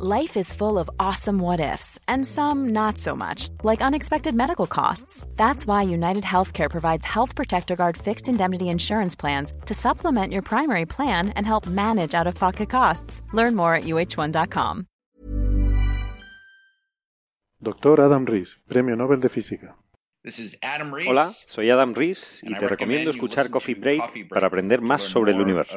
Life 0.00 0.36
is 0.36 0.52
full 0.52 0.78
of 0.78 0.88
awesome 1.00 1.40
what 1.40 1.58
ifs, 1.58 1.98
and 2.06 2.24
some 2.24 2.68
not 2.68 2.98
so 2.98 3.16
much, 3.16 3.48
like 3.64 3.82
unexpected 3.82 4.32
medical 4.32 4.68
costs. 4.68 5.26
That's 5.34 5.66
why 5.66 5.82
United 5.82 6.22
Healthcare 6.22 6.70
provides 6.70 7.04
Health 7.04 7.34
Protector 7.34 7.74
Guard 7.74 7.96
fixed 7.96 8.28
indemnity 8.28 8.68
insurance 8.68 9.16
plans 9.16 9.52
to 9.66 9.74
supplement 9.74 10.32
your 10.32 10.42
primary 10.42 10.86
plan 10.86 11.30
and 11.30 11.44
help 11.44 11.66
manage 11.66 12.14
out 12.14 12.28
of 12.28 12.36
pocket 12.36 12.70
costs. 12.70 13.22
Learn 13.32 13.56
more 13.56 13.74
at 13.74 13.84
uh1.com. 13.86 14.86
Doctor 17.60 18.00
Adam 18.00 18.24
Rees, 18.24 18.56
Premio 18.68 18.96
Nobel 18.96 19.20
de 19.20 19.28
Física. 19.28 19.74
Hola, 21.08 21.32
soy 21.46 21.70
Adam 21.70 21.92
Rees 21.92 22.38
y 22.44 22.56
te 22.56 22.68
recomiendo 22.68 23.10
escuchar 23.10 23.50
Coffee 23.50 23.74
Break 23.74 24.28
para 24.28 24.46
aprender 24.46 24.80
más 24.80 25.02
sobre 25.02 25.32
el 25.32 25.40
universo. 25.40 25.76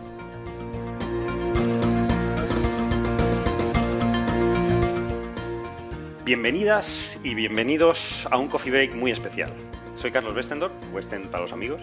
Bienvenidas 6.23 7.19
y 7.23 7.33
bienvenidos 7.33 8.27
a 8.29 8.37
un 8.37 8.47
Coffee 8.47 8.71
Break 8.71 8.93
muy 8.93 9.09
especial. 9.09 9.51
Soy 9.95 10.11
Carlos 10.11 10.35
Westendorf, 10.35 10.71
Westen 10.93 11.27
para 11.29 11.41
los 11.41 11.51
amigos, 11.51 11.81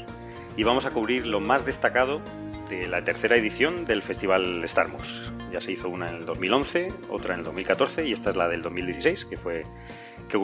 y 0.56 0.62
vamos 0.62 0.86
a 0.86 0.92
cubrir 0.92 1.27
lo 1.27 1.41
más 1.41 1.67
destacado 1.67 2.20
de 2.70 2.86
la 2.86 3.03
tercera 3.03 3.36
edición 3.36 3.84
del 3.84 4.00
Festival 4.00 4.62
Starmus. 4.69 5.33
Ya 5.50 5.61
se 5.61 5.72
hizo 5.72 5.89
una 5.89 6.08
en 6.08 6.14
el 6.14 6.25
2011, 6.25 6.86
otra 7.11 7.34
en 7.34 7.41
el 7.41 7.47
2014 7.47 8.06
y 8.06 8.12
esta 8.12 8.30
es 8.30 8.36
la 8.36 8.47
del 8.47 8.62
2016, 8.62 9.25
que 9.25 9.36
fue 9.36 9.64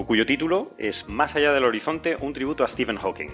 cuyo 0.09 0.27
título 0.27 0.73
es 0.77 1.09
Más 1.09 1.37
allá 1.37 1.53
del 1.53 1.65
horizonte, 1.65 2.17
un 2.21 2.33
tributo 2.33 2.65
a 2.65 2.69
Stephen 2.69 2.97
Hawking. 2.97 3.31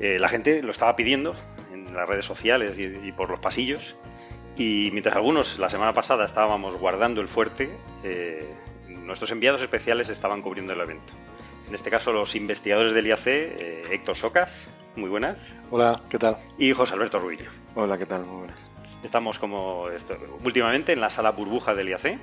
Eh, 0.00 0.16
la 0.18 0.30
gente 0.30 0.62
lo 0.62 0.70
estaba 0.70 0.96
pidiendo 0.96 1.36
en 1.70 1.94
las 1.94 2.08
redes 2.08 2.24
sociales 2.24 2.78
y, 2.78 2.84
y 2.84 3.12
por 3.12 3.28
los 3.28 3.40
pasillos. 3.40 3.96
Y 4.56 4.88
mientras 4.92 5.14
algunos 5.14 5.58
la 5.58 5.68
semana 5.68 5.92
pasada 5.92 6.24
estábamos 6.24 6.74
guardando 6.78 7.20
el 7.20 7.28
fuerte, 7.28 7.68
eh, 8.02 8.46
nuestros 9.04 9.30
enviados 9.32 9.60
especiales 9.60 10.08
estaban 10.08 10.42
cubriendo 10.42 10.72
el 10.72 10.80
evento. 10.80 11.12
En 11.68 11.74
este 11.74 11.90
caso, 11.90 12.12
los 12.12 12.34
investigadores 12.34 12.92
del 12.92 13.06
IAC, 13.06 13.26
eh, 13.26 13.82
Héctor 13.90 14.16
Socas, 14.16 14.68
muy 14.96 15.08
buenas, 15.08 15.40
Hola, 15.70 16.00
¿qué 16.10 16.18
tal? 16.18 16.36
y 16.58 16.72
José 16.72 16.94
Alberto 16.94 17.18
Ruillo. 17.18 17.50
Hola, 17.74 17.96
¿qué 17.96 18.04
tal? 18.06 18.24
Muy 18.24 18.38
buenas. 18.40 18.70
Estamos 19.02 19.38
como 19.38 19.88
esto- 19.88 20.16
últimamente 20.44 20.92
en 20.92 21.00
la 21.00 21.10
sala 21.10 21.30
burbuja 21.30 21.74
del 21.74 21.88
IAC 21.88 22.18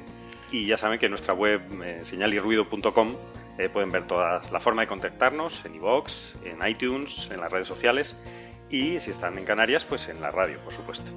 y 0.51 0.65
ya 0.65 0.77
saben 0.77 0.99
que 0.99 1.07
en 1.07 1.11
nuestra 1.11 1.33
web 1.33 1.61
eh, 1.83 1.99
señalirruido.com 2.03 3.15
eh, 3.57 3.69
pueden 3.69 3.91
ver 3.91 4.05
toda 4.07 4.41
la 4.51 4.59
forma 4.59 4.83
de 4.83 4.87
contactarnos 4.87 5.65
en 5.65 5.75
iVoox, 5.75 6.35
en 6.45 6.65
iTunes, 6.67 7.29
en 7.31 7.41
las 7.41 7.51
redes 7.51 7.67
sociales 7.67 8.15
y 8.69 8.99
si 8.99 9.11
están 9.11 9.37
en 9.37 9.45
Canarias, 9.45 9.83
pues 9.83 10.07
en 10.09 10.21
la 10.21 10.31
radio, 10.31 10.59
por 10.59 10.73
supuesto. 10.73 11.09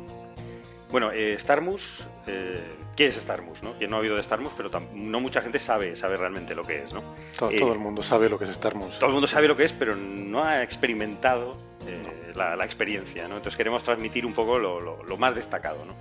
Bueno, 0.93 1.11
eh, 1.11 1.37
Starmus, 1.39 2.07
eh, 2.27 2.63
¿qué 2.95 3.07
es 3.07 3.17
Starmus? 3.17 3.63
No? 3.63 3.77
Que 3.79 3.89
no 3.89 3.97
ha 3.97 3.99
habido 3.99 4.15
de 4.15 4.23
Starmus, 4.23 4.53
pero 4.57 4.71
no 4.95 5.19
mucha 5.21 5.41
gente 5.43 5.59
sabe, 5.59 5.97
sabe 5.97 6.17
realmente 6.19 6.55
lo 6.55 6.63
que 6.63 6.83
es, 6.85 6.93
¿no? 6.93 7.03
Todo, 7.39 7.51
Eh, 7.51 7.59
todo 7.59 7.73
el 7.73 7.79
mundo 7.79 8.03
sabe 8.03 8.29
lo 8.29 8.39
que 8.39 8.45
es 8.45 8.51
Starmus. 8.55 8.99
todo 8.99 9.07
el 9.09 9.13
mundo 9.15 9.27
sabe 9.27 9.49
lo 9.49 9.57
que 9.57 9.65
es, 9.65 9.73
pero 9.73 9.97
no 9.97 10.45
ha 10.45 10.63
experimentado 10.63 11.57
eh, 11.87 12.33
la, 12.37 12.55
la 12.57 12.65
experiencia, 12.65 13.23
¿no? 13.27 13.37
Entonces 13.39 13.57
queremos 13.57 13.83
transmitir 13.83 14.25
un 14.27 14.35
poco 14.35 14.59
lo, 14.59 14.81
lo- 14.81 15.03
lo 15.03 15.17
más 15.17 15.35
destacado, 15.35 15.85
¿no? 15.85 15.95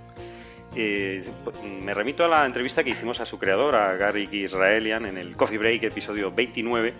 Eh, 0.74 1.22
me 1.82 1.92
remito 1.92 2.24
a 2.24 2.28
la 2.28 2.46
entrevista 2.46 2.84
que 2.84 2.90
hicimos 2.90 3.18
a 3.20 3.24
su 3.24 3.38
creador, 3.38 3.74
a 3.74 3.94
Gary 3.96 4.28
Israelian, 4.30 5.04
en 5.06 5.18
el 5.18 5.36
Coffee 5.36 5.58
Break, 5.58 5.82
episodio 5.84 6.30
29, 6.30 6.94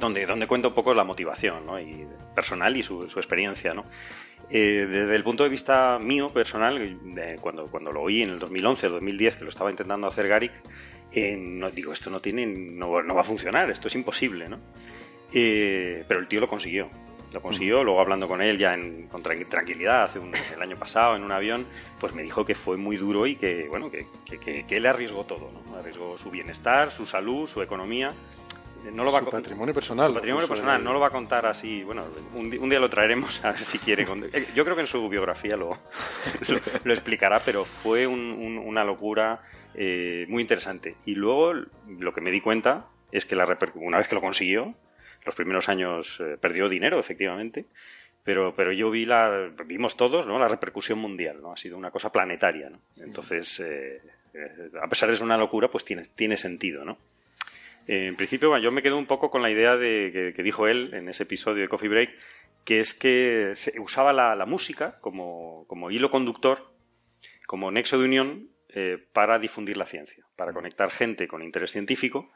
donde, 0.00 0.26
donde 0.26 0.46
cuenta 0.46 0.68
un 0.68 0.74
poco 0.74 0.92
la 0.94 1.04
motivación 1.04 1.64
¿no? 1.66 1.78
y 1.80 2.06
personal 2.34 2.76
y 2.76 2.82
su, 2.82 3.08
su 3.08 3.18
experiencia. 3.20 3.72
¿no? 3.72 3.84
Eh, 4.48 4.86
desde 4.88 5.16
el 5.16 5.24
punto 5.24 5.42
de 5.42 5.48
vista 5.48 5.98
mío, 5.98 6.28
personal, 6.30 6.78
eh, 7.18 7.36
cuando, 7.40 7.66
cuando 7.66 7.90
lo 7.92 8.02
oí 8.02 8.22
en 8.22 8.30
el 8.30 8.38
2011, 8.38 8.86
el 8.86 8.92
2010, 8.92 9.36
que 9.36 9.44
lo 9.44 9.50
estaba 9.50 9.70
intentando 9.70 10.06
hacer 10.06 10.28
Garik, 10.28 10.52
eh, 11.12 11.36
no, 11.36 11.70
digo, 11.70 11.92
esto 11.92 12.10
no, 12.10 12.20
tiene, 12.20 12.46
no, 12.46 13.02
no 13.02 13.14
va 13.14 13.22
a 13.22 13.24
funcionar, 13.24 13.70
esto 13.70 13.88
es 13.88 13.94
imposible. 13.96 14.48
¿no? 14.48 14.58
Eh, 15.32 16.04
pero 16.06 16.20
el 16.20 16.28
tío 16.28 16.40
lo 16.40 16.48
consiguió. 16.48 16.88
Lo 17.32 17.42
consiguió, 17.42 17.82
luego 17.82 18.00
hablando 18.00 18.28
con 18.28 18.40
él 18.40 18.56
ya 18.56 18.74
en, 18.74 19.08
con 19.08 19.22
tran- 19.22 19.46
tranquilidad 19.48 20.04
hace 20.04 20.20
un, 20.20 20.32
el 20.54 20.62
año 20.62 20.76
pasado 20.76 21.16
en 21.16 21.22
un 21.24 21.32
avión, 21.32 21.66
pues 22.00 22.14
me 22.14 22.22
dijo 22.22 22.46
que 22.46 22.54
fue 22.54 22.76
muy 22.76 22.96
duro 22.96 23.26
y 23.26 23.34
que, 23.34 23.66
bueno, 23.68 23.90
que, 23.90 24.06
que, 24.24 24.38
que- 24.38 24.64
que 24.64 24.76
él 24.76 24.86
arriesgó 24.86 25.24
todo, 25.24 25.50
¿no? 25.52 25.76
Arriesgó 25.76 26.16
su 26.16 26.30
bienestar, 26.30 26.92
su 26.92 27.04
salud, 27.04 27.48
su 27.48 27.60
economía. 27.62 28.12
Eh, 28.86 28.90
No 28.92 29.04
lo 29.04 29.12
va 29.12 29.20
Su 29.20 29.30
patrimonio 29.30 29.74
personal. 29.74 30.06
su 30.08 30.14
patrimonio 30.14 30.48
personal, 30.48 30.78
el- 30.78 30.84
no 30.84 30.92
lo 30.92 31.00
va 31.00 31.08
a 31.08 31.10
contar 31.10 31.46
así. 31.46 31.82
Bueno, 31.82 32.04
un, 32.34 32.50
día 32.70 32.78
lo 32.78 32.88
traeremos 32.88 33.40
a 33.44 33.50
ver 33.50 33.58
si 33.60 33.78
quiere. 33.78 34.06
eh, 34.32 34.46
Yo 34.54 34.64
creo 34.64 34.74
que 34.76 34.82
en 34.82 34.86
su 34.86 35.08
biografía 35.08 35.56
lo, 35.56 35.70
lo, 36.48 36.60
lo 36.84 36.92
explicará, 36.92 37.40
pero 37.44 37.64
fue 37.64 38.06
un- 38.06 38.32
un- 38.32 38.58
una 38.58 38.84
locura 38.84 39.40
eh, 39.74 40.24
muy 40.28 40.42
interesante. 40.42 40.96
Y 41.04 41.14
luego 41.14 41.52
lo 41.52 42.12
que 42.12 42.20
me 42.20 42.30
di 42.30 42.40
cuenta 42.40 42.86
es 43.12 43.26
que 43.26 43.36
la 43.36 43.44
una 43.74 43.98
vez 43.98 44.08
que 44.08 44.14
lo 44.14 44.20
consiguió, 44.20 44.74
los 45.24 45.34
primeros 45.34 45.68
años 45.68 46.18
eh, 46.20 46.36
perdió 46.40 46.68
dinero, 46.68 46.98
efectivamente. 46.98 47.66
Pero, 48.24 48.54
pero 48.56 48.72
yo 48.72 48.90
vi 48.90 49.04
la, 49.04 49.50
vimos 49.66 49.96
todos, 49.96 50.26
¿no? 50.26 50.36
La 50.38 50.48
repercusión 50.48 50.98
mundial, 50.98 51.40
¿no? 51.40 51.52
Ha 51.52 51.56
sido 51.56 51.78
una 51.78 51.92
cosa 51.92 52.10
planetaria, 52.10 52.68
¿no? 52.68 52.80
Entonces, 53.00 53.60
eh, 53.60 54.00
a 54.82 54.88
pesar 54.88 55.08
de 55.08 55.14
ser 55.14 55.24
una 55.24 55.36
locura, 55.36 55.68
pues 55.68 55.84
tiene, 55.84 56.02
tiene 56.14 56.36
sentido, 56.36 56.84
¿no? 56.84 56.98
En 57.86 58.16
principio, 58.16 58.48
bueno, 58.48 58.64
yo 58.64 58.72
me 58.72 58.82
quedo 58.82 58.98
un 58.98 59.06
poco 59.06 59.30
con 59.30 59.42
la 59.42 59.50
idea 59.50 59.76
de 59.76 60.32
que, 60.34 60.42
dijo 60.42 60.66
él 60.66 60.92
en 60.92 61.08
ese 61.08 61.22
episodio 61.22 61.62
de 61.62 61.68
Coffee 61.68 61.88
Break, 61.88 62.10
que 62.64 62.80
es 62.80 62.94
que 62.94 63.52
se 63.54 63.78
usaba 63.78 64.12
la, 64.12 64.46
música 64.46 64.98
como, 65.00 65.90
hilo 65.90 66.10
conductor, 66.10 66.72
como 67.46 67.70
nexo 67.70 67.98
de 67.98 68.04
unión 68.04 68.50
eh, 68.70 68.98
para 69.12 69.38
difundir 69.38 69.76
la 69.76 69.86
ciencia, 69.86 70.26
para 70.34 70.52
conectar 70.52 70.90
gente 70.90 71.28
con 71.28 71.42
interés 71.42 71.70
científico 71.70 72.32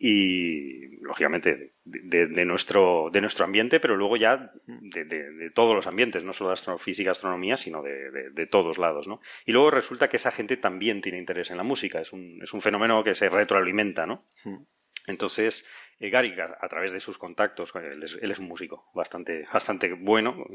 y, 0.00 1.00
lógicamente, 1.00 1.74
de, 1.84 2.44
nuestro, 2.44 3.08
de 3.12 3.20
nuestro 3.20 3.44
ambiente, 3.44 3.78
pero 3.78 3.96
luego 3.96 4.16
ya 4.16 4.52
de, 4.66 5.50
todos 5.54 5.76
los 5.76 5.86
ambientes, 5.86 6.24
no 6.24 6.32
solo 6.32 6.50
de 6.50 6.54
astrofísica, 6.54 7.12
astronomía, 7.12 7.56
sino 7.56 7.82
de, 7.82 8.46
todos 8.46 8.78
lados, 8.78 9.06
¿no? 9.06 9.20
Y 9.46 9.52
luego 9.52 9.70
resulta 9.70 10.08
que 10.08 10.16
esa 10.16 10.32
gente 10.32 10.56
también 10.56 11.00
tiene 11.00 11.18
interés 11.18 11.50
en 11.50 11.56
la 11.56 11.62
música, 11.64 12.00
es 12.00 12.12
un, 12.12 12.40
es 12.42 12.52
un 12.52 12.60
fenómeno 12.60 13.04
que 13.04 13.14
se 13.14 13.28
retroalimenta, 13.28 14.06
¿no? 14.06 14.24
Entonces, 15.08 15.64
eh, 15.98 16.10
Gary, 16.10 16.34
a, 16.38 16.68
través 16.68 16.92
de 16.92 17.00
sus 17.00 17.18
contactos, 17.18 17.74
eh, 17.74 17.92
él 17.92 18.02
es, 18.02 18.16
él 18.20 18.30
es 18.30 18.38
un 18.38 18.46
músico 18.46 18.90
bastante, 18.94 19.46
bastante 19.52 19.92
bueno, 19.94 20.46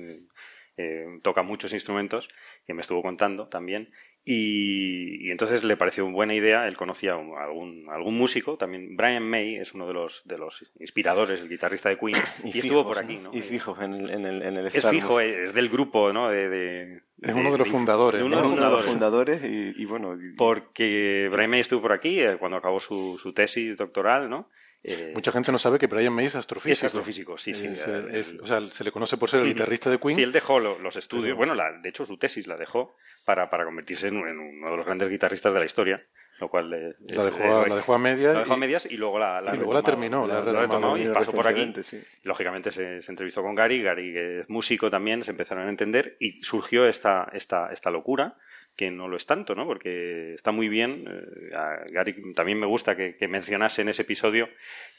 eh, 0.77 1.05
toca 1.21 1.43
muchos 1.43 1.73
instrumentos, 1.73 2.27
que 2.65 2.73
me 2.73 2.81
estuvo 2.81 3.01
contando 3.01 3.47
también, 3.47 3.89
y, 4.25 5.27
y 5.27 5.31
entonces 5.31 5.63
le 5.63 5.75
pareció 5.77 6.09
buena 6.09 6.33
idea, 6.33 6.67
él 6.67 6.77
conocía 6.77 7.11
a 7.11 7.43
algún, 7.43 7.85
a 7.89 7.95
algún 7.95 8.17
músico, 8.17 8.57
también 8.57 8.95
Brian 8.95 9.23
May 9.23 9.57
es 9.57 9.73
uno 9.73 9.85
de 9.87 9.93
los, 9.93 10.21
de 10.25 10.37
los 10.37 10.71
inspiradores, 10.79 11.41
el 11.41 11.49
guitarrista 11.49 11.89
de 11.89 11.97
Queen, 11.97 12.15
y, 12.45 12.57
estuvo 12.59 12.83
por 12.85 12.97
aquí, 12.99 13.17
¿no? 13.17 13.31
Y 13.33 13.41
fijos 13.41 13.79
en 13.81 13.93
el, 13.93 14.09
en 14.09 14.25
el, 14.25 14.41
en 14.41 14.57
el 14.57 14.67
Es 14.67 14.87
fijo, 14.89 15.19
eh, 15.19 15.43
es 15.43 15.53
del 15.53 15.69
grupo, 15.69 16.13
¿no? 16.13 16.29
De, 16.29 16.49
de- 16.49 17.01
Es 17.21 17.35
uno 17.35 17.51
de 17.51 17.57
los 17.57 17.67
fundadores, 17.67 18.19
de 18.21 18.25
uno 18.25 18.37
¿no? 18.37 18.41
de 18.41 18.47
Es 18.47 18.49
los 18.51 18.57
uno 18.59 18.65
de 18.69 18.75
los 18.75 18.85
fundadores. 18.85 19.39
fundadores 19.41 19.75
y, 19.77 19.81
y 19.81 19.85
bueno... 19.85 20.15
y- 20.15 20.35
Porque 20.35 21.29
Brian 21.31 21.49
May 21.51 21.59
estuvo 21.59 21.81
por 21.81 21.91
aquí 21.91 22.19
eh, 22.19 22.37
cuando 22.39 22.57
acabó 22.57 22.79
su, 22.79 23.17
su 23.21 23.33
tesis 23.33 23.77
doctoral, 23.77 24.29
¿no? 24.29 24.49
Eh, 24.85 25.11
Mucha 25.15 25.31
gente 25.31 25.51
no 25.51 25.57
sabe 25.59 25.79
que 25.79 25.87
Brian 25.87 26.11
May 26.13 26.25
es 26.25 26.35
astrofísico. 26.35 26.73
Es 26.73 26.83
astrofísico, 26.83 27.37
sí, 27.37 27.53
sí. 27.53 27.67
Es, 27.67 27.87
es- 27.87 28.29
el- 28.31 28.41
o 28.41 28.47
sea, 28.47 28.59
se 28.67 28.83
le 28.83 28.91
conoce 28.91 29.15
por 29.17 29.29
ser 29.29 29.39
el 29.41 29.47
guitarrista 29.47 29.89
de 29.89 29.97
Queen. 29.99 30.15
Sí, 30.15 30.23
él 30.23 30.31
dejó 30.33 30.59
lo- 30.59 30.77
los 30.79 30.95
estudios. 30.97 31.25
Pero- 31.25 31.37
Bueno, 31.37 31.55
la- 31.55 31.71
de 31.79 31.87
hecho, 31.89 32.05
su 32.05 32.17
tesis 32.17 32.47
la 32.47 32.55
dejó 32.55 32.95
para, 33.23 33.49
para 33.49 33.63
convertirse 33.63 34.07
en, 34.09 34.17
un- 34.17 34.27
en 34.27 34.37
uno 34.39 34.71
de 34.71 34.75
los 34.77 34.85
grandes 34.85 35.07
guitarristas 35.09 35.53
de 35.53 35.59
la 35.59 35.65
historia. 35.65 36.03
Lo 36.39 36.49
cual 36.49 36.73
es- 36.73 36.95
la, 37.15 37.23
dejó 37.23 37.37
es- 37.37 37.43
a, 37.65 37.67
la 37.67 37.75
dejó 37.75 37.93
a 37.93 37.97
medias. 37.99 38.33
la 38.33 38.39
dejó 38.41 38.53
a 38.53 38.57
medias 38.57 38.85
y 38.91 38.97
luego 38.97 39.19
la, 39.19 39.39
y 39.39 39.55
luego 39.55 39.71
la 39.71 39.79
retomado. 39.79 39.83
terminó, 39.83 40.27
la 40.27 40.41
La, 40.41 40.51
la 40.51 40.61
retomado. 40.63 40.97
y 40.97 41.05
pasó 41.07 41.31
por 41.31 41.47
aquí. 41.47 41.73
Sí. 41.83 42.03
Lógicamente 42.23 42.71
se, 42.71 43.01
se 43.01 43.11
entrevistó 43.11 43.41
con 43.43 43.55
Gary, 43.55 43.81
Gary 43.81 44.11
que 44.11 44.39
es 44.41 44.49
músico 44.49 44.89
también, 44.89 45.23
se 45.23 45.31
empezaron 45.31 45.67
a 45.67 45.69
entender 45.69 46.17
y 46.19 46.41
surgió 46.43 46.87
esta, 46.87 47.29
esta, 47.33 47.71
esta 47.71 47.89
locura 47.91 48.35
que 48.75 48.89
no 48.91 49.07
lo 49.07 49.17
es 49.17 49.25
tanto, 49.25 49.53
¿no? 49.55 49.65
Porque 49.65 50.33
está 50.33 50.51
muy 50.51 50.67
bien. 50.69 51.05
eh, 51.07 51.55
a 51.55 51.83
Gary 51.91 52.33
también 52.33 52.59
me 52.59 52.65
gusta 52.67 52.95
que, 52.95 53.15
que 53.17 53.27
mencionase 53.27 53.81
en 53.83 53.89
ese 53.89 54.01
episodio 54.03 54.49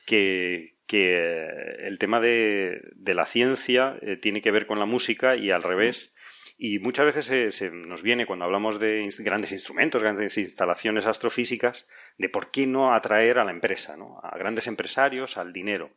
que, 0.06 0.76
que 0.86 1.16
eh, 1.16 1.86
el 1.86 1.98
tema 1.98 2.20
de, 2.20 2.80
de 2.94 3.14
la 3.14 3.26
ciencia 3.26 3.96
eh, 4.02 4.16
tiene 4.16 4.42
que 4.42 4.50
ver 4.50 4.66
con 4.66 4.78
la 4.78 4.86
música 4.86 5.36
y 5.36 5.50
al 5.50 5.62
revés. 5.62 6.14
Y 6.56 6.78
muchas 6.78 7.06
veces 7.06 7.24
se, 7.24 7.50
se 7.50 7.70
nos 7.70 8.02
viene, 8.02 8.26
cuando 8.26 8.44
hablamos 8.44 8.78
de 8.78 9.02
ins- 9.02 9.22
grandes 9.24 9.50
instrumentos, 9.50 10.00
grandes 10.02 10.38
instalaciones 10.38 11.04
astrofísicas, 11.06 11.88
de 12.16 12.28
por 12.28 12.52
qué 12.52 12.66
no 12.68 12.94
atraer 12.94 13.38
a 13.38 13.44
la 13.44 13.50
empresa, 13.50 13.96
¿no? 13.96 14.20
a 14.22 14.38
grandes 14.38 14.68
empresarios, 14.68 15.36
al 15.36 15.52
dinero. 15.52 15.90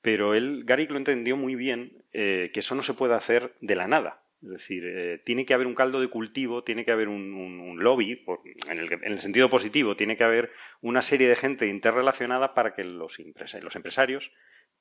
Pero 0.00 0.34
él, 0.34 0.62
Gary 0.64 0.86
lo 0.86 0.98
entendió 0.98 1.36
muy 1.36 1.56
bien, 1.56 2.04
eh, 2.12 2.50
que 2.52 2.60
eso 2.60 2.74
no 2.76 2.82
se 2.82 2.94
puede 2.94 3.14
hacer 3.14 3.54
de 3.60 3.74
la 3.74 3.88
nada. 3.88 4.22
Es 4.42 4.48
decir, 4.48 4.82
eh, 4.86 5.20
tiene 5.24 5.46
que 5.46 5.54
haber 5.54 5.66
un 5.68 5.74
caldo 5.74 6.00
de 6.00 6.08
cultivo, 6.08 6.64
tiene 6.64 6.84
que 6.84 6.90
haber 6.92 7.08
un, 7.08 7.32
un- 7.32 7.60
un 7.60 7.82
lobby, 7.82 8.16
por- 8.16 8.40
en, 8.68 8.78
el, 8.78 8.92
en 8.92 9.04
el 9.12 9.18
sentido 9.20 9.48
positivo, 9.48 9.94
tiene 9.96 10.16
que 10.16 10.24
haber 10.24 10.50
una 10.80 11.00
serie 11.02 11.28
de 11.28 11.36
gente 11.36 11.66
interrelacionada 11.68 12.52
para 12.54 12.74
que 12.74 12.82
los, 12.84 13.18
empresa- 13.20 13.60
los 13.60 13.76
empresarios 13.76 14.32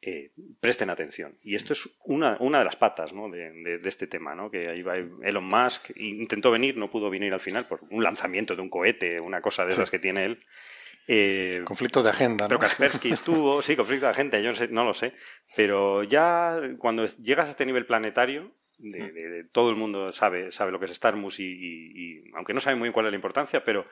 eh, 0.01 0.31
presten 0.59 0.89
atención. 0.89 1.37
Y 1.43 1.53
esto 1.53 1.73
es 1.73 1.87
una, 2.05 2.35
una 2.39 2.57
de 2.59 2.65
las 2.65 2.75
patas 2.75 3.13
¿no? 3.13 3.29
de, 3.29 3.51
de- 3.51 3.77
de 3.77 3.89
este 3.89 4.07
tema, 4.07 4.33
¿no? 4.33 4.49
que 4.49 4.67
ahí 4.67 4.81
va 4.81 4.95
Elon 4.97 5.43
Musk 5.45 5.91
intentó 5.95 6.49
venir, 6.49 6.75
no 6.75 6.89
pudo 6.89 7.11
venir 7.11 7.31
al 7.33 7.39
final 7.39 7.67
por 7.67 7.81
un 7.91 8.03
lanzamiento 8.03 8.55
de 8.55 8.63
un 8.63 8.69
cohete, 8.69 9.19
una 9.19 9.41
cosa 9.41 9.63
de 9.63 9.73
Sí. 9.73 9.75
esas 9.77 9.91
que 9.91 9.99
tiene 9.99 10.25
él. 10.25 10.39
Eh, 11.07 11.61
Conflictos 11.65 12.03
de 12.03 12.09
agenda, 12.11 12.45
¿no? 12.45 12.49
pero 12.49 12.59
Kaspersky 12.59 13.11
estuvo, 13.11 13.61
sí, 13.61 13.75
conflicto 13.75 14.07
de 14.07 14.13
gente, 14.13 14.41
yo 14.41 14.49
no, 14.49 14.55
sé- 14.55 14.67
no 14.69 14.83
lo 14.85 14.93
sé. 14.93 15.13
Pero 15.55 16.03
ya 16.03 16.59
cuando 16.77 17.05
llegas 17.05 17.47
a 17.49 17.51
este 17.51 17.65
nivel 17.65 17.85
planetario, 17.85 18.51
de, 18.81 19.11
de- 19.11 19.29
de- 19.29 19.43
todo 19.45 19.69
el 19.69 19.75
mundo 19.75 20.11
sabe, 20.11 20.51
sabe 20.51 20.71
lo 20.71 20.79
que 20.79 20.85
es 20.85 20.91
Starmus 20.93 21.39
y, 21.39 21.43
y- 21.45 21.91
y 21.95 22.31
aunque 22.35 22.53
no 22.53 22.59
sabe 22.59 22.75
muy 22.75 22.85
bien 22.87 22.93
cuál 22.93 23.05
es 23.07 23.11
la 23.11 23.15
importancia, 23.17 23.63
pero 23.63 23.85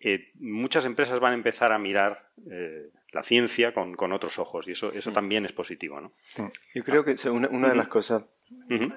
eh, 0.00 0.30
muchas 0.40 0.84
empresas 0.84 1.20
van 1.20 1.32
a 1.32 1.36
empezar 1.36 1.72
a 1.72 1.78
mirar 1.78 2.28
eh, 2.50 2.90
la 3.12 3.22
ciencia 3.22 3.72
con, 3.72 3.94
con 3.94 4.12
otros 4.12 4.38
ojos 4.38 4.68
y 4.68 4.72
eso, 4.72 4.92
eso 4.92 5.10
también 5.12 5.44
es 5.46 5.52
positivo, 5.52 6.00
¿no? 6.00 6.12
Yo 6.74 6.84
creo 6.84 7.04
que 7.04 7.16
una, 7.30 7.48
una 7.48 7.68
de 7.70 7.76
las 7.76 7.88
cosas 7.88 8.24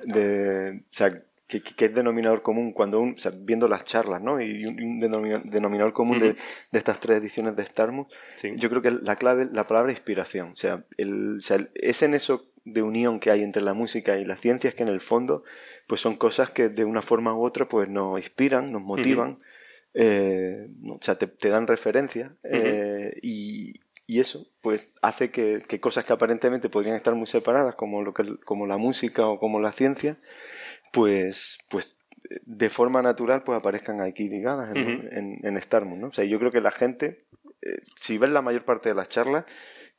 de, 0.03 0.81
o 0.81 0.93
sea, 0.93 1.23
que, 1.47 1.61
que- 1.63 1.85
es 1.85 1.95
denominador 1.95 2.43
común 2.43 2.73
cuando 2.73 2.99
un, 2.99 3.13
o 3.13 3.17
sea, 3.17 3.31
viendo 3.35 3.67
las 3.67 3.83
charlas, 3.83 4.21
¿no? 4.21 4.39
Y 4.39 4.65
un, 4.65 4.99
denominador 4.99 5.93
común 5.93 6.19
de, 6.19 6.33
de 6.33 6.77
estas 6.77 6.99
tres 6.99 7.19
ediciones 7.21 7.55
de 7.55 7.65
Starmus, 7.65 8.07
Sí. 8.35 8.51
yo 8.55 8.69
creo 8.69 8.81
que 8.83 8.91
la 8.91 9.15
clave, 9.15 9.47
la 9.51 9.65
palabra 9.65 9.91
inspiración, 9.91 10.49
o 10.51 10.55
sea, 10.55 10.83
el, 10.97 11.37
o 11.37 11.41
sea, 11.41 11.57
el- 11.57 11.71
es 11.73 12.03
en 12.03 12.13
eso 12.13 12.48
de 12.65 12.81
unión 12.81 13.19
que 13.19 13.31
hay 13.31 13.43
entre 13.43 13.61
la 13.61 13.73
música 13.73 14.17
y 14.17 14.25
las 14.25 14.41
ciencias 14.41 14.73
que 14.73 14.83
en 14.83 14.89
el 14.89 15.01
fondo, 15.01 15.43
pues 15.87 16.01
son 16.01 16.15
cosas 16.15 16.51
que 16.51 16.69
de 16.69 16.85
una 16.85 17.01
forma 17.01 17.33
u 17.33 17.43
otra, 17.43 17.67
pues 17.67 17.89
nos 17.89 18.19
inspiran, 18.19 18.71
nos 18.71 18.81
motivan, 18.81 19.39
eh, 19.93 20.67
no, 20.81 20.93
o 20.95 20.99
sea, 21.01 21.17
te, 21.17 21.27
te 21.27 21.49
dan 21.49 21.67
referencia 21.67 22.35
eh, 22.43 23.17
y, 23.21 23.73
y 24.05 24.19
eso, 24.19 24.47
pues 24.61 24.87
hace 25.01 25.31
que, 25.31 25.63
que 25.67 25.79
cosas 25.79 26.05
que 26.05 26.13
aparentemente 26.13 26.69
podrían 26.69 26.95
estar 26.95 27.15
muy 27.15 27.27
separadas, 27.27 27.75
como 27.75 28.01
lo 28.01 28.13
que, 28.13 28.37
como 28.45 28.67
la 28.67 28.77
música 28.77 29.27
o 29.27 29.39
como 29.39 29.59
la 29.59 29.71
ciencia, 29.71 30.17
pues, 30.91 31.57
pues 31.69 31.95
de 32.45 32.69
forma 32.69 33.01
natural 33.01 33.43
pues 33.43 33.59
aparezcan 33.59 34.01
aquí 34.01 34.27
ligadas 34.27 34.75
en, 34.75 34.81
Ujú. 34.81 35.07
en, 35.11 35.39
en 35.43 35.61
Starmus, 35.61 35.97
¿no? 35.97 36.07
O 36.07 36.11
sea, 36.11 36.25
yo 36.25 36.37
creo 36.39 36.51
que 36.51 36.61
la 36.61 36.71
gente, 36.71 37.25
eh, 37.61 37.79
si 37.97 38.17
ves 38.17 38.31
la 38.31 38.41
mayor 38.41 38.65
parte 38.65 38.89
de 38.89 38.95
las 38.95 39.09
charlas, 39.09 39.45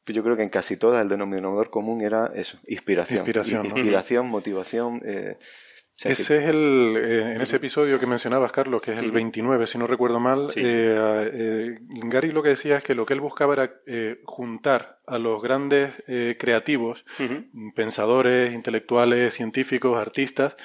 yo 0.06 0.23
creo 0.23 0.37
que 0.37 0.43
en 0.43 0.49
casi 0.49 0.76
todas 0.76 1.02
el 1.02 1.08
denominador 1.08 1.70
común 1.70 2.00
era 2.02 2.31
eso, 2.35 2.58
inspiración. 2.67 3.19
Inspiración, 3.19 3.67
I- 3.67 3.69
¿no? 3.69 3.76
Inspiración, 3.76 4.26
motivación. 4.29 5.02
eh, 5.05 5.37
o 5.38 6.02
sea, 6.02 6.14
que- 6.14 6.23
Ese 6.23 6.38
es 6.38 6.49
el, 6.49 6.97
eh, 6.97 7.32
en 7.35 7.41
ese 7.43 7.56
episodio 7.56 8.00
que 8.00 8.06
mencionabas, 8.06 8.52
Carlos, 8.52 8.81
que 8.81 8.93
es 8.93 8.99
el 8.99 9.06
Ujú. 9.06 9.14
29, 9.17 9.67
si 9.67 9.76
no 9.76 9.87
recuerdo 9.87 10.19
mal, 10.19 10.49
Sí. 10.49 10.62
eh, 10.64 11.76
Gary 12.06 12.32
lo 12.32 12.43
que 12.43 12.49
decía 12.50 12.79
es 12.79 12.85
que 12.85 12.94
lo 12.94 13.05
que 13.05 13.12
él 13.12 13.20
buscaba 13.20 13.52
era 13.52 13.70
juntar 14.25 15.00
a 15.06 15.19
los 15.19 15.43
grandes 15.43 15.93
creativos, 16.38 17.05
pensadores, 17.75 18.52
intelectuales, 18.52 19.35
científicos, 19.35 19.99
artistas, 20.00 20.56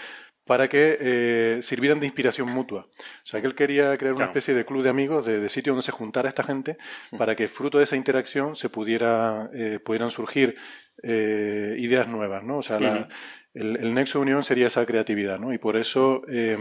para 0.45 0.67
que 0.69 0.97
eh, 0.99 1.59
sirvieran 1.63 1.99
de 1.99 2.05
inspiración 2.05 2.49
mutua. 2.49 2.87
O 2.91 3.25
sea, 3.27 3.41
que 3.41 3.47
él 3.47 3.55
quería 3.55 3.97
crear 3.97 4.13
una 4.13 4.25
especie 4.29 4.53
de 4.53 4.65
club 4.65 4.83
de 4.83 4.89
amigos, 4.89 5.25
de, 5.25 5.39
de 5.39 5.49
sitio 5.49 5.73
donde 5.73 5.83
se 5.85 5.91
juntara 5.91 6.29
esta 6.29 6.43
gente, 6.43 6.77
para 7.17 7.35
que 7.35 7.47
fruto 7.47 7.77
de 7.79 7.85
esa 7.85 7.95
interacción 7.95 8.55
se 8.55 8.69
pudiera, 8.69 9.49
eh, 9.53 9.79
pudieran 9.83 10.11
surgir 10.11 10.55
eh, 11.03 11.75
ideas 11.79 12.07
nuevas, 12.07 12.43
¿no? 12.43 12.57
O 12.59 12.61
sea, 12.63 12.79
la- 12.79 13.07
el, 13.53 13.77
el 13.77 13.93
nexo 13.93 14.19
de 14.19 14.23
unión 14.23 14.43
sería 14.43 14.67
esa 14.67 14.85
creatividad, 14.85 15.39
¿no? 15.39 15.53
Y 15.53 15.57
por 15.57 15.75
eso 15.77 16.21
eh, 16.29 16.57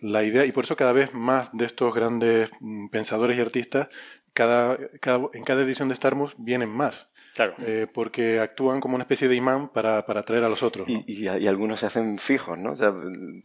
la 0.00 0.22
idea, 0.24 0.44
y 0.44 0.52
por 0.52 0.64
eso 0.64 0.76
cada 0.76 0.92
vez 0.92 1.12
más 1.14 1.50
de 1.52 1.64
estos 1.64 1.94
grandes 1.94 2.50
mm, 2.60 2.88
pensadores 2.88 3.36
y 3.36 3.40
artistas, 3.40 3.88
cada, 4.32 4.78
cada- 5.00 5.28
en 5.32 5.42
cada 5.44 5.62
edición 5.62 5.88
de 5.88 5.96
Starmus 5.96 6.34
vienen 6.38 6.68
más, 6.70 7.07
Claro. 7.34 7.54
eh, 7.58 7.86
porque 7.92 8.40
actúan 8.40 8.80
como 8.80 8.94
una 8.96 9.04
especie 9.04 9.28
de 9.28 9.34
imán 9.36 9.68
para, 9.68 10.04
para 10.06 10.20
atraer 10.20 10.44
a 10.44 10.48
los 10.48 10.62
otros. 10.62 10.88
¿no? 10.88 10.94
y, 11.06 11.26
y, 11.26 11.28
y 11.28 11.46
algunos 11.46 11.80
se 11.80 11.86
hacen 11.86 12.18
fijos, 12.18 12.58
¿no? 12.58 12.72
O 12.72 12.76
sea, 12.76 12.92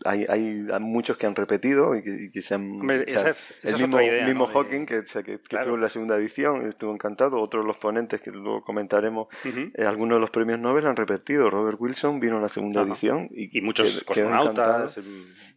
hay, 0.05 0.25
hay, 0.27 0.65
muchos 0.79 1.17
que 1.17 1.27
han 1.27 1.35
repetido 1.35 1.95
y 1.95 2.01
que, 2.03 2.23
y 2.25 2.31
que 2.31 2.41
se 2.41 2.55
han... 2.55 2.79
Hombre, 2.81 3.03
o 3.03 3.09
sea, 3.09 3.21
esa 3.21 3.29
es- 3.29 3.51
esa 3.61 3.69
el 3.69 3.75
es 3.75 3.81
mismo, 3.81 3.95
otra 3.97 4.05
idea, 4.07 4.25
mismo 4.27 4.45
¿no? 4.45 4.47
De- 4.47 4.53
Hawking, 4.53 4.85
que, 4.85 4.99
o 4.99 5.05
sea, 5.07 5.21
que, 5.23 5.33
que 5.37 5.43
Claro. 5.43 5.63
estuvo 5.63 5.75
en 5.75 5.81
la 5.81 5.89
segunda 5.89 6.15
edición, 6.17 6.67
estuvo 6.67 6.93
encantado. 6.93 7.39
Otros 7.39 7.63
de 7.63 7.67
los 7.67 7.77
ponentes, 7.77 8.21
que 8.21 8.31
luego 8.31 8.63
comentaremos, 8.63 9.27
Ujú. 9.45 9.71
eh, 9.75 9.85
algunos 9.85 10.15
de 10.17 10.21
los 10.21 10.31
premios 10.31 10.59
Nobel 10.59 10.87
han 10.87 10.95
repetido. 10.95 11.49
Robert 11.49 11.77
Wilson 11.79 12.19
vino 12.19 12.37
en 12.37 12.41
la 12.41 12.49
segunda 12.49 12.81
Ajá. 12.81 12.89
edición 12.91 13.29
y, 13.31 13.57
Y 13.57 13.61
muchos 13.61 14.03
cosmonautas, 14.03 14.97
em, 14.97 15.03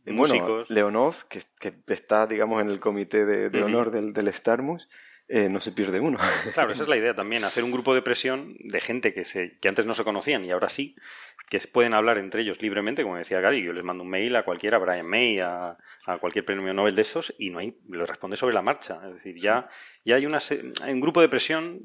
Y 0.04 0.12
bueno, 0.12 0.34
músicos. 0.34 0.70
Leonov, 0.70 1.14
que, 1.28 1.40
que 1.58 1.74
está, 1.88 2.26
digamos, 2.26 2.60
en 2.60 2.68
el 2.70 2.80
comité 2.80 3.24
de, 3.24 3.50
de 3.50 3.58
Ujú. 3.58 3.66
honor 3.66 3.90
del, 3.90 4.12
del 4.12 4.32
Starmus, 4.32 4.88
eh, 5.28 5.48
no 5.48 5.60
se 5.60 5.72
pierde 5.72 6.00
uno. 6.00 6.18
Claro, 6.54 6.72
esa 6.72 6.84
es 6.84 6.88
la 6.88 6.96
idea 6.96 7.14
también, 7.14 7.44
hacer 7.44 7.64
un 7.64 7.72
grupo 7.72 7.94
de 7.94 8.02
presión 8.02 8.56
de 8.60 8.80
gente 8.80 9.12
que, 9.12 9.24
se, 9.24 9.58
que 9.58 9.68
antes 9.68 9.86
no 9.86 9.94
se 9.94 10.04
conocían 10.04 10.44
y 10.44 10.52
ahora 10.52 10.68
sí, 10.68 10.96
que 11.48 11.58
pueden 11.60 11.94
hablar 11.94 12.18
entre 12.18 12.42
ellos 12.42 12.62
libremente, 12.62 13.02
como 13.02 13.16
decía 13.16 13.40
Gary, 13.40 13.62
yo 13.62 13.72
les 13.72 13.84
mando 13.84 14.04
un 14.04 14.10
mail 14.10 14.36
a 14.36 14.44
cualquiera, 14.44 14.76
a 14.76 14.80
Brian 14.80 15.06
May, 15.06 15.38
a, 15.38 15.76
a 16.06 16.18
cualquier 16.18 16.44
premio 16.44 16.72
Nobel 16.72 16.94
de 16.94 17.02
esos, 17.02 17.34
y 17.38 17.50
no 17.50 17.58
hay, 17.58 17.76
lo 17.88 18.06
responde 18.06 18.36
sobre 18.36 18.54
la 18.54 18.62
marcha. 18.62 19.00
Es 19.06 19.14
decir, 19.14 19.36
ya, 19.36 19.68
ya 20.04 20.16
hay, 20.16 20.26
una, 20.26 20.38
hay 20.82 20.92
un 20.92 21.00
grupo 21.00 21.20
de 21.20 21.28
presión, 21.28 21.80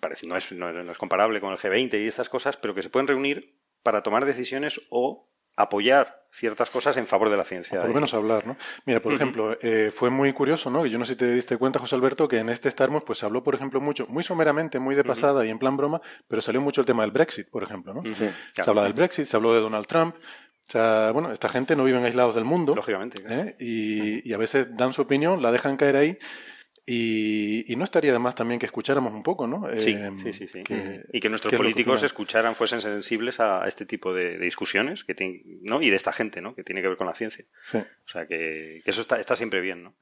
parece, 0.00 0.26
no, 0.26 0.36
es, 0.36 0.50
no, 0.52 0.72
no 0.72 0.92
es 0.92 0.98
comparable 0.98 1.40
con 1.40 1.52
el 1.52 1.58
G20 1.58 2.02
y 2.02 2.06
estas 2.06 2.28
cosas, 2.28 2.56
pero 2.56 2.74
que 2.74 2.82
se 2.82 2.90
pueden 2.90 3.08
reunir 3.08 3.54
para 3.82 4.02
tomar 4.02 4.24
decisiones 4.24 4.80
o 4.90 5.30
apoyar 5.56 6.17
ciertas 6.30 6.70
cosas 6.70 6.96
en 6.96 7.06
favor 7.06 7.30
de 7.30 7.36
la 7.36 7.44
ciencia. 7.44 7.80
Por 7.80 7.88
lo 7.88 7.94
menos 7.94 8.14
hablar, 8.14 8.46
¿no? 8.46 8.56
Mira, 8.84 9.00
por 9.00 9.12
ejemplo, 9.12 9.56
eh, 9.60 9.90
fue 9.94 10.10
muy 10.10 10.32
curioso, 10.32 10.70
¿no? 10.70 10.82
Que 10.82 10.90
yo 10.90 10.98
no 10.98 11.04
sé 11.04 11.12
si 11.12 11.18
te 11.18 11.32
diste 11.32 11.56
cuenta, 11.56 11.78
José 11.78 11.96
Alberto, 11.96 12.28
que 12.28 12.38
en 12.38 12.48
este 12.48 12.70
Starmus 12.70 13.04
pues 13.04 13.18
se 13.18 13.26
habló, 13.26 13.42
por 13.42 13.54
ejemplo, 13.54 13.80
mucho, 13.80 14.06
muy 14.08 14.22
someramente, 14.22 14.78
muy 14.78 14.94
de 14.94 15.04
pasada 15.04 15.44
y 15.44 15.50
en 15.50 15.58
plan 15.58 15.76
broma, 15.76 16.00
pero 16.26 16.42
salió 16.42 16.60
mucho 16.60 16.80
el 16.80 16.86
tema 16.86 17.02
del 17.02 17.10
Brexit, 17.10 17.48
por 17.48 17.62
ejemplo, 17.62 17.94
¿no? 17.94 18.02
Sí. 18.12 18.28
Se 18.52 18.70
habla 18.70 18.84
del 18.84 18.92
Brexit, 18.92 19.26
se 19.26 19.36
habló 19.36 19.54
de 19.54 19.60
Donald 19.60 19.86
Trump. 19.86 20.16
O 20.16 20.70
sea, 20.70 21.12
bueno, 21.12 21.32
esta 21.32 21.48
gente 21.48 21.74
no 21.74 21.84
viven 21.84 22.04
aislados 22.04 22.34
del 22.34 22.44
mundo. 22.44 22.74
Lógicamente. 22.74 23.22
claro. 23.22 23.44
¿eh? 23.44 23.56
y, 23.58 24.28
y 24.28 24.34
a 24.34 24.36
veces 24.36 24.76
dan 24.76 24.92
su 24.92 25.00
opinión, 25.00 25.40
la 25.40 25.50
dejan 25.50 25.78
caer 25.78 25.96
ahí. 25.96 26.18
Y, 26.90 27.70
y 27.72 27.76
no 27.76 27.84
estaría 27.84 28.12
de 28.12 28.18
más 28.18 28.34
también 28.34 28.58
que 28.58 28.66
escucháramos 28.66 29.12
un 29.12 29.22
poco, 29.22 29.46
¿no? 29.46 29.68
Sí, 29.78 29.90
Eh, 29.92 30.10
sí, 30.22 30.32
sí, 30.32 30.48
sí. 30.48 30.62
que- 30.64 31.02
y 31.12 31.20
que 31.20 31.28
nuestros 31.28 31.50
que 31.50 31.56
políticos 31.58 32.02
escucharan, 32.02 32.54
fuesen 32.54 32.80
sensibles 32.80 33.40
a, 33.40 33.62
a 33.62 33.68
este 33.68 33.84
tipo 33.84 34.14
de, 34.14 34.38
de 34.38 34.44
discusiones 34.44 35.04
que 35.04 35.14
¿no? 35.62 35.82
y 35.82 35.90
de 35.90 35.96
esta 35.96 36.12
gente, 36.12 36.40
¿no? 36.40 36.54
que 36.54 36.64
tiene 36.64 36.80
que 36.82 36.88
ver 36.88 36.96
con 36.96 37.06
la 37.06 37.14
ciencia. 37.14 37.44
Sí. 37.64 37.78
O 37.78 38.08
sea, 38.10 38.26
que, 38.26 38.80
que 38.84 38.90
eso 38.90 39.02
está, 39.02 39.20
está 39.20 39.36
siempre 39.36 39.60
bien, 39.60 39.82
¿no? 39.82 39.94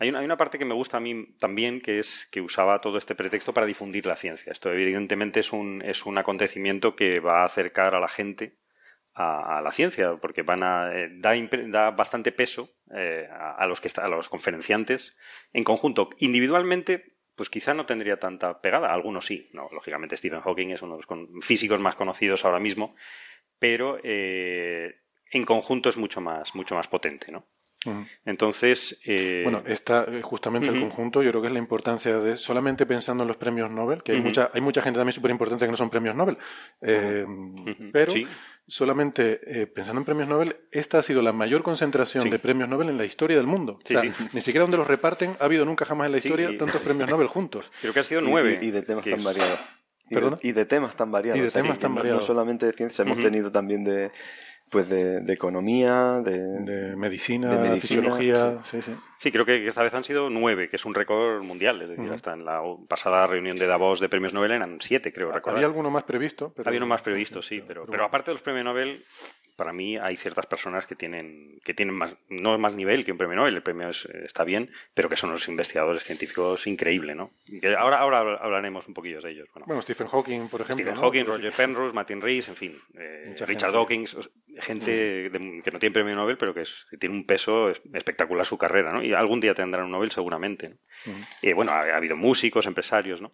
Hay 0.00 0.10
una, 0.10 0.20
hay 0.20 0.24
una 0.26 0.36
parte 0.36 0.58
que 0.58 0.64
me 0.64 0.74
gusta 0.74 0.98
a 0.98 1.00
mí 1.00 1.34
también, 1.40 1.80
que 1.80 1.98
es 1.98 2.28
que 2.30 2.40
usaba 2.40 2.80
todo 2.80 2.98
este 2.98 3.16
pretexto 3.16 3.52
para 3.52 3.66
difundir 3.66 4.06
la 4.06 4.14
ciencia. 4.14 4.52
Esto 4.52 4.72
evidentemente 4.72 5.40
es 5.40 5.52
un, 5.52 5.82
es 5.82 6.06
un 6.06 6.18
acontecimiento 6.18 6.94
que 6.94 7.18
va 7.18 7.42
a 7.42 7.46
acercar 7.46 7.96
a 7.96 8.00
la 8.00 8.06
gente 8.08 8.52
a, 9.18 9.58
a 9.58 9.62
la 9.62 9.70
ciencia, 9.72 10.16
porque 10.16 10.42
van 10.42 10.62
a, 10.62 10.90
eh, 10.94 11.08
da, 11.12 11.32
da 11.68 11.90
bastante 11.90 12.32
peso 12.32 12.70
eh, 12.94 13.28
a, 13.30 13.52
a 13.56 13.66
los 13.66 13.80
que 13.80 13.88
está- 13.88 14.04
a 14.04 14.08
los 14.08 14.28
conferenciantes 14.28 15.16
en 15.52 15.64
conjunto. 15.64 16.08
Individualmente, 16.18 17.16
pues 17.34 17.50
quizá 17.50 17.74
no 17.74 17.86
tendría 17.86 18.18
tanta 18.18 18.60
pegada. 18.60 18.92
Algunos 18.92 19.26
sí. 19.26 19.48
No, 19.52 19.68
lógicamente 19.72 20.16
Stephen 20.16 20.40
Hawking 20.40 20.70
es 20.70 20.82
uno 20.82 20.92
de 20.94 20.98
los 20.98 21.06
con- 21.06 21.40
físicos 21.42 21.78
más 21.80 21.94
conocidos 21.96 22.44
ahora 22.44 22.58
mismo, 22.60 22.94
pero 23.58 23.98
eh, 24.02 25.00
en 25.30 25.44
conjunto 25.44 25.88
es 25.88 25.96
mucho 25.96 26.20
más, 26.20 26.54
mucho 26.54 26.74
más 26.74 26.88
potente, 26.88 27.30
¿no? 27.32 27.46
Entonces, 28.24 29.00
eh, 29.06 29.42
Bueno, 29.44 29.62
está 29.64 30.04
justamente 30.22 30.68
el 30.68 30.80
conjunto, 30.80 31.22
yo 31.22 31.30
creo 31.30 31.40
que 31.42 31.46
es 31.46 31.52
la 31.52 31.60
importancia 31.60 32.18
de 32.18 32.36
solamente 32.36 32.86
pensando 32.86 33.22
en 33.22 33.28
los 33.28 33.36
premios 33.36 33.70
Nobel, 33.70 34.02
que 34.02 34.12
hay, 34.12 34.20
mucha, 34.20 34.50
hay 34.52 34.60
mucha 34.60 34.82
gente 34.82 34.98
también 34.98 35.12
súper 35.12 35.30
importante 35.30 35.64
que 35.64 35.70
no 35.70 35.76
son 35.76 35.88
premios 35.88 36.16
Nobel, 36.16 36.36
eh, 36.82 37.24
pero 37.92 38.12
Sí. 38.12 38.26
Solamente 38.68 39.40
eh, 39.62 39.66
pensando 39.66 40.00
en 40.00 40.04
premios 40.04 40.28
Nobel, 40.28 40.56
esta 40.70 40.98
ha 40.98 41.02
sido 41.02 41.22
la 41.22 41.32
mayor 41.32 41.62
concentración 41.62 42.22
Sí. 42.22 42.30
de 42.30 42.38
premios 42.38 42.68
Nobel 42.68 42.88
en 42.90 42.98
la 42.98 43.04
historia 43.04 43.36
del 43.36 43.46
mundo. 43.46 43.78
Sí, 43.84 43.96
O 43.96 44.00
sea, 44.02 44.12
sí. 44.12 44.26
Ni 44.32 44.40
siquiera 44.40 44.62
donde 44.62 44.76
los 44.76 44.86
reparten 44.86 45.34
ha 45.40 45.44
habido 45.46 45.64
nunca 45.64 45.84
jamás 45.84 46.06
en 46.06 46.12
la 46.12 46.20
Sí, 46.20 46.28
historia 46.28 46.50
y- 46.50 46.58
tantos 46.58 46.80
premios 46.82 47.08
Nobel 47.08 47.26
juntos. 47.28 47.70
creo 47.80 47.92
que 47.92 48.00
ha 48.00 48.04
sido 48.04 48.20
nueve. 48.20 48.58
Y, 48.62 48.66
y 48.66 48.70
de 48.70 48.82
temas 48.82 49.04
tan 49.04 49.14
es- 49.14 49.24
variados. 49.24 49.58
Y 50.10 50.14
de, 50.14 50.20
¿Perdona? 50.20 50.38
y 50.42 50.52
de 50.52 50.64
temas 50.64 50.96
tan 50.96 51.10
variados. 51.12 51.38
Y 51.38 51.42
de 51.42 51.48
o 51.48 51.50
sea, 51.50 51.62
temas 51.62 51.78
tan 51.78 51.90
no- 51.90 51.96
variados. 51.96 52.22
No 52.22 52.26
solamente 52.26 52.64
de 52.66 52.72
ciencia, 52.72 53.02
hemos 53.04 53.18
tenido 53.18 53.50
también 53.52 53.84
de, 53.84 54.10
pues 54.70 54.88
de, 54.88 55.22
economía, 55.32 56.20
de, 56.24 56.38
de 56.60 56.96
medicina, 56.96 57.56
de 57.56 57.80
fisiología. 57.80 58.58
Sí. 58.64 58.82
Sí, 58.82 58.94
sí. 59.18 59.32
creo 59.32 59.44
que 59.44 59.66
esta 59.66 59.82
vez 59.82 59.94
han 59.94 60.04
sido 60.04 60.30
nueve, 60.30 60.68
que 60.68 60.76
es 60.76 60.84
un 60.84 60.94
récord 60.94 61.42
mundial. 61.42 61.80
Es 61.82 61.88
decir, 61.90 62.12
hasta 62.12 62.32
en 62.32 62.44
la 62.44 62.62
pasada 62.88 63.26
reunión 63.26 63.56
de 63.56 63.66
Davos 63.66 64.00
de 64.00 64.08
premios 64.08 64.32
Nobel 64.32 64.52
eran 64.52 64.78
siete, 64.80 65.12
creo 65.12 65.32
recordar. 65.32 65.56
Había 65.56 65.66
alguno 65.66 65.90
más 65.90 66.04
previsto. 66.04 66.52
Pero... 66.54 66.68
Había 66.68 66.78
uno 66.78 66.86
más 66.86 67.02
previsto, 67.02 67.42
sí, 67.42 67.62
pero, 67.66 67.86
pero, 67.86 68.04
aparte 68.04 68.30
de 68.30 68.34
los 68.34 68.42
premios 68.42 68.64
Nobel, 68.64 69.04
para 69.58 69.72
mí 69.72 69.98
hay 69.98 70.16
ciertas 70.16 70.46
personas 70.46 70.86
que 70.86 70.94
tienen, 70.94 71.60
que 71.64 71.74
tienen 71.74 71.92
más, 71.92 72.14
no 72.28 72.56
más 72.58 72.76
nivel 72.76 73.04
que 73.04 73.10
un 73.10 73.18
premio 73.18 73.34
Nobel, 73.34 73.56
el 73.56 73.62
premio 73.62 73.90
está 73.90 74.44
bien, 74.44 74.70
pero 74.94 75.08
que 75.08 75.16
son 75.16 75.32
los 75.32 75.48
investigadores 75.48 76.04
científicos 76.04 76.68
increíbles, 76.68 77.16
¿no? 77.16 77.32
ahora, 77.76 77.98
ahora 77.98 78.36
hablaremos 78.36 78.86
un 78.86 78.94
poquillo 78.94 79.20
de 79.20 79.32
ellos. 79.32 79.48
Bueno, 79.66 79.82
Stephen 79.82 80.06
Hawking, 80.06 80.46
por 80.46 80.60
ejemplo. 80.60 80.84
Stephen 80.84 80.94
Hawking, 80.94 81.24
Roger 81.24 81.52
Penrose, 81.52 81.92
Martin 81.92 82.20
Rees, 82.20 82.48
en 82.48 82.54
fin, 82.54 82.78
eh, 82.96 83.34
Richard 83.40 83.72
Dawkins, 83.72 84.16
gente 84.60 85.28
que 85.64 85.70
no 85.72 85.78
tiene 85.80 85.92
premio 85.92 86.14
Nobel, 86.14 86.38
pero 86.38 86.54
que, 86.54 86.62
tiene 86.96 87.16
un 87.16 87.26
peso 87.26 87.70
espectacular 87.70 88.46
su 88.46 88.56
carrera, 88.56 88.92
¿no? 88.92 89.02
Y 89.02 89.12
algún 89.12 89.40
día 89.40 89.54
tendrán 89.54 89.86
un 89.86 89.90
Nobel 89.90 90.12
seguramente. 90.12 90.76
Y 91.42 91.52
bueno, 91.52 91.72
ha, 91.72 91.96
habido 91.96 92.16
músicos, 92.16 92.66
empresarios, 92.66 93.20
¿no? 93.20 93.32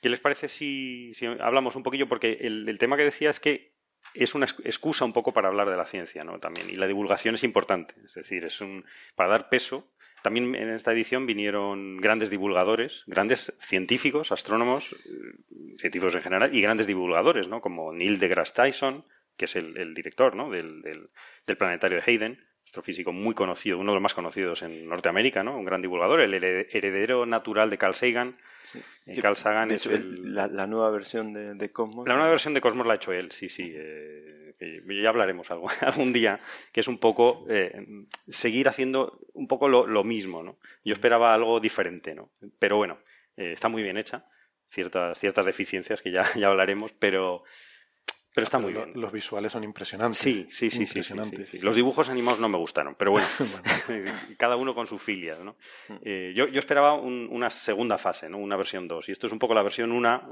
¿Qué 0.00 0.08
les 0.08 0.20
parece 0.20 0.46
si, 0.48 1.12
hablamos 1.40 1.74
un 1.74 1.82
poquillo? 1.82 2.06
Porque 2.06 2.38
el, 2.42 2.68
el 2.68 2.78
tema 2.78 2.96
que 2.96 3.02
decía 3.02 3.30
es 3.30 3.40
que 3.40 3.73
es 4.14 4.34
una 4.34 4.46
excusa 4.46 5.04
un 5.04 5.12
poco 5.12 5.32
para 5.32 5.48
hablar 5.48 5.68
de 5.68 5.76
la 5.76 5.86
ciencia, 5.86 6.24
¿no? 6.24 6.38
También. 6.38 6.70
Y 6.70 6.76
la 6.76 6.86
divulgación 6.86 7.34
es 7.34 7.44
importante. 7.44 7.94
Es 8.04 8.14
decir, 8.14 8.44
es 8.44 8.60
un, 8.60 8.84
para 9.14 9.30
dar 9.30 9.48
peso. 9.48 9.88
También 10.22 10.54
en 10.54 10.70
esta 10.70 10.92
edición 10.92 11.26
vinieron 11.26 11.98
grandes 11.98 12.30
divulgadores, 12.30 13.02
grandes 13.06 13.52
científicos, 13.60 14.32
astrónomos, 14.32 14.92
eh, 14.92 15.76
científicos 15.78 16.14
en 16.14 16.22
general, 16.22 16.54
y 16.54 16.62
grandes 16.62 16.86
divulgadores, 16.86 17.48
¿no? 17.48 17.60
Como 17.60 17.92
Neil 17.92 18.18
deGrasse 18.18 18.54
Tyson, 18.54 19.04
que 19.36 19.46
es 19.46 19.56
el, 19.56 19.94
director 19.94 20.34
¿no? 20.36 20.50
del, 20.50 20.82
del, 20.82 21.56
planetario 21.56 21.98
de 21.98 22.04
Hayden, 22.10 22.44
astrofísico 22.74 23.12
muy 23.12 23.34
conocido, 23.34 23.78
uno 23.78 23.92
de 23.92 23.96
los 23.96 24.02
más 24.02 24.14
conocidos 24.14 24.62
en 24.62 24.88
Norteamérica, 24.88 25.44
¿no? 25.44 25.56
Un 25.56 25.64
gran 25.64 25.80
divulgador, 25.80 26.20
el 26.20 26.34
heredero 26.34 27.24
natural 27.24 27.70
de 27.70 27.78
Carl 27.78 27.94
Sagan. 27.94 28.36
Eh, 29.06 29.20
Carl 29.20 29.36
Sagan 29.36 29.70
es 29.70 29.86
la, 29.86 30.66
nueva 30.66 30.90
versión 30.90 31.32
de, 31.32 31.70
Cosmos. 31.70 32.08
La 32.08 32.14
nueva 32.14 32.30
versión 32.30 32.52
de 32.52 32.60
Cosmos 32.60 32.86
la 32.86 32.94
ha 32.94 32.96
hecho 32.96 33.12
él, 33.12 33.30
sí, 33.30 33.48
sí. 33.48 33.72
Eh, 33.74 34.82
ya 35.02 35.08
hablaremos 35.08 35.50
algo, 35.52 35.68
algún 35.82 36.12
día, 36.12 36.40
que 36.72 36.80
es 36.80 36.88
un 36.88 36.98
poco 36.98 37.46
eh, 37.48 37.86
seguir 38.28 38.68
haciendo 38.68 39.20
un 39.34 39.46
poco 39.46 39.68
lo, 39.68 40.04
mismo, 40.04 40.42
¿no? 40.42 40.58
Yo 40.84 40.94
esperaba 40.94 41.32
algo 41.32 41.60
diferente, 41.60 42.14
¿no? 42.14 42.30
Pero 42.58 42.76
bueno, 42.76 42.98
está 43.36 43.68
muy 43.68 43.84
bien 43.84 43.98
hecha, 43.98 44.26
ciertas, 44.66 45.18
ciertas 45.18 45.46
deficiencias 45.46 46.02
que 46.02 46.10
ya, 46.10 46.24
ya 46.34 46.48
hablaremos, 46.48 46.92
pero 46.92 47.44
pero 48.34 48.46
está 48.46 48.58
muy 48.58 48.72
bien. 48.72 48.90
Los 48.96 49.12
visuales 49.12 49.52
son 49.52 49.62
impresionantes. 49.62 50.18
Sí, 50.18 50.48
sí, 50.50 50.68
sí, 50.68 50.86
sí, 50.86 51.58
Los 51.62 51.76
dibujos 51.76 52.08
animados 52.08 52.40
no 52.40 52.48
me 52.48 52.58
gustaron, 52.58 52.96
pero 52.98 53.12
bueno, 53.12 53.28
cada 54.36 54.56
uno 54.56 54.74
con 54.74 54.88
sus 54.88 55.00
filias, 55.00 55.38
¿no? 55.38 55.54
Mm. 55.88 55.94
Eh, 56.02 56.32
yo, 56.34 56.48
yo, 56.48 56.58
esperaba 56.58 56.94
una 56.94 57.48
segunda 57.48 57.96
fase, 57.96 58.28
¿no? 58.28 58.38
Una 58.38 58.56
versión 58.56 58.88
2. 58.88 59.08
Y 59.08 59.12
esto 59.12 59.28
es 59.28 59.32
un 59.32 59.38
poco 59.38 59.54
la 59.54 59.62
versión 59.62 59.92
1, 59.92 60.22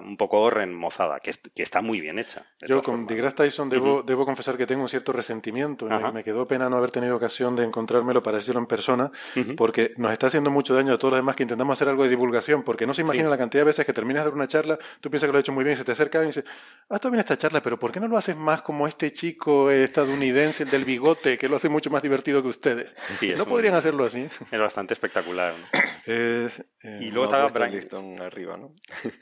un 0.00 0.16
poco 0.16 0.50
remozada, 0.50 1.20
que, 1.20 1.32
que, 1.54 1.62
está 1.62 1.80
muy 1.80 2.00
bien 2.00 2.18
hecha. 2.18 2.44
Yo 2.66 2.82
con 2.82 3.06
DeGrasse 3.06 3.36
Tyson 3.36 3.68
debo, 3.68 4.02
debo 4.02 4.26
confesar 4.26 4.56
que 4.56 4.66
tengo 4.66 4.82
un 4.82 4.88
cierto 4.88 5.12
resentimiento. 5.12 5.86
Me 6.12 6.24
quedó 6.24 6.48
pena 6.48 6.68
no 6.68 6.76
haber 6.76 6.90
tenido 6.90 7.14
ocasión 7.14 7.54
de 7.54 7.62
encontrármelo 7.62 8.20
para 8.20 8.38
decirlo 8.38 8.60
en 8.60 8.66
persona, 8.66 9.12
porque 9.56 9.94
nos 9.96 10.10
está 10.10 10.26
haciendo 10.26 10.50
mucho 10.50 10.74
daño 10.74 10.94
a 10.94 10.98
todos 10.98 11.12
los 11.12 11.18
demás 11.20 11.36
que 11.36 11.44
intentamos 11.44 11.78
hacer 11.78 11.88
algo 11.88 12.02
de 12.02 12.08
divulgación, 12.08 12.64
porque 12.64 12.84
no 12.84 12.94
se 12.94 13.02
imagina 13.02 13.28
la 13.28 13.38
cantidad 13.38 13.60
de 13.60 13.66
veces 13.66 13.86
que 13.86 13.92
terminas 13.92 14.24
de 14.24 14.30
dar 14.30 14.34
una 14.34 14.48
charla, 14.48 14.76
tú 15.00 15.08
piensas 15.08 15.28
que 15.28 15.32
lo 15.32 15.38
has 15.38 15.44
hecho 15.44 15.52
muy 15.52 15.62
bien 15.62 15.74
y 15.74 15.76
se 15.76 15.84
te 15.84 15.92
acerca 15.92 16.20
y 16.24 16.26
dices, 16.26 16.44
ah, 16.88 16.98
bien 17.12 17.20
esta 17.20 17.36
charla, 17.36 17.62
pero 17.62 17.78
¿por 17.78 17.92
qué 17.92 18.00
no 18.00 18.08
lo 18.08 18.16
haces 18.16 18.36
más 18.36 18.62
como 18.62 18.88
este 18.88 19.12
chico 19.12 19.70
estadounidense 19.70 20.64
del 20.64 20.84
bigote, 20.84 21.38
que 21.38 21.48
lo 21.48 21.56
hace 21.56 21.68
mucho 21.68 21.90
más 21.90 22.02
divertido 22.02 22.42
que 22.42 22.48
ustedes? 22.48 22.94
¿No 23.36 23.46
podrían 23.46 23.74
hacerlo 23.74 24.04
así? 24.04 24.26
Es 24.50 24.60
bastante 24.60 24.94
espectacular. 24.94 25.54
Eh, 26.04 26.48
y 27.00 27.12
luego 27.12 27.24
estaba 27.24 27.46
Brian 27.48 28.20
arriba, 28.20 28.56
¿no? 28.56 28.74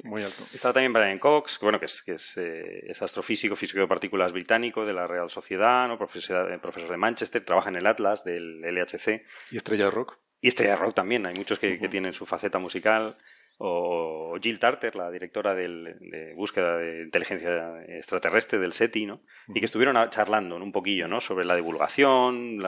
Muy 0.04 0.22
alto. 0.22 0.44
Estaba 0.54 0.72
también 0.72 0.94
Brian 0.94 1.18
Cox, 1.18 1.58
bueno, 1.60 1.78
que 1.78 1.84
es, 1.84 2.00
que 2.00 2.12
es, 2.12 2.34
eh, 2.38 2.90
astrofísico, 2.98 3.54
físico 3.54 3.80
de 3.80 3.86
partículas 3.86 4.32
británico 4.32 4.86
de 4.86 4.94
la 4.94 5.06
Real 5.06 5.28
Sociedad, 5.28 5.86
¿no? 5.86 5.98
profesor, 5.98 6.58
profesor 6.60 6.90
de 6.90 6.96
Manchester, 6.96 7.44
trabaja 7.44 7.68
en 7.68 7.76
el 7.76 7.86
Atlas 7.86 8.24
del 8.24 8.62
LHC. 8.62 9.26
¿Y 9.50 9.58
Estrella 9.58 9.86
de 9.86 9.90
Rock? 9.90 10.18
Y 10.40 10.48
Estrella 10.48 10.72
de 10.72 10.76
Rock 10.78 10.94
también, 10.94 11.26
hay 11.26 11.34
muchos 11.34 11.58
que, 11.58 11.78
que 11.78 11.88
tienen 11.88 12.12
su 12.12 12.24
faceta 12.24 12.58
musical 12.58 13.18
o 13.62 14.38
Jill 14.40 14.58
Tarter, 14.58 14.96
la 14.96 15.10
directora 15.10 15.54
de 15.54 16.32
búsqueda 16.34 16.78
de 16.78 17.02
inteligencia 17.02 17.82
extraterrestre 17.88 18.58
del 18.58 18.72
SETI, 18.72 19.04
¿no? 19.04 19.20
Y 19.48 19.60
que 19.60 19.66
estuvieron 19.66 19.96
charlando 20.08 20.56
un 20.56 20.72
poquillo, 20.72 21.08
¿no? 21.08 21.20
Sobre 21.20 21.44
la 21.44 21.56
divulgación, 21.56 22.58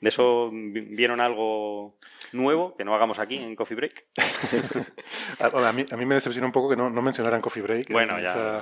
¿De 0.00 0.10
eso 0.10 0.50
vieron 0.52 1.22
algo 1.22 1.96
nuevo 2.32 2.76
que 2.76 2.84
no 2.84 2.94
hagamos 2.94 3.18
aquí 3.18 3.36
en 3.36 3.56
Coffee 3.56 3.76
Break? 3.76 4.04
a, 5.40 5.72
mí, 5.72 5.86
a, 5.90 5.96
mí, 5.96 6.04
me 6.04 6.16
decepcionó 6.16 6.48
un 6.48 6.52
poco 6.52 6.68
que 6.68 6.76
no, 6.76 6.90
no 6.90 7.00
mencionaran 7.00 7.40
Coffee 7.40 7.62
Break. 7.62 7.90
Bueno, 7.90 8.20
ya. 8.20 8.60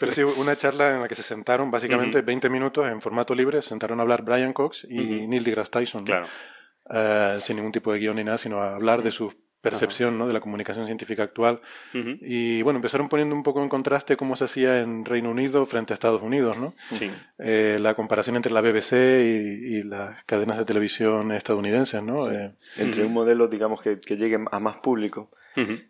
Pero 0.00 0.10
sí, 0.12 0.22
una 0.22 0.56
charla 0.56 0.94
en 0.94 1.02
la 1.02 1.08
que 1.08 1.14
se 1.14 1.22
sentaron 1.22 1.70
básicamente 1.70 2.22
20 2.22 2.48
minutos 2.48 2.88
en 2.88 3.02
formato 3.02 3.34
libre, 3.34 3.60
se 3.60 3.68
sentaron 3.68 4.00
a 4.00 4.02
hablar 4.02 4.22
Brian 4.22 4.54
Cox 4.54 4.86
y 4.88 5.26
Neil 5.26 5.44
deGrasse 5.44 5.70
Tyson. 5.70 6.04
Claro. 6.04 6.26
Eh, 6.90 7.38
sin 7.42 7.56
ningún 7.56 7.72
tipo 7.72 7.92
de 7.92 7.98
guion 7.98 8.16
ni 8.16 8.24
nada, 8.24 8.38
sino 8.38 8.62
a 8.62 8.74
hablar 8.74 9.02
de 9.02 9.10
sus 9.10 9.34
percepción 9.60 10.18
¿no? 10.18 10.26
de 10.26 10.32
la 10.32 10.40
comunicación 10.40 10.86
científica 10.86 11.22
actual. 11.22 11.60
Y 11.92 12.62
bueno, 12.62 12.78
empezaron 12.78 13.08
poniendo 13.08 13.34
un 13.34 13.42
poco 13.42 13.62
en 13.62 13.68
contraste 13.68 14.16
cómo 14.16 14.36
se 14.36 14.44
hacía 14.44 14.80
en 14.80 15.04
Reino 15.04 15.30
Unido 15.30 15.66
frente 15.66 15.92
a 15.92 15.94
Estados 15.94 16.22
Unidos, 16.22 16.56
¿no? 16.56 16.72
Sí. 16.92 17.10
Eh, 17.38 17.78
la 17.80 17.94
comparación 17.94 18.36
entre 18.36 18.52
la 18.52 18.60
BBC 18.60 18.92
y, 18.92 19.82
las 19.82 20.22
cadenas 20.24 20.58
de 20.58 20.64
televisión 20.64 21.32
estadounidenses, 21.32 22.02
¿no? 22.02 22.30
Eh, 22.30 22.52
entre 22.76 23.04
un 23.04 23.12
modelo, 23.12 23.48
digamos, 23.48 23.80
que, 23.80 24.00
que 24.00 24.16
llegue 24.16 24.38
a 24.50 24.60
más 24.60 24.76
público, 24.78 25.30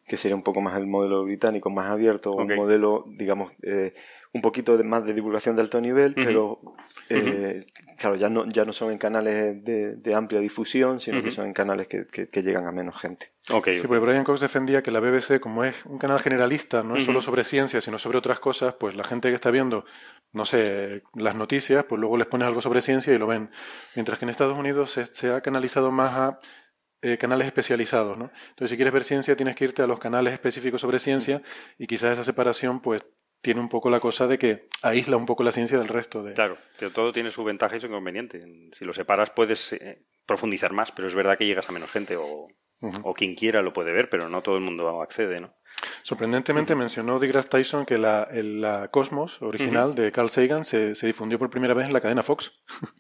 que 0.06 0.16
sería 0.16 0.34
un 0.34 0.42
poco 0.42 0.60
más 0.60 0.76
el 0.78 0.87
modelo 0.87 1.25
británico, 1.25 1.68
más 1.68 1.90
abierto, 1.90 2.32
un 2.32 2.54
modelo, 2.54 3.04
digamos, 3.06 3.52
eh, 3.62 3.92
un 4.32 4.42
poquito 4.42 4.82
más 4.85 5.04
de 5.04 5.14
divulgación 5.14 5.56
de 5.56 5.62
alto 5.62 5.80
nivel, 5.80 6.14
pero 6.14 6.61
eh, 7.08 7.64
claro, 7.97 8.16
ya 8.16 8.28
no, 8.28 8.47
ya 8.47 8.64
no 8.64 8.73
son 8.73 8.92
en 8.92 8.99
canales 8.99 9.64
de, 9.64 10.14
amplia 10.14 10.40
difusión, 10.40 11.00
sino 11.00 11.23
que 11.23 11.30
son 11.30 11.47
en 11.47 11.52
canales 11.52 11.88
que, 11.88 12.42
llegan 12.42 12.66
a 12.66 12.73
menos 12.73 13.00
gente. 13.00 13.32
Okay, 13.50 13.80
sí, 13.80 13.87
porque 13.87 14.04
Brian 14.04 14.25
Cox 14.25 14.40
defendía 14.40 14.82
que 14.82 14.90
la 14.90 15.00
BBC, 15.00 15.40
como 15.40 15.64
es 15.64 15.75
un 15.87 15.99
canal 15.99 16.20
generalista, 16.20 16.82
no 16.82 16.97
es 16.97 17.04
solo 17.04 17.23
sobre 17.23 17.44
ciencia, 17.44 17.80
sino 17.80 17.99
sobre 17.99 18.18
otras 18.18 18.40
cosas, 18.40 18.75
pues 18.75 18.94
la 18.94 19.04
gente 19.04 19.28
que 19.28 19.35
está 19.35 19.50
viendo, 19.50 19.85
no 20.32 20.44
sé, 20.44 21.02
las 21.14 21.35
noticias, 21.35 21.85
pues 21.85 21.99
luego 21.99 22.16
les 22.18 22.26
pones 22.26 22.47
algo 22.47 22.61
sobre 22.61 22.82
ciencia 22.82 23.14
y 23.14 23.18
lo 23.18 23.26
ven. 23.26 23.50
Mientras 23.94 24.18
que 24.18 24.26
en 24.26 24.30
Estados 24.30 24.56
Unidos 24.56 24.99
se, 25.12 25.32
ha 25.32 25.40
canalizado 25.40 25.90
más 25.90 26.12
a 26.14 26.40
eh, 27.00 27.16
canales 27.16 27.47
especializados, 27.47 28.18
¿no? 28.18 28.30
Entonces, 28.50 28.70
si 28.70 28.76
quieres 28.76 28.92
ver 28.92 29.04
ciencia, 29.04 29.37
tienes 29.37 29.56
que 29.56 29.64
irte 29.64 29.82
a 29.82 29.87
los 29.87 29.99
canales 29.99 30.35
específicos 30.35 30.80
sobre 30.80 30.99
ciencia 30.99 31.42
y 31.78 31.87
quizás 31.87 32.12
esa 32.12 32.25
separación, 32.25 32.80
pues, 32.80 33.04
tiene 33.40 33.61
un 33.61 33.68
poco 33.68 33.90
la 33.90 34.00
cosa 34.00 34.26
de 34.26 34.38
que 34.38 34.68
aísla 34.83 35.16
un 35.16 35.26
poco 35.26 35.42
la 35.42 35.52
ciencia 35.52 35.78
del 35.78 35.88
resto. 35.88 36.23
De... 36.23 36.35
Claro, 36.35 36.59
todo 36.95 37.12
tiene 37.12 37.30
su 37.30 37.45
ventaja 37.45 37.76
y 37.76 37.80
su 37.80 37.87
inconveniente. 37.87 38.45
Si 38.76 38.85
lo 38.85 38.92
separas 38.92 39.30
puedes 39.30 39.73
eh, 39.73 40.02
profundizar 40.26 40.73
más, 40.73 40.92
pero 40.92 41.09
es 41.09 41.14
verdad 41.14 41.38
que 41.38 41.47
llegas 41.47 41.68
a 41.68 41.73
menos 41.73 41.90
gente 41.90 42.16
o, 42.16 42.49
o, 42.80 43.14
quien 43.14 43.35
quiera 43.35 43.62
lo 43.62 43.73
puede 43.73 43.92
ver, 43.92 44.09
pero 44.09 44.28
no 44.28 44.42
todo 44.42 44.57
el 44.57 44.62
mundo 44.62 45.00
accede, 45.02 45.40
¿no? 45.40 45.54
Sorprendentemente 46.02 46.75
mencionó 46.75 47.18
DeGrasse 47.18 47.49
Tyson 47.49 47.87
que 47.87 47.99
la, 47.99 48.28
la 48.33 48.88
Cosmos 48.88 49.40
original 49.42 49.95
de 49.95 50.11
Carl 50.11 50.30
Sagan 50.30 50.64
se, 50.64 50.95
se, 50.95 51.07
difundió 51.07 51.38
por 51.38 51.50
primera 51.50 51.75
vez 51.75 51.87
en 51.87 51.92
la 51.92 52.00
cadena 52.00 52.23
Fox. 52.23 52.52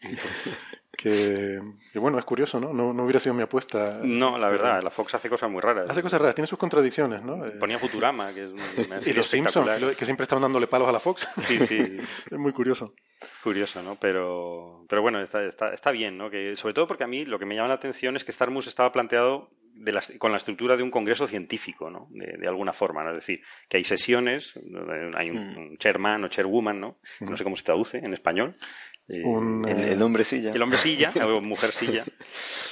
Que, 1.00 1.60
bueno, 1.94 2.18
es 2.18 2.24
curioso, 2.24 2.58
¿no? 2.58 2.72
¿no? 2.72 3.04
hubiera 3.04 3.20
sido 3.20 3.32
mi 3.32 3.42
apuesta. 3.42 4.00
No, 4.02 4.36
la 4.36 4.48
verdad, 4.48 4.82
la 4.82 4.90
Fox 4.90 5.14
hace 5.14 5.30
cosas 5.30 5.48
muy 5.48 5.60
raras. 5.60 5.88
Hace 5.88 6.02
cosas 6.02 6.20
raras, 6.20 6.34
tiene 6.34 6.48
sus 6.48 6.58
contradicciones, 6.58 7.22
¿no? 7.22 7.44
Ponía 7.60 7.78
Futurama, 7.78 8.34
que 8.34 8.46
es 8.46 8.50
una 8.86 8.98
Y 9.06 9.12
los 9.12 9.28
Simpsons, 9.28 9.96
que 9.96 10.04
siempre 10.04 10.24
estaban 10.24 10.42
dándole 10.42 10.66
palos 10.66 10.88
a 10.88 10.92
la 10.92 10.98
Fox. 10.98 11.28
Sí, 11.46 11.60
sí. 11.60 11.76
es 12.30 12.38
muy 12.38 12.50
curioso. 12.50 12.94
Curioso, 13.44 13.80
¿no? 13.80 13.94
Pero, 13.94 14.84
pero 14.88 15.00
bueno, 15.00 15.20
está, 15.22 15.44
está, 15.44 15.72
está 15.72 15.92
bien, 15.92 16.18
¿no? 16.18 16.30
Que, 16.30 16.56
sobre 16.56 16.74
todo 16.74 16.88
porque 16.88 17.04
a 17.04 17.06
mí 17.06 17.24
lo 17.24 17.38
que 17.38 17.46
me 17.46 17.54
llama 17.54 17.68
la 17.68 17.74
atención 17.74 18.16
es 18.16 18.24
que 18.24 18.32
Star 18.32 18.50
estaba 18.66 18.90
planteado 18.90 19.50
de 19.78 20.18
con 20.18 20.32
la 20.32 20.38
estructura 20.38 20.76
de 20.76 20.82
un 20.82 20.90
congreso 20.90 21.26
científico, 21.26 21.90
¿no? 21.90 22.08
De, 22.10 22.48
alguna 22.48 22.72
forma, 22.72 23.04
¿no? 23.04 23.10
Es 23.10 23.16
decir, 23.18 23.42
que 23.68 23.76
hay 23.76 23.84
sesiones, 23.84 24.58
hay 25.14 25.30
un, 25.30 25.72
mm. 25.72 25.76
chairman 25.76 26.24
o 26.24 26.28
chairwoman, 26.28 26.80
¿no? 26.80 26.96
No 27.20 27.36
sé 27.36 27.44
cómo 27.44 27.54
se 27.54 27.62
traduce 27.62 27.98
en 27.98 28.12
español, 28.12 28.56
eh, 29.08 29.22
el, 29.92 30.02
hombre 30.02 30.22
silla. 30.22 30.52
El 30.52 30.60
hombre 30.60 30.78
silla, 30.78 31.12
o 31.26 31.40
mujer 31.40 31.72
silla. 31.72 32.04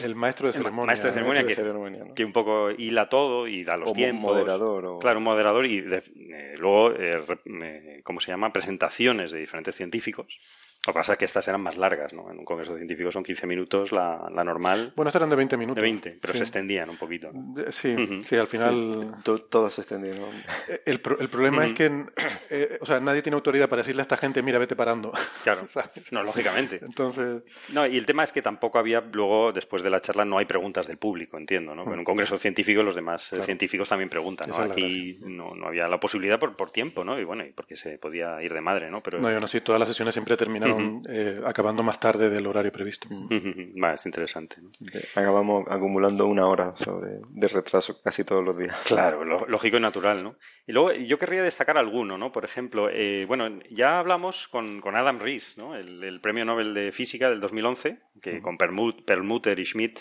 el 0.05 0.15
maestro 0.15 0.49
de 0.49 0.53
ceremonia. 0.53 0.87
maestro 0.87 1.09
de 1.09 1.15
ceremonia, 1.15 2.15
que, 2.15 2.25
un 2.25 2.33
poco 2.33 2.71
hila 2.71 3.09
todo 3.09 3.49
y 3.49 3.65
da 3.65 3.77
los 3.77 3.93
tiempos. 3.95 4.31
Un 4.31 4.37
moderador. 4.37 4.99
Claro, 5.01 5.19
un 5.19 5.25
moderador 5.25 5.67
y 5.67 5.79
eh, 5.79 6.55
luego, 6.59 6.93
eh, 6.93 8.01
¿cómo 8.05 8.21
se 8.21 8.31
llama? 8.31 8.53
Presentaciones 8.53 9.33
de 9.33 9.39
diferentes 9.39 9.75
científicos 9.75 10.39
Lo 10.87 10.93
que 10.93 10.99
pasa 10.99 11.13
es 11.13 11.19
que 11.19 11.25
estas 11.25 11.47
eran 11.49 11.61
más 11.61 11.77
largas, 11.77 12.13
¿no? 12.13 12.31
En 12.31 12.39
un 12.39 12.45
congreso 12.45 12.77
científico 12.77 13.11
son 13.11 13.23
15 13.25 13.47
minutos 13.47 13.93
la, 13.93 14.29
la 14.33 14.45
normal. 14.45 14.93
Bueno, 14.95 15.09
estas 15.09 15.21
eran 15.21 15.31
de 15.31 15.37
20 15.37 15.57
minutos. 15.57 15.77
De 15.77 15.83
20, 15.83 16.19
pero 16.21 16.33
Sí. 16.33 16.39
se 16.39 16.45
extendían 16.45 16.89
un 16.91 16.97
poquito. 16.97 17.31
¿no? 17.33 17.55
Sí, 17.73 18.23
sí, 18.25 18.37
al 18.37 18.47
final... 18.47 19.17
To- 19.23 19.39
Todo 19.39 19.71
se 19.71 19.81
extendió. 19.83 20.15
¿no? 20.15 20.27
Eh, 20.69 20.83
El, 20.87 21.01
pro- 21.01 21.19
el 21.19 21.29
problema 21.29 21.67
es 21.67 21.75
que, 21.75 22.05
eh, 22.51 22.79
o 22.81 22.87
sea, 22.87 23.01
nadie 23.01 23.23
tiene 23.23 23.35
autoridad 23.35 23.69
para 23.69 23.81
decirle 23.83 24.03
a 24.03 24.05
esta 24.05 24.17
gente, 24.17 24.43
mira, 24.43 24.59
vete 24.59 24.77
parando. 24.77 25.13
Claro. 25.45 25.67
¿Sabes? 25.69 26.11
No, 26.13 26.23
lógicamente. 26.25 26.81
Entonces, 26.83 27.43
No, 27.73 27.87
y 27.87 27.97
el 27.97 28.07
tema 28.07 28.25
es 28.25 28.33
que 28.33 28.43
tampoco 28.43 28.79
había, 28.79 29.01
luego, 29.13 29.53
después 29.53 29.83
de 29.83 29.91
la 29.91 30.01
charla, 30.01 30.25
no 30.25 30.39
hay 30.39 30.45
preguntas 30.47 30.87
del 30.87 30.97
público, 30.99 31.37
entiendo, 31.39 31.75
¿no? 31.75 31.85
En 31.93 31.99
un 32.01 32.05
congreso 32.05 32.37
científico 32.39 32.83
los 32.83 32.95
demás 32.97 33.27
eh, 33.27 33.29
Claro. 33.37 33.45
científicos 33.45 33.89
también 33.89 34.09
preguntan, 34.09 34.49
¿no? 34.49 34.55
Esa 34.55 34.63
es 34.63 34.69
la 34.69 34.75
Aquí 34.75 35.19
no, 35.23 35.55
no 35.55 35.67
había 35.69 35.87
la 35.89 36.01
posibilidad 36.01 36.39
por, 36.39 36.57
por 36.57 36.71
tiempo, 36.71 37.05
¿no? 37.05 37.19
Y 37.21 37.25
bueno, 37.25 37.45
y 37.45 37.53
porque 37.53 37.77
se 37.77 37.99
podía 37.99 38.43
ir 38.43 38.53
de 38.53 38.61
madre, 38.61 38.91
¿no? 38.91 39.03
Pero 39.03 39.21
no, 39.21 39.31
y 39.31 39.35
aún 39.35 39.45
así, 39.45 39.61
todas 39.61 39.79
las 39.79 39.89
sesiones 39.89 40.15
siempre 40.15 40.37
terminaron 40.37 40.76
eh, 41.09 41.41
acabando 41.45 41.83
más 41.83 41.99
tarde 42.01 42.29
del 42.31 42.47
horario 42.47 42.73
previsto. 42.73 43.09
Va, 43.83 43.95
es 43.95 44.07
interesante, 44.07 44.57
¿no? 44.61 44.71
Acabamos 45.15 45.65
acumulando 45.69 46.27
una 46.27 46.47
hora 46.47 46.75
sobre, 46.77 47.19
de 47.29 47.49
retraso 47.49 48.01
casi 48.03 48.25
todos 48.25 48.45
los 48.45 48.57
días. 48.57 48.77
Claro, 48.87 49.25
lo- 49.25 49.47
lógico 49.47 49.77
y 49.77 49.81
natural, 49.81 50.23
¿no? 50.23 50.37
Y 50.67 50.73
luego 50.73 50.93
yo 50.93 51.19
querría 51.19 51.43
destacar 51.43 51.79
alguno, 51.79 52.19
¿no? 52.19 52.33
Por 52.33 52.45
ejemplo, 52.45 52.89
eh, 52.91 53.25
bueno, 53.27 53.49
ya 53.71 53.99
hablamos 53.99 54.49
con, 54.49 54.81
con 54.81 54.97
Adam 54.97 55.19
Rees, 55.21 55.57
¿no? 55.59 55.75
El, 55.77 56.03
el 56.03 56.21
premio 56.21 56.45
Nobel 56.45 56.75
de 56.75 56.93
Física 56.93 57.29
del 57.31 57.41
2011, 57.41 57.99
que 58.23 58.41
con 58.41 58.57
Permut- 58.59 59.05
Perlmutter 59.05 59.59
y 59.59 59.65
Schmidt 59.65 59.99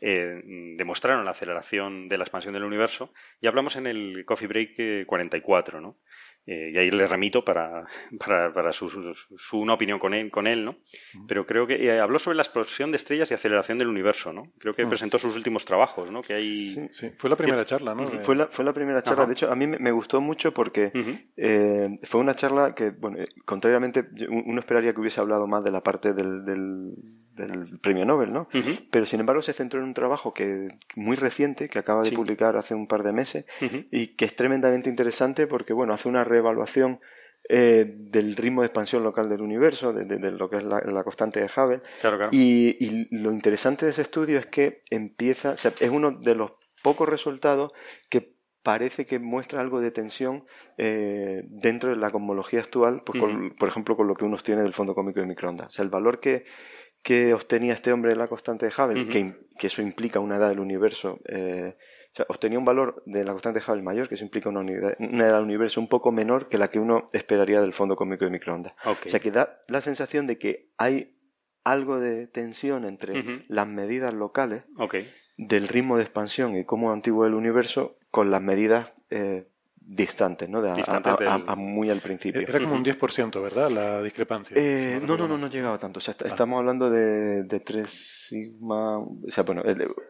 eh, 0.00 0.40
demostraron 0.76 1.24
la 1.24 1.30
aceleración 1.30 2.08
de 2.08 2.16
la 2.18 2.24
expansión 2.24 2.52
del 2.54 2.64
universo. 2.64 3.12
Ya 3.40 3.48
hablamos 3.50 3.76
en 3.76 3.86
el 3.86 4.24
Coffee 4.26 4.48
Break 4.48 4.74
eh, 4.78 5.04
44, 5.06 5.80
¿no? 5.80 5.96
Eh, 6.46 6.72
y 6.74 6.78
ahí 6.78 6.90
le 6.90 7.06
remito 7.06 7.42
para, 7.42 7.86
para, 8.18 8.52
para 8.52 8.70
su, 8.72 8.90
su- 8.90 9.14
su- 9.36 9.58
una 9.58 9.72
opinión 9.72 9.98
con 9.98 10.12
él, 10.12 10.30
con 10.30 10.46
él, 10.46 10.62
¿no? 10.64 10.76
Pero 11.26 11.46
creo 11.46 11.66
que 11.66 11.74
eh, 11.82 12.00
habló 12.00 12.18
sobre 12.18 12.36
la 12.36 12.42
explosión 12.42 12.90
de 12.90 12.96
estrellas 12.96 13.30
y 13.30 13.34
aceleración 13.34 13.78
del 13.78 13.88
universo, 13.88 14.32
¿no? 14.32 14.52
Creo 14.58 14.74
que 14.74 14.82
presentó 14.90 15.18
sus 15.18 15.34
últimos 15.36 15.64
trabajos, 15.64 16.10
¿no? 16.10 16.20
Que 16.20 16.34
hay... 16.34 16.74
Sí. 16.74 16.88
Sí, 16.92 17.10
fue 17.16 17.30
la 17.30 17.36
primera 17.36 17.64
charla, 17.64 17.94
¿no? 17.94 18.04
Fue 18.20 18.36
la, 18.36 18.46
fue 18.48 18.62
la 18.64 18.74
primera 18.74 19.02
charla. 19.02 19.22
Ajá. 19.22 19.26
De 19.28 19.32
hecho, 19.32 19.50
a 19.50 19.56
mí 19.56 19.66
me, 19.66 19.78
me 19.78 19.90
gustó 19.90 20.20
mucho 20.20 20.52
porque 20.52 20.90
eh, 21.38 21.96
fue 22.02 22.20
una 22.20 22.34
charla 22.34 22.74
que, 22.74 22.90
bueno, 22.90 23.18
contrariamente, 23.46 24.04
uno 24.28 24.60
esperaría 24.60 24.92
que 24.92 25.00
hubiese 25.00 25.20
hablado 25.20 25.46
más 25.46 25.64
de 25.64 25.70
la 25.70 25.82
parte 25.82 26.12
del, 26.12 26.44
del, 26.44 26.92
del 27.34 27.78
premio 27.80 28.04
Nobel, 28.04 28.32
¿no? 28.32 28.48
Pero 28.90 29.06
sin 29.06 29.20
embargo 29.20 29.42
se 29.42 29.52
centró 29.52 29.80
en 29.80 29.86
un 29.86 29.94
trabajo 29.94 30.32
que 30.32 30.68
muy 30.96 31.16
reciente, 31.16 31.68
que 31.68 31.78
acaba 31.78 32.02
de 32.02 32.10
Sí. 32.10 32.16
publicar 32.16 32.56
hace 32.56 32.74
un 32.74 32.86
par 32.86 33.02
de 33.02 33.12
meses, 33.12 33.44
y 33.90 34.08
que 34.16 34.24
es 34.24 34.36
tremendamente 34.36 34.88
interesante 34.88 35.46
porque, 35.46 35.72
bueno, 35.72 35.92
hace 35.94 36.08
una 36.08 36.24
reevaluación 36.24 37.00
eh, 37.50 37.84
del 37.98 38.36
ritmo 38.36 38.62
de 38.62 38.68
expansión 38.68 39.02
local 39.02 39.28
del 39.28 39.42
universo, 39.42 39.92
de, 39.92 40.06
de- 40.06 40.16
de 40.16 40.30
lo 40.30 40.48
que 40.48 40.56
es 40.56 40.64
la, 40.64 40.80
la 40.80 41.04
constante 41.04 41.40
de 41.40 41.46
Hubble, 41.54 41.82
Claro, 42.00 42.16
claro. 42.16 42.30
y, 42.32 42.74
y 42.80 43.06
lo 43.10 43.30
interesante 43.32 43.84
de 43.84 43.90
ese 43.90 44.00
estudio 44.00 44.38
es 44.38 44.46
que 44.46 44.82
empieza, 44.88 45.50
o 45.50 45.56
sea, 45.58 45.70
es 45.78 45.90
uno 45.90 46.12
de 46.12 46.34
los 46.34 46.52
pocos 46.82 47.06
resultados 47.06 47.72
que 48.08 48.32
parece 48.62 49.04
que 49.04 49.18
muestra 49.18 49.60
algo 49.60 49.80
de 49.82 49.90
tensión 49.90 50.46
eh, 50.78 51.42
dentro 51.48 51.90
de 51.90 51.96
la 51.96 52.10
cosmología 52.10 52.60
actual, 52.60 53.02
pues 53.04 53.20
con- 53.20 53.54
por 53.58 53.68
ejemplo, 53.68 53.94
con 53.94 54.06
lo 54.08 54.14
que 54.14 54.24
uno 54.24 54.36
obtiene 54.36 54.62
del 54.62 54.72
fondo 54.72 54.94
cómico 54.94 55.20
de 55.20 55.26
microondas. 55.26 55.66
O 55.66 55.70
sea, 55.70 55.82
el 55.84 55.90
valor 55.90 56.20
que, 56.20 56.46
que 57.04 57.32
obtenía 57.34 57.74
este 57.74 57.92
hombre 57.92 58.10
de 58.10 58.16
la 58.16 58.26
constante 58.26 58.66
de 58.66 58.72
Hubble, 58.76 59.00
que, 59.08 59.34
que 59.58 59.66
eso 59.68 59.80
implica 59.82 60.18
una 60.18 60.36
edad 60.36 60.48
del 60.48 60.58
universo, 60.58 61.20
eh, 61.26 61.76
o 62.12 62.16
sea, 62.16 62.26
obtenía 62.28 62.58
un 62.58 62.64
valor 62.64 63.02
de 63.06 63.24
la 63.24 63.32
constante 63.32 63.60
de 63.60 63.64
Hubble 63.70 63.82
mayor, 63.82 64.08
que 64.08 64.14
eso 64.16 64.24
implica 64.24 64.48
una, 64.48 64.60
unidad- 64.60 64.96
una 64.98 65.26
edad 65.26 65.34
del 65.36 65.44
universo 65.44 65.80
un 65.80 65.88
poco 65.88 66.10
menor 66.10 66.48
que 66.48 66.58
la 66.58 66.68
que 66.68 66.78
uno 66.80 67.10
esperaría 67.12 67.60
del 67.60 67.74
fondo 67.74 67.94
cómico 67.94 68.24
de 68.24 68.30
microondas. 68.32 68.72
O 69.06 69.10
sea, 69.10 69.20
que 69.20 69.30
da 69.30 69.60
la 69.68 69.80
sensación 69.80 70.26
de 70.26 70.38
que 70.38 70.70
hay 70.78 71.16
algo 71.62 72.00
de 72.00 72.26
tensión 72.26 72.84
entre 72.84 73.14
las 73.48 73.66
medidas 73.68 74.12
locales 74.14 74.64
del 75.36 75.66
ritmo 75.68 75.96
de 75.96 76.02
expansión 76.04 76.56
y 76.56 76.64
cómo 76.64 76.92
antiguo 76.92 77.26
el 77.26 77.34
universo 77.34 77.96
con 78.10 78.30
las 78.30 78.40
medidas 78.42 78.92
eh, 79.10 79.46
distantes, 79.86 80.48
¿no? 80.48 80.62
De 80.62 80.70
a- 80.70 80.72
a- 80.72 80.76
Distantes 80.76 81.14
a- 81.28 81.34
a 81.46 81.54
muy 81.54 81.90
al 81.90 82.00
principio. 82.00 82.40
Era 82.40 82.58
como 82.58 82.74
un 82.74 82.82
10%, 82.82 83.42
¿verdad? 83.42 83.70
La 83.70 84.02
discrepancia. 84.02 84.56
Eh, 84.58 85.00
no, 85.06 85.16
no, 85.16 85.28
no, 85.28 85.36
no 85.36 85.48
llegaba 85.48 85.78
tanto. 85.78 85.98
O 85.98 86.00
sea, 86.00 86.12
est- 86.12 86.22
estamos 86.22 86.58
hablando 86.58 86.88
de, 86.90 87.42
de 87.44 87.60
3 87.60 88.26
sigma. 88.28 88.98
O 88.98 89.16
sea, 89.28 89.44
bueno, 89.44 89.62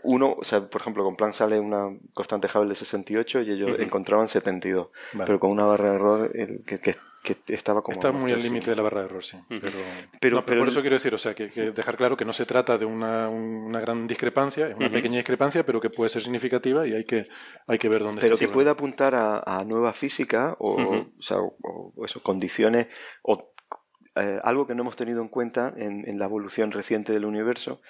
uno, 0.05 0.37
o 0.39 0.45
sea, 0.45 0.61
por 0.69 0.81
ejemplo, 0.81 1.03
con 1.05 1.17
Planck 1.17 1.35
sale 1.35 1.59
una 1.59 1.89
constante 2.13 2.49
Hubble 2.55 2.69
de 2.71 2.75
68 2.77 3.43
y 3.43 3.51
ellos 3.51 3.73
Ujú. 3.73 3.83
encontraban 3.83 4.29
72. 4.29 4.89
Vale. 5.13 5.25
Pero 5.27 5.41
con 5.41 5.51
una 5.51 5.65
barra 5.65 5.91
de 5.91 5.95
error 5.97 6.31
el, 6.35 6.63
que, 6.65 6.79
que, 6.79 6.95
que 7.25 7.37
estaba 7.49 7.83
como. 7.83 7.95
Está 7.97 8.13
muy 8.13 8.31
al 8.31 8.41
límite 8.43 8.71
de 8.71 8.77
la 8.77 8.83
barra 8.83 9.01
de 9.01 9.07
error, 9.07 9.25
sí. 9.25 9.37
Pero, 9.49 9.61
Pero- 10.21 10.37
no, 10.37 10.43
pero 10.43 10.45
pero 10.47 10.61
por 10.61 10.69
eso 10.69 10.81
quiero 10.83 10.95
decir, 10.95 11.13
o 11.15 11.19
sea, 11.19 11.35
que, 11.35 11.49
que 11.49 11.73
dejar 11.73 11.97
claro 11.97 12.17
que 12.17 12.25
no 12.25 12.33
se 12.33 12.47
trata 12.47 12.79
de 12.79 12.85
una, 12.85 13.29
una 13.29 13.81
gran 13.81 14.07
discrepancia, 14.07 14.69
es 14.69 14.77
una 14.77 14.91
pequeña 14.91 15.17
discrepancia, 15.17 15.67
pero 15.67 15.81
que 15.81 15.91
puede 15.91 16.11
ser 16.11 16.23
significativa 16.23 16.87
y 16.87 16.93
hay 16.95 17.05
que, 17.05 17.27
hay 17.67 17.79
que 17.79 17.89
ver 17.89 18.03
dónde 18.05 18.21
pero 18.21 18.35
está 18.35 18.47
que 18.47 18.53
puede 18.53 18.71
apuntar 18.71 19.15
a, 19.17 19.43
a 19.45 19.65
nueva 19.65 19.93
física 19.93 20.55
o, 20.61 20.75
o 21.19 21.23
sea, 21.23 21.39
o- 21.41 21.93
o 21.97 22.05
eso, 22.05 22.23
condiciones 22.23 22.87
o 23.23 23.53
eh, 24.17 24.39
algo 24.45 24.67
que 24.67 24.75
no 24.77 24.83
hemos 24.83 24.95
tenido 24.95 25.21
en 25.23 25.29
cuenta 25.29 25.75
en, 25.77 26.09
en 26.09 26.19
la 26.21 26.27
evolución 26.27 26.71
reciente 26.71 27.13
del 27.13 27.25
universo 27.25 27.81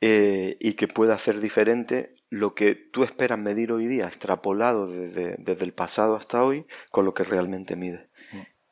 eh, 0.00 0.56
y 0.60 0.74
que 0.74 0.88
pueda 0.88 1.14
hacer 1.14 1.40
diferente 1.40 2.14
lo 2.28 2.54
que 2.54 2.74
tú 2.74 3.04
esperas 3.04 3.38
medir 3.38 3.72
hoy 3.72 3.86
día, 3.86 4.06
extrapolado 4.06 4.88
desde, 4.88 5.36
desde 5.38 5.64
el 5.64 5.72
pasado 5.72 6.16
hasta 6.16 6.42
hoy, 6.44 6.66
con 6.90 7.04
lo 7.04 7.14
que 7.14 7.22
realmente 7.24 7.76
mide. 7.76 8.05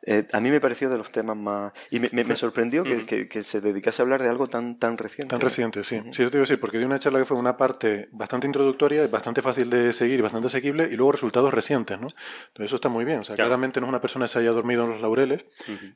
Eh, 0.06 0.26
a 0.32 0.40
mí 0.40 0.50
me 0.50 0.60
pareció 0.60 0.90
de 0.90 0.98
los 0.98 1.10
temas 1.10 1.36
más... 1.36 1.72
Y 1.90 1.98
me, 1.98 2.10
me- 2.12 2.24
me 2.24 2.36
sorprendió 2.36 2.84
que, 2.84 3.06
que- 3.06 3.28
que 3.28 3.42
se 3.42 3.60
dedicase 3.60 4.00
a 4.00 4.04
hablar 4.04 4.22
de 4.22 4.28
algo 4.28 4.48
tan, 4.48 4.78
tan 4.78 4.98
reciente. 4.98 5.30
Tan 5.32 5.40
reciente, 5.40 5.82
sí. 5.82 6.00
Sí, 6.12 6.22
yo 6.22 6.30
te 6.30 6.36
a 6.36 6.40
decir, 6.40 6.60
porque 6.60 6.76
dio 6.78 6.86
una 6.86 6.98
charla 6.98 7.18
que 7.20 7.24
fue 7.24 7.38
una 7.38 7.56
parte 7.56 8.08
bastante 8.12 8.46
introductoria, 8.46 9.06
bastante 9.08 9.40
fácil 9.40 9.70
de 9.70 9.92
seguir 9.94 10.18
y 10.18 10.22
bastante 10.22 10.48
asequible, 10.48 10.84
y 10.90 10.96
luego 10.96 11.12
resultados 11.12 11.54
recientes, 11.54 11.98
¿no? 11.98 12.08
Entonces 12.48 12.66
eso 12.66 12.76
está 12.76 12.88
muy 12.90 13.04
bien. 13.04 13.20
O 13.20 13.24
sea, 13.24 13.34
Claro. 13.34 13.48
claramente 13.48 13.80
no 13.80 13.86
es 13.86 13.90
una 13.90 14.00
persona 14.00 14.26
que 14.26 14.32
se 14.32 14.38
haya 14.40 14.50
dormido 14.50 14.84
en 14.84 14.90
los 14.90 15.00
laureles. 15.00 15.46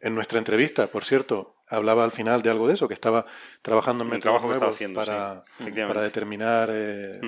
En 0.01 0.15
nuestra 0.15 0.39
entrevista, 0.39 0.87
por 0.87 1.05
cierto, 1.05 1.57
hablaba 1.71 2.05
al 2.05 2.11
final 2.13 2.43
de 2.43 2.51
algo 2.51 2.69
de 2.69 2.75
eso, 2.75 2.89
que 2.89 2.95
estaba 2.95 3.27
trabajando 3.63 4.05
en 4.05 4.09
Un 4.11 4.15
métodos 4.17 4.23
trabajo 4.23 4.49
que 4.49 4.53
estaba 4.55 4.71
haciendo, 4.73 5.01
para, 5.01 5.45
sí, 5.47 5.63
efectivamente. 5.63 5.95
para 5.95 6.05
determinar... 6.05 6.71
eh. 6.73 7.21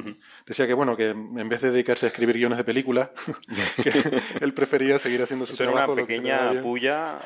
Decía 0.46 0.66
que, 0.66 0.74
bueno, 0.74 0.96
que 0.96 1.10
en 1.10 1.48
vez 1.48 1.60
de 1.60 1.70
dedicarse 1.70 2.06
a 2.06 2.08
escribir 2.08 2.36
guiones 2.36 2.58
de 2.58 2.64
películas, 2.64 3.10
él 4.40 4.52
prefería 4.54 4.98
seguir 4.98 5.22
haciendo 5.22 5.46
su 5.46 5.52
Eso 5.52 5.64
era 5.64 5.72
trabajo. 5.72 5.92
una 5.92 6.02
pequeña 6.06 6.62
puya. 6.62 7.18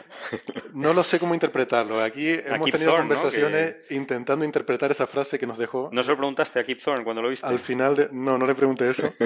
No 0.73 0.93
lo 0.93 1.05
sé 1.05 1.19
cómo 1.19 1.35
interpretarlo. 1.35 2.01
Aquí 2.03 2.31
hemos 2.31 2.71
tenido 2.71 2.91
Thorne, 2.93 3.09
¿no? 3.09 3.15
conversaciones 3.17 3.77
intentando 3.91 4.45
interpretar 4.45 4.91
esa 4.91 5.07
frase 5.07 5.39
que 5.39 5.47
nos 5.47 5.59
dejó. 5.59 5.89
¿No 5.93 6.03
se 6.03 6.11
lo 6.11 6.17
preguntaste 6.17 6.61
a 6.61 6.65
Kip 6.65 6.81
Thorne 6.83 7.05
cuando 7.05 7.23
lo 7.23 7.29
viste? 7.29 7.47
Al 7.47 7.59
final 7.59 7.97
de... 7.97 8.09
No, 8.13 8.37
no 8.39 8.47
le 8.47 8.55
pregunté 8.55 8.91
eso. 8.91 9.13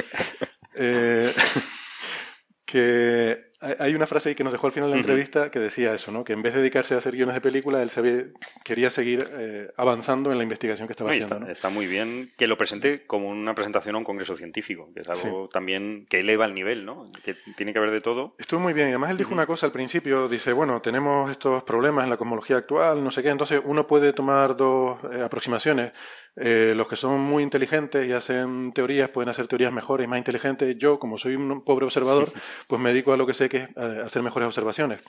Eh, 0.80 1.28
que 2.64 3.47
hay 3.60 3.94
una 3.94 4.06
frase 4.06 4.28
ahí 4.28 4.34
que 4.34 4.44
nos 4.44 4.52
dejó 4.52 4.66
al 4.68 4.72
final 4.72 4.88
de 4.90 4.94
la 4.96 5.00
entrevista 5.00 5.50
que 5.50 5.58
decía 5.58 5.92
eso, 5.92 6.12
¿no? 6.12 6.22
Que 6.24 6.32
en 6.32 6.42
vez 6.42 6.54
de 6.54 6.60
dedicarse 6.60 6.94
a 6.94 6.98
hacer 6.98 7.14
guiones 7.14 7.34
de 7.34 7.40
película, 7.40 7.82
él 7.82 7.90
se 7.90 8.00
había- 8.00 8.24
quería 8.64 8.90
seguir 8.90 9.28
eh, 9.32 9.68
avanzando 9.76 10.30
en 10.30 10.38
la 10.38 10.44
investigación 10.44 10.86
que 10.86 10.92
estaba 10.92 11.10
No, 11.10 11.14
haciendo, 11.14 11.34
está, 11.36 11.44
¿no? 11.46 11.50
está 11.52 11.68
muy 11.68 11.86
bien 11.86 12.30
que 12.36 12.46
lo 12.46 12.56
presente 12.56 13.04
como 13.06 13.28
una 13.28 13.54
presentación 13.54 13.94
a 13.96 13.98
un 13.98 14.04
congreso 14.04 14.36
científico, 14.36 14.90
que 14.94 15.00
es 15.00 15.08
algo 15.08 15.48
también 15.48 16.06
que 16.08 16.20
eleva 16.20 16.44
el 16.46 16.54
nivel, 16.54 16.84
¿no? 16.84 17.10
Que 17.24 17.34
tiene 17.56 17.72
que 17.72 17.78
haber 17.78 17.90
de 17.90 18.00
todo. 18.00 18.34
Estuvo 18.38 18.60
muy 18.60 18.72
bien. 18.72 18.86
Y 18.88 18.90
además 18.90 19.10
él 19.10 19.16
dijo 19.16 19.32
una 19.34 19.46
cosa 19.46 19.66
al 19.66 19.72
principio, 19.72 20.28
dice, 20.28 20.52
bueno, 20.52 20.80
tenemos 20.80 21.30
estos 21.30 21.62
problemas 21.64 22.04
en 22.04 22.10
la 22.10 22.16
cosmología 22.16 22.58
actual, 22.58 23.02
no 23.02 23.10
sé 23.10 23.22
qué, 23.22 23.30
entonces 23.30 23.60
uno 23.64 23.86
puede 23.86 24.12
tomar 24.12 24.56
dos 24.56 24.98
eh, 25.12 25.22
aproximaciones. 25.22 25.92
Eh, 26.40 26.72
los 26.76 26.86
que 26.86 26.94
son 26.94 27.18
muy 27.20 27.42
inteligentes 27.42 28.08
y 28.08 28.12
hacen 28.12 28.72
teorías 28.72 29.08
pueden 29.10 29.28
hacer 29.28 29.48
teorías 29.48 29.72
mejores 29.72 30.04
y 30.04 30.08
más 30.08 30.18
inteligentes. 30.18 30.76
Yo, 30.78 31.00
como 31.00 31.18
soy 31.18 31.34
un 31.34 31.64
pobre 31.64 31.84
observador, 31.84 32.28
pues 32.68 32.80
me 32.80 32.90
dedico 32.90 33.12
a 33.12 33.16
lo 33.16 33.26
que 33.26 33.34
sé 33.34 33.47
que 33.48 33.56
es 33.58 33.68
eh, 33.76 34.02
hacer 34.04 34.22
mejores 34.22 34.46
observaciones. 34.46 35.00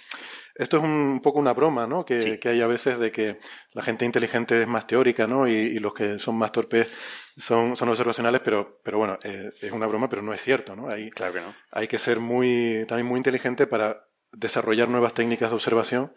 Esto 0.55 0.77
es 0.77 0.83
un, 0.83 1.21
poco 1.21 1.39
una 1.39 1.53
broma, 1.53 1.87
¿no? 1.87 2.03
Que, 2.05 2.21
Sí. 2.21 2.37
que 2.39 2.49
hay 2.49 2.61
a 2.61 2.67
veces 2.67 2.99
de 2.99 3.11
que 3.11 3.37
la 3.73 3.81
gente 3.83 4.05
inteligente 4.05 4.61
es 4.61 4.67
más 4.67 4.85
teórica, 4.87 5.25
¿no? 5.27 5.47
Y, 5.47 5.53
y 5.53 5.79
los 5.79 5.93
que 5.93 6.19
son 6.19 6.37
más 6.37 6.51
torpes 6.51 6.91
son, 7.37 7.75
son 7.77 7.89
observacionales, 7.89 8.41
pero, 8.41 8.79
pero 8.83 8.97
bueno, 8.97 9.17
eh, 9.23 9.51
es 9.61 9.71
una 9.71 9.87
broma, 9.87 10.09
pero 10.09 10.21
no 10.21 10.33
es 10.33 10.41
cierto, 10.41 10.75
¿no? 10.75 10.89
Hay, 10.89 11.09
Claro 11.11 11.33
que 11.33 11.41
no. 11.41 11.55
hay 11.71 11.87
que 11.87 11.97
ser 11.97 12.19
muy, 12.19 12.85
también 12.87 13.07
muy 13.07 13.17
inteligente 13.17 13.67
para 13.67 14.05
desarrollar 14.31 14.89
nuevas 14.89 15.13
técnicas 15.13 15.49
de 15.49 15.55
observación, 15.55 16.13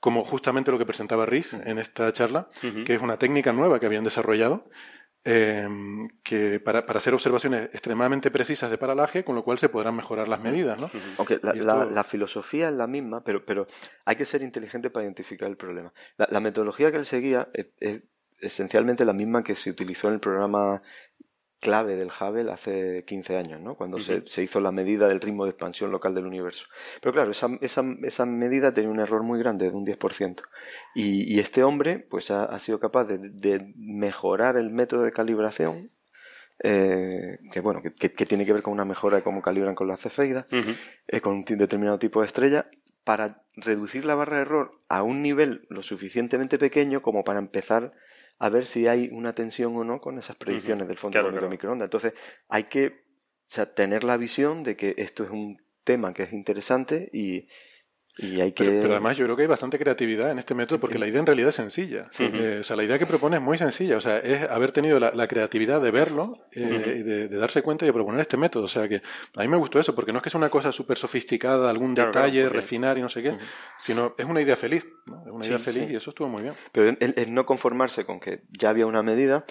como 0.00 0.24
justamente 0.24 0.70
lo 0.70 0.78
que 0.78 0.86
presentaba 0.86 1.26
Riz 1.26 1.54
en 1.54 1.78
esta 1.78 2.12
charla, 2.12 2.48
Ujú. 2.62 2.84
que 2.84 2.94
es 2.94 3.00
una 3.00 3.16
técnica 3.18 3.52
nueva 3.52 3.80
que 3.80 3.86
habían 3.86 4.04
desarrollado, 4.04 4.68
eh, 5.30 5.68
que 6.22 6.58
para, 6.58 6.86
para 6.86 6.96
hacer 6.98 7.12
observaciones 7.12 7.68
extremadamente 7.74 8.30
precisas 8.30 8.70
de 8.70 8.78
paralaje, 8.78 9.24
con 9.24 9.34
lo 9.34 9.44
cual 9.44 9.58
se 9.58 9.68
podrán 9.68 9.94
mejorar 9.94 10.26
las 10.26 10.40
medidas, 10.40 10.80
¿no? 10.80 10.90
Aunque 11.18 11.38
la, 11.42 11.54
Y 11.54 11.60
la- 11.60 11.82
esto- 11.84 11.90
la 11.94 12.04
filosofía 12.04 12.68
es 12.70 12.74
la 12.74 12.86
misma, 12.86 13.22
pero, 13.22 13.44
pero 13.44 13.66
hay 14.06 14.16
que 14.16 14.24
ser 14.24 14.42
inteligente 14.42 14.88
para 14.88 15.04
identificar 15.04 15.48
el 15.50 15.56
problema. 15.58 15.92
La, 16.16 16.28
la 16.30 16.40
metodología 16.40 16.90
que 16.90 16.96
él 16.96 17.04
seguía 17.04 17.48
es, 17.52 17.66
es 17.78 18.02
esencialmente 18.40 19.04
la 19.04 19.12
misma 19.12 19.42
que 19.42 19.54
se 19.54 19.68
utilizó 19.68 20.08
en 20.08 20.14
el 20.14 20.20
programa 20.20 20.80
clave 21.60 21.96
del 21.96 22.08
Hubble 22.08 22.50
hace 22.52 23.04
15 23.04 23.36
años, 23.36 23.60
¿no? 23.60 23.74
Cuando 23.74 23.98
se, 23.98 24.26
se, 24.26 24.42
hizo 24.42 24.60
la 24.60 24.70
medida 24.70 25.08
del 25.08 25.20
ritmo 25.20 25.44
de 25.44 25.50
expansión 25.50 25.90
local 25.90 26.14
del 26.14 26.26
universo. 26.26 26.66
Pero 27.00 27.12
claro, 27.12 27.30
esa, 27.30 27.48
esa, 27.60 27.82
esa 28.02 28.26
medida 28.26 28.72
tenía 28.72 28.90
un 28.90 29.00
error 29.00 29.22
muy 29.22 29.38
grande 29.38 29.70
de 29.70 29.76
un 29.76 29.84
10%. 29.84 30.42
Y, 30.94 31.32
y 31.32 31.40
este 31.40 31.64
hombre, 31.64 31.98
pues 31.98 32.30
ha, 32.30 32.44
ha 32.44 32.58
sido 32.58 32.78
capaz 32.78 33.04
de, 33.04 33.18
de, 33.18 33.72
mejorar 33.76 34.56
el 34.56 34.70
método 34.70 35.02
de 35.02 35.12
calibración. 35.12 35.90
Eh, 36.62 37.38
que 37.52 37.60
bueno, 37.60 37.82
que, 37.82 37.92
que, 37.92 38.26
tiene 38.26 38.44
que 38.44 38.52
ver 38.52 38.62
con 38.62 38.72
una 38.72 38.84
mejora 38.84 39.18
de 39.18 39.22
cómo 39.22 39.42
calibran 39.42 39.76
con 39.76 39.86
la 39.86 39.96
cefeida, 39.96 40.46
eh, 40.50 41.20
con 41.20 41.34
un 41.34 41.44
determinado 41.44 41.98
tipo 41.98 42.20
de 42.20 42.26
estrella, 42.26 42.68
para 43.04 43.42
reducir 43.54 44.04
la 44.04 44.14
barra 44.14 44.36
de 44.36 44.42
error 44.42 44.82
a 44.88 45.02
un 45.02 45.22
nivel 45.22 45.66
lo 45.70 45.82
suficientemente 45.82 46.58
pequeño 46.58 47.00
como 47.00 47.24
para 47.24 47.38
empezar 47.38 47.92
a 48.38 48.48
ver 48.48 48.66
si 48.66 48.86
hay 48.86 49.08
una 49.12 49.34
tensión 49.34 49.76
o 49.76 49.84
no 49.84 50.00
con 50.00 50.18
esas 50.18 50.36
predicciones 50.36 50.86
del 50.88 50.96
fondo 50.96 51.20
claro, 51.20 51.40
de 51.40 51.48
microondas. 51.48 51.86
Entonces, 51.86 52.14
hay 52.48 52.64
que 52.64 53.04
tener 53.74 54.04
la 54.04 54.16
visión 54.16 54.62
de 54.62 54.76
que 54.76 54.94
esto 54.98 55.24
es 55.24 55.30
un 55.30 55.60
tema 55.84 56.12
que 56.12 56.24
es 56.24 56.32
interesante 56.32 57.10
y, 57.12 57.48
y 58.18 58.40
hay 58.40 58.52
que... 58.52 58.64
Pero, 58.64 58.92
además 58.92 59.16
yo 59.16 59.24
creo 59.24 59.36
que 59.36 59.42
hay 59.42 59.48
bastante 59.48 59.78
creatividad 59.78 60.30
en 60.30 60.38
este 60.38 60.54
método 60.54 60.80
porque 60.80 60.98
la 60.98 61.06
idea 61.06 61.20
en 61.20 61.26
realidad 61.26 61.50
es 61.50 61.54
sencilla. 61.54 62.10
Eh, 62.18 62.58
o 62.60 62.64
sea, 62.64 62.76
la 62.76 62.84
idea 62.84 62.98
que 62.98 63.06
propone 63.06 63.36
es 63.36 63.42
muy 63.42 63.56
sencilla. 63.56 63.96
O 63.96 64.00
sea, 64.00 64.18
es 64.18 64.42
haber 64.50 64.72
tenido 64.72 64.98
la, 64.98 65.12
la 65.12 65.28
creatividad 65.28 65.80
de 65.80 65.90
verlo 65.90 66.38
eh, 66.52 66.60
de, 66.60 67.28
de, 67.28 67.36
darse 67.38 67.62
cuenta 67.62 67.84
y 67.84 67.88
de 67.88 67.92
proponer 67.92 68.20
este 68.20 68.36
método. 68.36 68.64
O 68.64 68.68
sea, 68.68 68.88
que 68.88 69.02
a 69.36 69.42
mí 69.42 69.48
me 69.48 69.56
gustó 69.56 69.78
eso 69.78 69.94
porque 69.94 70.12
no 70.12 70.18
es 70.18 70.24
que 70.24 70.30
sea 70.30 70.38
una 70.38 70.50
cosa 70.50 70.72
súper 70.72 70.98
sofisticada, 70.98 71.70
algún 71.70 71.94
claro, 71.94 72.10
detalle, 72.10 72.40
claro, 72.40 72.54
refinar 72.54 72.98
y 72.98 73.02
no 73.02 73.08
sé 73.08 73.22
qué, 73.22 73.34
sino 73.78 74.14
es 74.18 74.26
una 74.26 74.40
idea 74.40 74.56
feliz. 74.56 74.84
¿no? 75.06 75.22
Es 75.24 75.32
una 75.32 75.44
sí, 75.44 75.50
idea 75.50 75.58
feliz 75.60 75.84
sí. 75.86 75.92
y 75.92 75.96
eso 75.96 76.10
estuvo 76.10 76.28
muy 76.28 76.42
bien. 76.42 76.54
Pero 76.72 76.90
es 76.98 77.28
no 77.28 77.46
conformarse 77.46 78.04
con 78.04 78.18
que 78.18 78.42
ya 78.50 78.70
había 78.70 78.86
una 78.86 79.02
medida, 79.02 79.44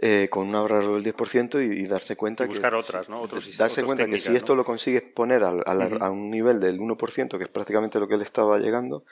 eh, 0.00 0.28
con 0.30 0.46
un 0.46 0.54
ahorro 0.54 0.94
del 0.94 1.12
10% 1.12 1.60
y, 1.60 1.80
y, 1.80 1.86
darse 1.88 2.14
cuenta 2.14 2.44
y 2.44 2.46
buscar 2.46 2.70
que, 2.70 2.78
otras, 2.78 3.08
¿no? 3.08 3.20
Otros, 3.20 3.44
darse 3.56 3.80
otros 3.80 3.86
cuenta 3.86 4.06
que 4.06 4.20
si 4.20 4.36
esto 4.36 4.52
¿no? 4.52 4.58
lo 4.58 4.64
consigues 4.64 5.02
poner 5.02 5.42
uh 5.42 5.46
-huh. 5.46 5.98
a 6.00 6.10
un 6.10 6.30
nivel 6.30 6.60
del 6.60 6.78
1%, 6.78 7.36
que 7.36 7.42
es 7.42 7.50
prácticamente 7.50 7.98
lo 7.98 8.06
que 8.06 8.14
él 8.14 8.22
estaba 8.22 8.60
llegando, 8.60 9.04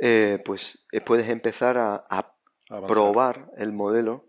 eh, 0.00 0.42
pues 0.44 0.84
eh, 0.90 1.00
puedes 1.02 1.28
empezar 1.28 1.78
a, 1.78 2.04
a 2.10 2.34
probar 2.88 3.48
el 3.58 3.72
modelo 3.72 4.24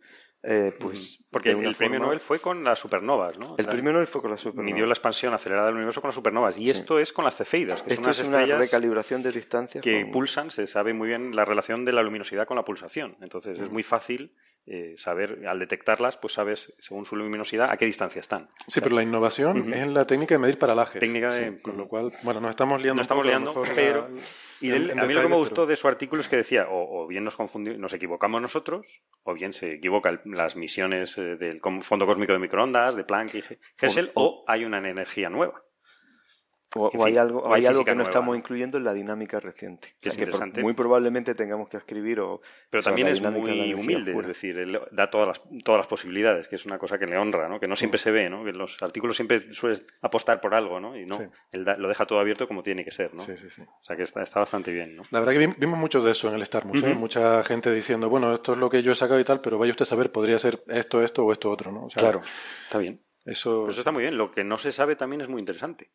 pues 0.79 1.19
porque 1.29 1.51
el 1.51 1.75
premio 1.75 1.97
forma... 1.97 2.05
Nobel 2.05 2.19
fue 2.21 2.39
con 2.39 2.63
las 2.63 2.79
supernovas, 2.79 3.37
¿no? 3.37 3.55
El 3.57 3.65
premio 3.65 3.91
Nobel 3.91 4.07
fue 4.07 4.21
con 4.21 4.31
las 4.31 4.39
supernovas. 4.39 4.73
Midió 4.73 4.85
la 4.85 4.93
expansión 4.93 5.33
acelerada 5.33 5.67
del 5.67 5.75
universo 5.75 6.01
con 6.01 6.09
las 6.09 6.15
supernovas. 6.15 6.57
Y 6.57 6.65
sí. 6.65 6.69
esto 6.69 6.97
es 6.97 7.11
con 7.11 7.25
las 7.25 7.35
cefeidas, 7.35 7.81
que 7.81 7.89
esto 7.89 7.95
son 7.95 8.05
unas 8.05 8.19
es 8.19 8.25
estrellas 8.25 8.49
una 8.55 8.57
recalibración 8.59 9.21
de 9.21 9.31
distancias 9.31 9.83
que 9.83 10.03
con... 10.03 10.11
pulsan. 10.11 10.49
Se 10.49 10.65
sabe 10.65 10.93
muy 10.93 11.09
bien 11.09 11.35
la 11.35 11.43
relación 11.43 11.83
de 11.83 11.91
la 11.91 12.03
luminosidad 12.03 12.47
con 12.47 12.55
la 12.55 12.63
pulsación. 12.63 13.17
Entonces 13.21 13.59
mm. 13.59 13.63
es 13.63 13.71
muy 13.71 13.83
fácil 13.83 14.33
eh, 14.65 14.93
saber, 14.97 15.47
al 15.47 15.59
detectarlas, 15.59 16.17
pues 16.17 16.33
sabes, 16.33 16.73
según 16.77 17.05
su 17.05 17.15
luminosidad, 17.15 17.71
a 17.71 17.77
qué 17.77 17.85
distancia 17.85 18.19
están. 18.19 18.49
Sí, 18.67 18.81
pero 18.81 18.95
la 18.95 19.03
innovación 19.03 19.61
uh 19.61 19.65
-huh. 19.65 19.73
es 19.73 19.81
en 19.81 19.93
la 19.93 20.05
técnica 20.05 20.35
de 20.35 20.39
medir 20.39 20.59
paralajes. 20.59 20.99
Técnica 20.99 21.33
de... 21.33 21.57
Sí, 21.57 21.61
con 21.61 21.77
lo 21.77 21.87
cual, 21.87 22.11
bueno, 22.23 22.39
nos 22.41 22.51
estamos 22.51 22.81
liando. 22.81 22.99
Nos 22.99 23.05
estamos 23.05 23.25
liando, 23.25 23.61
pero... 23.75 24.09
La, 24.09 24.19
y 24.61 24.71
a 24.71 25.05
mí 25.05 25.13
lo 25.13 25.21
que 25.21 25.27
me 25.29 25.35
gustó 25.35 25.61
pero... 25.61 25.67
de 25.67 25.75
su 25.75 25.87
artículo 25.87 26.21
es 26.21 26.27
que 26.27 26.35
decía, 26.35 26.67
o, 26.69 27.03
o, 27.03 27.07
bien 27.07 27.23
nos 27.23 27.35
confundimos, 27.35 27.79
nos 27.79 27.93
equivocamos 27.93 28.41
nosotros, 28.41 29.01
o 29.23 29.33
bien 29.33 29.53
se 29.53 29.73
equivoca 29.75 30.09
el, 30.09 30.19
las 30.25 30.55
misiones 30.55 31.17
eh, 31.17 31.37
del 31.37 31.61
Fondo 31.81 32.05
Cósmico 32.05 32.33
de 32.33 32.39
Microondas, 32.39 32.95
de 32.95 33.03
Planck 33.05 33.35
y 33.35 33.43
Herschel, 33.79 34.11
o, 34.15 34.23
o 34.23 34.43
hay 34.47 34.65
una 34.65 34.77
energía 34.77 35.29
nueva. 35.29 35.63
O, 36.75 36.91
o, 36.93 37.05
hay 37.05 37.17
algo, 37.17 37.39
o 37.39 37.53
hay 37.53 37.65
algo 37.65 37.83
que 37.83 37.91
no 37.91 37.95
nueva, 37.95 38.09
estamos 38.11 38.37
incluyendo 38.37 38.77
en 38.77 38.83
la 38.83 38.93
dinámica 38.93 39.39
reciente. 39.39 39.95
Que, 39.99 40.09
o 40.09 40.11
sea, 40.11 40.23
es 40.25 40.53
que 40.53 40.61
muy 40.61 40.73
probablemente 40.73 41.33
tengamos 41.33 41.67
que 41.67 41.77
escribir 41.77 42.19
o... 42.19 42.41
Pero 42.69 42.83
también 42.83 43.07
es 43.07 43.21
muy 43.21 43.73
humilde, 43.73 44.11
pura. 44.11 44.21
es 44.21 44.27
decir, 44.27 44.57
él 44.57 44.79
da 44.91 45.09
todas 45.09 45.27
las, 45.27 45.41
todas 45.63 45.79
las 45.79 45.87
posibilidades, 45.87 46.47
que 46.47 46.55
es 46.55 46.65
una 46.65 46.77
cosa 46.77 46.99
que 46.99 47.07
le 47.07 47.17
honra, 47.17 47.49
¿no? 47.49 47.59
Que 47.59 47.67
no 47.67 47.75
siempre 47.75 47.99
se 47.99 48.11
ve, 48.11 48.29
¿no? 48.29 48.43
Que 48.43 48.53
los 48.53 48.77
artículos 48.81 49.15
siempre 49.15 49.51
sueles 49.51 49.83
apostar 50.01 50.39
por 50.41 50.53
algo, 50.53 50.79
¿no? 50.79 50.95
Y 50.95 51.05
no, 51.07 51.15
sí. 51.15 51.23
él 51.51 51.65
da, 51.65 51.75
lo 51.75 51.87
deja 51.87 52.05
todo 52.05 52.19
abierto 52.19 52.47
como 52.47 52.61
tiene 52.61 52.85
que 52.85 52.91
ser, 52.91 53.15
¿no? 53.15 53.23
Sí, 53.23 53.35
sí, 53.35 53.49
sí. 53.49 53.63
O 53.63 53.83
sea 53.83 53.95
que 53.95 54.03
está, 54.03 54.21
está 54.21 54.41
bastante 54.41 54.71
bien, 54.71 54.95
¿no? 54.95 55.03
La 55.09 55.21
verdad 55.21 55.33
que 55.33 55.55
vimos 55.57 55.79
mucho 55.79 56.03
de 56.03 56.11
eso 56.11 56.29
en 56.29 56.35
el 56.35 56.41
Star 56.43 56.65
Museum, 56.65 56.91
uh 56.91 56.95
-huh. 56.95 56.99
Mucha 56.99 57.43
gente 57.43 57.71
diciendo, 57.73 58.09
bueno, 58.09 58.33
esto 58.33 58.53
es 58.53 58.59
lo 58.59 58.69
que 58.69 58.83
yo 58.83 58.91
he 58.91 58.95
sacado 58.95 59.19
y 59.19 59.23
tal, 59.23 59.41
pero 59.41 59.57
vaya 59.57 59.71
usted 59.71 59.83
a 59.83 59.87
saber, 59.87 60.11
podría 60.11 60.37
ser 60.37 60.63
esto, 60.67 61.01
esto 61.01 61.25
o 61.25 61.31
esto 61.31 61.49
otro, 61.49 61.71
¿no? 61.71 61.85
O 61.85 61.89
sea, 61.89 62.01
claro, 62.01 62.21
está 62.65 62.77
bien. 62.77 63.01
Eso... 63.25 63.63
Pues 63.63 63.73
eso 63.73 63.81
está 63.81 63.91
muy 63.91 64.03
bien. 64.03 64.17
Lo 64.17 64.31
que 64.31 64.43
no 64.43 64.57
se 64.57 64.71
sabe 64.71 64.95
también 64.95 65.21
es 65.21 65.29
muy 65.29 65.39
interesante. 65.39 65.89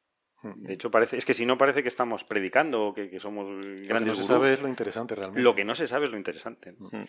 De 0.57 0.74
hecho, 0.74 0.90
parece, 0.90 1.16
es 1.16 1.24
que 1.24 1.35
si 1.35 1.46
no 1.46 1.57
parece 1.57 1.83
que 1.83 1.88
estamos 1.88 2.24
predicando 2.24 2.88
o 2.88 2.94
que, 2.94 3.09
que, 3.09 3.18
somos 3.18 3.57
grandes. 3.57 3.88
Lo 3.88 3.98
que 3.98 4.04
no 4.04 4.16
se 4.16 4.24
sabe 4.24 4.52
es 4.52 4.61
lo 4.61 4.68
interesante 4.68 5.14
realmente. 5.14 5.42
Lo 5.42 5.54
que 5.54 5.64
no 5.64 5.74
se 5.74 5.87
sabe 5.87 6.07
es 6.07 6.12
lo 6.12 6.18
interesante. 6.18 6.74
¿no? 6.78 6.87
Uh 6.88 7.07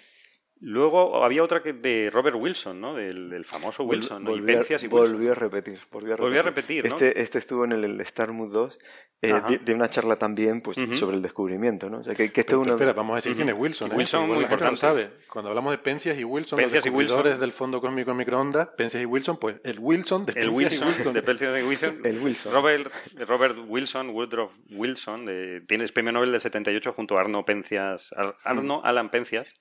Luego 0.61 1.23
había 1.23 1.43
otra 1.43 1.61
que 1.61 1.73
de 1.73 2.09
Robert 2.09 2.37
Wilson, 2.39 2.79
¿no? 2.79 2.93
Del, 2.95 3.29
del 3.29 3.43
famoso 3.43 3.83
Wilson, 3.83 4.23
¿no? 4.23 4.31
Volvió, 4.31 4.55
y 4.55 4.57
y 4.57 4.87
Wilson. 4.87 4.89
Volvió 4.89 5.31
a 5.33 5.35
repetir. 5.35 5.79
Volvió 5.91 6.13
a 6.13 6.15
repetir, 6.15 6.23
volvió 6.23 6.39
a 6.39 6.43
repetir 6.43 6.87
¿no? 6.87 6.95
Este, 6.95 7.21
este 7.21 7.39
estuvo 7.39 7.65
en 7.65 7.73
el, 7.73 7.83
el 7.83 8.05
Starmood 8.05 8.53
2 8.53 8.79
eh, 9.21 9.33
de, 9.49 9.57
de, 9.57 9.73
una 9.73 9.89
charla 9.89 10.15
también 10.17 10.61
pues, 10.61 10.77
uh 10.77 10.81
-huh. 10.81 10.93
sobre 10.95 11.17
el 11.17 11.21
descubrimiento, 11.21 11.89
¿no? 11.89 11.99
O 11.99 12.03
sea, 12.03 12.13
que, 12.13 12.31
que 12.31 12.41
este 12.41 12.51
pero, 12.51 12.61
uno... 12.61 12.71
Espera, 12.73 12.93
vamos 12.93 13.13
a 13.13 13.15
decir 13.17 13.31
uh 13.31 13.35
-huh. 13.35 13.37
quién 13.37 13.49
es 13.49 13.55
Wilson. 13.55 13.91
¿eh? 13.91 13.95
Wilson 13.95 14.27
muy 14.27 14.37
importante. 14.37 14.71
No 14.71 14.77
sabe. 14.77 15.09
Cuando 15.29 15.49
hablamos 15.49 15.71
de 15.71 15.77
Penzias 15.77 16.17
y 16.17 16.23
Wilson, 16.23 16.57
Penzias 16.57 16.85
los 16.85 16.93
descubridores 16.93 17.39
del 17.39 17.51
Fondo 17.51 17.81
Cósmico 17.81 18.11
de 18.11 18.17
Microondas, 18.17 18.69
Penzias 18.77 19.03
y 19.03 19.05
Wilson, 19.05 19.37
pues 19.37 19.57
el 19.63 19.77
Wilson 19.79 20.25
de 20.25 20.31
el 20.31 20.51
Penzias 20.51 20.57
Wilson, 20.57 20.87
y 20.87 20.91
Wilson. 20.91 21.13
De 21.13 21.21
Penzias 21.21 21.59
y 21.59 21.63
Wilson. 21.63 22.01
el 22.05 22.19
Wilson. 22.19 22.53
Robert, 22.53 22.91
Robert 23.27 23.57
Wilson, 23.67 24.09
Woodrow 24.11 24.51
Wilson, 24.71 25.25
de, 25.25 25.61
tiene 25.67 25.85
premio 25.89 26.13
Nobel 26.13 26.31
del 26.31 26.41
78 26.41 26.93
junto 26.93 27.17
a 27.17 27.21
Arno 27.21 27.43
Penzias, 27.43 28.11
Arno 28.43 28.81
Alan 28.83 29.09
Penzias 29.09 29.53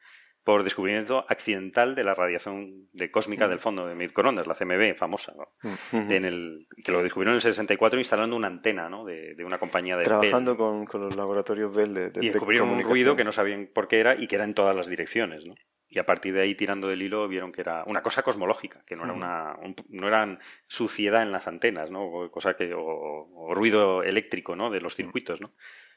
por 0.45 0.63
descubrimiento 0.63 1.25
accidental 1.29 1.95
de 1.95 2.05
la 2.05 2.15
radiación 2.15 2.87
de 2.93 3.11
cósmica 3.11 3.47
mm. 3.47 3.51
del 3.51 3.59
fondo 3.59 3.87
de 3.87 3.95
microondas, 3.95 4.47
la 4.47 4.55
CMB 4.55 4.95
famosa, 4.95 5.33
¿no? 5.37 5.49
mm. 5.93 6.13
en 6.13 6.25
el, 6.27 6.67
que 6.85 6.93
lo 6.93 7.03
descubrieron 7.03 7.33
en 7.33 7.37
el 7.37 7.41
64 7.41 7.99
instalando 7.99 8.37
una 8.37 8.49
antena 8.49 8.91
¿no? 8.91 9.05
de, 9.05 9.35
de 9.35 9.45
una 9.45 9.59
compañía 9.59 9.97
de 9.97 10.05
Trabajando 10.05 10.53
Bell. 10.53 10.59
Con, 10.59 10.87
con, 10.87 11.01
los 11.01 11.17
laboratorios 11.17 11.75
Bell 11.75 11.95
de, 11.95 12.11
de 12.11 12.25
Y 12.25 12.29
descubrieron 12.29 12.69
de 12.69 12.75
un 12.77 12.83
ruido 12.83 13.17
que 13.17 13.25
no 13.25 13.33
sabían 13.33 13.71
por 13.73 13.89
qué 13.89 14.01
era 14.01 14.15
y 14.15 14.27
que 14.27 14.37
era 14.37 14.45
en 14.45 14.55
todas 14.55 14.77
las 14.77 14.87
direcciones, 14.87 15.47
¿no? 15.47 15.55
Y 15.89 16.01
a 16.01 16.07
partir 16.07 16.35
de 16.35 16.43
ahí, 16.43 16.57
tirando 16.57 16.89
del 16.89 17.03
hilo, 17.03 17.29
vieron 17.29 17.53
que 17.53 17.61
era 17.61 17.85
una 17.87 18.03
cosa 18.03 18.25
cosmológica, 18.25 18.83
que 18.85 18.97
no 18.97 19.05
era 19.05 19.13
una, 19.13 19.57
un, 19.63 19.77
no 19.91 20.09
eran 20.09 20.41
suciedad 20.67 21.23
en 21.23 21.31
las 21.31 21.47
antenas, 21.47 21.89
¿no? 21.93 22.03
O 22.03 22.31
cosa 22.33 22.57
que, 22.57 22.75
o, 22.75 22.81
o 22.83 23.55
ruido 23.55 24.03
eléctrico, 24.03 24.57
¿no? 24.57 24.71
De 24.71 24.81
los 24.81 24.97
circuitos, 24.97 25.41
¿no? 25.41 25.53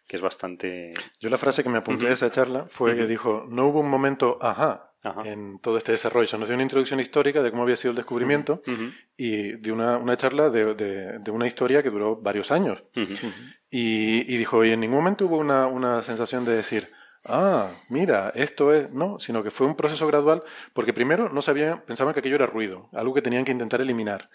Que 0.07 0.15
es 0.15 0.21
bastante... 0.21 0.93
Yo 1.19 1.29
la 1.29 1.37
frase 1.37 1.63
que 1.63 1.69
me 1.69 1.77
apunté 1.79 2.07
de 2.07 2.13
esa 2.13 2.31
charla 2.31 2.65
fue 2.69 2.95
que 2.95 3.05
dijo, 3.05 3.45
no 3.49 3.67
hubo 3.67 3.81
un 3.81 3.89
momento 3.89 4.37
ajá, 4.41 4.91
ajá. 5.03 5.27
en 5.27 5.59
todo 5.59 5.77
este 5.77 5.91
desarrollo. 5.91 6.27
Se 6.27 6.37
nos 6.37 6.47
dio 6.47 6.55
una 6.55 6.63
introducción 6.63 6.99
histórica 6.99 7.43
de 7.43 7.51
cómo 7.51 7.63
había 7.63 7.75
sido 7.75 7.91
el 7.91 7.97
descubrimiento 7.97 8.61
uh 8.65 8.71
-huh. 8.71 8.93
y 9.17 9.51
de 9.57 9.71
una, 9.71 9.97
una 9.97 10.15
charla 10.15 10.49
de, 10.49 10.75
de, 10.75 11.19
de, 11.19 11.31
una 11.31 11.45
historia 11.45 11.83
que 11.83 11.89
duró 11.89 12.15
varios 12.15 12.51
años. 12.51 12.81
Y, 13.69 14.33
y, 14.33 14.37
dijo, 14.37 14.63
y 14.63 14.71
en 14.71 14.79
ningún 14.79 14.99
momento 14.99 15.25
hubo 15.25 15.37
una, 15.37 15.67
una 15.67 16.01
sensación 16.03 16.45
de 16.45 16.55
decir, 16.55 16.87
ah, 17.25 17.69
mira, 17.89 18.31
esto 18.33 18.73
es, 18.73 18.89
no, 18.91 19.19
sino 19.19 19.43
que 19.43 19.51
fue 19.51 19.67
un 19.67 19.75
proceso 19.75 20.07
gradual, 20.07 20.41
porque 20.73 20.93
primero 20.93 21.27
no 21.29 21.41
sabían, 21.41 21.81
pensaban 21.85 22.13
que 22.13 22.21
aquello 22.21 22.35
era 22.35 22.45
ruido, 22.47 22.89
algo 22.93 23.13
que 23.13 23.21
tenían 23.21 23.43
que 23.43 23.51
intentar 23.51 23.81
eliminar. 23.81 24.29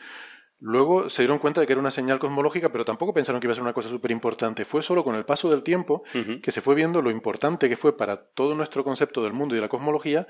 Luego 0.65 1.09
se 1.09 1.23
dieron 1.23 1.41
cuenta 1.41 1.61
de 1.61 1.67
que 1.67 1.73
era 1.73 1.81
una 1.81 1.91
señal 1.91 2.21
cosmológica, 2.21 2.71
pero 2.71 2.85
tampoco 2.85 3.13
pensaron 3.13 3.41
que 3.41 3.49
iba 3.49 3.53
a 3.53 3.57
ser 3.57 3.65
una 3.65 3.73
cosa 3.73 3.89
súper 3.89 4.13
importante. 4.13 4.65
Fue 4.65 4.81
solo 4.81 5.03
con 5.03 5.17
el 5.17 5.25
paso 5.25 5.51
del 5.51 5.65
tiempo 5.65 6.05
uh 6.15 6.19
-huh. 6.19 6.41
que 6.41 6.53
se 6.53 6.61
fue 6.61 6.77
viendo 6.77 7.03
lo 7.03 7.11
importante 7.11 7.69
que 7.69 7.75
fue 7.75 7.97
para 7.97 8.29
todo 8.29 8.55
nuestro 8.55 8.85
concepto 8.85 9.25
del 9.25 9.33
mundo 9.33 9.55
y 9.55 9.59
de 9.59 9.63
la 9.63 9.69
cosmología 9.69 10.29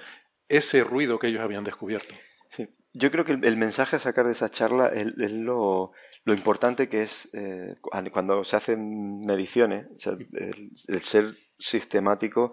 ese 0.48 0.84
ruido 0.84 1.18
que 1.18 1.26
ellos 1.26 1.42
habían 1.42 1.64
descubierto. 1.64 2.14
Sí. 2.48 2.66
Yo 2.94 3.10
creo 3.10 3.26
que 3.26 3.32
el, 3.32 3.44
el 3.44 3.58
mensaje 3.58 3.96
a 3.96 3.98
sacar 3.98 4.24
de 4.24 4.32
esa 4.32 4.50
charla 4.50 4.88
es, 4.88 5.08
es 5.18 5.32
lo, 5.32 5.92
lo, 6.24 6.34
importante 6.34 6.88
que 6.88 7.02
es 7.02 7.28
eh, 7.34 7.76
cuando 8.10 8.42
se 8.44 8.56
hacen 8.56 9.20
mediciones, 9.26 9.86
o 9.96 10.00
sea, 10.00 10.12
el, 10.14 10.70
el 10.88 11.00
ser 11.00 11.26
sistemático 11.58 12.52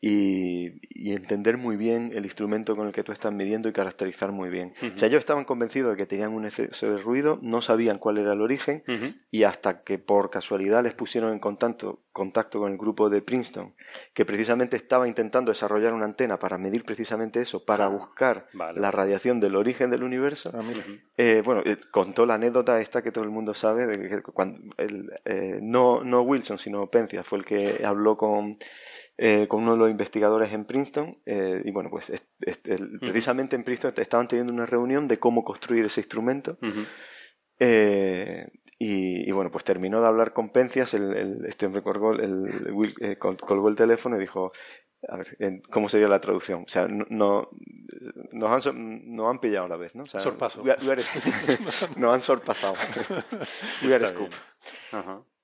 y, 0.00 0.80
y, 0.90 1.12
entender 1.12 1.56
muy 1.56 1.76
bien 1.76 2.12
el 2.14 2.24
instrumento 2.24 2.76
con 2.76 2.86
el 2.86 2.92
que 2.92 3.02
tú 3.02 3.10
estás 3.10 3.32
midiendo 3.32 3.68
y 3.68 3.72
caracterizar 3.72 4.30
muy 4.30 4.48
bien. 4.48 4.72
Uh 4.80 4.86
-huh. 4.86 4.94
O 4.94 4.98
sea, 4.98 5.08
ellos 5.08 5.18
estaban 5.18 5.44
convencidos 5.44 5.90
de 5.90 5.96
que 5.96 6.06
tenían 6.06 6.32
un 6.32 6.44
exceso 6.44 6.88
de 6.88 6.98
ruido, 6.98 7.40
no 7.42 7.62
sabían 7.62 7.98
cuál 7.98 8.18
era 8.18 8.32
el 8.32 8.40
origen 8.40 8.84
uh 8.86 8.92
-huh. 8.92 9.20
y 9.32 9.42
hasta 9.42 9.82
que 9.82 9.98
por 9.98 10.30
casualidad 10.30 10.84
les 10.84 10.94
pusieron 10.94 11.32
en 11.32 11.40
contacto, 11.40 12.04
contacto 12.12 12.60
con 12.60 12.70
el 12.70 12.78
grupo 12.78 13.10
de 13.10 13.22
Princeton, 13.22 13.74
que 14.14 14.24
precisamente 14.24 14.76
estaba 14.76 15.08
intentando 15.08 15.50
desarrollar 15.50 15.92
una 15.92 16.04
antena 16.04 16.38
para 16.38 16.58
medir 16.58 16.84
precisamente 16.84 17.40
eso, 17.40 17.64
para 17.64 17.86
ah, 17.86 17.88
buscar 17.88 18.46
vale. 18.52 18.80
la 18.80 18.92
radiación 18.92 19.40
del 19.40 19.56
origen 19.56 19.90
del 19.90 20.04
universo. 20.04 20.52
-huh. 20.52 21.00
eh, 21.16 21.42
bueno, 21.44 21.62
eh, 21.64 21.76
contó 21.90 22.24
la 22.24 22.34
anécdota 22.34 22.80
esta 22.80 23.02
que 23.02 23.10
todo 23.10 23.24
el 23.24 23.30
mundo 23.30 23.52
sabe, 23.52 23.86
de 23.86 24.08
que 24.08 24.22
cuando 24.22 24.60
el, 24.76 25.10
eh, 25.24 25.58
no, 25.60 26.04
no 26.04 26.22
Wilson, 26.22 26.58
sino 26.58 26.86
Pencia 26.86 27.24
fue 27.24 27.38
el 27.38 27.44
que 27.44 27.84
habló 27.84 28.16
con 28.16 28.58
eh, 29.20 29.48
con 29.48 29.64
uno 29.64 29.72
de 29.72 29.78
los 29.78 29.90
investigadores 29.90 30.52
en 30.52 30.64
Princeton 30.64 31.16
eh, 31.26 31.60
y 31.64 31.72
bueno 31.72 31.90
pues 31.90 32.08
este, 32.10 32.74
el, 32.74 32.82
uh 32.82 32.86
-huh. 32.86 33.00
precisamente 33.00 33.56
en 33.56 33.64
Princeton 33.64 33.92
estaban 34.00 34.28
teniendo 34.28 34.52
una 34.52 34.64
reunión 34.64 35.08
de 35.08 35.18
cómo 35.18 35.42
construir 35.42 35.84
ese 35.84 36.00
instrumento 36.00 36.56
uh 36.62 36.66
-huh. 36.66 36.86
eh, 37.58 38.46
y, 38.78 39.28
y, 39.28 39.32
bueno 39.32 39.50
pues 39.50 39.64
terminó 39.64 40.00
de 40.00 40.06
hablar 40.06 40.32
con 40.32 40.50
Pencias 40.50 40.94
el, 40.94 41.16
el, 41.16 41.44
este 41.46 41.66
hombre 41.66 41.82
colgó 41.82 42.12
el, 42.12 42.94
eh, 43.00 43.16
colgó 43.18 43.68
el 43.68 43.74
teléfono 43.74 44.16
y 44.16 44.20
dijo 44.20 44.52
a 45.08 45.16
ver, 45.16 45.36
¿cómo 45.70 45.88
sería 45.88 46.08
la 46.08 46.20
traducción? 46.20 46.64
O 46.64 46.68
sea, 46.68 46.88
no, 46.88 47.48
nos, 48.32 48.66
han, 48.66 49.14
nos 49.14 49.30
han 49.30 49.38
pillado 49.38 49.66
a 49.66 49.68
la 49.68 49.76
vez, 49.76 49.94
¿no? 49.94 50.02
O 50.02 50.06
sea, 50.06 50.18
Sorpaso. 50.18 50.60
nos 51.96 52.14
han 52.14 52.20
sorpasado. 52.20 52.74
we 53.84 53.94
are 53.94 54.04
scooped. 54.04 54.34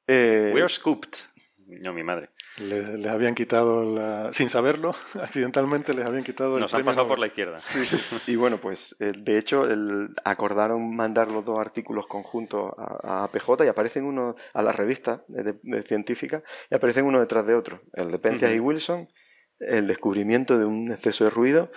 Eh, 0.09 0.51
we 0.53 0.61
are 0.61 0.69
scooped. 0.69 1.15
No, 1.67 1.93
mi 1.93 2.03
madre. 2.03 2.31
Les, 2.59 3.07
habían 3.07 3.35
quitado, 3.35 3.85
la, 3.85 4.33
sin 4.33 4.49
saberlo, 4.49 4.93
accidentalmente 5.21 5.93
les 5.93 6.07
habían 6.07 6.23
quitado 6.23 6.59
Nos 6.61 6.73
han 6.73 6.85
pasado 6.85 7.09
por 7.09 7.19
la 7.19 7.27
izquierda. 7.27 7.61
Y 8.27 8.37
bueno, 8.37 8.59
pues 8.59 8.95
eh, 9.01 9.13
de 9.17 9.39
hecho 9.39 9.69
el, 9.69 10.11
acordaron 10.25 10.95
mandar 10.95 11.29
los 11.29 11.45
dos 11.45 11.59
artículos 11.59 12.07
conjuntos 12.07 12.73
a, 12.79 13.25
a 13.25 13.29
PJ 13.29 13.65
y 13.65 13.69
aparecen 13.69 14.05
uno 14.05 14.37
a 14.53 14.63
la 14.63 14.73
revista 14.73 15.25
de, 15.27 15.83
científica 15.83 16.43
y 16.71 16.77
aparecen 16.77 17.07
uno 17.07 17.19
detrás 17.19 17.47
de 17.47 17.55
otro. 17.55 17.81
El 17.93 18.13
de 18.13 18.19
Pencias 18.19 18.55
y 18.55 18.61
Wilson, 18.61 19.09
el 19.59 19.89
descubrimiento 19.89 20.57
de 20.57 20.65
un 20.65 20.93
exceso 20.93 21.25
de 21.25 21.31
ruido 21.31 21.73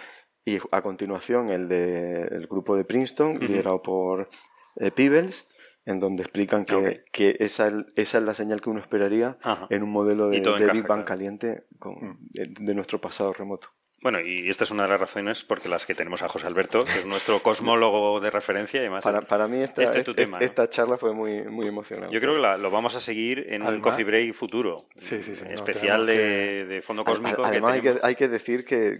y 0.45 0.59
a 0.71 0.81
continuación 0.81 1.49
el 1.49 1.67
del 1.67 2.47
grupo 2.47 2.77
de 2.77 2.85
Princeton, 2.85 3.39
liderado 3.39 3.81
por 3.81 4.29
eh, 4.75 4.91
Peebles 4.91 5.47
en 5.87 6.01
donde 6.01 6.21
explican 6.21 6.65
que, 6.65 7.05
que 7.13 7.37
esa, 7.39 7.69
esa, 7.95 8.17
es 8.17 8.23
la 8.23 8.33
señal 8.33 8.59
que 8.59 8.69
uno 8.69 8.81
esperaría 8.81 9.37
en 9.69 9.83
un 9.83 9.89
modelo 9.89 10.29
de, 10.29 10.39
Big 10.71 10.85
Bang 10.85 11.05
caliente 11.05 11.63
mm. 11.79 12.65
de, 12.65 12.75
nuestro 12.75 12.99
pasado 12.99 13.31
remoto. 13.31 13.69
Bueno, 14.01 14.19
y 14.21 14.47
esta 14.47 14.63
es 14.63 14.71
una 14.71 14.83
de 14.83 14.89
las 14.89 14.99
razones 14.99 15.43
porque 15.43 15.67
las 15.67 15.87
que 15.87 15.95
tenemos 15.95 16.21
a 16.21 16.29
José 16.29 16.45
Alberto, 16.45 16.83
que 16.83 16.99
es 16.99 17.05
nuestro 17.05 17.39
cosmólogo 17.43 18.19
de 18.19 18.29
referencia 18.29 18.77
y 18.77 18.81
además... 18.81 19.03
Para, 19.03 19.21
para 19.21 19.47
mí 19.47 19.57
esta, 19.57 19.81
este 19.81 20.13
esta 20.39 20.69
charla 20.69 20.97
fue 20.97 21.13
muy, 21.13 21.43
muy 21.43 21.67
emocionante. 21.67 22.13
Yo 22.13 22.19
creo 22.19 22.35
que 22.35 22.61
lo 22.61 22.69
vamos 22.69 22.95
a 22.95 22.99
seguir 22.99 23.47
en 23.49 23.63
un 23.63 23.81
coffee 23.81 24.03
break 24.03 24.33
futuro, 24.33 24.85
sí, 24.99 25.23
sí, 25.23 25.35
sí, 25.35 25.43
especial 25.49 26.05
de, 26.05 26.81
fondo 26.85 27.03
cósmico. 27.03 27.43
Además 27.43 27.73
hay, 27.73 27.81
que, 27.81 27.99
hay 28.01 28.15
que 28.15 28.27
decir 28.27 28.65
que, 28.65 28.97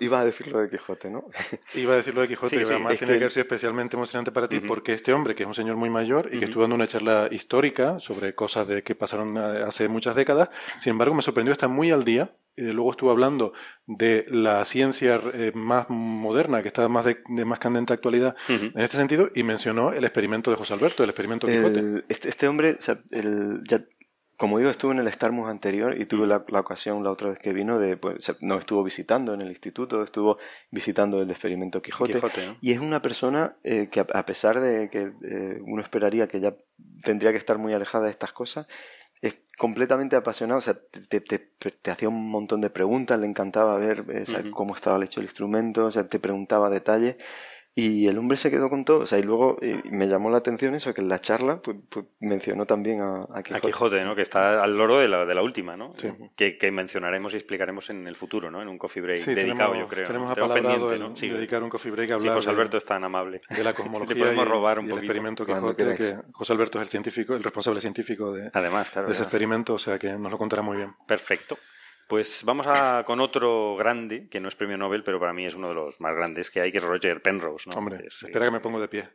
iba 0.00 0.20
a 0.20 0.24
decir 0.24 0.48
lo 0.48 0.60
de 0.60 0.70
Quijote, 0.70 1.10
¿no? 1.10 1.24
Iba 1.74 1.94
a 1.94 1.96
decir 1.96 2.14
lo 2.14 2.20
de 2.20 2.28
Quijote 2.28 2.56
y 2.56 2.62
además 2.62 2.96
tiene 2.98 3.18
que, 3.18 3.30
ser 3.30 3.42
especialmente 3.42 3.96
emocionante 3.96 4.30
para 4.30 4.46
ti 4.46 4.60
porque 4.60 4.92
este 4.92 5.12
hombre, 5.12 5.34
que 5.34 5.42
es 5.42 5.46
un 5.46 5.54
señor 5.54 5.76
muy 5.76 5.90
mayor 5.90 6.28
y 6.32 6.38
que 6.38 6.44
estuvo 6.44 6.62
dando 6.62 6.76
una 6.76 6.86
charla 6.86 7.28
histórica 7.30 7.98
sobre 7.98 8.34
cosas 8.34 8.68
de 8.68 8.82
que 8.82 8.94
pasaron 8.94 9.36
hace 9.36 9.88
muchas 9.88 10.14
décadas, 10.14 10.50
sin 10.78 10.92
embargo 10.92 11.14
me 11.14 11.22
sorprendió 11.22 11.52
estar 11.52 11.68
muy 11.68 11.90
al 11.90 12.04
día 12.04 12.30
luego 12.60 12.90
estuvo 12.90 13.10
hablando 13.10 13.52
de 13.86 14.26
la 14.28 14.64
ciencia 14.64 15.20
eh, 15.34 15.52
más 15.54 15.88
moderna, 15.88 16.62
que 16.62 16.68
está 16.68 16.88
más 16.88 17.04
de, 17.04 17.18
más 17.44 17.58
candente 17.58 17.92
actualidad 17.92 18.36
en 18.48 18.72
este 18.76 18.96
sentido, 18.96 19.30
y 19.34 19.42
mencionó 19.42 19.92
el 19.92 20.04
experimento 20.04 20.50
de 20.50 20.56
José 20.56 20.74
Alberto, 20.74 21.02
el 21.02 21.10
experimento 21.10 21.46
Quijote. 21.46 22.04
Este, 22.08 22.28
este, 22.28 22.48
hombre, 22.48 22.78
ya, 22.80 23.84
como 24.40 24.56
digo, 24.56 24.70
estuvo 24.70 24.90
en 24.92 24.98
el 25.00 25.12
Starmus 25.12 25.50
anterior 25.50 26.00
y 26.00 26.06
tuve 26.06 26.26
la, 26.26 26.38
ocasión 26.58 27.04
la 27.04 27.10
otra 27.10 27.28
vez 27.28 27.38
que 27.38 27.52
vino 27.52 27.78
de, 27.78 27.98
pues, 27.98 28.32
no 28.40 28.58
estuvo 28.58 28.82
visitando 28.82 29.34
en 29.34 29.42
el 29.42 29.48
instituto, 29.48 30.02
estuvo 30.02 30.38
visitando 30.70 31.20
el 31.20 31.30
experimento 31.30 31.82
Quijote. 31.82 32.18
Y 32.62 32.72
es 32.72 32.78
una 32.78 33.02
persona 33.02 33.56
eh, 33.64 33.90
que 33.92 34.00
a, 34.00 34.24
pesar 34.24 34.60
de 34.60 34.88
que 34.88 35.12
eh, 35.22 35.60
uno 35.66 35.82
esperaría 35.82 36.26
que 36.26 36.40
ya 36.40 36.56
tendría 37.02 37.32
que 37.32 37.36
estar 37.36 37.58
muy 37.58 37.74
alejada 37.74 38.06
de 38.06 38.12
estas 38.12 38.32
cosas, 38.32 38.66
es 39.22 39.38
completamente 39.58 40.16
apasionado, 40.16 40.58
o 40.58 40.62
sea, 40.62 40.74
te, 40.74 41.20
te, 41.20 41.38
te, 41.38 41.90
hacía 41.90 42.08
un 42.08 42.30
montón 42.30 42.60
de 42.60 42.70
preguntas, 42.70 43.20
le 43.20 43.26
encantaba 43.26 43.76
ver 43.76 44.04
eh, 44.08 44.24
cómo 44.50 44.74
estaba 44.74 45.02
hecho 45.04 45.20
el 45.20 45.26
instrumento, 45.26 45.86
o 45.86 45.90
sea, 45.90 46.08
te 46.08 46.18
preguntaba 46.18 46.70
detalles 46.70 47.16
y 47.74 48.08
el 48.08 48.18
hombre 48.18 48.36
se 48.36 48.50
quedó 48.50 48.68
con 48.68 48.84
todo. 48.84 49.00
O 49.00 49.06
sea, 49.06 49.18
y 49.18 49.22
luego 49.22 49.58
me 49.84 50.08
llamó 50.08 50.30
la 50.30 50.38
atención 50.38 50.74
eso, 50.74 50.92
que 50.92 51.00
en 51.00 51.08
la 51.08 51.20
charla 51.20 51.60
pues, 51.62 51.76
pues 51.88 52.06
mencionó 52.20 52.66
también 52.66 53.00
a, 53.00 53.26
Quijote. 53.42 53.56
A 53.56 53.60
Quijote, 53.60 54.04
¿no? 54.04 54.14
Que 54.14 54.22
está 54.22 54.62
al 54.62 54.76
loro 54.76 54.98
de 54.98 55.08
la, 55.08 55.24
de 55.24 55.34
la 55.34 55.42
última, 55.42 55.76
¿no? 55.76 55.92
Sí. 55.92 56.10
Que, 56.36 56.58
que, 56.58 56.70
mencionaremos 56.70 57.32
y 57.32 57.36
explicaremos 57.36 57.88
en 57.90 58.06
el 58.06 58.16
futuro, 58.16 58.50
¿no? 58.50 58.60
En 58.60 58.68
un 58.68 58.78
coffee 58.78 59.02
break 59.02 59.24
dedicado, 59.24 59.74
yo 59.76 59.86
creo. 59.86 60.06
Tenemos 60.06 60.36
¿no? 60.36 60.52
pendiente, 60.52 60.98
¿no? 60.98 61.16
Sí. 61.16 61.28
dedicar 61.28 61.62
un 61.62 61.70
coffee 61.70 61.92
break 61.92 62.10
a 62.10 62.14
hablar. 62.14 62.32
Sí, 62.32 62.36
José 62.36 62.50
Alberto 62.50 62.76
es 62.76 62.84
tan 62.84 63.04
amable. 63.04 63.40
De 63.48 63.64
la 63.64 63.72
cosmología. 63.74 64.14
Le 64.14 64.20
podemos 64.22 64.48
robar 64.48 64.78
un 64.80 64.88
y 64.88 64.90
el 64.90 64.98
experimento 64.98 65.46
Quijote, 65.46 65.96
que 65.96 66.16
José 66.32 66.52
Alberto 66.52 66.78
es 66.78 66.82
el 66.82 66.88
científico, 66.88 67.34
el 67.34 67.42
responsable 67.42 67.80
científico 67.80 68.32
de, 68.32 68.50
Además, 68.52 68.90
claro, 68.90 69.06
de 69.06 69.14
ese 69.14 69.22
experimento, 69.22 69.74
o 69.74 69.78
sea 69.78 69.98
que 69.98 70.12
nos 70.12 70.30
lo 70.30 70.38
contará 70.38 70.62
muy 70.62 70.76
bien. 70.76 70.94
Perfecto. 71.06 71.56
Pues 72.10 72.42
vamos 72.44 72.66
a, 72.66 73.04
con 73.06 73.20
otro 73.20 73.76
grande, 73.76 74.26
que 74.28 74.40
no 74.40 74.48
es 74.48 74.56
premio 74.56 74.76
Nobel, 74.76 75.04
pero 75.04 75.20
para 75.20 75.32
mí 75.32 75.46
es 75.46 75.54
uno 75.54 75.68
de 75.68 75.74
los 75.74 76.00
más 76.00 76.12
grandes 76.16 76.50
que 76.50 76.60
hay, 76.60 76.72
que 76.72 76.78
es 76.78 76.84
Roger 76.84 77.22
Penrose. 77.22 77.70
¿no? 77.70 77.78
Hombre, 77.78 78.04
espera 78.04 78.46
que 78.46 78.50
me 78.50 78.58
pongo 78.58 78.80
de 78.80 78.88
pie. 78.88 79.10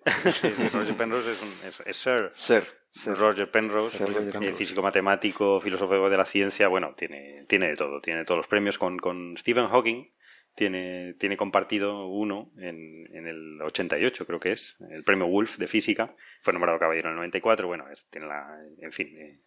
Roger 0.74 0.96
Penrose 0.96 1.34
es, 1.34 1.42
un, 1.44 1.88
es, 1.88 1.98
Sir. 1.98 2.32
Sir. 2.34 3.18
Roger 3.18 3.52
Penrose, 3.52 4.02
eh, 4.02 4.54
físico 4.54 4.82
matemático, 4.82 5.60
filósofo 5.60 6.10
de 6.10 6.16
la 6.16 6.24
ciencia, 6.24 6.70
bueno, 6.70 6.94
tiene, 6.96 7.44
tiene 7.50 7.68
de 7.68 7.76
todo, 7.76 8.00
tiene 8.00 8.24
todos 8.24 8.38
los 8.38 8.48
premios 8.48 8.78
con, 8.78 8.98
con 8.98 9.36
Stephen 9.36 9.68
Hawking. 9.68 10.14
Tiene, 10.56 11.16
tiene 11.20 11.36
compartido 11.36 12.08
uno 12.08 12.54
en, 12.58 13.14
en 13.14 13.28
el 13.28 13.62
88, 13.62 14.26
creo 14.26 14.40
que 14.40 14.52
es, 14.52 14.78
el 14.90 15.04
premio 15.04 15.28
Wolf 15.28 15.58
de 15.58 15.68
física. 15.68 16.16
Fue 16.44 16.54
nombrado 16.54 16.80
caballero 16.80 17.10
en 17.10 17.16
el 17.16 17.18
94. 17.18 17.68
Bueno, 17.68 17.84
tiene 18.10 18.28
la, 18.28 18.58
en 18.80 18.94
fin, 18.94 19.08
eh, 19.18 19.42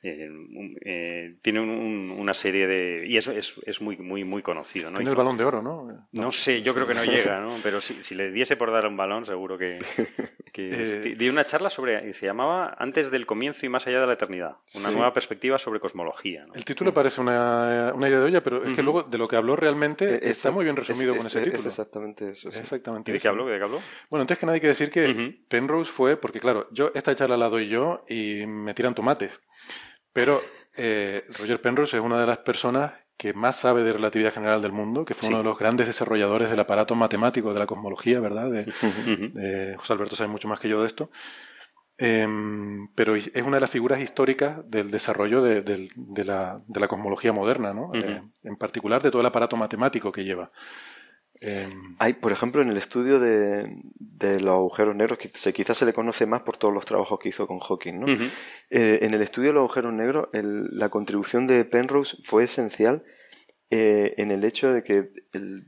eh, 0.00 0.30
eh, 0.82 1.36
tiene 1.42 1.60
una 1.60 2.32
serie 2.32 2.68
de 2.68 3.06
y 3.08 3.16
eso 3.16 3.32
es, 3.32 3.54
es, 3.66 3.80
muy 3.80 3.96
muy 3.96 4.22
muy 4.22 4.42
conocido 4.42 4.90
¿no? 4.90 4.98
tiene 4.98 5.10
el 5.10 5.16
balón 5.16 5.36
de 5.36 5.42
oro 5.42 5.60
no 5.60 6.06
no 6.12 6.30
sé 6.30 6.62
yo 6.62 6.72
creo 6.72 6.86
que 6.86 6.94
no 6.94 7.02
llega 7.02 7.40
no 7.40 7.56
pero 7.64 7.80
si, 7.80 8.00
si 8.04 8.14
le 8.14 8.30
diese 8.30 8.56
por 8.56 8.70
dar 8.70 8.86
un 8.86 8.96
balón 8.96 9.26
seguro 9.26 9.58
que, 9.58 9.80
que 10.52 11.16
eh, 11.18 11.30
una 11.30 11.44
charla 11.44 11.68
sobre 11.68 12.14
se 12.14 12.26
llamaba 12.26 12.76
antes 12.78 13.10
del 13.10 13.26
comienzo 13.26 13.66
y 13.66 13.70
más 13.70 13.88
allá 13.88 14.00
de 14.00 14.06
la 14.06 14.12
eternidad 14.12 14.58
una 14.76 14.92
nueva 14.92 15.12
perspectiva 15.12 15.58
sobre 15.58 15.80
cosmología 15.80 16.46
el 16.54 16.64
título 16.64 16.94
parece 16.94 17.20
una, 17.20 17.92
una, 17.92 18.08
idea 18.08 18.20
de 18.20 18.24
olla 18.26 18.40
pero 18.40 18.64
es 18.64 18.76
que 18.76 18.82
luego 18.84 19.02
de 19.02 19.18
lo 19.18 19.26
que 19.26 19.34
habló 19.34 19.56
realmente 19.56 20.30
está 20.30 20.52
muy 20.52 20.62
bien 20.62 20.76
resumido 20.76 21.16
con 21.16 21.26
ese 21.26 21.40
título. 21.40 21.58
es 21.58 21.66
exactamente 21.66 22.30
eso 22.30 22.50
exactamente 22.50 23.10
¿Y 23.10 23.14
de 23.14 23.20
qué 23.20 23.26
habló 23.26 23.46
de 23.46 23.58
qué 23.58 23.64
habló 23.64 23.80
bueno 24.10 24.20
antes 24.20 24.38
que 24.38 24.46
nada 24.46 24.54
hay 24.54 24.60
que 24.60 24.68
decir 24.68 24.92
que 24.92 25.40
Penrose 25.48 25.90
fue 25.90 26.16
porque 26.16 26.38
claro 26.38 26.68
yo 26.70 26.92
esta 26.94 27.16
charla 27.16 27.36
la 27.36 27.48
doy 27.48 27.68
yo 27.68 28.04
y 28.08 28.46
me 28.46 28.74
tiran 28.74 28.94
tomates 28.94 29.32
pero 30.18 30.42
eh, 30.76 31.24
Roger 31.38 31.60
Penrose 31.60 31.96
es 31.96 32.02
una 32.02 32.20
de 32.20 32.26
las 32.26 32.38
personas 32.38 32.90
que 33.16 33.32
más 33.34 33.54
sabe 33.54 33.84
de 33.84 33.92
relatividad 33.92 34.32
general 34.32 34.60
del 34.60 34.72
mundo, 34.72 35.04
que 35.04 35.14
fue 35.14 35.28
uno 35.28 35.38
de 35.38 35.44
los 35.44 35.56
grandes 35.56 35.86
desarrolladores 35.86 36.50
del 36.50 36.58
aparato 36.58 36.96
matemático 36.96 37.52
de 37.52 37.60
la 37.60 37.66
cosmología, 37.66 38.18
¿verdad? 38.18 38.50
De, 38.50 39.76
José 39.76 39.92
Alberto 39.92 40.16
sabe 40.16 40.28
mucho 40.28 40.48
más 40.48 40.58
que 40.58 40.68
yo 40.68 40.80
de 40.80 40.88
esto. 40.88 41.12
Em, 41.98 42.88
pero 42.96 43.14
es 43.14 43.30
una 43.44 43.58
de 43.58 43.60
las 43.60 43.70
figuras 43.70 44.00
históricas 44.00 44.68
del 44.68 44.90
desarrollo 44.90 45.40
de, 45.40 45.88
la, 46.24 46.88
cosmología 46.88 47.32
moderna, 47.32 47.72
¿no? 47.72 47.92
Eh, 47.94 48.20
en 48.42 48.56
particular 48.56 49.00
de 49.00 49.12
todo 49.12 49.20
el 49.20 49.26
aparato 49.26 49.56
matemático 49.56 50.10
que 50.10 50.24
lleva. 50.24 50.50
Em, 51.40 51.94
Hay, 51.98 52.14
por 52.14 52.32
ejemplo, 52.32 52.62
en 52.62 52.68
el 52.68 52.76
estudio 52.76 53.20
de, 53.20 53.70
los 54.40 54.54
agujeros 54.54 54.96
negros, 54.96 55.18
que 55.18 55.52
quizás 55.52 55.76
se 55.76 55.86
le 55.86 55.92
conoce 55.92 56.26
más 56.26 56.42
por 56.42 56.56
todos 56.56 56.74
los 56.74 56.84
trabajos 56.84 57.18
que 57.20 57.28
hizo 57.28 57.46
con 57.46 57.60
Hawking, 57.60 58.00
¿no? 58.00 58.06
Eh, 58.70 58.98
en 59.02 59.14
el 59.14 59.22
estudio 59.22 59.48
de 59.48 59.54
los 59.54 59.60
agujeros 59.60 59.92
negros, 59.92 60.28
la 60.32 60.88
contribución 60.88 61.46
de 61.46 61.64
Penrose 61.64 62.16
fue 62.24 62.44
esencial 62.44 63.04
eh, 63.70 64.14
en 64.16 64.30
el 64.30 64.44
hecho 64.44 64.72
de 64.72 64.82
que 64.82 65.10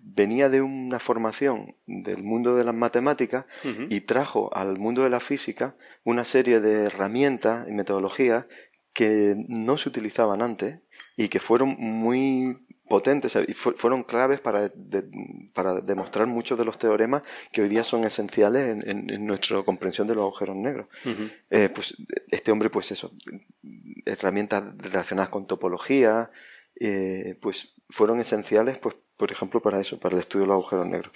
venía 0.02 0.48
de 0.48 0.62
una 0.62 0.98
formación 0.98 1.76
del 1.86 2.22
mundo 2.22 2.56
de 2.56 2.64
las 2.64 2.74
matemáticas 2.74 3.44
y 3.90 4.00
trajo 4.00 4.50
al 4.56 4.78
mundo 4.78 5.02
de 5.02 5.10
la 5.10 5.20
física 5.20 5.76
una 6.02 6.24
serie 6.24 6.60
de 6.60 6.84
herramientas 6.84 7.68
y 7.68 7.72
metodologías 7.72 8.46
que 8.94 9.34
no 9.48 9.76
se 9.76 9.90
utilizaban 9.90 10.40
antes 10.40 10.80
y 11.16 11.28
que 11.28 11.40
fueron 11.40 11.76
muy 11.78 12.58
potentes 12.90 13.38
y 13.46 13.54
fueron 13.54 14.02
claves 14.02 14.40
para, 14.40 14.68
para 15.54 15.80
demostrar 15.80 16.26
muchos 16.26 16.58
de 16.58 16.64
los 16.64 16.76
teoremas 16.76 17.22
que 17.52 17.62
hoy 17.62 17.68
día 17.68 17.84
son 17.84 18.02
esenciales 18.02 18.84
en, 18.84 19.24
nuestra 19.24 19.62
comprensión 19.62 20.08
de 20.08 20.16
los 20.16 20.22
agujeros 20.22 20.56
negros. 20.56 20.88
Eh, 21.50 21.68
pues 21.72 21.94
este 22.32 22.50
hombre, 22.50 22.68
pues 22.68 22.90
eso, 22.90 23.12
herramientas 24.04 24.64
relacionadas 24.76 25.30
con 25.30 25.46
topología, 25.46 26.32
eh, 26.80 27.38
pues 27.40 27.72
fueron 27.88 28.18
esenciales, 28.18 28.78
pues 28.78 28.96
por 29.16 29.30
ejemplo, 29.30 29.62
para 29.62 29.80
eso, 29.80 30.00
para 30.00 30.16
el 30.16 30.22
estudio 30.22 30.46
de 30.46 30.48
los 30.48 30.54
agujeros 30.56 30.86
negros. 30.88 31.12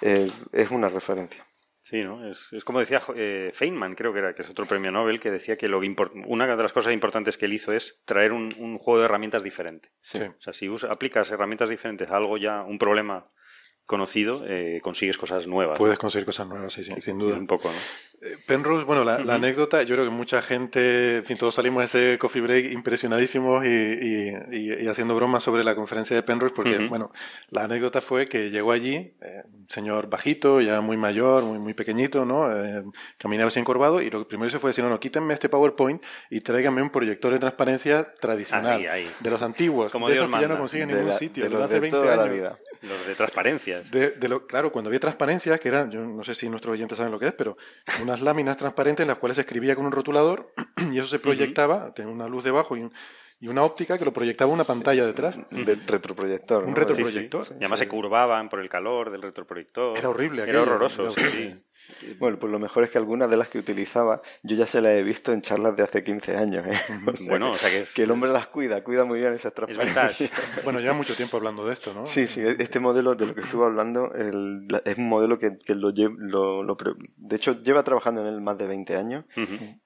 Eh, 0.00 0.32
es 0.52 0.70
una 0.70 0.88
referencia. 0.88 1.44
Sí, 1.90 2.04
¿no? 2.04 2.24
Es, 2.24 2.64
como 2.64 2.78
decía 2.78 3.02
eh, 3.16 3.50
Feynman, 3.52 3.96
creo 3.96 4.12
que 4.12 4.20
era, 4.20 4.32
que 4.32 4.42
es 4.42 4.50
otro 4.50 4.64
premio 4.64 4.92
Nobel, 4.92 5.18
que 5.18 5.28
decía 5.28 5.56
que 5.56 5.66
lo 5.66 5.80
una 6.24 6.46
de 6.46 6.62
las 6.62 6.72
cosas 6.72 6.92
importantes 6.92 7.36
que 7.36 7.46
él 7.46 7.52
hizo 7.52 7.72
es 7.72 8.00
traer 8.04 8.32
un, 8.32 8.78
juego 8.78 9.00
de 9.00 9.06
herramientas 9.06 9.42
diferente. 9.42 9.90
Sí. 9.98 10.22
O 10.22 10.40
sea, 10.40 10.52
si 10.52 10.70
aplicas 10.88 11.32
herramientas 11.32 11.68
diferentes 11.68 12.08
a 12.08 12.16
algo 12.16 12.38
ya, 12.38 12.62
un 12.62 12.78
problema 12.78 13.26
conocido, 13.90 14.44
eh, 14.46 14.78
consigues 14.82 15.18
cosas 15.18 15.46
nuevas. 15.48 15.76
Puedes 15.76 15.98
conseguir 15.98 16.24
cosas 16.24 16.46
nuevas, 16.46 16.72
sí, 16.72 16.84
sí, 16.84 16.94
sin 17.00 17.18
duda. 17.18 17.36
Un 17.36 17.46
poco, 17.48 17.68
¿no? 17.68 17.74
Eh, 18.22 18.36
Penrose, 18.46 18.84
bueno, 18.84 19.02
la, 19.02 19.18
la 19.18 19.34
anécdota, 19.34 19.82
yo 19.82 19.94
creo 19.96 20.04
que 20.04 20.10
mucha 20.10 20.42
gente, 20.42 21.16
en 21.18 21.24
fin, 21.24 21.36
todos 21.38 21.54
salimos 21.54 21.80
de 21.80 21.86
ese 22.12 22.18
coffee 22.18 22.42
break 22.42 22.70
impresionadísimos 22.72 23.64
y, 23.64 23.68
y- 23.68 24.34
y- 24.52 24.84
y 24.84 24.88
haciendo 24.88 25.14
bromas 25.16 25.42
sobre 25.42 25.64
la 25.64 25.74
conferencia 25.74 26.14
de 26.14 26.22
Penrose, 26.22 26.54
porque, 26.54 26.78
bueno, 26.86 27.10
la 27.50 27.64
anécdota 27.64 28.00
fue 28.00 28.26
que 28.26 28.50
llegó 28.50 28.72
allí, 28.72 29.14
eh, 29.22 29.42
un 29.52 29.66
señor 29.68 30.08
bajito, 30.08 30.60
ya 30.60 30.80
muy 30.82 30.96
mayor, 30.96 31.42
muy, 31.44 31.58
muy 31.58 31.74
pequeñito, 31.74 32.24
¿no? 32.24 32.50
Eh, 32.54 32.84
caminaba 33.18 33.48
así 33.48 33.58
encorvado 33.58 34.00
y 34.02 34.10
lo 34.10 34.28
primero 34.28 34.46
que 34.48 34.52
hizo 34.54 34.60
fue 34.60 34.70
decir, 34.70 34.84
no, 34.84 34.90
no, 34.90 35.00
quítenme 35.00 35.32
este 35.34 35.48
PowerPoint 35.48 36.02
y 36.28 36.40
tráiganme 36.42 36.82
un 36.82 36.90
proyector 36.90 37.32
de 37.32 37.38
transparencia 37.38 38.06
tradicional, 38.20 38.80
Ahí, 38.80 38.86
ahí. 38.86 39.10
de 39.20 39.30
los 39.30 39.40
antiguos, 39.42 39.90
Como 39.92 40.08
de 40.08 40.14
Dios 40.14 40.24
esos 40.24 40.36
que 40.36 40.42
ya 40.42 40.48
no 40.48 40.54
manda. 40.54 40.60
consiguen 40.60 40.90
en 40.90 40.94
de, 40.96 41.00
ningún 41.00 41.12
la- 41.14 41.18
sitio, 41.18 41.42
de 41.44 41.48
de 41.48 41.54
los 41.54 41.64
hace 41.64 41.74
de 41.74 41.80
20 41.80 41.96
toda 41.98 42.16
la 42.16 42.22
años. 42.24 42.34
vida. 42.36 42.58
Los 42.82 43.06
de 43.06 43.14
De, 43.90 44.10
de 44.10 44.28
lo, 44.28 44.46
claro, 44.46 44.70
cuando 44.72 44.88
había 44.88 45.00
transparencias, 45.00 45.58
que 45.60 45.68
eran, 45.68 45.90
yo 45.90 46.00
no 46.00 46.22
sé 46.24 46.34
si 46.34 46.48
nuestros 46.48 46.72
oyentes 46.74 46.96
saben 46.98 47.12
lo 47.12 47.18
que 47.18 47.26
es, 47.28 47.32
pero 47.34 47.56
unas 48.02 48.20
láminas 48.20 48.56
transparentes 48.56 49.04
en 49.04 49.08
las 49.08 49.18
cuales 49.18 49.36
se 49.36 49.42
escribía 49.42 49.74
con 49.76 49.86
un 49.86 49.92
rotulador 49.92 50.52
y 50.92 50.98
eso 50.98 51.06
se 51.08 51.18
proyectaba, 51.18 51.92
tenía 51.94 52.12
una 52.12 52.28
luz 52.28 52.44
debajo 52.44 52.76
y, 52.76 52.80
un- 52.82 52.92
y 53.42 53.48
una 53.48 53.62
óptica 53.62 53.96
que 53.96 54.04
lo 54.04 54.12
proyectaba 54.12 54.52
una 54.52 54.64
pantalla 54.64 55.06
detrás. 55.06 55.38
De 55.50 55.74
retroproyector. 55.86 56.64
Un 56.64 56.70
¿no? 56.70 56.76
retroproyector. 56.76 57.46
Y 57.52 57.54
además 57.54 57.78
se 57.78 57.88
curvaban 57.88 58.48
por 58.50 58.60
el 58.60 58.68
calor 58.68 59.10
del 59.10 59.22
retroproyector. 59.22 59.96
Era 59.96 60.10
horrible 60.10 60.42
Era 60.42 60.50
aquello, 60.52 60.62
horroroso, 60.62 61.02
era 61.04 61.10
sí, 61.12 61.20
horrible. 61.22 61.62
Bueno, 62.18 62.38
pues 62.38 62.50
lo 62.52 62.58
mejor 62.58 62.84
es 62.84 62.90
que 62.90 62.98
algunas 62.98 63.30
de 63.30 63.36
las 63.36 63.48
que 63.48 63.58
utilizaba 63.58 64.20
yo 64.42 64.56
ya 64.56 64.66
se 64.66 64.80
las 64.80 64.92
he 64.92 65.02
visto 65.02 65.32
en 65.32 65.42
charlas 65.42 65.76
de 65.76 65.82
hace 65.82 66.02
15 66.04 66.36
años. 66.36 66.66
¿eh? 66.66 66.70
O 67.06 67.16
sea, 67.16 67.26
Bueno, 67.28 67.50
o 67.50 67.54
sea 67.54 67.70
que 67.70 67.80
es- 67.80 67.98
el 67.98 68.10
hombre 68.10 68.30
las 68.32 68.46
cuida, 68.48 68.82
cuida 68.84 69.04
muy 69.04 69.18
bien 69.20 69.32
esas 69.32 69.52
Es 69.52 69.54
transparencias. 69.54 70.18
vintage. 70.18 70.30
Bueno, 70.64 70.80
lleva 70.80 70.94
mucho 70.94 71.14
tiempo 71.14 71.36
hablando 71.36 71.64
de 71.66 71.72
esto, 71.72 71.92
¿no? 71.94 72.06
Sí, 72.06 72.26
sí, 72.26 72.40
este 72.58 72.80
modelo 72.80 73.14
de 73.14 73.26
lo 73.26 73.34
que 73.34 73.40
estuve 73.42 73.64
hablando 73.66 74.12
el- 74.14 74.66
la- 74.68 74.82
es 74.84 74.98
un 74.98 75.08
modelo 75.08 75.38
que, 75.38 75.58
que 75.58 75.74
lo, 75.74 75.90
lle- 75.90 76.14
lo, 76.18 76.62
lo 76.62 76.76
De 77.16 77.36
hecho, 77.36 77.60
lleva 77.62 77.82
trabajando 77.84 78.20
en 78.22 78.28
él 78.34 78.40
más 78.40 78.56
de 78.58 78.66
20 78.66 78.96
años. 78.96 79.24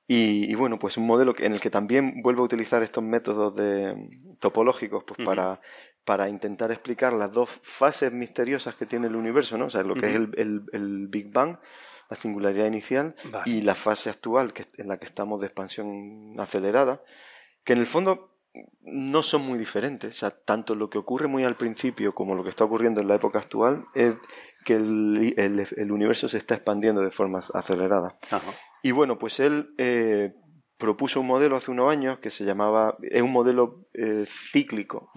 Y, 0.06 0.50
y 0.50 0.54
bueno, 0.54 0.78
pues 0.78 0.96
un 0.96 1.06
modelo 1.06 1.34
que- 1.34 1.46
en 1.46 1.52
el 1.54 1.60
que 1.60 1.70
también 1.70 2.20
vuelvo 2.22 2.42
a 2.42 2.44
utilizar 2.46 2.82
estos 2.82 3.02
métodos 3.02 3.54
de, 3.56 3.94
topológicos 4.38 5.04
pues 5.04 5.20
para, 5.24 5.60
para 6.04 6.28
intentar 6.28 6.70
explicar 6.70 7.12
las 7.14 7.32
dos 7.32 7.48
fases 7.62 8.12
misteriosas 8.12 8.74
que 8.74 8.84
tiene 8.84 9.06
el 9.06 9.16
universo, 9.16 9.56
¿no? 9.56 9.66
O 9.66 9.70
sea, 9.70 9.82
lo 9.82 9.94
que 9.94 10.10
es 10.10 10.16
el, 10.16 10.30
el- 10.36 10.62
el 10.72 11.06
Big 11.08 11.32
Bang, 11.32 11.56
la 12.10 12.16
singularidad 12.16 12.66
inicial, 12.66 13.14
Vale. 13.30 13.50
y 13.50 13.60
la 13.62 13.74
fase 13.74 14.10
actual 14.10 14.52
que, 14.52 14.66
en 14.78 14.88
la 14.88 14.98
que 14.98 15.06
estamos 15.06 15.40
de 15.40 15.46
expansión 15.46 16.34
acelerada, 16.38 17.02
que 17.64 17.72
en 17.72 17.78
el 17.80 17.86
fondo 17.86 18.30
no 18.82 19.22
son 19.22 19.42
muy 19.42 19.58
diferentes. 19.58 20.14
O 20.14 20.18
sea, 20.18 20.30
tanto 20.30 20.74
lo 20.76 20.88
que 20.88 20.98
ocurre 20.98 21.26
muy 21.26 21.42
al 21.44 21.56
principio 21.56 22.14
como 22.14 22.34
lo 22.36 22.44
que 22.44 22.50
está 22.50 22.64
ocurriendo 22.64 23.00
en 23.00 23.08
la 23.08 23.16
época 23.16 23.38
actual 23.40 23.84
es 23.94 24.14
que 24.64 24.74
el, 24.74 25.34
el- 25.36 25.66
el 25.76 25.92
universo 25.92 26.28
se 26.28 26.38
está 26.38 26.54
expandiendo 26.54 27.00
de 27.02 27.10
forma 27.10 27.40
acelerada. 27.52 28.16
Ajá. 28.30 28.52
Y 28.82 28.92
bueno, 28.92 29.18
pues 29.18 29.40
él 29.40 29.74
eh, 29.78 30.34
propuso 30.76 31.20
un 31.20 31.26
modelo 31.26 31.56
hace 31.56 31.70
unos 31.72 31.90
años 31.90 32.18
que 32.20 32.30
se 32.30 32.44
llamaba, 32.44 32.96
es 33.02 33.22
un 33.22 33.32
modelo 33.32 33.86
eh, 33.94 34.24
cíclico, 34.28 35.10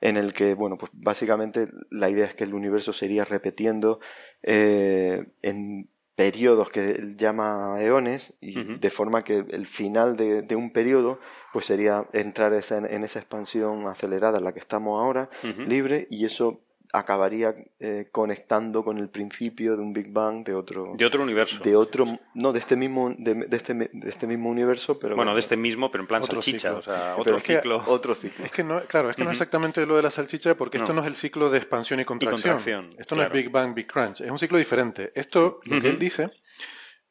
en 0.00 0.16
el 0.16 0.32
que, 0.32 0.54
bueno, 0.54 0.76
pues 0.78 0.92
básicamente 0.94 1.66
la 1.90 2.10
idea 2.10 2.26
es 2.26 2.34
que 2.34 2.44
el 2.44 2.54
universo 2.54 2.92
se 2.92 3.06
iría 3.06 3.24
repitiendo 3.24 3.98
eh, 4.42 5.26
en 5.42 5.88
periodos 6.18 6.68
que 6.70 6.90
él 6.90 7.16
llama 7.16 7.76
eones 7.80 8.34
y 8.40 8.52
de 8.80 8.90
forma 8.90 9.22
que 9.22 9.36
el 9.50 9.68
final 9.68 10.16
de, 10.16 10.42
de 10.42 10.56
un 10.56 10.72
periodo 10.72 11.20
pues 11.52 11.66
sería 11.66 12.06
entrar 12.12 12.52
esa- 12.54 12.78
en 12.78 13.04
esa 13.04 13.20
expansión 13.20 13.86
acelerada 13.86 14.38
en 14.38 14.44
la 14.44 14.52
que 14.52 14.58
estamos 14.58 15.00
ahora 15.00 15.30
libre 15.68 16.08
y 16.10 16.24
eso 16.24 16.58
acabaría 16.92 17.54
eh, 17.80 18.08
conectando 18.10 18.82
con 18.82 18.98
el 18.98 19.08
principio 19.10 19.76
de 19.76 19.82
un 19.82 19.92
Big 19.92 20.10
Bang 20.10 20.44
de 20.44 20.54
otro 20.54 20.94
De 20.96 21.04
otro 21.04 21.22
universo. 21.22 21.58
de 21.62 21.76
otro 21.76 22.06
no 22.34 22.52
de 22.52 22.58
este 22.58 22.76
mismo 22.76 23.14
de, 23.18 23.34
de 23.34 23.56
este 23.56 23.74
de 23.74 23.90
este 24.08 24.26
mismo 24.26 24.48
universo 24.48 24.98
pero 24.98 25.14
bueno, 25.16 25.34
de 25.34 25.40
este 25.40 25.56
mismo, 25.56 25.90
pero 25.90 26.02
en 26.04 26.08
plan 26.08 26.22
Otro 26.22 26.40
salchicha. 26.40 26.68
ciclo. 26.68 26.78
O 26.78 26.82
sea, 26.82 26.94
pero 27.10 27.20
otro 27.20 27.36
es 27.36 27.42
que 27.42 27.56
ciclo. 27.56 27.82
otro 27.86 28.14
ciclo 28.14 28.44
Es 28.44 28.50
que 28.50 28.64
no, 28.64 28.80
claro, 28.84 29.10
es 29.10 29.16
que 29.16 29.22
no 29.24 29.30
es 29.30 29.36
Ujú. 29.36 29.42
exactamente 29.42 29.84
lo 29.86 29.96
de 29.96 30.02
la 30.02 30.10
salchicha 30.10 30.54
porque 30.54 30.78
esto 30.78 30.92
No. 30.94 31.02
es 31.02 31.06
el 31.06 31.14
ciclo 31.14 31.50
de 31.50 31.58
expansión 31.58 32.00
y 32.00 32.04
contracción. 32.04 32.40
contracción, 32.54 32.94
esto 32.98 33.16
no 33.16 33.22
es. 33.22 33.32
Big 33.32 33.50
Bang, 33.50 33.74
Big 33.74 33.86
Crunch. 33.86 34.20
Es 34.22 34.30
un 34.30 34.38
ciclo 34.38 34.56
diferente. 34.58 35.12
Esto, 35.14 35.60
lo 35.64 35.80
que 35.80 35.88
él 35.90 35.98
dice, 35.98 36.30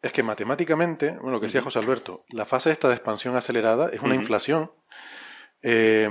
es 0.01 0.11
que 0.11 0.23
matemáticamente, 0.23 1.11
bueno, 1.11 1.31
lo 1.31 1.39
que 1.39 1.45
decía 1.47 1.61
José 1.61 1.79
Alberto, 1.79 2.23
la 2.29 2.45
fase 2.45 2.71
esta 2.71 2.87
de 2.87 2.95
expansión 2.95 3.35
acelerada 3.35 3.89
es 3.91 4.01
una 4.01 4.15
inflación 4.15 4.71
eh, 5.61 6.09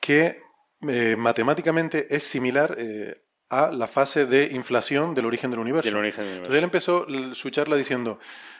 que 0.00 0.42
eh, 0.88 1.16
matemáticamente 1.16 2.14
es 2.14 2.24
similar 2.24 2.74
eh, 2.78 3.14
a 3.50 3.70
la 3.70 3.86
fase 3.86 4.26
de 4.26 4.46
inflación 4.52 5.14
del 5.14 5.26
origen 5.26 5.50
del 5.50 5.60
universo. 5.60 5.88
Del 5.88 5.96
origen 5.98 6.24
del 6.24 6.34
Entonces 6.36 6.58
él 6.58 6.64
empezó 6.64 7.06
su 7.34 7.50
charla 7.50 7.76
diciendo, 7.76 8.18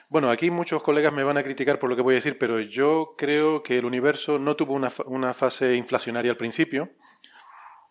bueno, 0.09 0.29
aquí 0.29 0.51
muchos 0.51 0.83
colegas 0.83 1.11
me 1.11 1.23
van 1.23 1.37
a 1.37 1.43
criticar 1.43 1.79
por 1.79 1.89
lo 1.89 1.95
que 1.95 2.01
voy 2.01 2.13
a 2.13 2.15
decir, 2.15 2.37
pero 2.37 2.59
yo 2.59 3.15
creo 3.17 3.63
que 3.63 3.77
el 3.77 3.85
universo 3.85 4.37
no 4.39 4.55
tuvo 4.55 4.73
una, 4.73 4.91
una 5.05 5.33
fase 5.33 5.75
inflacionaria 5.75 6.31
al 6.31 6.37
principio. 6.37 6.89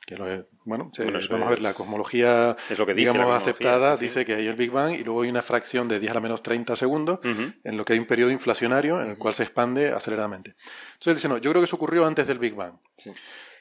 Que 0.07 0.17
lo 0.17 0.31
es- 0.31 0.45
bueno, 0.67 0.91
vamos 1.33 1.47
a 1.47 1.51
ver, 1.51 1.63
la 1.63 1.73
cosmología, 1.75 2.57
es 2.69 2.79
lo 2.79 2.85
que 2.85 2.93
dice 2.93 3.11
digamos, 3.11 3.35
aceptada, 3.37 3.97
sí, 3.97 4.01
sí. 4.01 4.05
dice 4.05 4.25
que 4.27 4.35
hay 4.35 4.47
el 4.47 4.55
Big 4.55 4.71
Bang 4.71 4.95
y 4.95 5.03
luego 5.03 5.23
hay 5.23 5.31
una 5.31 5.41
fracción 5.41 5.89
de 5.89 5.99
10 5.99 6.11
a 6.11 6.15
la 6.15 6.21
menos 6.21 6.43
30 6.43 6.77
segundos 6.77 7.21
en 7.23 7.77
lo 7.77 7.85
que 7.87 7.95
hay 7.95 7.99
un 7.99 8.07
periodo 8.07 8.31
inflacionario 8.31 9.01
en 9.01 9.11
el 9.11 9.19
cual 9.19 9.33
se 9.33 9.45
expande 9.45 9.93
aceleradamente. 9.93 10.57
Entonces 10.95 11.17
dice, 11.17 11.29
no, 11.29 11.39
yo 11.39 11.51
creo 11.51 11.63
que 11.63 11.65
eso 11.65 11.77
ocurrió 11.77 12.07
antes 12.07 12.27
del 12.27 12.39
Big 12.39 12.55
Bang. 12.55 12.75
Sí. 12.99 13.13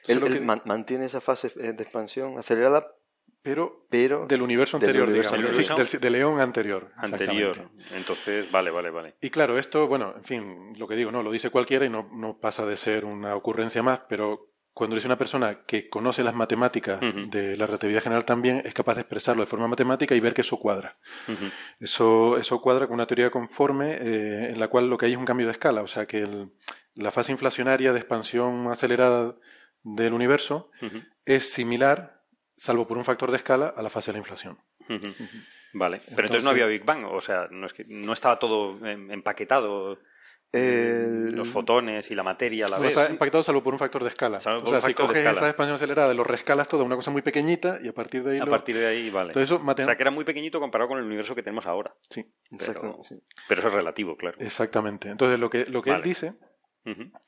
Él, 0.06 0.16
es 0.16 0.20
lo 0.20 0.26
él 0.26 0.32
que- 0.34 0.40
man- 0.40 0.62
mantiene 0.64 1.06
esa 1.06 1.20
fase 1.20 1.52
eh, 1.56 1.72
de 1.72 1.82
expansión 1.82 2.38
acelerada 2.38 2.86
pero 3.42 3.84
pero 3.90 4.26
del 4.26 4.40
universo 4.40 4.78
Del 4.78 4.88
anterior, 4.88 5.08
universo 5.08 5.32
digamos, 5.36 5.50
anterior. 5.70 5.88
del, 5.90 6.00
del 6.00 6.12
león 6.12 6.40
anterior. 6.40 6.90
Anterior. 6.96 7.70
Entonces, 7.94 8.50
vale, 8.50 8.70
vale, 8.70 8.88
vale. 8.90 9.14
Y 9.20 9.28
claro, 9.28 9.58
esto, 9.58 9.86
bueno, 9.86 10.14
en 10.16 10.24
fin, 10.24 10.72
lo 10.78 10.88
que 10.88 10.94
digo, 10.96 11.10
no, 11.12 11.22
lo 11.22 11.30
dice 11.30 11.50
cualquiera 11.50 11.84
y 11.84 11.90
no, 11.90 12.08
no 12.12 12.38
pasa 12.38 12.64
de 12.64 12.76
ser 12.76 13.04
una 13.04 13.36
ocurrencia 13.36 13.82
más, 13.82 14.00
pero 14.08 14.48
cuando 14.72 14.96
dice 14.96 15.06
una 15.08 15.18
persona 15.18 15.60
que 15.66 15.90
conoce 15.90 16.24
las 16.24 16.34
matemáticas 16.34 16.98
de 17.30 17.54
la 17.58 17.66
relatividad 17.66 18.02
general 18.02 18.24
también, 18.24 18.62
es 18.64 18.72
capaz 18.72 18.94
de 18.94 19.02
expresarlo 19.02 19.42
de 19.42 19.46
forma 19.46 19.68
matemática 19.68 20.14
y 20.14 20.20
ver 20.20 20.32
que 20.32 20.40
eso 20.40 20.58
cuadra. 20.58 20.96
Eso, 21.80 22.38
eso 22.38 22.60
cuadra 22.60 22.86
con 22.86 22.94
una 22.94 23.06
teoría 23.06 23.30
conforme 23.30 23.92
eh, 24.00 24.50
en 24.50 24.58
la 24.58 24.68
cual 24.68 24.88
lo 24.88 24.96
que 24.96 25.06
hay 25.06 25.12
es 25.12 25.18
un 25.18 25.24
cambio 25.26 25.46
de 25.46 25.52
escala, 25.52 25.82
o 25.82 25.86
sea 25.86 26.06
que 26.06 26.20
el- 26.22 26.50
la 26.94 27.10
fase 27.10 27.32
inflacionaria 27.32 27.92
de 27.92 27.98
expansión 27.98 28.68
acelerada 28.68 29.34
del 29.84 30.12
universo 30.12 30.70
es 31.24 31.52
similar, 31.52 32.20
salvo 32.56 32.86
por 32.88 32.98
un 32.98 33.04
factor 33.04 33.30
de 33.30 33.36
escala, 33.36 33.72
a 33.76 33.82
la 33.82 33.90
fase 33.90 34.10
de 34.10 34.14
la 34.14 34.18
inflación. 34.18 34.58
Vale, 34.88 35.98
pero 35.98 36.10
entonces, 36.10 36.18
Entonces- 36.18 36.44
no 36.44 36.50
había 36.50 36.66
Big 36.66 36.84
Bang, 36.84 37.04
o 37.04 37.20
sea, 37.20 37.46
no, 37.50 37.66
es 37.66 37.72
que, 37.72 37.84
no 37.86 38.12
estaba 38.12 38.38
todo 38.38 38.84
em- 38.86 39.10
empaquetado, 39.10 39.98
el- 40.52 41.32
los 41.34 41.48
fotones 41.48 42.08
y 42.12 42.14
la 42.14 42.22
materia 42.22 42.66
a 42.66 42.68
la 42.68 42.76
No 42.76 42.82
vez. 42.82 42.92
está 42.96 43.10
impactado 43.10 43.42
salvo 43.42 43.60
por 43.64 43.72
un 43.72 43.78
factor 43.80 44.04
de 44.04 44.10
escala. 44.10 44.38
Salvo 44.38 44.62
o 44.64 44.70
sea, 44.70 44.80
si 44.80 44.94
coges 44.94 45.16
escala. 45.18 45.36
esa 45.36 45.48
expansión 45.48 45.74
acelerada 45.74 46.14
lo 46.14 46.22
rescalas 46.22 46.68
todo 46.68 46.82
a 46.82 46.84
una 46.84 46.94
cosa 46.94 47.10
muy 47.10 47.22
pequeñita 47.22 47.80
y 47.82 47.88
a 47.88 47.92
partir 47.92 48.22
de 48.22 48.34
ahí 48.34 48.38
A 48.38 48.44
lo- 48.44 48.52
partir 48.52 48.76
de 48.76 48.86
ahí, 48.86 49.10
vale. 49.10 49.30
Entonces 49.30 49.50
eso 49.50 49.60
o 49.60 49.74
sea, 49.84 49.96
que 49.96 50.02
era 50.04 50.12
muy 50.12 50.24
pequeñito 50.24 50.60
comparado 50.60 50.88
con 50.90 50.98
el 50.98 51.04
universo 51.06 51.34
que 51.34 51.42
tenemos 51.42 51.66
ahora. 51.66 51.92
Sí, 52.08 52.24
Exacto, 52.52 52.80
pero- 52.82 53.00
sí. 53.02 53.16
Pero 53.48 53.58
eso 53.62 53.68
es 53.68 53.74
relativo, 53.74 54.16
claro. 54.16 54.36
exactamente. 54.38 55.08
Entonces 55.08 55.40
lo 55.40 55.50
que, 55.50 55.66
lo 55.66 55.82
que 55.82 55.90
él 55.90 55.96
Vale. 55.96 56.04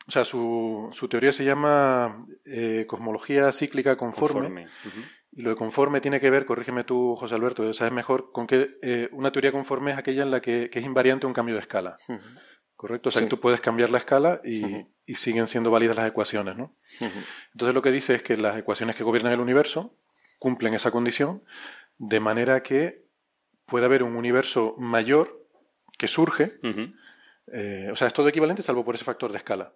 O 0.07 0.11
sea, 0.11 0.25
su, 0.25 0.89
su 0.93 1.09
teoría 1.09 1.33
se 1.33 1.45
llama 1.45 2.27
eh, 2.45 2.85
cosmología 2.87 3.51
cíclica 3.53 3.97
conforme, 3.97 4.67
y 5.33 5.43
lo 5.43 5.51
de 5.51 5.57
conforme 5.57 6.01
tiene 6.01 6.21
que 6.21 6.31
ver, 6.31 6.45
corrígeme 6.47 6.85
tú, 6.85 7.15
José 7.17 7.35
Alberto, 7.35 7.73
sabes 7.73 7.93
mejor, 7.93 8.33
con 8.33 8.47
que 8.47 8.69
eh, 8.83 9.09
una 9.13 9.31
teoría 9.33 9.53
conforme 9.53 9.93
es 9.93 9.99
aquella 9.99 10.23
en 10.23 10.31
la 10.31 10.41
que, 10.41 10.69
que 10.71 10.79
es 10.79 10.85
invariante 10.85 11.27
un 11.27 11.33
cambio 11.33 11.55
de 11.55 11.61
escala. 11.63 11.97
¿Correcto? 12.75 13.09
O 13.09 13.13
sea, 13.13 13.21
Sí. 13.23 13.27
que 13.27 13.31
tú 13.31 13.41
puedes 13.41 13.61
cambiar 13.63 13.89
la 13.91 13.99
escala 13.99 14.41
y, 14.45 14.87
y 15.07 15.15
siguen 15.15 15.47
siendo 15.47 15.71
válidas 15.71 15.97
las 15.97 16.09
ecuaciones, 16.09 16.57
¿no? 16.57 16.75
Entonces 17.53 17.75
lo 17.75 17.81
que 17.81 17.91
dice 17.93 18.15
es 18.15 18.23
que 18.23 18.37
las 18.37 18.59
ecuaciones 18.59 18.97
que 18.97 19.05
gobiernan 19.05 19.33
el 19.33 19.41
universo 19.41 19.95
cumplen 20.39 20.75
esa 20.75 20.91
condición 20.91 21.43
de 21.97 22.21
manera 22.21 22.63
que 22.63 23.07
puede 23.65 23.87
haber 23.87 24.03
un 24.03 24.15
universo 24.17 24.75
mayor 24.79 25.43
que 25.99 26.09
surge. 26.09 26.59
Eh, 27.53 27.89
o 27.93 27.97
sea, 27.97 28.07
es 28.09 28.15
todo 28.15 28.29
equivalente 28.29 28.63
salvo 28.63 28.85
por 28.85 28.95
ese 28.95 29.05
factor 29.05 29.31
de 29.33 29.39
escala, 29.39 29.73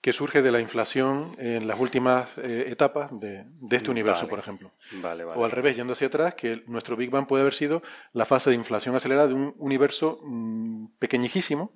que 0.00 0.12
surge 0.12 0.42
de 0.42 0.50
la 0.50 0.58
inflación 0.60 1.36
en 1.38 1.68
las 1.68 1.78
últimas 1.78 2.28
eh, 2.38 2.64
etapas 2.68 3.10
de, 3.20 3.44
de 3.46 3.76
este 3.76 3.90
universo, 3.90 4.22
Vale. 4.22 4.30
por 4.30 4.38
ejemplo. 4.40 4.72
Vale, 4.94 5.24
vale. 5.24 5.38
O 5.40 5.44
al 5.44 5.50
revés, 5.52 5.76
yendo 5.76 5.92
hacia 5.92 6.08
atrás, 6.08 6.34
que 6.34 6.62
nuestro 6.66 6.96
Big 6.96 7.10
Bang 7.10 7.26
puede 7.26 7.42
haber 7.42 7.54
sido 7.54 7.82
la 8.12 8.24
fase 8.24 8.50
de 8.50 8.56
inflación 8.56 8.96
acelerada 8.96 9.28
de 9.28 9.34
un 9.34 9.54
universo 9.58 10.18
mm, 10.24 10.86
pequeñísimo 10.98 11.72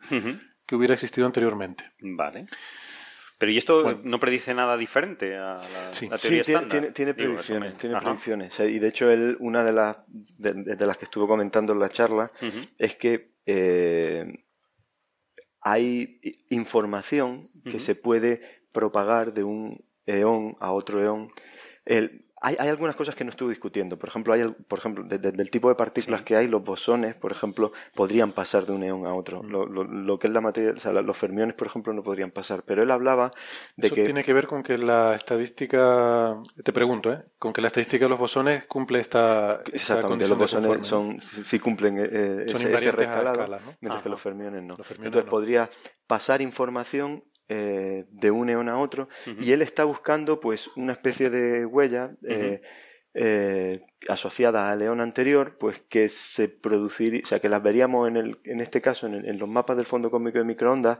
que 0.66 0.75
hubiera 0.75 0.94
existido 0.94 1.27
anteriormente. 1.27 1.85
Vale. 2.01 2.46
Pero 3.38 3.53
¿y 3.53 3.59
esto 3.59 3.83
Bueno. 3.83 4.01
no 4.03 4.18
predice 4.18 4.55
nada 4.55 4.77
diferente 4.79 5.37
a 5.37 5.55
la, 5.57 5.92
Sí. 5.92 6.09
la 6.09 6.16
Sí, 6.16 6.22
teoría 6.29 6.42
tiene, 6.42 6.62
estándar? 6.62 6.68
tiene, 6.70 6.90
tiene 6.92 7.12
Digo, 7.12 7.27
predicciones, 7.33 7.72
me- 7.75 7.79
tiene 7.79 7.94
Ajá. 7.96 8.05
predicciones. 8.07 8.53
O 8.55 8.57
sea, 8.57 8.66
Y 8.66 8.79
de 8.79 8.88
hecho, 8.88 9.11
él, 9.11 9.37
una 9.40 9.62
de 9.62 9.72
las, 9.72 9.99
de, 10.09 10.55
de 10.75 10.87
las 10.87 10.96
que 10.96 11.05
estuvo 11.05 11.29
comentando 11.29 11.75
en 11.75 11.79
la 11.79 11.90
charla 11.90 12.33
es 12.79 12.96
que 12.96 13.33
eh, 13.44 14.46
hay 15.69 16.21
información 16.49 17.49
que 17.65 17.81
se 17.81 17.97
puede 17.97 18.41
propagar 18.71 19.35
de 19.35 19.43
un 19.43 19.85
eón 20.07 20.57
a 20.61 20.71
otro 20.71 21.03
eón. 21.03 21.27
El- 21.85 22.26
hay, 22.40 22.57
hay, 22.59 22.68
algunas 22.68 22.96
cosas 22.96 23.14
que 23.14 23.25
no 23.25 23.31
estuve 23.31 23.51
discutiendo. 23.51 23.99
Por 23.99 24.09
ejemplo, 24.09 24.35
hay, 24.35 24.44
por 24.68 24.79
ejemplo, 24.79 25.05
del 25.05 25.51
tipo 25.51 25.68
de 25.68 25.75
partículas 25.75 26.22
que 26.22 26.37
hay, 26.37 26.49
los 26.49 26.62
bosones, 26.62 27.14
por 27.14 27.33
ejemplo, 27.33 27.72
podrían 27.94 28.33
pasar 28.33 28.66
de 28.66 28.72
un 28.72 28.83
eón 28.83 29.07
a 29.07 29.14
otro. 29.14 29.42
Mm. 29.42 29.49
Lo, 29.49 29.66
lo, 29.66 30.18
que 30.18 30.27
es 30.27 30.33
la 30.33 30.40
materia, 30.40 30.72
o 30.77 30.81
sea, 30.81 30.92
los 30.92 31.16
fermiones, 31.16 31.55
por 31.55 31.66
ejemplo, 31.66 31.92
no 31.92 32.03
podrían 32.03 32.31
pasar. 32.31 32.62
Pero 32.64 32.83
él 32.83 32.90
hablaba 32.90 33.33
de 33.77 33.87
Eso 33.87 33.94
que... 33.94 34.05
tiene 34.05 34.22
que 34.22 34.35
ver 34.35 34.46
con 34.46 34.62
que 34.62 34.77
la 34.77 35.14
estadística, 35.14 36.37
te 36.62 36.72
pregunto, 36.72 37.12
¿eh? 37.12 37.22
con 37.38 37.53
que 37.53 37.61
la 37.61 37.68
estadística 37.68 38.05
de 38.05 38.11
los 38.11 38.18
bosones 38.18 38.66
cumple 38.66 39.01
esta... 39.01 39.62
Exactamente, 39.72 40.29
los 40.29 40.38
bosones 40.38 40.87
son, 40.87 41.20
sí 41.20 41.59
cumplen 41.59 41.99
eh, 41.99 42.44
ese, 42.46 42.72
ese 42.72 42.92
rescalado, 42.92 43.59
mientras 43.81 44.03
que 44.03 44.09
los 44.09 44.20
fermiones 44.20 44.62
no. 44.62 44.77
Entonces 45.03 45.25
podría 45.25 45.70
pasar 46.07 46.43
información 46.43 47.24
eh, 47.49 48.07
de 48.11 48.30
un 48.32 48.49
eón 48.49 48.68
a 48.68 48.78
otro 48.78 49.09
y 49.40 49.53
él 49.53 49.62
está 49.62 49.84
buscando 49.84 50.40
pues 50.40 50.68
una 50.76 50.92
especie 50.92 51.30
de 51.30 51.64
huella 51.64 52.11
eh, 52.28 52.61
eh, 53.14 53.82
asociada 54.09 54.68
al 54.68 54.82
eón 54.82 55.01
anterior 55.01 55.57
pues 55.57 55.80
que 55.88 56.09
se 56.09 56.49
produciría 56.49 57.20
o 57.22 57.26
sea 57.26 57.38
que 57.38 57.49
las 57.49 57.62
veríamos 57.62 58.09
en, 58.09 58.16
el, 58.16 58.40
en 58.42 58.61
este 58.61 58.80
caso 58.80 59.07
en, 59.07 59.38
los 59.38 59.49
mapas 59.49 59.76
del 59.76 59.86
fondo 59.86 60.11
cósmico 60.11 60.38
de 60.38 60.44
microondas 60.44 60.99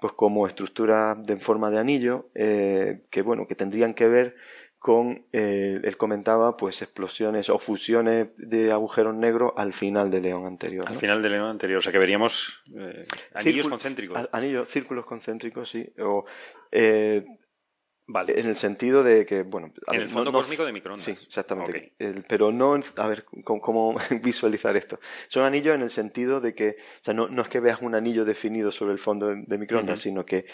pues 0.00 0.12
como 0.14 0.48
estructura 0.48 1.14
de, 1.14 1.34
en 1.34 1.40
forma 1.40 1.70
de 1.70 1.78
anillo 1.78 2.28
que 2.34 3.22
bueno 3.24 3.46
que 3.46 3.54
tendrían 3.54 3.94
que 3.94 4.08
ver 4.08 4.34
con, 4.84 5.24
eh, 5.32 5.80
él 5.82 5.96
comentaba, 5.96 6.58
pues 6.58 6.82
explosiones 6.82 7.48
o 7.48 7.58
fusiones 7.58 8.28
de 8.36 8.70
agujeros 8.70 9.14
negros 9.14 9.54
al 9.56 9.72
final 9.72 10.10
del 10.10 10.24
león 10.24 10.44
anterior. 10.44 10.84
Al 10.86 10.98
final 10.98 11.22
del 11.22 11.32
león 11.32 11.48
anterior, 11.48 11.78
o 11.78 11.80
sea 11.80 11.90
que 11.90 11.98
veríamos 11.98 12.62
eh, 12.76 13.06
anillos 13.32 13.66
concéntricos. 13.66 14.28
Anillos, 14.30 14.68
círculos 14.68 15.06
concéntricos, 15.06 15.70
sí. 15.70 15.90
O, 16.00 16.26
eh, 16.70 17.24
Vale. 18.06 18.38
En 18.38 18.46
el 18.46 18.56
sentido 18.56 19.02
de 19.02 19.24
que, 19.24 19.42
bueno. 19.44 19.72
en 19.90 20.02
el 20.02 20.08
fondo 20.10 20.30
cósmico 20.30 20.66
de 20.66 20.72
microondas. 20.74 21.06
Sí, 21.06 21.12
exactamente. 21.12 21.94
pero 22.28 22.52
no. 22.52 22.78
A 22.96 23.08
ver, 23.08 23.24
¿cómo, 23.42 23.96
visualizar 24.22 24.76
esto? 24.76 25.00
Son 25.28 25.44
anillos 25.44 25.74
en 25.74 25.80
el 25.80 25.90
sentido 25.90 26.42
de 26.42 26.54
que. 26.54 26.76
O 27.00 27.04
sea, 27.04 27.14
no, 27.14 27.28
no 27.28 27.40
es 27.40 27.48
que 27.48 27.60
veas 27.60 27.80
un 27.80 27.94
anillo 27.94 28.26
definido 28.26 28.70
sobre 28.70 28.92
el 28.92 28.98
fondo 28.98 29.28
de, 29.34 29.56
microondas, 29.56 30.00
sino 30.00 30.26
que, 30.26 30.44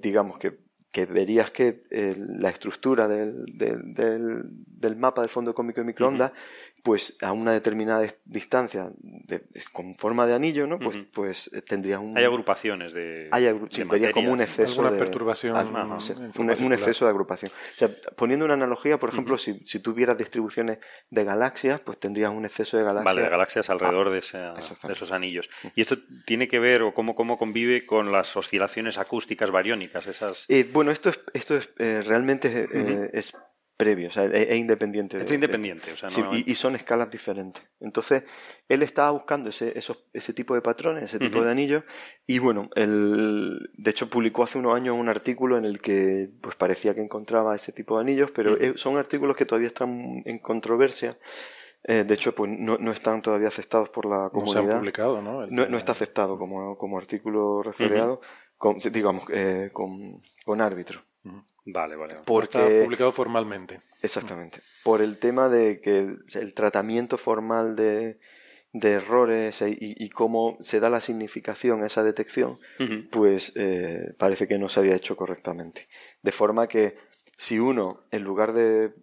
digamos 0.00 0.38
que 0.38 0.65
que 0.90 1.06
verías 1.06 1.50
que 1.50 1.84
eh, 1.90 2.16
la 2.16 2.48
estructura 2.48 3.06
del, 3.06 3.44
del, 3.46 4.42
del, 4.44 4.96
mapa 4.96 5.20
del 5.20 5.30
fondo 5.30 5.54
cómico 5.54 5.80
de 5.80 5.86
microondas 5.86 6.32
pues 6.86 7.16
a 7.20 7.32
una 7.32 7.50
determinada 7.50 8.06
distancia 8.24 8.88
con 9.72 9.96
forma 9.96 10.24
de 10.24 10.34
anillo, 10.34 10.68
¿no? 10.68 10.78
Pues, 10.78 10.96
pues 11.12 11.50
eh, 11.52 11.60
tendrías 11.60 11.98
un... 11.98 12.16
Hay 12.16 12.22
agrupaciones 12.22 12.92
de... 12.92 13.28
Hay 13.32 13.44
sí, 13.70 13.82
como 14.12 14.30
un 14.30 14.40
exceso 14.40 14.88
de... 14.88 14.96
perturbación. 14.96 15.56
un, 16.38 16.72
exceso 16.72 17.04
de 17.04 17.10
agrupación. 17.10 17.50
O 17.50 17.76
sea, 17.76 17.90
poniendo 18.16 18.44
una 18.44 18.54
analogía, 18.54 18.98
por 18.98 19.08
ejemplo, 19.08 19.36
si, 19.36 19.58
si 19.66 19.80
tuvieras 19.80 20.16
distribuciones 20.16 20.78
de 21.10 21.24
galaxias, 21.24 21.80
pues 21.80 21.98
tendrías 21.98 22.30
un 22.30 22.44
exceso 22.44 22.76
de 22.76 22.84
galaxias. 22.84 23.04
Vale, 23.04 23.22
de 23.22 23.30
galaxias 23.30 23.68
alrededor 23.68 24.10
de, 24.10 24.18
esos 24.20 25.10
anillos. 25.10 25.50
¿Y 25.74 25.80
esto 25.80 25.96
tiene 26.24 26.46
que 26.46 26.60
ver 26.60 26.82
o 26.82 26.94
cómo, 26.94 27.16
cómo 27.16 27.36
convive 27.36 27.84
con 27.84 28.12
las 28.12 28.36
oscilaciones 28.36 28.96
acústicas 28.96 29.50
bariónicas? 29.50 30.06
Esas... 30.06 30.44
Eh, 30.48 30.62
bueno, 30.76 30.90
esto 30.90 31.10
es, 31.10 31.20
esto 31.34 31.56
es 31.56 31.72
eh, 31.78 32.02
realmente 32.04 32.68
es 33.12 33.32
previo, 33.76 34.08
o 34.08 34.10
sea, 34.10 34.24
es, 34.24 34.56
independiente. 34.56 35.20
Es 35.20 35.30
independiente, 35.30 35.92
o 35.92 35.96
sea, 35.96 36.08
no, 36.22 36.30
y, 36.34 36.54
son 36.54 36.76
escalas 36.76 37.10
diferentes. 37.10 37.62
Entonces, 37.80 38.22
él 38.68 38.82
estaba 38.82 39.10
buscando 39.10 39.50
ese, 39.50 39.78
esos, 39.78 39.98
ese 40.12 40.32
tipo 40.32 40.54
de 40.54 40.62
patrones, 40.62 41.04
ese 41.04 41.18
tipo 41.18 41.44
de 41.44 41.50
anillos, 41.50 41.84
y 42.26 42.38
bueno, 42.38 42.70
él, 42.74 43.70
de 43.74 43.90
hecho 43.90 44.08
publicó 44.08 44.44
hace 44.44 44.58
unos 44.58 44.74
años 44.74 44.96
un 44.98 45.08
artículo 45.08 45.58
en 45.58 45.66
el 45.66 45.80
que 45.80 46.30
pues 46.40 46.56
parecía 46.56 46.94
que 46.94 47.02
encontraba 47.02 47.54
ese 47.54 47.72
tipo 47.72 47.96
de 47.96 48.02
anillos, 48.02 48.30
pero 48.34 48.56
son 48.76 48.96
artículos 48.96 49.36
que 49.36 49.44
todavía 49.44 49.68
están 49.68 50.22
en 50.24 50.38
controversia. 50.38 51.18
Eh, 51.88 52.02
de 52.02 52.14
hecho, 52.14 52.34
pues 52.34 52.50
no, 52.50 52.78
no, 52.78 52.90
están 52.90 53.22
todavía 53.22 53.46
aceptados 53.46 53.90
por 53.90 54.06
la 54.06 54.28
comunidad. 54.30 54.62
No 54.62 54.68
se 54.68 54.72
han 54.72 54.78
publicado, 54.80 55.22
¿no? 55.22 55.46
no, 55.46 55.78
está 55.78 55.92
aceptado 55.92 56.36
como, 56.36 56.76
como 56.76 56.98
artículo 56.98 57.62
referiado, 57.62 58.20
con, 58.56 58.78
digamos, 58.78 59.24
eh, 59.30 59.70
con, 59.72 60.20
con 60.44 60.60
árbitro. 60.60 61.02
Vale, 61.66 61.96
vale. 61.96 62.14
Porque, 62.24 62.58
está 62.58 62.84
publicado 62.84 63.12
formalmente. 63.12 63.80
Exactamente. 64.02 64.60
Por 64.84 65.02
el 65.02 65.18
tema 65.18 65.48
de 65.48 65.80
que 65.80 66.16
el 66.38 66.54
tratamiento 66.54 67.18
formal 67.18 67.74
de, 67.74 68.20
de 68.72 68.92
errores 68.92 69.60
e, 69.62 69.76
y, 69.78 70.08
cómo 70.10 70.56
se 70.60 70.78
da 70.78 70.90
la 70.90 71.00
significación 71.00 71.82
a 71.82 71.86
esa 71.86 72.04
detección, 72.04 72.58
pues 73.10 73.52
eh, 73.56 74.14
parece 74.16 74.46
que 74.46 74.58
no 74.58 74.68
se 74.68 74.80
había 74.80 74.94
hecho 74.94 75.16
correctamente. 75.16 75.88
De 76.22 76.30
forma 76.30 76.68
que 76.68 76.96
si 77.36 77.58
uno, 77.58 78.00
en 78.12 78.22
lugar 78.22 78.52
de 78.52 78.94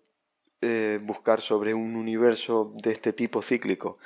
eh, 0.61 0.99
buscar 1.01 1.41
sobre 1.41 1.73
un 1.73 1.95
universo 1.95 2.73
de 2.81 2.93
este 2.93 3.11
tipo 3.11 3.41
cíclico, 3.41 3.97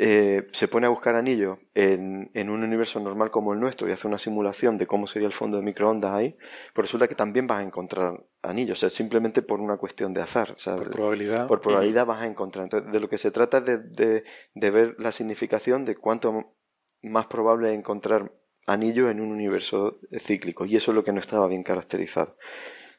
eh, 0.00 0.46
se 0.52 0.68
pone 0.68 0.86
a 0.86 0.90
buscar 0.90 1.16
anillos 1.16 1.58
en, 1.74 2.30
en, 2.34 2.50
un 2.50 2.62
universo 2.62 3.00
normal 3.00 3.32
como 3.32 3.52
el 3.52 3.58
nuestro 3.58 3.88
y 3.88 3.92
hace 3.92 4.06
una 4.06 4.18
simulación 4.18 4.78
de 4.78 4.86
cómo 4.86 5.08
sería 5.08 5.26
el 5.26 5.34
fondo 5.34 5.56
de 5.56 5.64
microondas 5.64 6.12
ahí, 6.12 6.36
pues 6.72 6.86
resulta 6.86 7.08
que 7.08 7.16
también 7.16 7.48
vas 7.48 7.58
a 7.58 7.64
encontrar 7.64 8.24
anillos, 8.42 8.78
o 8.78 8.80
sea, 8.80 8.90
simplemente 8.90 9.42
por 9.42 9.58
una 9.60 9.76
cuestión 9.76 10.14
de 10.14 10.22
azar. 10.22 10.54
Por 10.64 10.90
probabilidad. 10.92 11.48
Por 11.48 11.60
probabilidad 11.60 12.06
vas 12.06 12.22
a 12.22 12.26
encontrar. 12.26 12.64
Entonces, 12.64 12.92
de 12.92 13.00
lo 13.00 13.08
que 13.08 13.18
se 13.18 13.32
trata 13.32 13.58
es 13.58 13.64
de, 13.64 13.78
de, 13.78 14.24
de 14.54 14.70
ver 14.70 14.94
la 14.98 15.10
significación 15.10 15.84
de 15.84 15.96
cuánto 15.96 16.54
más 17.02 17.26
probable 17.26 17.72
es 17.72 17.78
encontrar 17.78 18.32
anillos 18.66 19.10
en 19.10 19.20
un 19.20 19.32
universo 19.32 19.98
cíclico, 20.20 20.64
y 20.64 20.76
eso 20.76 20.92
es 20.92 20.94
lo 20.94 21.02
que 21.02 21.12
no 21.12 21.18
estaba 21.18 21.48
bien 21.48 21.64
caracterizado. 21.64 22.36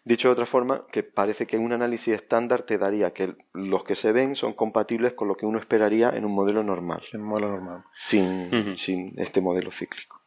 Dicho 0.03 0.29
de 0.29 0.33
otra 0.33 0.45
forma, 0.45 0.85
que 0.91 1.03
parece 1.03 1.45
que 1.45 1.57
un 1.57 1.71
análisis 1.73 2.13
estándar 2.13 2.63
te 2.63 2.77
daría 2.77 3.11
que 3.11 3.35
los 3.53 3.83
que 3.83 3.95
se 3.95 4.11
ven 4.11 4.35
son 4.35 4.53
compatibles 4.53 5.13
con 5.13 5.27
lo 5.27 5.35
que 5.35 5.45
uno 5.45 5.59
esperaría 5.59 6.09
en 6.11 6.25
un 6.25 6.33
modelo 6.33 6.63
normal. 6.63 7.01
En 7.13 7.21
un 7.21 7.27
modelo 7.27 7.49
normal. 7.49 7.83
Sin, 7.93 8.77
sin 8.77 9.13
este 9.17 9.41
modelo 9.41 9.71
cíclico. 9.71 10.21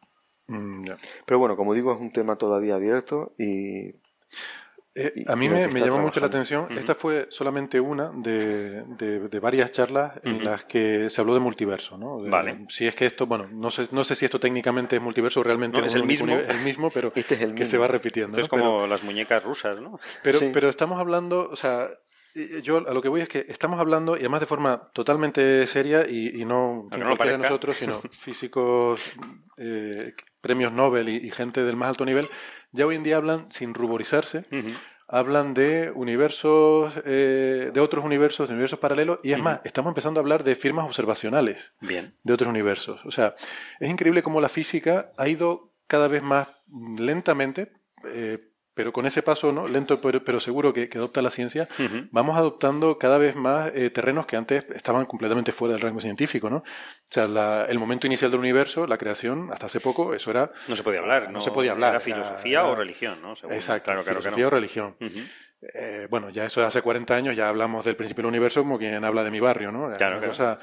Mm, 0.47 0.85
Pero 1.25 1.39
bueno, 1.39 1.57
como 1.57 1.73
digo, 1.73 1.93
es 1.93 1.99
un 1.99 2.11
tema 2.11 2.35
todavía 2.35 2.75
abierto 2.75 3.33
y 3.37 3.93
eh, 4.95 5.11
a 5.27 5.35
mí 5.35 5.49
me, 5.49 5.67
llamó 5.67 5.99
mucho 5.99 6.19
la 6.19 6.27
atención. 6.27 6.67
Esta 6.77 6.93
fue 6.93 7.27
solamente 7.29 7.79
una 7.79 8.11
de, 8.13 8.83
de, 8.83 9.39
varias 9.39 9.71
charlas 9.71 10.19
en 10.23 10.43
las 10.43 10.65
que 10.65 11.09
se 11.09 11.19
habló 11.19 11.33
de 11.33 11.39
multiverso, 11.39 11.97
¿no? 11.97 12.19
vale. 12.29 12.65
Si 12.69 12.85
es 12.85 12.93
que 12.93 13.07
esto, 13.07 13.25
bueno, 13.25 13.47
no 13.51 13.71
sé, 13.71 13.87
no 13.91 14.03
sé 14.03 14.15
si 14.15 14.25
esto 14.25 14.39
técnicamente 14.39 14.95
es 14.95 15.01
multiverso 15.01 15.39
o 15.39 15.43
realmente 15.43 15.79
es 15.83 15.95
el 15.95 16.03
mismo, 16.03 16.33
el 16.33 16.63
mismo, 16.63 16.91
pero 16.91 17.11
este 17.15 17.35
es 17.35 17.41
el 17.41 17.55
que 17.55 17.65
se 17.65 17.77
va 17.77 17.87
repitiendo. 17.87 18.39
es 18.39 18.47
como 18.47 18.85
las 18.85 19.03
muñecas 19.03 19.43
rusas, 19.43 19.81
¿no? 19.81 19.99
Pero, 20.21 20.39
pero 20.53 20.69
estamos 20.69 20.99
hablando, 20.99 21.49
o 21.49 21.55
sea, 21.55 21.89
yo 22.63 22.77
a 22.77 22.93
lo 22.93 23.01
que 23.01 23.09
voy 23.09 23.21
es 23.21 23.29
que 23.29 23.45
estamos 23.47 23.79
hablando, 23.79 24.15
y 24.15 24.21
además 24.21 24.41
de 24.41 24.47
forma 24.47 24.89
totalmente 24.93 25.67
seria, 25.67 26.07
y, 26.09 26.45
no, 26.45 26.87
no 26.97 27.37
nosotros, 27.37 27.75
sino 27.75 28.01
físicos, 28.11 29.01
eh, 29.57 30.13
premios 30.41 30.73
Nobel 30.73 31.09
y, 31.09 31.29
gente 31.31 31.63
del 31.63 31.75
más 31.75 31.89
alto 31.89 32.05
nivel, 32.05 32.27
ya 32.73 32.85
hoy 32.85 32.95
en 32.95 33.03
día 33.03 33.17
hablan 33.17 33.49
sin 33.51 33.73
ruborizarse, 33.73 34.45
hablan 35.07 35.53
de 35.53 35.91
universos, 35.91 36.93
eh, 37.05 37.71
de 37.73 37.79
otros 37.79 38.03
universos, 38.03 38.47
de 38.47 38.53
universos 38.53 38.79
paralelos, 38.79 39.19
y 39.23 39.31
es 39.31 39.39
más, 39.39 39.61
estamos 39.63 39.91
empezando 39.91 40.19
a 40.19 40.21
hablar 40.23 40.43
de 40.43 40.55
firmas 40.55 40.85
observacionales 40.85 41.73
Bien. 41.79 42.15
de 42.23 42.33
otros 42.33 42.49
universos. 42.49 42.99
O 43.05 43.11
sea, 43.11 43.35
es 43.79 43.89
increíble 43.89 44.23
cómo 44.23 44.41
la 44.41 44.49
física 44.49 45.11
ha 45.17 45.27
ido 45.29 45.71
cada 45.87 46.07
vez 46.07 46.23
más 46.23 46.47
lentamente, 46.97 47.71
eh, 48.05 48.49
pero 48.73 48.91
con 48.91 49.05
ese 49.05 49.21
paso 49.21 49.51
no 49.51 49.67
lento 49.67 50.01
pero, 50.01 50.39
seguro 50.39 50.73
que, 50.73 50.89
adopta 50.95 51.21
la 51.21 51.29
ciencia, 51.29 51.67
vamos 52.11 52.37
adoptando 52.37 52.97
cada 52.97 53.17
vez 53.17 53.35
más 53.35 53.71
eh, 53.75 53.89
terrenos 53.89 54.25
que 54.25 54.35
antes 54.35 54.69
estaban 54.71 55.05
completamente 55.05 55.51
fuera 55.51 55.73
del 55.73 55.81
rango 55.81 56.01
científico, 56.01 56.49
¿no? 56.49 56.57
O 56.57 56.63
sea, 57.09 57.25
el 57.65 57.79
momento 57.79 58.07
inicial 58.07 58.31
del 58.31 58.39
universo, 58.39 58.87
la 58.87 58.97
creación, 58.97 59.49
hasta 59.51 59.67
hace 59.67 59.79
poco, 59.79 60.13
eso 60.13 60.31
era... 60.31 60.51
No 60.67 60.75
se 60.75 60.83
podía 60.83 60.99
hablar, 60.99 61.31
no, 61.31 61.41
se 61.41 61.51
podía 61.51 61.71
hablar. 61.71 61.91
Era 61.91 61.99
filosofía 61.99 62.63
o 62.65 62.75
religión, 62.75 63.21
¿no? 63.21 63.33
exacto, 63.51 63.85
claro, 63.85 64.03
filosofía 64.03 64.47
o 64.47 64.49
religión. 64.49 64.95
Eh, 65.73 66.07
bueno, 66.09 66.29
ya 66.29 66.45
eso 66.45 66.63
hace 66.65 66.81
40 66.81 67.15
años, 67.15 67.35
ya 67.35 67.47
hablamos 67.47 67.85
del 67.85 67.95
principio 67.95 68.23
del 68.23 68.29
universo 68.29 68.61
como 68.61 68.77
quien 68.77 69.03
habla 69.03 69.23
de 69.23 69.31
mi 69.31 69.39
barrio, 69.39 69.71
¿no? 69.71 69.93
Claro, 69.93 70.19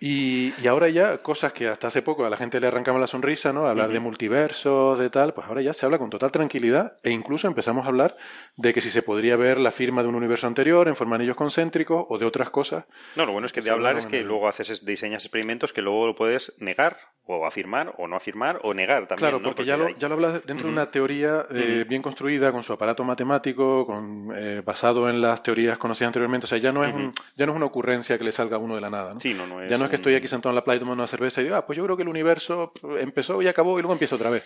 y, 0.00 0.52
y, 0.62 0.66
ahora 0.66 0.88
ya 0.88 1.18
cosas 1.18 1.52
que 1.52 1.68
hasta 1.68 1.88
hace 1.88 2.02
poco 2.02 2.24
a 2.24 2.30
la 2.30 2.36
gente 2.36 2.60
le 2.60 2.66
arrancamos 2.66 3.00
la 3.00 3.06
sonrisa, 3.06 3.52
¿no? 3.52 3.66
Hablar 3.66 3.90
de 3.90 4.00
multiversos, 4.00 4.98
de 4.98 5.10
tal, 5.10 5.34
pues 5.34 5.46
ahora 5.46 5.62
ya 5.62 5.72
se 5.72 5.86
habla 5.86 5.98
con 5.98 6.10
total 6.10 6.30
tranquilidad 6.30 6.98
e 7.02 7.10
incluso 7.10 7.48
empezamos 7.48 7.84
a 7.84 7.88
hablar 7.88 8.16
de 8.56 8.72
que 8.72 8.80
si 8.80 8.90
se 8.90 9.02
podría 9.02 9.36
ver 9.36 9.58
la 9.58 9.70
firma 9.70 10.02
de 10.02 10.08
un 10.08 10.14
universo 10.14 10.46
anterior 10.46 10.88
en 10.88 10.96
forma 10.96 11.16
de 11.16 11.22
anillos 11.22 11.36
concéntricos 11.36 12.06
o 12.08 12.18
de 12.18 12.26
otras 12.26 12.50
cosas. 12.50 12.84
No, 13.16 13.26
lo 13.26 13.32
bueno 13.32 13.46
es 13.46 13.52
que 13.52 13.60
de 13.60 13.70
hablar 13.70 13.96
es 13.96 14.06
que 14.06 14.22
luego 14.22 14.48
haces, 14.48 14.84
diseñas 14.84 15.24
experimentos 15.24 15.72
que 15.72 15.82
luego 15.82 16.06
lo 16.06 16.14
puedes 16.14 16.52
negar 16.58 16.98
o 17.24 17.46
afirmar 17.46 17.94
o 17.98 18.08
no 18.08 18.16
afirmar 18.16 18.60
o 18.62 18.74
negar 18.74 19.06
también. 19.06 19.30
Claro, 19.30 19.42
porque, 19.42 19.64
ya, 19.64 19.76
lo, 19.76 19.88
ya 19.90 20.08
lo 20.08 20.14
hablas 20.14 20.44
dentro 20.44 20.66
de 20.66 20.72
una 20.72 20.90
teoría 20.90 21.46
eh, 21.50 21.84
bien 21.88 22.02
construida 22.02 22.50
con 22.52 22.62
su 22.62 22.72
aparato 22.72 23.04
matemático, 23.04 23.86
con 23.86 24.11
eh, 24.34 24.62
basado 24.64 25.08
en 25.08 25.20
las 25.20 25.42
teorías 25.42 25.78
conocidas 25.78 26.08
anteriormente. 26.08 26.46
O 26.46 26.48
sea, 26.48 26.58
ya 26.58 26.72
no 26.72 26.84
es, 26.84 26.92
ya 27.36 27.46
no 27.46 27.52
es 27.52 27.56
una 27.56 27.66
ocurrencia 27.66 28.18
que 28.18 28.24
le 28.24 28.32
salga 28.32 28.56
a 28.56 28.58
uno 28.58 28.74
de 28.74 28.80
la 28.80 28.90
nada. 28.90 29.14
¿no? 29.14 29.20
Sí, 29.20 29.34
no, 29.34 29.46
no 29.46 29.62
es 29.62 29.70
ya 29.70 29.78
no 29.78 29.84
es 29.84 29.90
que 29.90 29.96
estoy 29.96 30.14
aquí 30.14 30.28
sentado 30.28 30.50
en 30.50 30.56
la 30.56 30.64
playa 30.64 30.80
tomando 30.80 31.02
una 31.02 31.08
cerveza 31.08 31.40
y 31.40 31.44
digo, 31.44 31.56
ah, 31.56 31.66
pues 31.66 31.76
yo 31.76 31.84
creo 31.84 31.96
que 31.96 32.02
el 32.02 32.08
universo 32.08 32.72
empezó 32.98 33.40
y 33.42 33.48
acabó 33.48 33.78
y 33.78 33.82
luego 33.82 33.92
empieza 33.92 34.16
otra 34.16 34.30
vez. 34.30 34.44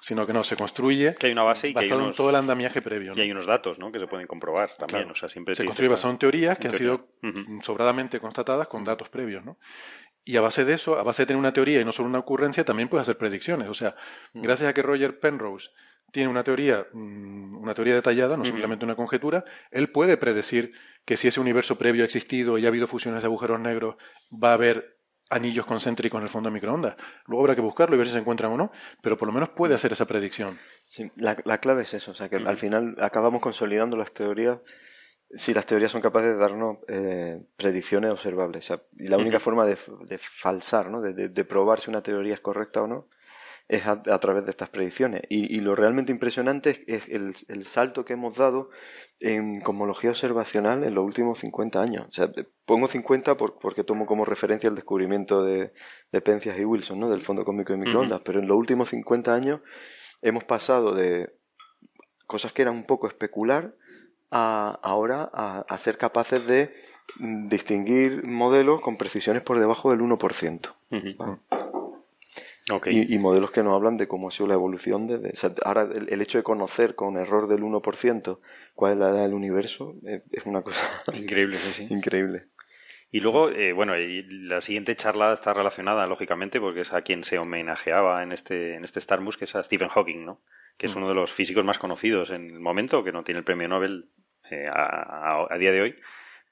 sino 0.00 0.26
que 0.26 0.32
no, 0.32 0.44
se 0.44 0.56
construye 0.56 1.14
que 1.18 1.26
hay 1.26 1.32
una 1.32 1.42
base 1.42 1.68
y 1.68 1.72
que 1.72 1.80
hay 1.80 1.86
basado 1.86 2.02
unos, 2.02 2.14
en 2.14 2.16
todo 2.16 2.30
el 2.30 2.36
andamiaje 2.36 2.82
previo. 2.82 3.14
y 3.16 3.20
hay 3.20 3.30
unos 3.30 3.46
datos 3.46 3.78
¿no? 3.78 3.92
que 3.92 3.98
se 3.98 4.06
pueden 4.06 4.26
comprobar 4.26 4.70
también. 4.76 5.02
Claro. 5.02 5.12
O 5.12 5.16
sea, 5.16 5.28
siempre 5.28 5.54
se 5.54 5.64
construye 5.64 5.88
basado 5.88 6.12
en 6.12 6.18
teorías 6.18 6.58
que 6.58 6.68
en 6.68 6.74
han 6.74 6.78
sido 6.78 7.08
sobradamente 7.62 8.20
constatadas 8.20 8.68
con 8.68 8.84
datos 8.84 9.08
previos, 9.08 9.44
¿no? 9.44 9.58
Y 10.24 10.36
a 10.36 10.40
base 10.40 10.64
de 10.64 10.74
eso, 10.74 10.98
a 10.98 11.02
base 11.02 11.22
de 11.22 11.26
tener 11.26 11.38
una 11.38 11.52
teoría 11.52 11.80
y 11.80 11.84
no 11.84 11.92
solo 11.92 12.08
una 12.08 12.18
ocurrencia, 12.18 12.64
también 12.64 12.88
puedes 12.88 13.02
hacer 13.02 13.16
predicciones. 13.18 13.68
O 13.68 13.74
sea, 13.74 13.94
Mm. 14.34 14.42
gracias 14.42 14.68
a 14.68 14.74
que 14.74 14.82
Roger 14.82 15.18
Penrose 15.18 15.70
tiene 16.12 16.28
una 16.28 16.42
teoría, 16.42 16.86
mm, 16.92 17.56
una 17.56 17.72
teoría 17.74 17.94
detallada, 17.94 18.36
no 18.36 18.44
simplemente 18.44 18.84
una 18.84 18.96
conjetura, 18.96 19.44
él 19.70 19.90
puede 19.90 20.16
predecir 20.16 20.72
que 21.04 21.16
si 21.16 21.28
ese 21.28 21.40
universo 21.40 21.76
previo 21.76 22.02
ha 22.02 22.06
existido 22.06 22.58
y 22.58 22.64
ha 22.64 22.68
habido 22.68 22.86
fusiones 22.86 23.22
de 23.22 23.26
agujeros 23.26 23.60
negros, 23.60 23.94
va 24.32 24.50
a 24.50 24.54
haber 24.54 24.96
anillos 25.30 25.64
concéntricos 25.64 26.18
en 26.18 26.24
el 26.24 26.28
fondo 26.28 26.48
de 26.48 26.54
microondas. 26.54 26.96
Luego 27.26 27.44
habrá 27.44 27.54
que 27.54 27.60
buscarlo 27.60 27.94
y 27.94 27.98
ver 27.98 28.08
si 28.08 28.12
se 28.14 28.18
encuentran 28.18 28.50
o 28.50 28.56
no, 28.56 28.72
pero 29.00 29.16
por 29.16 29.26
lo 29.28 29.32
menos 29.32 29.50
puede 29.50 29.74
hacer 29.74 29.92
esa 29.92 30.04
predicción. 30.04 30.58
Sí, 30.86 31.08
la, 31.16 31.36
la 31.44 31.58
clave 31.58 31.82
es 31.82 31.94
eso, 31.94 32.10
o 32.10 32.14
sea, 32.14 32.28
que 32.28 32.36
al 32.36 32.56
final 32.56 32.96
acabamos 33.00 33.40
consolidando 33.40 33.96
las 33.96 34.12
teorías 34.12 34.58
si 35.34 35.54
las 35.54 35.66
teorías 35.66 35.92
son 35.92 36.00
capaces 36.00 36.34
de 36.34 36.40
darnos 36.40 36.78
eh, 36.88 37.42
predicciones 37.56 38.10
observables. 38.10 38.64
O 38.64 38.66
sea, 38.66 38.82
y 38.98 39.08
la 39.08 39.16
única 39.16 39.38
forma 39.40 39.64
de, 39.64 39.76
de 40.06 40.18
falsar, 40.18 40.90
¿no? 40.90 41.00
de, 41.00 41.12
de- 41.12 41.28
de 41.28 41.44
probar 41.44 41.80
si 41.80 41.88
una 41.90 42.02
teoría 42.02 42.34
es 42.34 42.40
correcta 42.40 42.82
o 42.82 42.86
no, 42.88 43.08
es 43.68 43.86
a, 43.86 44.02
a 44.04 44.18
través 44.18 44.44
de 44.44 44.50
estas 44.50 44.68
predicciones. 44.70 45.22
Y, 45.28 45.56
y 45.56 45.60
lo 45.60 45.76
realmente 45.76 46.10
impresionante 46.10 46.70
es, 46.70 46.80
es 46.88 47.08
el, 47.08 47.36
el 47.46 47.64
salto 47.66 48.04
que 48.04 48.14
hemos 48.14 48.36
dado 48.36 48.70
en 49.20 49.60
cosmología 49.60 50.10
observacional 50.10 50.82
en 50.82 50.94
los 50.96 51.04
últimos 51.04 51.38
50 51.38 51.80
años. 51.80 52.06
O 52.08 52.12
sea, 52.12 52.32
pongo 52.64 52.88
50 52.88 53.36
por- 53.36 53.60
porque 53.60 53.84
tomo 53.84 54.06
como 54.06 54.24
referencia 54.24 54.68
el 54.68 54.74
descubrimiento 54.74 55.44
de, 55.44 55.72
de 56.10 56.20
Penzias 56.20 56.58
y 56.58 56.64
Wilson, 56.64 56.98
¿no? 56.98 57.08
del 57.08 57.22
fondo 57.22 57.44
cósmico 57.44 57.72
de 57.72 57.78
microondas. 57.78 58.22
Pero 58.24 58.40
en 58.40 58.48
los 58.48 58.56
últimos 58.56 58.88
50 58.88 59.32
años 59.32 59.60
hemos 60.22 60.42
pasado 60.42 60.92
de 60.92 61.32
cosas 62.26 62.52
que 62.52 62.62
eran 62.62 62.74
un 62.74 62.86
poco 62.86 63.06
especular 63.06 63.76
a 64.30 64.78
ahora 64.82 65.28
a, 65.32 65.64
a 65.68 65.78
ser 65.78 65.98
capaces 65.98 66.46
de 66.46 66.74
mm, 67.18 67.48
distinguir 67.48 68.24
modelos 68.26 68.80
con 68.80 68.96
precisiones 68.96 69.42
por 69.42 69.58
debajo 69.58 69.90
del 69.90 70.00
1%. 70.00 70.72
Ujú. 70.90 71.38
Ok. 72.72 72.86
Y, 72.90 73.14
y 73.14 73.18
modelos 73.18 73.50
que 73.50 73.62
nos 73.62 73.74
hablan 73.74 73.96
de 73.96 74.06
cómo 74.06 74.28
ha 74.28 74.30
sido 74.30 74.46
la 74.46 74.54
evolución 74.54 75.08
desde... 75.08 75.30
o 75.30 75.36
sea, 75.36 75.52
ahora, 75.64 75.82
el, 75.82 76.08
el 76.08 76.22
hecho 76.22 76.38
de 76.38 76.44
conocer 76.44 76.94
con 76.94 77.16
error 77.16 77.48
del 77.48 77.62
1% 77.62 78.38
cuál 78.74 78.92
es 78.92 78.98
la 78.98 79.08
edad 79.08 79.22
del 79.22 79.34
universo 79.34 79.96
eh, 80.06 80.22
es 80.30 80.46
una 80.46 80.62
cosa 80.62 80.80
Increíble, 81.12 81.58
sí, 81.58 81.72
sí. 81.72 81.86
increíble. 81.90 82.44
Y 83.12 83.18
luego, 83.20 83.50
eh, 83.50 83.72
bueno, 83.72 83.98
y 83.98 84.22
la 84.22 84.60
siguiente 84.60 84.94
charla 84.94 85.32
está 85.32 85.52
relacionada, 85.52 86.06
lógicamente, 86.06 86.60
porque 86.60 86.82
es 86.82 86.92
a 86.92 87.02
quien 87.02 87.24
se 87.24 87.38
homenajeaba 87.38 88.22
en 88.22 88.30
este, 88.30 88.76
en 88.76 88.84
este 88.84 89.00
Starbus, 89.00 89.36
que 89.36 89.46
es 89.46 89.56
a 89.56 89.64
Stephen 89.64 89.88
Hawking, 89.88 90.24
¿no? 90.24 90.38
Que 90.76 90.86
es 90.86 90.94
uno 90.94 91.08
de 91.08 91.14
los 91.14 91.32
físicos 91.32 91.64
más 91.64 91.78
conocidos 91.80 92.30
en 92.30 92.50
el 92.50 92.60
momento, 92.60 93.02
que 93.02 93.10
no 93.10 93.24
tiene 93.24 93.38
el 93.40 93.44
premio 93.44 93.66
Nobel 93.66 94.06
eh, 94.52 94.66
a, 94.68 95.42
a- 95.42 95.46
a 95.50 95.58
día 95.58 95.72
de 95.72 95.80
hoy. 95.82 95.96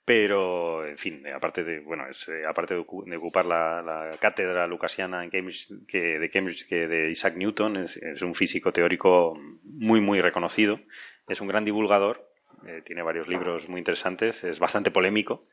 Pero, 0.05 0.87
en 0.87 0.97
fin, 0.97 1.23
aparte 1.29 1.65
de, 1.65 1.81
bueno, 1.81 2.07
es, 2.09 2.27
eh, 2.29 2.43
aparte 2.49 2.73
de, 2.75 2.81
ocu- 2.81 3.05
de 3.05 3.17
ocupar 3.19 3.45
la, 3.45 3.83
la 3.83 4.17
cátedra 4.19 4.67
lucasiana 4.67 5.23
en 5.23 5.29
Cambridge, 5.29 5.69
que, 5.87 6.19
de 6.19 6.31
Cambridge 6.31 6.67
que 6.67 6.87
de 6.89 7.11
Isaac 7.11 7.35
Newton, 7.37 7.77
es, 7.77 7.97
es 7.99 8.23
un 8.23 8.35
físico 8.35 8.73
teórico 8.73 9.39
muy, 9.65 10.01
muy 10.01 10.23
reconocido. 10.23 10.81
Es 11.29 11.43
un 11.43 11.49
gran 11.49 11.67
divulgador, 11.67 12.27
eh, 12.67 12.81
tiene 12.87 13.03
varios 13.03 13.29
libros 13.29 13.69
muy 13.69 13.81
interesantes, 13.81 14.45
es 14.45 14.59
bastante 14.59 14.91
polémico. 14.91 15.47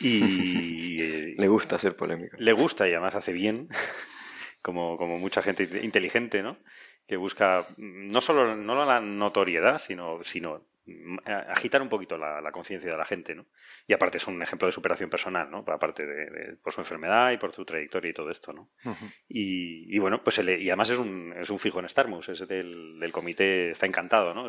Y 0.00 1.00
eh, 1.02 1.34
Le 1.36 1.48
gusta 1.48 1.76
ser 1.78 1.96
polémico. 1.96 2.36
le 2.38 2.52
gusta 2.52 2.86
y 2.88 2.92
además 2.92 3.16
hace 3.16 3.32
bien, 3.32 3.68
como, 4.62 4.96
como 4.98 5.18
mucha 5.18 5.42
gente 5.42 5.68
inteligente, 5.82 6.42
¿no? 6.44 6.58
Que 7.08 7.16
busca 7.16 7.64
mm, 7.76 8.10
no 8.12 8.20
solo 8.20 8.54
no 8.54 8.84
la 8.84 9.00
notoriedad, 9.00 9.78
sino, 9.78 10.22
sino 10.22 10.64
agitar 11.26 11.82
un 11.82 11.88
poquito 11.88 12.16
la, 12.18 12.40
la 12.40 12.52
conciencia 12.52 12.90
de 12.90 12.96
la 12.96 13.04
gente, 13.04 13.34
¿no? 13.34 13.46
Y 13.86 13.92
aparte 13.92 14.18
es 14.18 14.26
un 14.26 14.42
ejemplo 14.42 14.66
de 14.66 14.72
superación 14.72 15.10
personal, 15.10 15.50
¿no? 15.50 15.64
Aparte 15.66 16.06
de, 16.06 16.30
de- 16.30 16.56
por 16.56 16.72
su 16.72 16.80
enfermedad 16.80 17.32
y 17.32 17.36
por 17.38 17.52
su 17.52 17.64
trayectoria 17.64 18.10
y 18.10 18.14
todo 18.14 18.30
esto, 18.30 18.52
¿no? 18.52 18.70
Y, 19.28 19.94
y 19.94 19.98
bueno, 19.98 20.22
pues 20.22 20.38
él- 20.38 20.60
y 20.60 20.68
además 20.70 20.90
es 20.90 20.98
un, 20.98 21.32
es 21.36 21.50
un 21.50 21.58
fijo 21.58 21.80
en 21.80 21.88
Starmus, 21.88 22.28
es 22.28 22.46
del, 22.48 22.98
del 23.00 23.12
comité, 23.12 23.70
está 23.70 23.86
encantado, 23.86 24.34
¿no? 24.34 24.46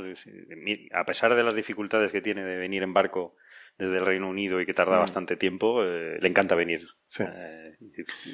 A 0.94 1.06
pesar 1.06 1.36
de 1.36 1.44
las 1.44 1.56
dificultades 1.56 2.12
que 2.12 2.22
tiene 2.22 2.44
de 2.44 2.58
venir 2.58 2.84
en 2.84 2.94
barco 2.94 3.36
desde 3.78 3.98
el 3.98 4.06
Reino 4.06 4.28
Unido 4.30 4.60
y 4.60 4.66
que 4.66 4.74
tarda 4.74 4.98
Mm. 4.98 5.00
bastante 5.02 5.38
tiempo, 5.38 5.84
eh, 5.84 6.18
le 6.22 6.28
encanta 6.28 6.56
venir 6.56 6.88
Sí. 7.06 7.24
eh, 7.28 7.78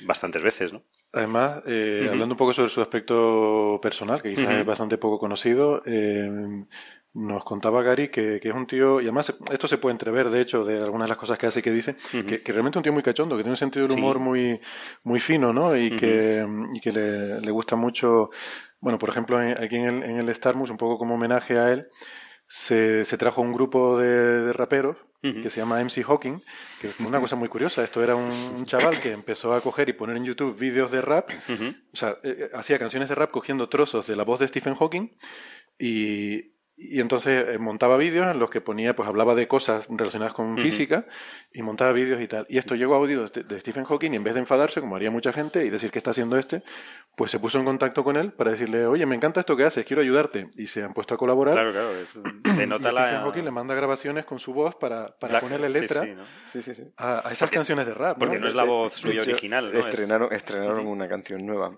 bastantes 0.04 0.42
veces, 0.44 0.74
¿no? 0.74 0.84
Además, 1.14 1.64
eh, 1.68 2.08
hablando 2.10 2.34
un 2.34 2.38
poco 2.38 2.54
sobre 2.54 2.70
su 2.70 2.82
aspecto 2.82 3.80
personal, 3.82 4.22
que 4.22 4.30
quizás 4.30 4.52
es 4.60 4.66
bastante 4.66 4.98
poco 4.98 5.20
conocido, 5.20 5.82
eh, 5.86 6.30
nos 7.14 7.44
contaba 7.44 7.82
Gary 7.82 8.10
que, 8.10 8.40
que 8.40 8.50
es 8.50 8.54
un 8.54 8.68
tío, 8.68 9.00
y 9.02 9.06
además 9.06 9.36
esto 9.52 9.68
se 9.68 9.78
puede 9.80 9.94
entrever, 9.94 10.30
de 10.30 10.42
hecho, 10.42 10.64
de 10.64 10.78
algunas 10.84 11.08
de 11.08 11.10
las 11.10 11.18
cosas 11.18 11.38
que 11.38 11.48
hace 11.48 11.60
y 11.60 11.64
que 11.64 11.72
dice, 11.72 11.96
que, 12.12 12.42
que 12.44 12.52
realmente 12.52 12.76
es 12.76 12.78
un 12.78 12.84
tío 12.84 12.94
muy 12.94 13.04
cachondo, 13.04 13.36
que 13.36 13.44
tiene 13.44 13.54
un 13.54 13.58
sentido 13.58 13.88
del 13.88 13.96
Sí. 13.96 14.00
humor 14.02 14.20
muy, 14.20 14.60
muy 15.04 15.20
fino, 15.20 15.52
¿no? 15.54 15.76
Y 15.76 15.96
que, 15.96 16.46
y 16.74 16.80
que 16.80 16.92
le, 16.92 17.42
le 17.42 17.52
gusta 17.52 17.76
mucho, 17.76 18.30
bueno, 18.80 19.00
por 19.00 19.10
ejemplo, 19.10 19.38
aquí 19.40 19.76
en 19.78 19.86
el, 19.86 20.04
en 20.04 20.18
el 20.18 20.36
Starmus, 20.36 20.70
un 20.70 20.78
poco 20.78 20.98
como 21.00 21.16
homenaje 21.16 21.58
a 21.58 21.72
él, 21.72 21.88
se, 22.46 23.04
se 23.04 23.18
trajo 23.18 23.42
un 23.42 23.52
grupo 23.54 23.98
de, 23.98 24.08
de 24.44 24.54
raperos 24.54 24.98
que 25.20 25.50
se 25.50 25.60
llama 25.60 25.82
MC 25.84 26.04
Hawking, 26.06 26.40
que 26.80 26.88
fue 26.88 27.06
una 27.08 27.20
cosa 27.20 27.36
muy 27.36 27.50
curiosa. 27.50 27.84
Esto 27.84 28.02
era 28.02 28.16
un, 28.16 28.30
un 28.56 28.66
chaval 28.66 28.98
que 29.02 29.12
empezó 29.12 29.52
a 29.52 29.60
coger 29.60 29.90
y 29.90 29.94
poner 29.94 30.16
en 30.16 30.24
YouTube 30.24 30.58
vídeos 30.58 30.90
de 30.92 31.02
rap 31.02 31.30
o 31.92 31.98
sea, 31.98 32.12
eh, 32.24 32.38
eh, 32.44 32.50
hacía 32.54 32.80
canciones 32.80 33.10
de 33.10 33.16
rap 33.16 33.32
cogiendo 33.32 33.68
trozos 33.68 34.08
de 34.08 34.16
la 34.16 34.24
voz 34.24 34.40
de 34.40 34.48
Stephen 34.48 34.76
Hawking 34.76 35.10
y, 35.78 36.54
y 36.80 37.00
entonces 37.02 37.46
eh, 37.50 37.58
montaba 37.58 37.98
vídeos 37.98 38.28
en 38.28 38.38
los 38.40 38.50
que 38.52 38.62
ponía, 38.62 38.96
pues 38.96 39.10
hablaba 39.10 39.34
de 39.34 39.48
cosas 39.48 39.88
relacionadas 39.90 40.34
con 40.34 40.54
Ujú. 40.54 40.62
física 40.62 41.06
y 41.52 41.64
montaba 41.64 41.92
vídeos 41.92 42.22
y 42.22 42.28
tal. 42.28 42.46
Y 42.50 42.58
esto 42.60 42.76
llegó 42.76 42.94
a 42.94 42.98
audio 42.98 43.28
de, 43.28 43.44
de 43.44 43.60
Stephen 43.60 43.84
Hawking 43.86 44.12
y 44.14 44.16
en 44.18 44.24
vez 44.24 44.36
de 44.36 44.42
enfadarse, 44.42 44.80
como 44.80 44.96
haría 44.96 45.10
mucha 45.10 45.34
gente, 45.34 45.66
y 45.66 45.70
decir 45.72 45.90
que 45.90 45.98
está 45.98 46.12
haciendo 46.12 46.38
este, 46.38 46.62
pues 47.16 47.32
se 47.32 47.40
puso 47.40 47.58
en 47.58 47.66
contacto 47.66 48.04
con 48.04 48.16
él 48.16 48.32
para 48.32 48.52
decirle, 48.52 48.86
oye, 48.86 49.06
me 49.08 49.16
encanta 49.16 49.40
esto 49.40 49.58
que 49.58 49.64
haces, 49.64 49.86
quiero 49.86 50.04
ayudarte. 50.04 50.52
Y 50.56 50.68
se 50.68 50.84
han 50.84 50.94
puesto 50.94 51.16
a 51.16 51.18
colaborar. 51.18 51.56
Claro, 51.56 51.72
claro. 51.72 51.90
Y 52.46 52.60
denota 52.60 52.92
Stephen 52.92 53.14
la... 53.16 53.22
Hawking 53.22 53.44
le 53.44 53.52
manda 53.52 53.74
grabaciones 53.74 54.26
con 54.26 54.38
su 54.38 54.54
voz 54.54 54.76
para, 54.76 55.18
para 55.18 55.34
la- 55.34 55.42
ponerle 55.42 55.68
sí, 55.74 55.80
letra 55.80 56.04
sí, 56.04 56.10
¿no? 56.16 56.24
Sí, 56.46 56.62
sí, 56.62 56.74
sí. 56.76 56.84
a, 56.98 57.28
a 57.28 57.32
esas 57.32 57.40
Porque- 57.40 57.56
canciones 57.56 57.86
de 57.88 57.94
rap. 57.96 58.20
Porque 58.20 58.36
¿no? 58.36 58.42
no 58.42 58.48
es 58.48 58.54
la 58.54 58.64
voz 58.66 58.94
De 58.96 59.02
suya 59.02 59.22
hecho, 59.22 59.32
original, 59.32 59.72
¿no? 59.74 59.80
Es- 59.80 59.86
Estrenaron, 59.88 60.32
estrenaron 60.32 60.86
una 60.86 61.08
canción 61.10 61.44
nueva. 61.46 61.78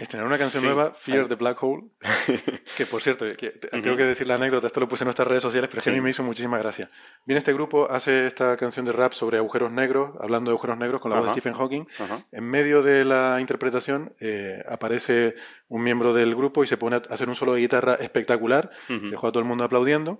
Estrenar 0.00 0.26
una 0.26 0.38
canción 0.38 0.60
Sí. 0.62 0.66
nueva, 0.66 0.92
Fear 0.94 1.28
the 1.28 1.36
Black 1.36 1.62
Hole, 1.62 1.84
que 2.76 2.86
por 2.86 3.00
cierto, 3.02 3.24
que, 3.36 3.50
te- 3.50 3.68
tengo 3.68 3.96
que 3.96 4.04
decir 4.04 4.26
la 4.32 4.44
anécdota, 4.44 4.66
esto 4.66 4.80
lo 4.80 4.88
puse 4.88 5.04
en 5.04 5.06
nuestras 5.06 5.26
redes 5.28 5.42
sociales, 5.42 5.68
pero 5.70 5.82
que 5.82 5.90
a 5.90 5.92
mí 5.92 5.98
Sí. 5.98 6.02
me 6.02 6.10
hizo 6.10 6.22
muchísima 6.22 6.58
gracia. 6.58 6.88
Viene 7.24 7.38
este 7.38 7.52
grupo, 7.52 7.90
hace 7.90 8.26
esta 8.26 8.56
canción 8.56 8.84
de 8.84 8.92
rap 8.92 9.12
sobre 9.12 9.38
agujeros 9.38 9.70
negros, 9.72 10.12
hablando 10.20 10.50
de 10.50 10.54
agujeros 10.54 10.78
negros 10.78 11.00
con 11.00 11.10
la 11.10 11.18
voz 11.18 11.26
de 11.26 11.32
Stephen 11.32 11.54
Hawking. 11.54 11.86
Ajá. 11.98 12.24
En 12.32 12.44
medio 12.44 12.82
de 12.82 13.04
la 13.04 13.38
interpretación 13.40 14.14
eh, 14.20 14.62
aparece 14.68 15.34
un 15.68 15.82
miembro 15.82 16.12
del 16.12 16.34
grupo 16.34 16.64
y 16.64 16.66
se 16.66 16.76
pone 16.76 16.96
a 16.96 17.02
hacer 17.10 17.28
un 17.28 17.34
solo 17.34 17.54
de 17.54 17.60
guitarra 17.60 17.94
espectacular, 17.94 18.70
dejó 18.88 19.28
a 19.28 19.32
todo 19.32 19.40
el 19.40 19.48
mundo 19.48 19.64
aplaudiendo. 19.64 20.18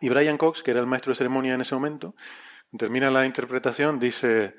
Y 0.00 0.08
Brian 0.08 0.36
Cox, 0.36 0.62
que 0.62 0.72
era 0.72 0.80
el 0.80 0.86
maestro 0.86 1.12
de 1.12 1.16
ceremonia 1.16 1.54
en 1.54 1.60
ese 1.60 1.74
momento, 1.74 2.14
termina 2.76 3.10
la 3.10 3.24
interpretación, 3.24 3.98
dice, 3.98 4.54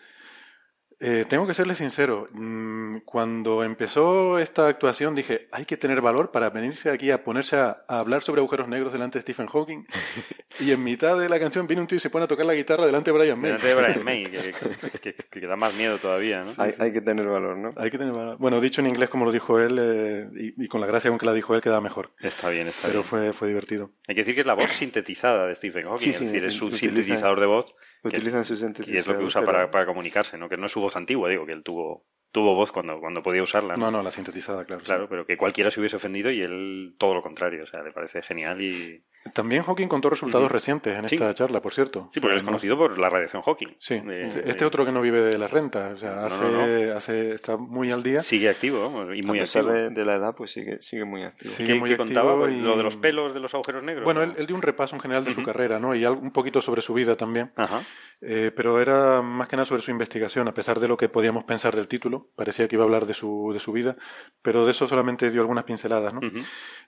eh, 1.00 1.26
tengo 1.30 1.46
que 1.46 1.54
serle 1.54 1.76
sincero, 1.76 2.28
mm, 2.32 3.00
cuando 3.06 3.64
empezó 3.64 4.40
esta 4.40 4.68
actuación 4.68 5.14
dije, 5.14 5.48
hay 5.52 5.66
que 5.66 5.78
tener 5.78 6.02
valor 6.02 6.32
para 6.32 6.50
venirse 6.50 6.90
aquí 6.90 7.12
a 7.12 7.24
ponerse 7.24 7.56
a, 7.56 7.84
a 7.88 8.00
hablar 8.00 8.24
sobre 8.24 8.40
agujeros 8.42 8.68
negros 8.68 8.94
delante 8.94 9.20
de 9.20 9.22
Stephen 9.22 9.46
Hawking. 9.48 9.86
y 10.60 10.72
en 10.72 10.84
mitad 10.84 11.20
de 11.20 11.30
la 11.30 11.40
canción 11.40 11.68
viene 11.68 11.82
un 11.82 11.88
tío 11.88 11.98
y 11.98 12.00
se 12.00 12.10
pone 12.10 12.26
a 12.26 12.28
tocar 12.28 12.46
la 12.48 12.56
guitarra 12.56 12.86
delante 12.88 13.12
de 13.12 13.18
Brian 13.18 13.40
May. 13.40 13.52
Delante 13.52 13.68
de 13.68 13.76
Brian 13.76 14.04
May, 14.04 14.24
que, 14.26 14.54
que- 15.02 15.14
que- 15.14 15.40
que 15.40 15.48
da 15.48 15.56
más 15.56 15.74
miedo 15.76 15.98
todavía, 16.00 16.42
¿no? 16.44 16.52
hay, 16.58 16.74
hay 16.80 16.92
que 16.92 17.02
tener 17.02 17.28
valor, 17.28 17.58
¿no? 17.58 17.74
Hay 17.78 17.92
que 17.92 17.98
tener 18.00 18.14
valor. 18.14 18.38
Bueno, 18.40 18.60
dicho 18.60 18.82
en 18.82 18.88
inglés 18.88 19.10
como 19.10 19.26
lo 19.26 19.32
dijo 19.32 19.60
él, 19.60 19.78
eh, 19.80 20.28
y, 20.58 20.64
y 20.66 20.68
con 20.68 20.82
la 20.82 20.88
gracia 20.88 21.10
con 21.12 21.20
que 21.20 21.26
la 21.28 21.34
dijo 21.34 21.54
él, 21.54 21.62
queda 21.62 21.80
mejor. 21.80 22.12
Está 22.20 22.50
bien, 22.50 22.68
está 22.68 22.88
Pero 22.88 23.02
bien. 23.02 23.10
fue, 23.10 23.34
fue 23.34 23.48
divertido. 23.50 23.92
Hay 24.08 24.16
que 24.16 24.22
decir 24.22 24.34
que 24.34 24.42
es 24.42 24.48
la 24.48 24.56
voz 24.56 24.72
sintetizada 24.72 25.46
de 25.46 25.54
Stephen 25.56 25.84
Hawking, 25.84 26.00
Sí, 26.00 26.10
es 26.10 26.18
sí, 26.18 26.26
decir, 26.26 26.44
es 26.46 26.54
su 26.54 26.66
utiliza- 26.68 26.80
sintetizador 26.88 27.40
de 27.40 27.46
voz 27.46 27.76
que- 28.02 28.08
Utilizan 28.10 28.46
su 28.46 28.54
y 28.54 28.58
sintetizador. 28.58 28.98
es 29.00 29.08
lo 29.08 29.18
que 29.18 29.24
usa 29.26 29.42
pero- 29.42 29.52
para, 29.52 29.72
para 29.72 29.86
comunicarse, 29.86 30.38
¿no? 30.38 30.48
Que 30.50 30.56
no 30.58 30.66
es 30.68 30.72
su 30.72 30.80
voz 30.82 30.87
antigua, 30.96 31.30
digo, 31.30 31.46
que 31.46 31.52
él 31.54 31.64
tuvo, 31.64 32.06
tuvo 32.32 32.56
voz 32.56 32.72
cuando, 32.72 33.00
cuando 33.00 33.24
podía 33.24 33.42
usarla, 33.42 33.76
¿no? 33.76 33.86
No, 33.86 33.98
no, 33.98 34.04
la 34.04 34.12
sintetizada, 34.12 34.66
claro. 34.66 34.84
Claro, 34.84 35.10
pero 35.10 35.26
que 35.26 35.38
cualquiera 35.38 35.72
se 35.72 35.80
hubiese 35.80 35.96
ofendido 35.96 36.32
y 36.32 36.42
él 36.42 36.96
todo 36.98 37.14
lo 37.14 37.22
contrario, 37.22 37.64
o 37.64 37.66
sea, 37.66 37.82
le 37.84 37.92
parece 37.92 38.22
genial 38.22 38.62
y, 38.62 39.04
También 39.34 39.64
Hawking 39.64 39.88
contó 39.88 40.10
resultados 40.10 40.52
recientes 40.52 40.98
en 40.98 41.06
esta 41.06 41.34
charla, 41.34 41.62
por 41.62 41.74
cierto. 41.74 42.10
Sí, 42.12 42.20
porque 42.20 42.38
es 42.38 42.44
conocido 42.44 42.78
por 42.78 42.98
la 43.00 43.10
radiación 43.10 43.42
Hawking. 43.42 43.76
Sí, 43.80 44.02
este 44.46 44.66
otro 44.66 44.86
que 44.86 44.92
no 44.92 45.02
vive 45.02 45.22
de 45.22 45.38
la 45.38 45.48
renta, 45.48 45.92
o 45.94 45.98
sea, 45.98 46.26
hace, 46.26 46.92
hace, 46.92 47.32
está 47.32 47.58
muy 47.58 47.92
al 47.92 48.04
día. 48.04 48.20
Sigue 48.20 48.50
activo 48.50 49.14
y 49.14 49.22
muy 49.22 49.40
a 49.40 49.42
pesar 49.42 49.64
activo. 49.64 49.90
De, 49.90 50.06
la 50.06 50.16
edad, 50.16 50.36
pues 50.36 50.52
sigue, 50.52 50.82
sigue 50.82 51.06
muy 51.06 51.24
activo. 51.24 51.54
Sigue 51.54 51.74
¿Qué, 51.74 51.80
muy 51.80 51.96
contaba? 51.98 52.36
Lo 52.48 52.78
de 52.78 52.84
los 52.84 52.98
pelos 52.98 53.34
de 53.34 53.40
los 53.40 53.54
agujeros 53.54 53.84
negros. 53.84 54.06
Bueno, 54.06 54.24
él, 54.24 54.34
él, 54.38 54.48
dio 54.48 54.56
un 54.56 54.62
repaso 54.62 54.96
en 54.96 55.02
general 55.02 55.26
de 55.26 55.34
su 55.34 55.44
carrera, 55.44 55.80
¿no? 55.80 55.96
Y 55.96 56.06
un 56.06 56.32
poquito 56.32 56.62
sobre 56.62 56.82
su 56.82 56.94
vida 56.94 57.16
también. 57.16 57.52
Ajá. 57.56 57.84
Eh, 58.22 58.52
pero 58.56 58.82
era 58.82 59.22
más 59.22 59.48
que 59.48 59.56
nada 59.56 59.66
sobre 59.66 59.82
su 59.82 59.92
investigación, 59.92 60.48
a 60.48 60.54
pesar 60.54 60.80
de 60.80 60.88
lo 60.88 60.98
que 60.98 61.08
podíamos 61.08 61.44
pensar 61.44 61.76
del 61.76 61.88
título. 61.88 62.17
Parecía 62.36 62.68
que 62.68 62.76
iba 62.76 62.84
a 62.84 62.88
hablar 62.88 63.06
de 63.06 63.14
su, 63.14 63.52
de 63.54 63.60
su 63.60 63.72
vida, 63.72 63.96
pero 64.42 64.66
de 64.66 64.72
eso 64.72 64.88
solamente 64.88 65.30
dio 65.32 65.42
algunas 65.42 65.64
pinceladas, 65.64 66.14
¿no? 66.14 66.22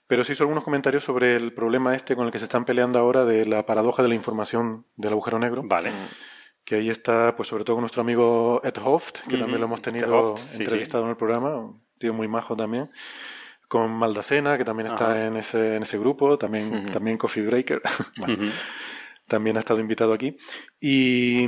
Pero 0.06 0.24
sí 0.24 0.32
hizo 0.32 0.42
algunos 0.42 0.64
comentarios 0.64 1.04
sobre 1.04 1.36
el 1.36 1.52
problema 1.52 1.94
este 1.94 2.16
con 2.16 2.26
el 2.26 2.32
que 2.32 2.38
se 2.38 2.44
están 2.44 2.64
peleando 2.64 2.98
ahora 2.98 3.24
de 3.24 3.46
la 3.46 3.64
paradoja 3.66 4.02
de 4.02 4.08
la 4.08 4.14
información 4.14 4.86
del 4.96 5.12
agujero 5.12 5.38
negro. 5.38 5.62
Vale. 5.64 5.92
Que 6.64 6.76
ahí 6.76 6.90
está, 6.90 7.34
pues 7.36 7.48
sobre 7.48 7.64
todo 7.64 7.76
con 7.76 7.82
nuestro 7.82 8.02
amigo 8.02 8.60
Ed 8.64 8.74
Hoft, 8.82 9.20
que 9.28 9.38
también 9.38 9.60
lo 9.60 9.66
hemos 9.66 9.82
tenido 9.82 10.34
entrevistado 10.52 11.04
en 11.04 11.10
el 11.10 11.16
programa, 11.16 11.56
un 11.56 11.82
tío 11.98 12.12
muy 12.12 12.28
majo 12.28 12.56
también 12.56 12.88
con 13.70 13.92
Maldacena, 13.92 14.58
que 14.58 14.64
también 14.64 14.88
está 14.88 15.28
en 15.28 15.36
ese, 15.36 15.76
en 15.76 15.84
ese 15.84 15.96
grupo, 15.96 16.36
también, 16.36 16.90
también 16.90 17.16
Coffee 17.16 17.46
Breaker. 17.46 17.80
bueno, 18.16 18.50
también 19.28 19.56
ha 19.56 19.60
estado 19.60 19.78
invitado 19.78 20.12
aquí. 20.12 20.36
Y. 20.80 21.46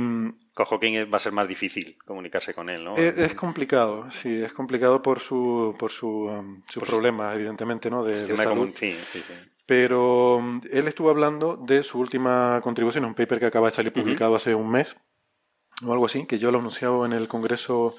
Con 0.53 0.67
Hawking 0.67 1.11
va 1.11 1.17
a 1.17 1.19
ser 1.19 1.33
más 1.33 1.47
difícil 1.47 1.97
comunicarse 2.05 2.53
con 2.53 2.69
él, 2.69 2.83
¿no? 2.83 2.95
Es, 2.95 3.33
complicado, 3.33 4.11
sí, 4.11 4.43
es 4.43 4.53
complicado 4.53 5.01
por 5.01 5.19
su, 5.19 5.75
por 5.79 5.91
su, 5.91 6.07
um, 6.07 6.61
sus 6.69 6.83
problemas, 6.83 7.35
evidentemente, 7.35 7.89
¿no? 7.89 8.03
De, 8.03 8.37
salud. 8.37 8.69
Sí, 8.75 8.95
sí, 9.11 9.19
sí. 9.19 9.33
Pero 9.65 10.35
um, 10.35 10.61
él 10.71 10.87
estuvo 10.87 11.09
hablando 11.09 11.57
de 11.57 11.83
su 11.83 11.99
última 11.99 12.61
contribución, 12.61 13.05
un 13.05 13.15
paper 13.15 13.39
que 13.39 13.45
acaba 13.47 13.67
de 13.67 13.71
salir 13.71 13.93
publicado 13.93 14.35
hace 14.35 14.53
un 14.53 14.69
mes, 14.69 14.95
o 15.83 15.91
algo 15.91 16.05
así, 16.05 16.27
que 16.27 16.37
yo 16.37 16.51
lo 16.51 16.59
he 16.59 16.61
anunciado 16.61 17.05
en 17.05 17.13
el 17.13 17.27
congreso 17.27 17.95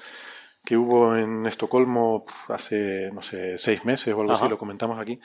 que 0.63 0.77
hubo 0.77 1.15
en 1.15 1.45
Estocolmo 1.45 2.25
hace, 2.47 3.11
no 3.11 3.21
sé, 3.21 3.57
seis 3.57 3.83
meses 3.83 4.13
o 4.13 4.21
algo 4.21 4.33
así, 4.33 4.47
lo 4.47 4.57
comentamos 4.57 4.99
aquí. 4.99 5.19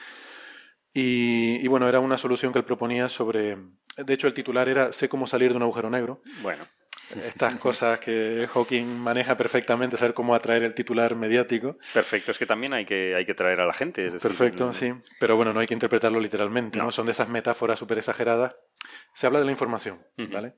Y, 0.93 1.65
y, 1.65 1.69
bueno, 1.69 1.89
era 1.89 2.01
una 2.01 2.19
solución 2.19 2.53
que 2.53 2.59
él 2.59 2.65
proponía 2.65 3.09
sobre. 3.09 3.57
De 3.97 4.13
hecho, 4.13 4.27
el 4.27 4.35
titular 4.35 4.69
era 4.69 4.93
Sé 4.93 5.09
cómo 5.09 5.27
salir 5.29 5.53
de 5.53 5.57
un 5.57 5.63
agujero 5.63 5.89
negro. 5.89 6.21
Bueno. 6.43 6.65
Estas 7.17 7.57
cosas 7.57 7.99
que 7.99 8.49
Hawking 8.53 8.85
maneja 8.85 9.37
perfectamente, 9.37 9.97
saber 9.97 10.15
cómo 10.15 10.35
atraer 10.35 10.63
el 10.63 10.75
titular 10.75 11.15
mediático. 11.17 11.79
Perfecto, 11.93 12.31
es 12.31 12.39
que 12.39 12.47
también 12.47 12.73
hay 12.73 12.85
que, 12.85 13.15
hay 13.15 13.27
que 13.27 13.35
traer 13.35 13.61
a 13.61 13.67
la 13.67 13.75
gente. 13.75 14.11
Perfecto, 14.13 14.73
sí. 14.73 14.93
Pero 15.19 15.37
bueno, 15.37 15.53
no 15.53 15.61
hay 15.61 15.67
que 15.67 15.75
interpretarlo 15.75 16.21
literalmente, 16.21 16.79
¿no? 16.79 16.91
Son 16.91 17.07
de 17.07 17.13
esas 17.13 17.29
metáforas 17.29 17.79
súper 17.79 17.99
exageradas. 17.99 18.55
Se 19.15 19.27
habla 19.27 19.41
de 19.41 19.45
la 19.45 19.51
información, 19.51 20.01
¿vale? 20.17 20.55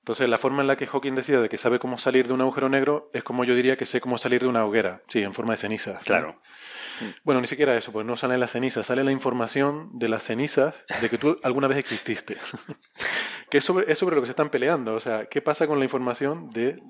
Entonces, 0.00 0.28
la 0.28 0.38
forma 0.38 0.62
en 0.62 0.68
la 0.68 0.76
que 0.76 0.86
Hawking 0.86 1.14
decía 1.14 1.40
de 1.40 1.48
que 1.50 1.58
sabe 1.58 1.78
cómo 1.78 1.98
salir 1.98 2.26
de 2.26 2.32
un 2.32 2.40
agujero 2.40 2.68
negro 2.70 3.10
es 3.12 3.22
como 3.22 3.44
yo 3.44 3.54
diría 3.54 3.76
que 3.76 3.84
sé 3.84 4.00
cómo 4.00 4.16
salir 4.16 4.40
de 4.40 4.46
una 4.46 4.64
hoguera, 4.64 5.02
sí, 5.08 5.22
en 5.22 5.34
forma 5.34 5.52
de 5.52 5.58
cenizas. 5.58 6.02
Claro. 6.04 6.40
Bueno, 7.24 7.40
ni 7.40 7.46
siquiera 7.46 7.76
eso, 7.76 7.92
pues 7.92 8.06
no 8.06 8.16
sale 8.16 8.38
la 8.38 8.48
ceniza, 8.48 8.82
sale 8.82 9.04
la 9.04 9.12
información 9.12 9.90
de 9.98 10.08
las 10.08 10.24
cenizas 10.24 10.74
de 11.00 11.10
que 11.10 11.18
tú 11.18 11.38
alguna 11.42 11.68
vez 11.68 11.78
exististe. 11.78 12.36
que 13.50 13.58
es 13.58 13.64
sobre, 13.64 13.90
es 13.90 13.98
sobre 13.98 14.16
lo 14.16 14.22
que 14.22 14.26
se 14.26 14.32
están 14.32 14.50
peleando. 14.50 14.94
O 14.94 15.00
sea, 15.00 15.26
¿qué 15.26 15.42
pasa 15.42 15.66
con 15.66 15.78
la 15.78 15.84
información 15.84 16.50
del 16.50 16.80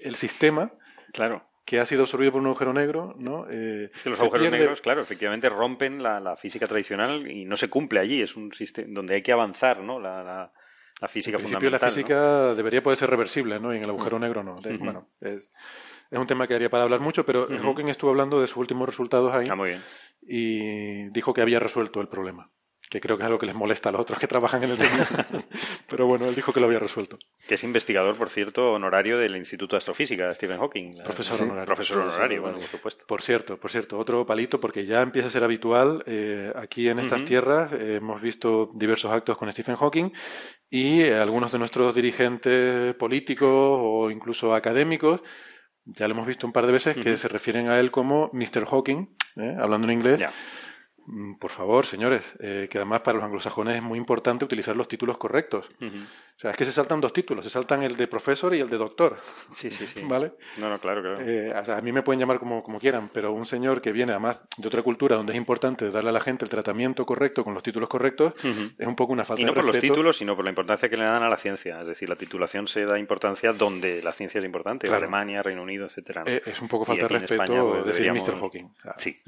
el 0.00 0.14
sistema? 0.14 0.72
Claro 1.12 1.48
que 1.68 1.78
ha 1.78 1.84
sido 1.84 2.04
absorbido 2.04 2.32
por 2.32 2.40
un 2.40 2.46
agujero 2.46 2.72
negro, 2.72 3.14
¿no? 3.18 3.46
Eh, 3.50 3.90
es 3.94 4.02
que 4.02 4.08
los 4.08 4.18
agujeros 4.18 4.50
negros, 4.50 4.80
claro, 4.80 5.02
efectivamente 5.02 5.50
rompen 5.50 6.02
la, 6.02 6.34
física 6.34 6.66
tradicional 6.66 7.30
y 7.30 7.44
no 7.44 7.58
se 7.58 7.68
cumple 7.68 8.00
allí. 8.00 8.22
Es 8.22 8.36
un 8.36 8.54
sistema 8.54 8.88
donde 8.90 9.16
hay 9.16 9.22
que 9.22 9.32
avanzar, 9.32 9.82
¿no? 9.82 10.00
La, 10.00 10.24
la, 10.24 10.50
la 10.98 11.08
física 11.08 11.36
en 11.36 11.42
principio, 11.42 11.68
la 11.68 11.78
física 11.78 12.54
debería 12.54 12.82
poder 12.82 12.98
ser 12.98 13.10
reversible, 13.10 13.60
¿no? 13.60 13.74
Y 13.74 13.76
en 13.76 13.84
el 13.84 13.90
agujero 13.90 14.18
negro 14.18 14.42
no. 14.42 14.58
Bueno, 14.78 15.08
es, 15.20 15.52
es 16.10 16.18
un 16.18 16.26
tema 16.26 16.46
que 16.46 16.54
haría 16.54 16.70
para 16.70 16.84
hablar 16.84 17.00
mucho, 17.00 17.24
pero 17.24 17.48
Hawking 17.48 17.88
estuvo 17.88 18.10
hablando 18.10 18.40
de 18.40 18.46
sus 18.46 18.56
últimos 18.56 18.88
resultados 18.88 19.34
ahí. 19.34 19.46
Ah, 19.50 19.56
muy 19.56 19.70
bien. 19.70 19.82
Y 20.22 21.10
dijo 21.10 21.34
que 21.34 21.42
había 21.42 21.60
resuelto 21.60 22.00
el 22.00 22.08
problema. 22.08 22.50
Que 22.90 23.00
creo 23.00 23.18
que 23.18 23.22
es 23.22 23.26
algo 23.26 23.38
que 23.38 23.44
les 23.44 23.54
molesta 23.54 23.90
a 23.90 23.92
los 23.92 24.00
otros 24.00 24.18
que 24.18 24.26
trabajan 24.26 24.62
en 24.62 24.70
el 24.70 24.78
tema. 24.78 25.06
pero 25.90 26.06
bueno, 26.06 26.26
él 26.26 26.34
dijo 26.34 26.54
que 26.54 26.60
lo 26.60 26.66
había 26.66 26.78
resuelto. 26.78 27.18
Que 27.46 27.56
es 27.56 27.64
investigador, 27.64 28.16
por 28.16 28.30
cierto, 28.30 28.72
honorario 28.72 29.18
del 29.18 29.36
Instituto 29.36 29.76
de 29.76 29.78
Astrofísica, 29.78 30.32
Stephen 30.32 30.58
Hawking. 30.58 31.02
Profesor 31.04 31.42
honorario. 31.42 31.66
Profesor 31.66 31.98
honorario, 31.98 32.40
bueno, 32.40 32.56
por 32.56 32.66
supuesto. 32.66 33.04
Por 33.06 33.20
cierto, 33.20 33.58
por 33.58 33.70
cierto, 33.70 33.98
otro 33.98 34.24
palito, 34.24 34.58
porque 34.58 34.86
ya 34.86 35.02
empieza 35.02 35.28
a 35.28 35.30
ser 35.30 35.44
habitual. 35.44 36.02
Eh, 36.06 36.50
aquí 36.56 36.88
en 36.88 37.00
estas 37.00 37.24
tierras 37.24 37.70
eh, 37.74 37.96
hemos 37.96 38.22
visto 38.22 38.70
diversos 38.74 39.12
actos 39.12 39.36
con 39.36 39.52
Stephen 39.52 39.76
Hawking 39.76 40.10
y 40.70 41.02
algunos 41.10 41.52
de 41.52 41.58
nuestros 41.58 41.94
dirigentes 41.94 42.94
políticos 42.94 43.50
o 43.50 44.10
incluso 44.10 44.54
académicos 44.54 45.20
ya 45.96 46.06
lo 46.06 46.14
hemos 46.14 46.26
visto 46.26 46.46
un 46.46 46.52
par 46.52 46.66
de 46.66 46.72
veces, 46.72 46.96
que 46.96 47.16
se 47.16 47.28
refieren 47.28 47.68
a 47.68 47.78
él 47.80 47.90
como 47.90 48.30
Mr. 48.32 48.66
Hawking, 48.66 49.08
¿eh? 49.36 49.56
hablando 49.58 49.86
en 49.86 49.94
inglés. 49.94 50.22
Mm, 51.06 51.34
por 51.34 51.50
favor, 51.50 51.86
señores, 51.86 52.22
eh, 52.40 52.68
que 52.70 52.78
además 52.78 53.00
para 53.00 53.16
los 53.16 53.24
anglosajones 53.24 53.76
es 53.76 53.82
muy 53.82 53.98
importante 53.98 54.44
utilizar 54.44 54.76
los 54.76 54.88
títulos 54.88 55.16
correctos. 55.16 55.68
O 56.38 56.40
sea, 56.40 56.52
es 56.52 56.56
que 56.56 56.64
se 56.64 56.70
saltan 56.70 57.00
dos 57.00 57.12
títulos, 57.12 57.44
se 57.44 57.50
saltan 57.50 57.82
el 57.82 57.96
de 57.96 58.06
profesor 58.06 58.54
y 58.54 58.60
el 58.60 58.70
de 58.70 58.78
doctor. 58.78 59.16
Sí, 59.50 59.72
sí, 59.72 59.88
sí. 59.88 60.04
¿Vale? 60.08 60.34
No, 60.58 60.70
no, 60.70 60.78
claro, 60.78 61.02
claro. 61.02 61.20
Eh, 61.20 61.52
a 61.52 61.80
mí 61.80 61.90
me 61.90 62.02
pueden 62.02 62.20
llamar 62.20 62.38
como, 62.38 62.62
como 62.62 62.78
quieran, 62.78 63.10
pero 63.12 63.32
un 63.32 63.44
señor 63.44 63.80
que 63.80 63.90
viene 63.90 64.12
además 64.12 64.40
de 64.56 64.68
otra 64.68 64.84
cultura 64.84 65.16
donde 65.16 65.32
es 65.32 65.36
importante 65.36 65.90
darle 65.90 66.10
a 66.10 66.12
la 66.12 66.20
gente 66.20 66.44
el 66.44 66.48
tratamiento 66.48 67.04
correcto 67.04 67.42
con 67.42 67.54
los 67.54 67.62
títulos 67.64 67.88
correctos, 67.88 68.34
es 68.44 68.86
un 68.86 68.94
poco 68.94 69.14
una 69.14 69.24
falta 69.24 69.42
de 69.42 69.48
respeto. 69.48 69.50
Y 69.50 69.66
no 69.66 69.72
por 69.72 69.74
los 69.74 69.80
títulos, 69.80 70.16
sino 70.16 70.36
por 70.36 70.44
la 70.44 70.50
importancia 70.52 70.88
que 70.88 70.96
le 70.96 71.02
dan 71.02 71.24
a 71.24 71.28
la 71.28 71.36
ciencia. 71.36 71.80
Es 71.80 71.88
decir, 71.88 72.08
la 72.08 72.14
titulación 72.14 72.68
se 72.68 72.84
da 72.84 73.00
importancia 73.00 73.52
donde 73.52 74.00
la 74.00 74.12
ciencia 74.12 74.38
es 74.38 74.44
importante, 74.44 74.86
Alemania, 74.86 75.42
Reino 75.42 75.64
Unido, 75.64 75.86
etcétera. 75.86 76.22
Eh, 76.24 76.42
es 76.46 76.62
un 76.62 76.68
poco 76.68 76.84
falta 76.84 77.08
de 77.08 77.18
respeto 77.18 77.82
pues, 77.82 77.86
decir 77.86 78.12
Mr. 78.12 78.38
Hawking. 78.38 78.68
sí. 78.98 79.18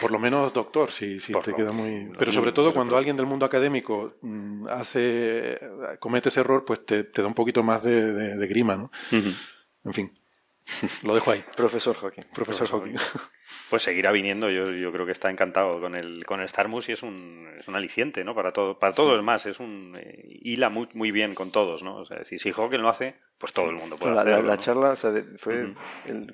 Por 0.00 0.10
lo 0.10 0.18
menos 0.18 0.52
doctor, 0.52 0.90
si, 0.90 1.20
si 1.20 1.32
te 1.32 1.52
queda 1.54 1.72
muy... 1.72 2.10
Pero 2.18 2.32
sobre 2.32 2.52
todo 2.52 2.72
cuando 2.72 2.96
alguien 2.96 3.16
del 3.16 3.26
mundo 3.26 3.44
académico 3.46 4.14
mm, 4.22 4.66
hace 4.68 5.58
comete 6.08 6.30
ese 6.30 6.40
error, 6.40 6.64
pues 6.64 6.86
te, 6.86 7.02
da 7.02 7.26
un 7.26 7.34
poquito 7.34 7.62
más 7.62 7.82
de, 7.82 8.46
grima, 8.48 8.76
¿no? 8.76 8.90
En 9.12 9.92
fin, 9.92 10.18
lo 11.04 11.14
dejo 11.14 11.30
ahí. 11.30 11.44
Profesor 11.56 11.96
Hawking. 11.96 12.24
Profesor, 12.34 12.68
Hawking. 12.68 12.96
Pues 13.70 13.82
seguirá 13.82 14.12
viniendo, 14.12 14.50
yo, 14.50 14.70
yo 14.70 14.92
creo 14.92 15.06
que 15.06 15.12
está 15.12 15.30
encantado 15.30 15.80
con 15.80 15.94
el, 15.94 16.24
con 16.26 16.40
el 16.40 16.48
Starmus 16.48 16.88
y 16.90 16.92
es 16.92 17.02
un, 17.02 17.48
es 17.58 17.66
un 17.66 17.76
aliciente, 17.76 18.22
¿no? 18.22 18.34
Para, 18.34 18.52
todo, 18.52 18.78
para 18.78 18.94
todos 18.94 19.22
más, 19.22 19.46
es 19.46 19.58
un... 19.58 19.96
Eh, 19.98 20.38
hila 20.42 20.68
muy, 20.68 20.88
muy 20.92 21.10
bien 21.10 21.34
con 21.34 21.50
todos, 21.50 21.82
¿no? 21.82 21.96
O 21.96 22.04
sea, 22.04 22.24
si, 22.24 22.38
si 22.38 22.52
Hawking 22.52 22.80
lo 22.80 22.90
hace, 22.90 23.16
pues 23.38 23.54
todo 23.54 23.70
el 23.70 23.76
mundo 23.76 23.96
puede 23.96 24.14
la, 24.14 24.20
hacerlo. 24.20 24.42
La, 24.42 24.56
charla 24.58 24.96
fue 25.38 25.74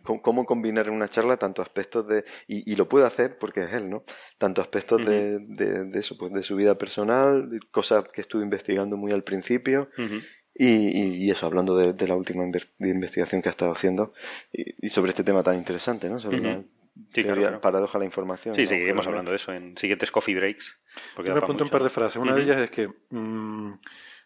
cómo 0.03 0.45
combinar 0.45 0.89
en 0.89 0.95
una 0.95 1.09
charla 1.09 1.37
tanto 1.37 1.63
aspectos 1.63 2.07
de... 2.09 2.25
Y, 2.49 2.71
y, 2.71 2.75
lo 2.75 2.89
puede 2.89 3.07
hacer 3.07 3.39
porque 3.39 3.61
es 3.61 3.73
él, 3.73 3.89
¿no? 3.89 4.05
Tanto 4.39 4.61
aspectos 4.61 5.05
de, 5.05 5.39
de, 5.39 5.99
eso, 5.99 6.17
pues 6.19 6.33
de 6.33 6.43
su 6.43 6.57
vida 6.57 6.77
personal, 6.77 7.49
cosas 7.71 8.09
que 8.09 8.21
estuve 8.21 8.43
investigando 8.43 8.97
muy 8.97 9.13
al 9.13 9.23
principio. 9.23 9.89
Y, 10.57 11.25
y, 11.25 11.31
eso, 11.31 11.47
hablando 11.47 11.77
de, 11.77 12.07
la 12.07 12.15
última 12.15 12.45
investigación 12.79 13.43
que 13.43 13.49
ha 13.49 13.51
estado 13.51 13.73
haciendo 13.73 14.13
y, 14.53 14.89
sobre 14.89 15.11
este 15.11 15.25
tema 15.25 15.43
tan 15.43 15.57
interesante, 15.57 16.09
¿no? 16.09 16.21
Sobre 16.21 16.41
la 16.41 16.63
teoría 17.13 17.61
paradoja 17.61 17.99
de 17.99 18.05
la 18.05 18.07
información. 18.07 18.55
Sí, 18.55 18.67
seguiremos 18.67 19.07
hablando 19.07 19.33
de 19.33 19.37
eso 19.37 19.53
en 19.53 19.77
siguientes 19.77 20.13
coffee 20.13 20.37
breaks. 20.37 20.81
Porque 21.17 21.33
me 21.33 21.39
apunto 21.39 21.65
un 21.65 21.71
par 21.71 21.83
de 21.83 21.91
frases. 21.91 22.23
Una 22.23 22.37
de 22.37 22.43
ellas 22.43 22.61
es 22.61 22.71
que 22.71 22.89
mm, 23.11 23.73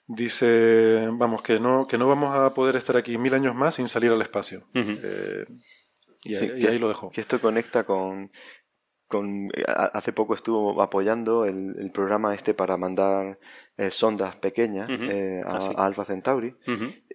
dice, 0.06 1.08
vamos, 1.12 1.42
que 1.42 1.58
no, 1.58 1.86
que 1.86 1.96
no 1.96 2.06
vamos 2.06 2.36
a 2.36 2.52
poder 2.52 2.76
estar 2.76 2.96
aquí 2.98 3.16
mil 3.16 3.32
años 3.32 3.54
más 3.54 3.76
sin 3.76 3.88
salir 3.88 4.10
al 4.10 4.20
espacio. 4.20 4.68
Eh, 4.74 5.46
y, 6.24 6.36
ahí, 6.36 6.78
lo 6.78 6.88
dejo. 6.88 7.10
Que 7.10 7.22
esto 7.22 7.40
conecta 7.40 7.84
con 7.84 8.30
con, 9.08 9.48
hace 9.66 10.12
poco 10.12 10.34
estuvo 10.34 10.80
apoyando 10.82 11.46
el, 11.46 11.76
el 11.78 11.90
programa 11.90 12.34
este 12.34 12.54
para 12.54 12.76
mandar 12.76 13.38
eh, 13.78 13.90
sondas 13.90 14.36
pequeñas 14.36 14.88
eh, 14.90 15.42
a, 15.44 15.56
ah, 15.56 15.86
Alpha 15.86 16.04
Centauri. 16.04 16.54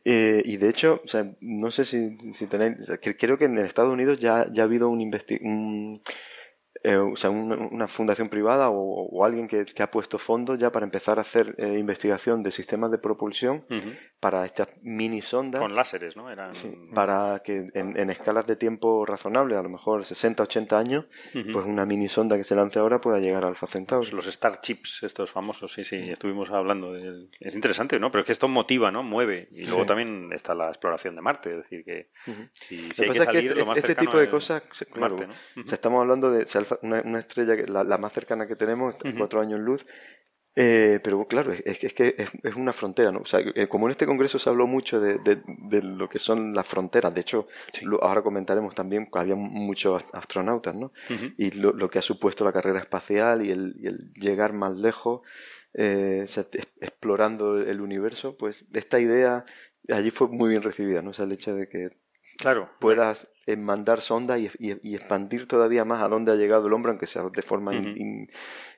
eh, 0.04 0.42
y 0.44 0.58
de 0.58 0.70
hecho, 0.70 1.02
o 1.06 1.08
sea, 1.08 1.32
no 1.40 1.72
sé 1.72 1.86
si, 1.86 2.18
si 2.34 2.48
tenéis, 2.48 2.92
creo 3.00 3.38
que 3.38 3.46
en 3.46 3.58
Estados 3.60 3.94
Unidos 3.94 4.20
ya, 4.20 4.48
ya 4.52 4.64
ha 4.64 4.66
habido 4.66 4.90
un, 4.90 5.00
un 5.42 6.02
eh, 6.84 6.98
o 6.98 7.16
sea, 7.16 7.30
una, 7.30 7.88
fundación 7.88 8.28
privada 8.28 8.70
o, 8.70 9.24
alguien 9.24 9.48
que, 9.48 9.66
ha 9.80 9.92
puesto 9.92 10.18
fondos 10.20 10.60
ya 10.60 10.70
para 10.72 10.86
empezar 10.86 11.18
a 11.18 11.22
hacer 11.22 11.56
eh, 11.58 11.78
investigación 11.80 12.44
de 12.44 12.52
sistemas 12.52 12.92
de 12.92 12.98
propulsión 12.98 13.66
para 14.20 14.46
estas 14.46 14.68
mini 14.82 15.22
sondas. 15.22 15.62
Con 15.62 15.76
láseres, 15.76 16.18
¿no? 16.18 16.28
para 16.94 17.42
que 17.44 17.70
en, 17.74 18.10
escalas 18.10 18.48
de 18.48 18.58
tiempo 18.58 19.06
razonables, 19.06 19.58
a 19.58 19.64
lo 19.64 19.70
mejor 19.70 20.04
60, 20.04 20.44
80 20.44 20.78
años, 20.78 21.06
pues 21.32 21.66
una 21.66 21.86
mini 21.86 22.10
sonda 22.10 22.36
que 22.36 22.44
se 22.44 22.56
lance 22.56 22.80
ahora 22.80 23.00
pueda 23.00 23.20
llegar 23.20 23.44
al 23.44 23.50
Alpha 23.50 23.68
Centauri. 23.68 24.12
Los 24.12 24.26
Starships, 24.26 25.04
estos 25.04 25.32
famosos, 25.32 25.72
sí, 25.72 25.86
sí, 25.86 26.10
estuvimos 26.10 26.50
hablando. 26.52 26.92
De... 26.92 27.28
Es 27.40 27.56
interesante, 27.56 27.98
¿no? 27.98 28.12
Pero 28.12 28.22
es 28.22 28.26
que 28.26 28.34
esto 28.34 28.48
motiva, 28.50 28.92
¿no? 28.92 29.04
Mueve. 29.04 29.48
Y 29.52 29.68
luego 29.68 29.86
también 29.86 30.32
está 30.34 30.54
la 30.54 30.68
exploración 30.68 31.16
de 31.16 31.22
Marte, 31.22 31.52
es 31.52 31.58
decir, 31.58 31.86
que 31.86 32.10
si, 32.52 32.90
hay 33.02 33.10
que 33.10 33.16
salir, 33.16 33.46
este, 33.46 33.60
lo 33.60 33.66
más 33.66 33.78
este 33.78 33.96
tipo 33.96 34.18
de 34.18 34.30
cosas, 34.30 34.64
claro, 34.92 35.16
estamos 35.72 36.02
hablando 36.02 36.30
de 36.30 36.46
una, 36.82 37.20
estrella, 37.20 37.56
la, 37.68 37.84
la, 37.84 37.98
más 37.98 38.14
cercana 38.14 38.48
que 38.48 38.56
tenemos, 38.56 38.96
cuatro 39.18 39.42
años 39.42 39.60
luz, 39.60 39.86
Eh, 40.56 41.00
pero 41.04 41.26
claro, 41.28 41.52
es, 41.52 41.80
que 41.80 41.88
es, 41.88 41.94
que 41.96 42.16
es, 42.44 42.56
una 42.56 42.74
frontera, 42.74 43.12
¿no? 43.12 43.22
O 43.22 43.26
sea, 43.26 43.40
eh, 43.40 43.68
como 43.68 43.88
en 43.88 43.92
este 43.92 44.06
congreso 44.06 44.38
se 44.38 44.50
habló 44.50 44.68
mucho 44.68 45.00
de, 45.00 45.18
de, 45.18 45.82
lo 45.82 46.08
que 46.08 46.20
son 46.20 46.54
las 46.54 46.68
fronteras, 46.68 47.12
de 47.14 47.22
hecho, 47.22 47.48
ahora 48.02 48.22
comentaremos 48.22 48.76
también 48.76 49.10
que 49.12 49.20
había 49.20 49.36
muchos 49.36 50.04
astronautas, 50.14 50.76
¿no? 50.76 50.92
Y 51.38 51.52
lo, 51.52 51.74
lo, 51.74 51.90
que 51.90 51.98
ha 51.98 52.04
supuesto 52.04 52.46
la 52.46 52.54
carrera 52.54 52.80
espacial 52.80 53.44
y 53.44 53.50
el, 53.50 53.74
y 53.80 53.88
el 53.88 54.14
llegar 54.14 54.54
más 54.54 54.76
lejos, 54.76 55.22
eh, 55.74 56.28
explorando 56.82 57.58
el 57.58 57.82
universo, 57.82 58.38
pues 58.38 58.64
esta 58.74 59.00
idea 59.00 59.46
allí 59.90 60.12
fue 60.12 60.28
muy 60.28 60.50
bien 60.50 60.62
recibida, 60.62 61.02
¿no? 61.02 61.10
O 61.10 61.14
sea, 61.14 61.26
el 61.26 61.32
hecho 61.32 61.56
de 61.56 61.68
que 61.68 61.90
claro. 62.38 62.70
puedas 62.80 63.28
eh, 63.46 63.58
mandar 63.58 64.00
sonda 64.00 64.40
y, 64.40 64.50
y, 64.58 64.96
expandir 64.96 65.48
todavía 65.48 65.84
más 65.84 66.02
a 66.02 66.08
dónde 66.08 66.32
ha 66.32 66.36
llegado 66.36 66.68
el 66.68 66.74
hombre, 66.74 66.92
aunque 66.92 67.08
sea 67.08 67.24
de 67.24 67.42
forma 67.42 67.74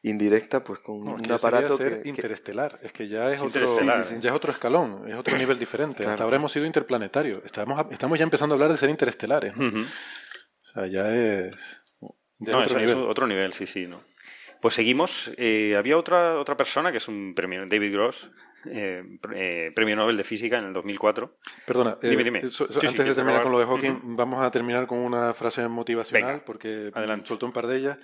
indirecta, 0.02 0.64
pues 0.64 0.80
con 0.80 1.08
un 1.08 1.32
aparato 1.32 1.78
que, 1.78 2.02
interestelar. 2.06 2.80
Es 2.82 2.92
que 2.92 3.08
ya 3.08 3.32
es 3.32 3.42
otro, 3.42 3.80
ya 4.20 4.30
es 4.30 4.36
otro 4.36 4.52
escalón, 4.52 5.08
es 5.08 5.16
otro 5.16 5.38
nivel 5.38 5.60
diferente. 5.60 6.04
Hasta 6.08 6.24
ahora 6.24 6.38
hemos 6.38 6.52
sido 6.52 6.66
interplanetarios. 6.66 7.46
Estamos, 7.46 7.86
estamos 7.92 8.18
ya 8.18 8.24
empezando 8.24 8.54
a 8.54 8.56
hablar 8.56 8.72
de 8.72 8.78
ser 8.78 8.90
interestelares. 8.90 9.54
O 9.56 10.74
sea, 10.74 10.88
ya 10.88 11.14
es, 11.14 11.56
otro, 12.40 12.80
nivel. 12.80 12.98
otro 12.98 13.28
nivel. 13.28 13.54
sí, 13.54 13.68
sí, 13.68 13.86
¿no? 13.86 14.02
Pues 14.62 14.74
seguimos. 14.74 15.32
Eh, 15.38 15.76
había 15.78 15.96
otra, 15.96 16.40
otra 16.40 16.58
persona 16.58 16.92
que 16.92 16.98
es 16.98 17.08
un 17.08 17.36
premio, 17.36 17.68
David 17.68 17.94
Gross, 17.94 18.32
eh, 18.70 19.04
eh, 19.34 19.72
premio 19.76 19.96
Nobel 19.96 20.18
de 20.18 20.24
Física 20.24 20.60
en 20.60 20.66
el 20.66 20.74
2004. 20.74 21.38
Perdona, 21.66 21.98
dime, 22.02 22.24
dime. 22.24 22.40
antes 22.40 22.98
de 22.98 23.16
terminar 23.16 23.44
con 23.44 23.52
lo 23.52 23.60
de 23.60 23.66
Hawking, 23.66 24.16
vamos 24.16 24.44
a 24.44 24.52
terminar 24.52 24.88
con 24.88 25.00
una 25.00 25.34
frase 25.34 25.68
motivacional, 25.68 26.44
porque 26.46 26.92
adelante. 26.94 27.28
soltó 27.28 27.46
un 27.46 27.54
par 27.54 27.68
de 27.68 27.78
ellas. 27.78 27.98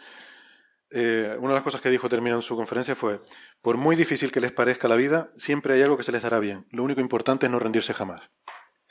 una 0.92 1.50
de 1.50 1.54
las 1.54 1.64
cosas 1.64 1.82
que 1.82 1.90
dijo 1.90 2.10
terminando 2.10 2.42
su 2.42 2.56
conferencia 2.56 2.96
fue, 2.96 3.20
por 3.62 3.78
muy 3.78 3.96
difícil 3.96 4.32
que 4.32 4.42
les 4.42 4.52
parezca 4.52 4.88
la 4.88 4.96
vida, 4.96 5.32
siempre 5.36 5.74
hay 5.74 5.82
algo 5.82 5.98
que 5.98 6.04
se 6.04 6.12
les 6.12 6.24
dará 6.24 6.40
bien. 6.40 6.66
Lo 6.72 6.84
único 6.84 7.02
importante 7.02 7.46
es 7.46 7.52
no 7.52 7.60
rendirse 7.60 7.94
jamás. 7.94 8.30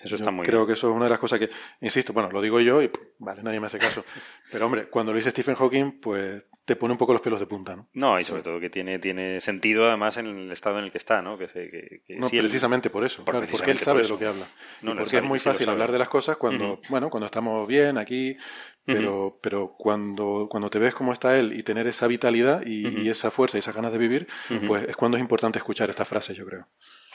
Eso 0.03 0.17
está 0.17 0.31
muy 0.31 0.47
Creo 0.47 0.67
que 0.67 0.73
eso 0.73 0.89
es 0.89 0.97
una 0.97 1.05
de 1.05 1.11
las 1.11 1.19
cosas 1.19 1.39
que, 1.39 1.51
insisto, 1.81 2.13
bueno, 2.13 2.31
lo 2.31 2.41
digo 2.41 2.61
yo 2.61 2.83
y 2.83 2.91
vale, 3.19 3.43
nadie 3.43 3.61
me 3.61 3.67
hace 3.67 3.79
caso. 3.79 4.05
Pero 4.53 4.67
hombre, 4.67 4.87
cuando 4.89 5.13
lo 5.13 5.17
dice 5.17 5.31
Stephen 5.31 5.55
Hawking, 5.55 6.01
pues 6.01 6.43
te 6.65 6.77
pone 6.77 6.93
un 6.93 6.99
poco 6.99 7.13
los 7.13 7.21
pelos 7.21 7.41
de 7.41 7.47
punta, 7.47 7.75
¿no? 7.75 7.89
No, 7.95 8.19
y 8.19 8.23
sobre 8.23 8.43
todo 8.43 8.61
que 8.61 8.71
tiene, 8.71 8.99
tiene 8.99 9.41
sentido 9.41 9.89
además 9.89 10.17
en 10.19 10.27
el 10.27 10.53
estado 10.53 10.79
en 10.79 10.85
el 10.85 10.93
que 10.93 10.99
está, 10.99 11.21
¿no? 11.21 11.37
Que, 11.37 11.49
que, 11.49 12.17
no, 12.17 12.29
precisamente 12.29 12.91
por 12.91 13.05
eso, 13.05 13.25
porque 13.25 13.71
él 13.73 13.79
sabe 13.79 14.03
de 14.03 14.09
lo 14.09 14.19
que 14.19 14.27
habla. 14.27 14.47
No, 14.83 14.95
porque 14.95 15.17
es 15.17 15.25
muy 15.25 15.39
fácil 15.39 15.69
hablar 15.69 15.91
de 15.91 15.99
las 15.99 16.09
cosas 16.09 16.37
cuando, 16.37 16.81
bueno, 16.89 17.11
cuando 17.11 17.27
estamos 17.27 17.67
bien 17.67 17.99
aquí, 17.99 18.37
pero, 18.85 19.39
pero 19.43 19.75
cuando, 19.77 20.47
cuando 20.49 20.71
te 20.71 20.79
ves 20.79 20.95
cómo 20.95 21.13
está 21.13 21.39
él 21.39 21.59
y 21.59 21.63
tener 21.63 21.87
esa 21.89 22.07
vitalidad 22.07 22.63
y, 22.65 23.03
y 23.03 23.09
esa 23.09 23.31
fuerza 23.31 23.59
y 23.59 23.61
esas 23.61 23.75
ganas 23.75 23.93
de 23.93 23.99
vivir, 23.99 24.29
pues 24.67 24.89
es 24.89 24.97
cuando 24.97 25.17
es 25.17 25.23
importante 25.23 25.59
escuchar 25.59 25.91
estas 25.91 26.07
frases, 26.07 26.37
yo 26.37 26.47
creo. 26.47 26.69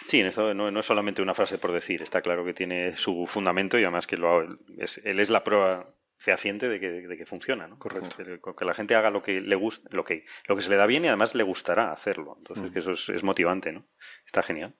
Sí, 0.07 0.21
eso 0.21 0.53
no, 0.53 0.71
no, 0.71 0.79
es 0.79 0.85
solamente 0.85 1.21
una 1.21 1.33
frase 1.33 1.57
por 1.57 1.71
decir, 1.71 2.01
está 2.01 2.21
claro 2.21 2.45
que 2.45 2.53
tiene 2.53 2.95
su 2.95 3.25
fundamento 3.25 3.79
y 3.79 3.83
además 3.83 4.07
que 4.07 4.17
lo, 4.17 4.47
es, 4.77 5.01
él 5.03 5.19
es 5.19 5.29
la 5.29 5.43
prueba 5.43 5.87
fehaciente 6.17 6.69
de 6.69 6.79
que, 6.79 6.89
de 6.89 7.17
que 7.17 7.25
funciona, 7.25 7.67
¿no? 7.67 7.77
Correcto. 7.77 8.55
Que, 8.55 8.65
la 8.65 8.73
gente 8.73 8.95
haga 8.95 9.09
lo 9.09 9.21
que 9.21 9.41
le 9.41 9.55
gusta, 9.55 9.87
lo 9.91 10.03
que, 10.03 10.25
lo 10.47 10.55
que 10.55 10.61
se 10.61 10.69
le 10.69 10.77
da 10.77 10.85
bien 10.85 11.03
y 11.03 11.07
además 11.07 11.35
le 11.35 11.43
gustará 11.43 11.91
hacerlo. 11.91 12.35
Entonces, 12.39 12.71
que 12.71 12.79
eso 12.79 12.91
es, 12.91 13.09
es, 13.09 13.23
motivante, 13.23 13.71
¿no? 13.71 13.85
Está 14.35 14.43
genial. 14.47 14.73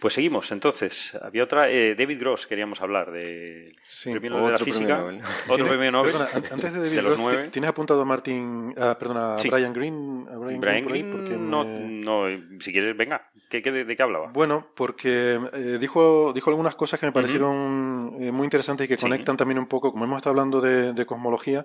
Pues 0.00 0.12
seguimos, 0.12 0.52
entonces. 0.52 1.18
Había 1.22 1.44
otra, 1.44 1.70
eh, 1.70 1.94
David 1.94 2.20
Gross, 2.20 2.46
queríamos 2.46 2.82
hablar 2.82 3.10
de 3.10 3.72
premio 4.04 4.28
Nobel 4.28 4.46
de 4.46 4.52
la 4.52 4.58
física. 4.58 5.04
Otro 5.48 5.66
premio 5.66 5.90
Nobel. 5.90 6.14
antes 6.50 6.74
de 6.74 6.78
David 6.78 7.16
Gross, 7.16 7.50
¿tienes 7.52 7.70
apuntado 7.70 8.02
a 8.02 8.04
Martin, 8.04 8.74
ah, 8.76 8.94
perdona, 8.98 9.36
a 9.36 9.42
Brian 9.42 9.72
Green? 9.72 10.26
Brian, 10.60 10.84
Green, 10.84 11.50
no, 11.50 11.64
no, 11.64 12.26
si 12.60 12.70
quieres, 12.70 12.94
venga. 12.94 13.30
¿Qué, 13.48 13.62
qué 13.62 13.72
de, 13.72 13.96
qué 13.96 14.02
hablaba? 14.02 14.30
Bueno, 14.30 14.66
porque 14.74 15.40
eh, 15.54 15.78
dijo, 15.80 16.34
dijo 16.34 16.50
algunas 16.50 16.74
cosas 16.74 17.00
que 17.00 17.06
me 17.06 17.12
parecieron 17.12 18.18
eh, 18.20 18.30
muy 18.30 18.44
interesantes 18.44 18.84
y 18.84 18.88
que 18.88 18.98
conectan 18.98 19.38
también 19.38 19.58
un 19.58 19.68
poco, 19.68 19.90
como 19.90 20.04
hemos 20.04 20.18
estado 20.18 20.32
hablando 20.32 20.60
de, 20.60 20.92
de 20.92 21.06
cosmología, 21.06 21.64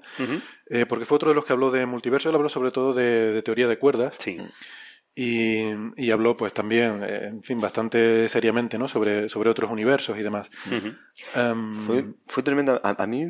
porque 0.87 1.03
fue 1.03 1.17
otro 1.17 1.27
de 1.27 1.35
los 1.35 1.43
que 1.43 1.51
habló 1.51 1.71
de 1.71 1.85
multiverso, 1.85 2.29
él 2.29 2.35
habló 2.35 2.47
sobre 2.47 2.71
todo 2.71 2.93
de, 2.93 3.33
de 3.33 3.41
teoría 3.41 3.67
de 3.67 3.77
cuerdas. 3.77 4.15
Sí. 4.17 4.37
Y, 5.19 6.11
habló 6.11 6.37
pues 6.37 6.53
también, 6.53 7.01
eh, 7.03 7.29
en 7.29 7.41
fin, 7.41 7.59
bastante 7.59 8.29
seriamente, 8.29 8.77
¿no? 8.77 8.87
Sobre, 8.87 9.29
sobre 9.29 9.49
otros 9.49 9.71
universos 9.71 10.15
y 10.15 10.21
demás. 10.21 10.47
Em, 11.33 11.73
fue, 11.73 12.05
fue 12.27 12.43
tremendo. 12.43 12.79
A, 12.83 13.07
mí 13.07 13.25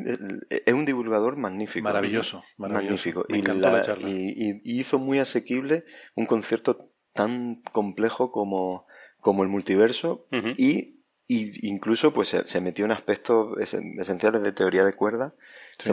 es 0.50 0.74
un 0.74 0.84
divulgador 0.84 1.38
magnífico. 1.38 1.84
Maravilloso, 1.84 2.44
magnífico. 2.58 3.24
y, 3.30 3.40
la, 3.40 3.82
y, 4.06 4.60
hizo 4.64 4.98
muy 4.98 5.18
asequible 5.18 5.86
un 6.14 6.26
concierto 6.26 6.90
tan 7.14 7.62
complejo 7.72 8.32
como, 8.32 8.86
como 9.22 9.42
el 9.42 9.48
multiverso 9.48 10.26
y, 10.58 11.04
incluso 11.26 12.12
pues 12.12 12.36
se, 12.44 12.60
metió 12.60 12.84
en 12.84 12.92
aspectos 12.92 13.56
esenciales 13.58 14.42
de 14.42 14.52
teoría 14.52 14.84
de 14.84 14.92
cuerda 14.92 15.32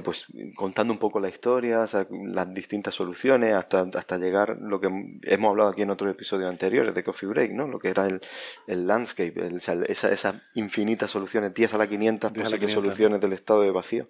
pues 0.03 0.25
contando 0.55 0.93
un 0.93 0.99
poco 0.99 1.19
la 1.19 1.29
historia, 1.29 1.85
las 2.09 2.53
distintas 2.53 2.95
soluciones, 2.95 3.53
hasta, 3.53 3.87
hasta 3.93 4.17
llegar 4.17 4.57
lo 4.59 4.79
que 4.79 4.87
hemos 5.23 5.49
hablado 5.49 5.69
aquí 5.69 5.83
en 5.83 5.91
otros 5.91 6.11
episodios 6.11 6.49
anteriores 6.49 6.93
de 6.93 7.03
Coffee 7.03 7.29
Break, 7.29 7.51
¿no? 7.51 7.67
Lo 7.67 7.77
que 7.77 7.89
era 7.89 8.07
el, 8.07 8.19
el 8.67 8.87
landscape, 8.87 9.33
el, 9.45 9.57
esa, 9.57 10.09
esas 10.09 10.35
infinitas 10.55 11.11
soluciones, 11.11 11.53
10 11.53 11.73
a 11.75 11.77
la 11.77 11.87
500 11.87 12.31
posibles 12.31 12.71
soluciones 12.71 13.21
del 13.21 13.33
estado 13.33 13.61
de 13.61 13.71
vacío. 13.71 14.07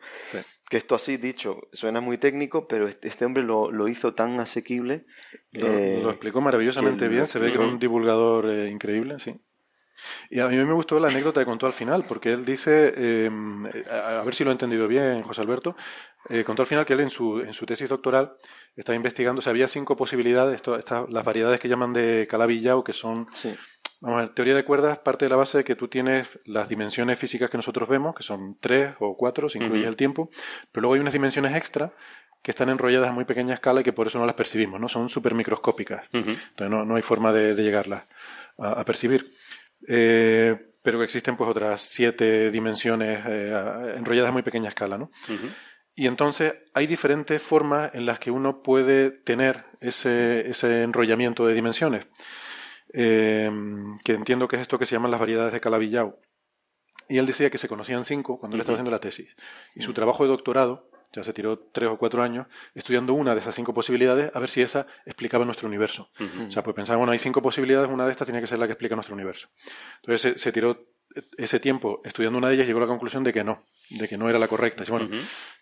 Que 0.69 0.78
esto 0.78 0.95
así 0.95 1.17
dicho 1.17 1.67
suena 1.73 2.01
muy 2.01 2.17
técnico, 2.17 2.67
pero 2.67 2.88
este, 2.88 3.07
este 3.07 3.26
hombre 3.26 3.43
lo, 3.43 3.69
lo, 3.69 3.88
hizo 3.88 4.13
tan 4.13 4.39
asequible. 4.39 5.05
Lo, 5.51 5.67
eh, 5.67 6.01
explicó 6.09 6.41
maravillosamente 6.41 7.07
bien, 7.07 7.28
se 7.28 7.38
ve 7.38 7.49
que 7.49 7.57
era 7.57 7.67
un 7.67 7.80
divulgador 7.80 8.49
eh, 8.49 8.69
increíble, 8.69 9.19
sí. 9.19 9.36
Y 10.30 10.39
a 10.39 10.48
mí 10.48 10.58
me 10.58 10.74
gustó 10.74 11.00
la 11.00 11.08
anécdota 11.08 11.41
que 11.41 11.46
contó 11.46 11.68
al 11.68 11.74
final, 11.74 12.06
porque 12.08 12.34
él 12.34 12.46
dice, 12.46 12.93
eh, 12.96 13.30
a 13.91 14.24
ver 14.24 14.36
si 14.36 14.43
lo 14.43 14.52
he 14.52 14.54
entendido 14.54 14.88
bien, 14.88 15.22
José 15.24 15.41
Alberto, 15.41 15.76
eh, 16.30 16.43
contó 16.43 16.64
al 16.64 16.68
final 16.68 16.86
que 16.86 16.93
él 16.93 17.02
en 17.02 17.10
su, 17.10 17.39
en 17.39 17.54
su 17.54 17.66
tesis 17.66 17.88
doctoral 17.88 18.34
estaba 18.76 18.96
investigando, 18.96 19.39
o 19.39 19.41
sea, 19.41 19.52
había 19.52 19.68
cinco 19.68 19.96
posibilidades, 19.96 20.56
esto, 20.56 21.08
las 21.08 21.26
variedades 21.26 21.60
que 21.60 21.70
llaman 21.70 21.93
de 21.93 22.28
Calabi-Yau, 22.30 22.84
que 22.84 22.93
son, 22.93 23.28
vamos 24.02 24.18
a 24.18 24.22
ver, 24.22 24.30
teoría 24.30 24.56
de 24.56 24.66
cuerdas 24.66 24.98
parte 24.98 25.26
de 25.26 25.30
la 25.30 25.36
base 25.36 25.60
de 25.60 25.64
que 25.64 25.76
tú 25.76 25.88
tienes 25.88 26.28
las 26.46 26.68
dimensiones 26.68 27.20
físicas 27.20 27.50
que 27.50 27.58
nosotros 27.58 27.88
vemos, 27.88 28.16
que 28.16 28.24
son 28.24 28.58
tres 28.60 28.96
o 29.00 29.16
cuatro, 29.16 29.50
si 29.50 29.60
incluyes 29.60 29.88
el 29.88 29.96
tiempo, 29.96 30.30
pero 30.72 30.82
luego 30.84 30.96
hay 30.96 31.02
unas 31.02 31.14
dimensiones 31.14 31.56
extra 31.56 31.93
que 32.41 32.52
están 32.52 32.70
enrolladas 32.70 33.10
a 33.10 33.12
muy 33.12 33.26
pequeña 33.26 33.56
escala 33.56 33.82
y 33.82 33.84
que 33.84 33.93
por 33.93 34.08
eso 34.08 34.20
no 34.20 34.26
las 34.26 34.36
percibimos, 34.36 34.80
¿no? 34.80 34.88
Son 34.88 35.10
supermicroscópicas. 35.10 36.06
Entonces 36.12 36.70
no, 36.70 36.86
no, 36.86 36.96
hay 36.96 37.02
forma 37.02 37.34
de, 37.34 37.56
llegarlas 37.56 38.04
a 38.60 38.84
percibir. 38.84 39.32
Eh, 39.88 40.55
pero 40.81 40.99
que 40.99 41.05
existen 41.05 41.36
pues 41.36 41.49
otras 41.49 41.81
siete 41.81 42.51
dimensiones 42.51 43.23
eh, 43.27 43.93
enrolladas 43.97 44.29
a 44.29 44.33
muy 44.33 44.43
pequeña 44.43 44.69
escala, 44.69 44.97
¿no? 44.97 45.09
Y 45.95 46.07
entonces 46.07 46.53
hay 46.73 46.86
diferentes 46.86 47.41
formas 47.41 47.95
en 47.95 48.05
las 48.05 48.19
que 48.19 48.29
uno 48.29 48.61
puede 48.61 49.09
tener 49.09 49.65
ese, 49.81 50.47
ese 50.47 50.83
enrollamiento 50.83 51.47
de 51.47 51.53
dimensiones, 51.53 52.05
eh, 52.93 53.49
que 54.03 54.13
entiendo 54.13 54.47
que 54.47 54.57
es 54.57 54.61
esto 54.61 54.77
que 54.77 54.86
se 54.86 54.95
llaman 54.95 55.11
las 55.11 55.19
variedades 55.19 55.53
de 55.53 55.61
Calabi-Yau. 55.61 56.19
Y 57.07 57.17
él 57.17 57.25
decía 57.25 57.49
que 57.49 57.57
se 57.57 57.67
conocían 57.67 58.03
cinco 58.03 58.39
cuando 58.39 58.55
él 58.55 58.61
estaba 58.61 58.75
haciendo 58.75 58.91
la 58.91 58.99
tesis. 58.99 59.36
Y 59.73 59.81
su 59.81 59.93
trabajo 59.93 60.23
de 60.23 60.29
doctorado 60.29 60.89
ya 61.16 61.24
se 61.24 61.34
tiró 61.34 61.57
tres 61.72 61.89
o 61.89 61.97
cuatro 61.97 62.22
años 62.22 62.47
estudiando 62.74 63.13
una 63.13 63.34
de 63.34 63.39
esas 63.39 63.55
cinco 63.55 63.74
posibilidades 63.74 64.32
a 64.34 64.39
ver 64.39 64.49
si 64.49 64.61
esa 64.61 64.86
explicaba 65.05 65.45
nuestro 65.45 65.68
universo. 65.68 66.09
O 66.47 66.51
sea, 66.51 66.63
pues 66.63 66.76
pensaba, 66.76 66.97
bueno, 66.97 67.13
hay 67.13 67.20
cinco 67.20 67.41
posibilidades, 67.41 67.89
una 67.89 68.05
de 68.05 68.11
estas 68.11 68.26
tiene 68.26 68.41
que 68.41 68.47
ser 68.47 68.59
la 68.59 68.68
que 68.68 68.74
explica 68.74 68.95
nuestro 68.95 69.16
universo. 69.16 69.47
Entonces 70.01 70.41
se, 70.41 70.51
tiró 70.51 70.86
ese 71.38 71.59
tiempo 71.59 72.01
estudiando 72.03 72.38
una 72.38 72.49
de 72.49 72.55
ellas 72.55 72.68
llegó 72.68 72.80
a 72.80 72.82
la 72.82 72.88
conclusión 72.88 73.24
de 73.24 73.32
que 73.32 73.43
no, 73.43 73.61
de 73.89 74.07
que 74.07 74.18
no 74.18 74.30
era 74.30 74.38
la 74.38 74.47
correcta. 74.47 74.84
Y 74.86 74.91
bueno, 74.91 75.09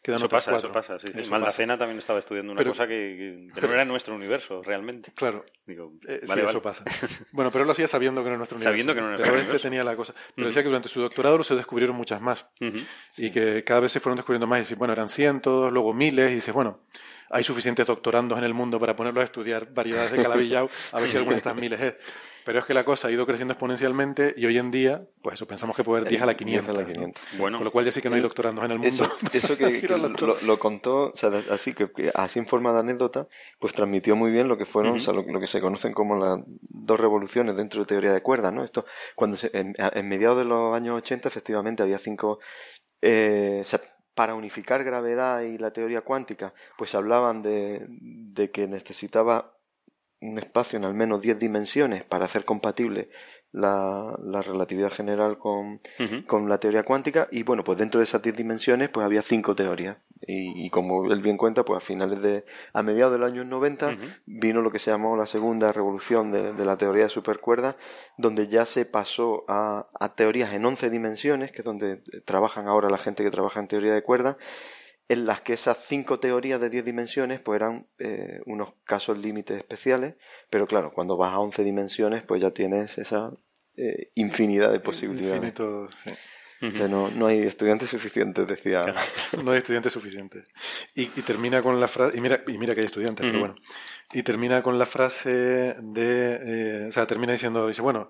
eso 0.03 0.29
pasa, 0.29 0.55
eso 0.57 0.71
pasa, 0.71 0.97
sí. 0.99 1.07
Maldacena 1.29 1.77
también 1.77 1.99
estaba 1.99 2.19
estudiando 2.19 2.53
una 2.53 2.63
cosa 2.63 2.87
que, 2.87 3.47
no 3.61 3.71
era 3.71 3.85
nuestro 3.85 4.15
universo, 4.15 4.61
realmente. 4.63 5.11
Claro. 5.15 5.45
Digo, 5.65 5.93
eh, 6.07 6.21
sí, 6.23 6.39
eso 6.39 6.61
pasa. 6.61 6.83
bueno, 7.31 7.51
pero 7.51 7.63
él 7.63 7.67
lo 7.67 7.73
hacía 7.73 7.87
sabiendo 7.87 8.21
que 8.21 8.25
no 8.25 8.31
era 8.31 8.37
nuestro 8.37 8.57
universo. 8.57 8.71
Sabiendo 8.71 8.93
que 8.93 9.01
no 9.01 9.07
era 9.07 9.17
nuestro 9.17 9.35
pero 9.35 9.55
este 9.55 9.69
tenía 9.69 9.83
la 9.83 9.95
cosa. 9.95 10.13
Pero 10.35 10.47
decía 10.47 10.63
que 10.63 10.69
durante 10.69 10.89
su 10.89 10.99
doctorado 11.01 11.43
se 11.43 11.55
descubrieron 11.55 11.95
muchas 11.95 12.21
más. 12.21 12.45
Y 13.17 13.31
que 13.31 13.63
cada 13.63 13.81
vez 13.81 13.91
se 13.91 13.99
fueron 13.99 14.17
descubriendo 14.17 14.47
más. 14.47 14.59
Y 14.59 14.61
dice, 14.61 14.75
bueno, 14.75 14.93
eran 14.93 15.07
cientos, 15.07 15.71
luego 15.71 15.93
miles. 15.93 16.31
Y 16.31 16.35
dice, 16.35 16.51
bueno, 16.51 16.81
hay 17.29 17.43
suficientes 17.43 17.87
doctorandos 17.87 18.37
en 18.37 18.43
el 18.43 18.53
mundo 18.53 18.79
para 18.79 18.95
ponerlos 18.95 19.21
a 19.21 19.25
estudiar 19.25 19.73
variedades 19.73 20.11
de 20.11 20.21
calabillao, 20.21 20.69
a 20.91 20.99
ver 20.99 21.09
si 21.09 21.17
alguna 21.17 21.35
de 21.35 21.37
estas 21.37 21.55
miles 21.55 21.81
es. 21.81 21.95
Pero 22.45 22.59
es 22.59 22.65
que 22.65 22.73
la 22.73 22.83
cosa 22.83 23.07
ha 23.07 23.11
ido 23.11 23.25
creciendo 23.25 23.53
exponencialmente 23.53 24.33
y 24.35 24.45
hoy 24.45 24.57
en 24.57 24.69
día, 24.69 25.01
pues 25.21 25.35
eso, 25.35 25.47
pensamos 25.47 25.75
que 25.75 25.83
puede 25.83 26.01
haber 26.01 26.09
10 26.09 26.23
a 26.23 26.25
la 26.25 26.35
500. 26.35 26.75
Bueno, 27.37 27.57
Con 27.57 27.65
lo 27.65 27.71
cual 27.71 27.85
ya 27.85 27.91
sí 27.91 28.01
que 28.01 28.09
no 28.09 28.15
hay 28.15 28.21
doctorandos 28.21 28.65
en 28.65 28.71
el 28.71 28.79
mundo. 28.79 29.11
Eso, 29.31 29.57
que, 29.57 29.87
lo, 30.45 30.59
contó, 30.59 31.11
o 31.11 31.15
sea, 31.15 31.31
así 31.49 31.73
que, 31.73 31.89
así 32.13 32.39
en 32.39 32.47
forma 32.47 32.73
de 32.73 32.79
anécdota, 32.79 33.27
pues 33.59 33.73
transmitió 33.73 34.15
muy 34.15 34.31
bien 34.31 34.47
lo 34.47 34.57
que 34.57 34.65
fueron, 34.65 34.97
o 34.97 34.99
sea, 34.99 35.13
lo, 35.13 35.23
que 35.23 35.47
se 35.47 35.61
conocen 35.61 35.93
como 35.93 36.17
las 36.17 36.43
dos 36.47 36.99
revoluciones 36.99 37.55
dentro 37.55 37.81
de 37.81 37.85
teoría 37.85 38.13
de 38.13 38.21
cuerdas, 38.21 38.53
¿no? 38.53 38.63
Esto, 38.63 38.85
cuando 39.15 39.37
en, 39.53 39.75
mediados 40.07 40.37
de 40.37 40.45
los 40.45 40.75
años 40.75 40.97
80, 40.97 41.29
efectivamente, 41.29 41.83
había 41.83 41.97
cinco, 41.97 42.39
eh, 43.01 43.59
o 43.61 43.65
sea, 43.65 43.79
para 44.15 44.35
unificar 44.35 44.83
gravedad 44.83 45.41
y 45.41 45.57
la 45.57 45.71
teoría 45.71 46.01
cuántica, 46.01 46.53
pues 46.77 46.93
hablaban 46.95 47.41
de, 47.41 47.85
de 47.89 48.51
que 48.51 48.67
necesitaba 48.67 49.57
un 50.21 50.39
espacio 50.39 50.77
en 50.77 50.85
al 50.85 50.93
menos 50.93 51.21
10 51.21 51.37
dimensiones 51.37 52.03
para 52.05 52.25
hacer 52.25 52.45
compatible 52.45 53.09
la, 53.53 54.17
la 54.23 54.41
relatividad 54.41 54.91
general 54.91 55.37
con, 55.37 55.79
con, 56.27 56.49
la 56.49 56.57
teoría 56.57 56.83
cuántica. 56.83 57.27
Y 57.31 57.43
bueno, 57.43 57.63
pues 57.63 57.77
dentro 57.77 57.99
de 57.99 58.05
esas 58.05 58.21
10 58.21 58.35
dimensiones 58.35 58.89
pues 58.89 59.05
había 59.05 59.21
cinco 59.21 59.55
teorías. 59.55 59.97
Y, 60.25 60.69
como 60.69 61.11
él 61.11 61.21
bien 61.21 61.35
cuenta, 61.35 61.65
pues 61.65 61.77
a 61.77 61.85
finales 61.85 62.21
de, 62.21 62.45
a 62.71 62.81
mediados 62.81 63.11
del 63.11 63.23
año 63.23 63.43
90 63.43 63.97
vino 64.25 64.61
lo 64.61 64.71
que 64.71 64.79
se 64.79 64.89
llamó 64.89 65.17
la 65.17 65.25
segunda 65.25 65.73
revolución 65.73 66.31
de, 66.31 66.53
de, 66.53 66.65
la 66.65 66.77
teoría 66.77 67.03
de 67.03 67.09
supercuerdas 67.09 67.75
donde 68.17 68.47
ya 68.47 68.65
se 68.65 68.85
pasó 68.85 69.43
a, 69.49 69.87
a 69.99 70.15
teorías 70.15 70.53
en 70.53 70.65
11 70.65 70.89
dimensiones, 70.89 71.51
que 71.51 71.57
es 71.57 71.65
donde 71.65 71.97
trabajan 72.23 72.67
ahora 72.67 72.89
la 72.89 72.97
gente 72.97 73.21
que 73.23 73.31
trabaja 73.31 73.59
en 73.59 73.67
teoría 73.67 73.93
de 73.93 74.01
cuerdas 74.01 74.37
en 75.09 75.25
las 75.25 75.41
que 75.41 75.53
esas 75.53 75.77
cinco 75.85 76.19
teorías 76.19 76.61
de 76.61 76.69
10 76.69 76.85
dimensiones 76.85 77.41
pues 77.41 77.57
eran 77.57 77.87
eh, 77.99 78.41
unos 78.45 78.73
casos 78.85 79.17
límites 79.17 79.57
especiales, 79.57 80.15
pero 80.49 80.65
claro, 80.65 80.93
cuando 80.93 81.17
vas 81.17 81.33
a 81.33 81.39
11 81.39 81.63
dimensiones 81.63 82.23
pues 82.23 82.41
ya 82.41 82.51
tienes 82.51 82.97
esa 82.97 83.31
eh, 83.77 84.11
infinidad 84.15 84.71
de 84.71 84.79
posibilidades. 84.79 85.35
Infinito, 85.35 85.89
sí. 86.03 86.11
O 86.65 86.71
sea, 86.71 86.87
no, 86.87 87.09
no, 87.11 87.27
hay 87.27 87.39
estudiantes 87.39 87.89
suficientes, 87.89 88.47
decía. 88.47 88.85
no 89.43 89.51
hay 89.51 89.57
estudiantes 89.57 89.91
suficientes. 89.91 90.45
Y, 90.95 91.03
y, 91.03 91.21
termina 91.21 91.61
con 91.61 91.79
la 91.79 91.89
frase, 91.89 92.17
y 92.17 92.21
mira, 92.21 92.41
y 92.47 92.57
mira 92.57 92.73
que 92.73 92.81
hay 92.81 92.85
estudiantes, 92.85 93.25
pero 93.25 93.39
bueno. 93.39 93.55
Y 94.13 94.23
termina 94.23 94.63
con 94.63 94.79
la 94.79 94.85
frase 94.85 95.75
de, 95.81 96.39
eh, 96.41 96.85
o 96.87 96.91
sea, 96.91 97.05
termina 97.05 97.33
diciendo, 97.33 97.67
dice, 97.67 97.81
bueno, 97.81 98.09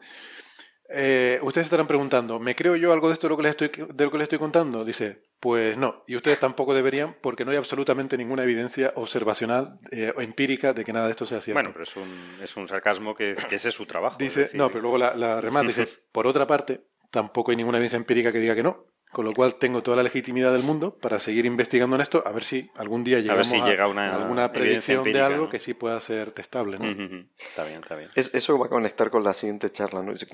eh, 0.89 1.39
ustedes 1.41 1.65
estarán 1.65 1.87
preguntando, 1.87 2.39
¿me 2.39 2.55
creo 2.55 2.75
yo 2.75 2.91
algo 2.91 3.07
de 3.07 3.13
esto 3.13 3.27
de 3.27 3.29
lo, 3.31 3.37
que 3.37 3.43
les 3.43 3.51
estoy, 3.51 3.69
de 3.69 4.03
lo 4.03 4.11
que 4.11 4.17
les 4.17 4.25
estoy 4.25 4.39
contando? 4.39 4.83
Dice, 4.83 5.23
pues 5.39 5.77
no, 5.77 6.03
y 6.07 6.15
ustedes 6.15 6.39
tampoco 6.39 6.73
deberían 6.73 7.15
porque 7.21 7.45
no 7.45 7.51
hay 7.51 7.57
absolutamente 7.57 8.17
ninguna 8.17 8.43
evidencia 8.43 8.91
observacional 8.95 9.79
eh, 9.91 10.13
o 10.15 10.21
empírica 10.21 10.73
de 10.73 10.83
que 10.83 10.93
nada 10.93 11.05
de 11.05 11.11
esto 11.11 11.25
sea 11.25 11.41
cierto. 11.41 11.57
Bueno, 11.57 11.71
pero 11.73 11.83
es 11.83 11.95
un, 11.95 12.37
es 12.41 12.55
un 12.57 12.67
sarcasmo 12.67 13.15
que, 13.15 13.35
que 13.35 13.55
ese 13.55 13.69
es 13.69 13.75
su 13.75 13.85
trabajo. 13.85 14.17
Dice, 14.17 14.49
no, 14.53 14.69
pero 14.69 14.81
luego 14.81 14.97
la, 14.97 15.15
la 15.15 15.41
remata 15.41 15.67
dice, 15.67 15.87
por 16.11 16.27
otra 16.27 16.45
parte, 16.45 16.81
tampoco 17.11 17.51
hay 17.51 17.57
ninguna 17.57 17.77
evidencia 17.77 17.97
empírica 17.97 18.31
que 18.31 18.39
diga 18.39 18.55
que 18.55 18.63
no. 18.63 18.85
Con 19.13 19.25
lo 19.25 19.31
cual 19.31 19.55
tengo 19.55 19.83
toda 19.83 19.95
la 19.97 20.03
legitimidad 20.03 20.51
del 20.51 20.63
mundo 20.63 20.97
para 20.99 21.19
seguir 21.19 21.45
investigando 21.45 21.95
en 21.95 22.01
esto, 22.01 22.23
a 22.25 22.31
ver 22.31 22.43
si 22.43 22.69
algún 22.75 23.03
día 23.03 23.19
llegamos 23.19 23.47
a, 23.47 23.51
si 23.51 23.61
llega 23.61 23.87
una 23.87 24.11
a 24.11 24.15
alguna 24.15 24.51
predicción 24.51 25.03
de 25.03 25.21
algo 25.21 25.45
¿no? 25.45 25.49
que 25.49 25.59
sí 25.59 25.73
pueda 25.75 25.99
ser 25.99 26.31
testable. 26.31 26.79
¿no? 26.79 26.85
Uh 26.85 27.09
-huh. 27.09 27.27
Está 27.49 27.63
bien, 27.63 27.79
está 27.79 27.95
bien. 27.95 28.09
Es, 28.15 28.33
eso 28.33 28.57
va 28.57 28.65
a 28.65 28.69
conectar 28.69 29.11
con 29.11 29.23
la 29.23 29.33
siguiente 29.33 29.71
charla 29.71 30.01
¿no? 30.01 30.13
que, 30.15 30.25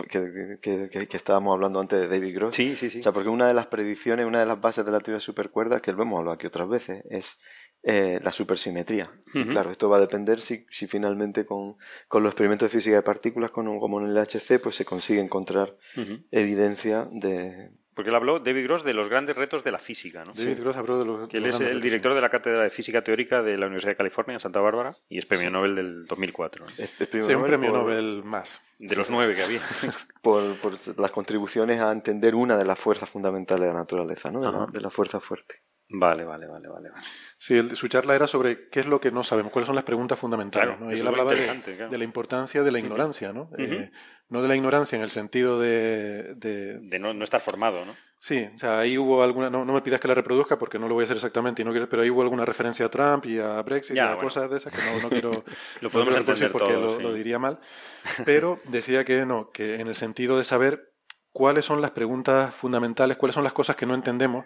que, 0.61 0.89
que, 0.89 1.07
que, 1.07 1.17
estábamos 1.17 1.53
hablando 1.53 1.79
antes 1.79 1.99
de 1.99 2.07
David 2.07 2.35
Gross. 2.35 2.55
Sí, 2.55 2.75
sí, 2.75 2.89
sí. 2.89 2.99
O 2.99 3.03
sea, 3.03 3.11
porque 3.11 3.29
una 3.29 3.47
de 3.47 3.53
las 3.53 3.67
predicciones, 3.67 4.25
una 4.25 4.39
de 4.39 4.45
las 4.45 4.59
bases 4.59 4.85
de 4.85 4.91
la 4.91 4.99
teoría 4.99 5.17
de 5.17 5.21
supercuerdas, 5.21 5.81
que 5.81 5.91
lo 5.91 6.01
hemos 6.01 6.19
hablado 6.19 6.35
aquí 6.35 6.47
otras 6.47 6.69
veces, 6.69 7.03
es 7.09 7.39
eh, 7.83 8.19
la 8.21 8.31
supersimetría. 8.31 9.09
Uh 9.33 9.39
-huh. 9.39 9.49
claro, 9.49 9.71
esto 9.71 9.87
va 9.87 9.97
a 9.97 10.01
depender 10.01 10.41
si, 10.41 10.65
si 10.69 10.87
finalmente 10.87 11.45
con, 11.45 11.77
con, 12.07 12.23
los 12.23 12.31
experimentos 12.31 12.69
de 12.69 12.77
física 12.77 12.95
de 12.97 13.03
partículas, 13.03 13.51
con, 13.51 13.79
como 13.79 14.01
en 14.01 14.07
el 14.07 14.17
HC, 14.17 14.59
pues 14.61 14.75
se 14.75 14.83
consigue 14.83 15.21
encontrar 15.21 15.75
uh 15.95 16.01
-huh. 16.01 16.23
evidencia 16.31 17.07
de, 17.09 17.71
porque 17.99 18.11
él 18.11 18.15
habló, 18.15 18.39
David 18.39 18.63
Gross, 18.63 18.85
de 18.85 18.93
los 18.93 19.09
grandes 19.09 19.35
retos 19.35 19.61
de 19.61 19.73
la 19.73 19.77
física, 19.77 20.23
¿no? 20.23 20.31
David 20.31 20.55
sí. 20.55 20.61
Gross 20.61 20.77
habló 20.77 20.99
de 20.99 21.03
los 21.03 21.27
Que 21.27 21.35
él 21.35 21.47
es 21.47 21.59
el 21.59 21.81
director 21.81 22.13
de 22.13 22.21
la 22.21 22.29
Cátedra 22.29 22.63
de 22.63 22.69
Física 22.69 23.01
Teórica 23.01 23.41
de 23.41 23.57
la 23.57 23.65
Universidad 23.65 23.91
de 23.91 23.97
California 23.97 24.35
en 24.35 24.39
Santa 24.39 24.61
Bárbara 24.61 24.91
y 25.09 25.17
es 25.17 25.25
premio 25.25 25.49
Nobel 25.51 25.75
del 25.75 26.05
2004. 26.05 26.63
¿no? 26.63 26.71
Es, 26.77 26.93
es 26.97 27.07
premio 27.09 27.27
sí, 27.27 27.33
Nobel 27.33 27.35
un 27.35 27.47
premio 27.47 27.71
por... 27.71 27.79
Nobel 27.79 28.23
más. 28.23 28.61
De 28.77 28.95
los 28.95 29.09
nueve 29.09 29.35
que 29.35 29.43
había. 29.43 29.59
por, 30.21 30.55
por, 30.61 30.75
las 30.97 31.11
contribuciones 31.11 31.81
a 31.81 31.91
entender 31.91 32.35
una 32.35 32.55
de 32.55 32.63
las 32.63 32.79
fuerzas 32.79 33.09
fundamentales 33.09 33.67
de 33.67 33.73
la 33.73 33.79
naturaleza, 33.79 34.31
¿no? 34.31 34.39
De, 34.39 34.49
la, 34.49 34.65
de 34.65 34.79
la 34.79 34.89
fuerza 34.89 35.19
fuerte. 35.19 35.55
Vale, 35.91 36.23
vale, 36.23 36.45
vale, 36.45 36.67
vale. 36.67 36.91
Sí, 37.39 37.55
el, 37.55 37.75
su 37.75 37.87
charla 37.87 38.13
era 38.13 38.27
sobre 38.27 38.69
qué 38.69 38.79
es 38.79 38.85
lo 38.85 39.01
que 39.01 39.09
no 39.09 39.23
sabemos, 39.23 39.51
cuáles 39.51 39.65
son 39.65 39.75
las 39.75 39.85
preguntas 39.85 40.19
fundamentales. 40.19 40.75
Claro, 40.75 40.85
¿no? 40.85 40.95
Y 40.95 40.99
él 40.99 41.07
hablaba 41.07 41.31
de, 41.31 41.43
claro. 41.43 41.89
de, 41.89 41.97
la 41.97 42.03
importancia 42.03 42.61
de 42.61 42.71
la 42.71 42.77
ignorancia, 42.77 43.33
¿no? 43.33 43.49
Uh 43.51 43.55
-huh. 43.57 43.83
eh, 43.85 43.91
no 44.29 44.43
de 44.43 44.47
la 44.47 44.55
ignorancia 44.55 44.95
en 44.97 45.01
el 45.01 45.09
sentido 45.09 45.59
de... 45.59 46.35
De, 46.35 46.77
de 46.79 46.99
no, 46.99 47.15
no, 47.15 47.23
estar 47.23 47.41
formado, 47.41 47.85
¿no? 47.85 47.95
Sí, 48.19 48.47
o 48.55 48.59
sea, 48.59 48.79
ahí 48.79 48.99
hubo 48.99 49.23
alguna... 49.23 49.49
No, 49.49 49.65
no, 49.65 49.73
me 49.73 49.81
pidas 49.81 49.99
que 49.99 50.07
la 50.07 50.13
reproduzca 50.13 50.59
porque 50.59 50.77
no 50.77 50.87
lo 50.87 50.93
voy 50.93 51.03
a 51.03 51.05
hacer 51.05 51.17
exactamente, 51.17 51.63
y 51.63 51.65
no 51.65 51.71
quiero, 51.71 51.89
pero 51.89 52.03
ahí 52.03 52.11
hubo 52.11 52.21
alguna 52.21 52.45
referencia 52.45 52.85
a 52.85 52.89
Trump 52.89 53.25
y 53.25 53.39
a 53.39 53.59
Brexit 53.63 53.95
ya, 53.95 54.03
y 54.03 54.05
a 54.05 54.07
bueno. 54.09 54.23
cosas 54.23 54.51
de 54.51 54.57
esas 54.57 54.71
que 54.71 54.81
no, 54.85 55.01
no 55.01 55.09
quiero... 55.09 55.31
lo 55.81 55.89
podemos 55.89 56.13
no 56.13 56.19
entender 56.19 56.51
porque 56.51 56.73
todo, 56.73 56.81
lo, 56.81 56.97
sí. 56.97 57.01
lo 57.03 57.13
diría 57.13 57.39
mal. 57.39 57.57
Pero 58.25 58.59
decía 58.65 59.03
que 59.05 59.25
no, 59.25 59.49
que 59.49 59.75
en 59.79 59.87
el 59.87 59.95
sentido 59.95 60.37
de 60.37 60.43
saber 60.43 60.91
cuáles 61.31 61.65
son 61.65 61.81
las 61.81 61.91
preguntas 61.91 62.53
fundamentales, 62.53 63.17
cuáles 63.17 63.33
son 63.33 63.43
las 63.43 63.53
cosas 63.53 63.75
que 63.75 63.87
no 63.87 63.95
entendemos 63.95 64.45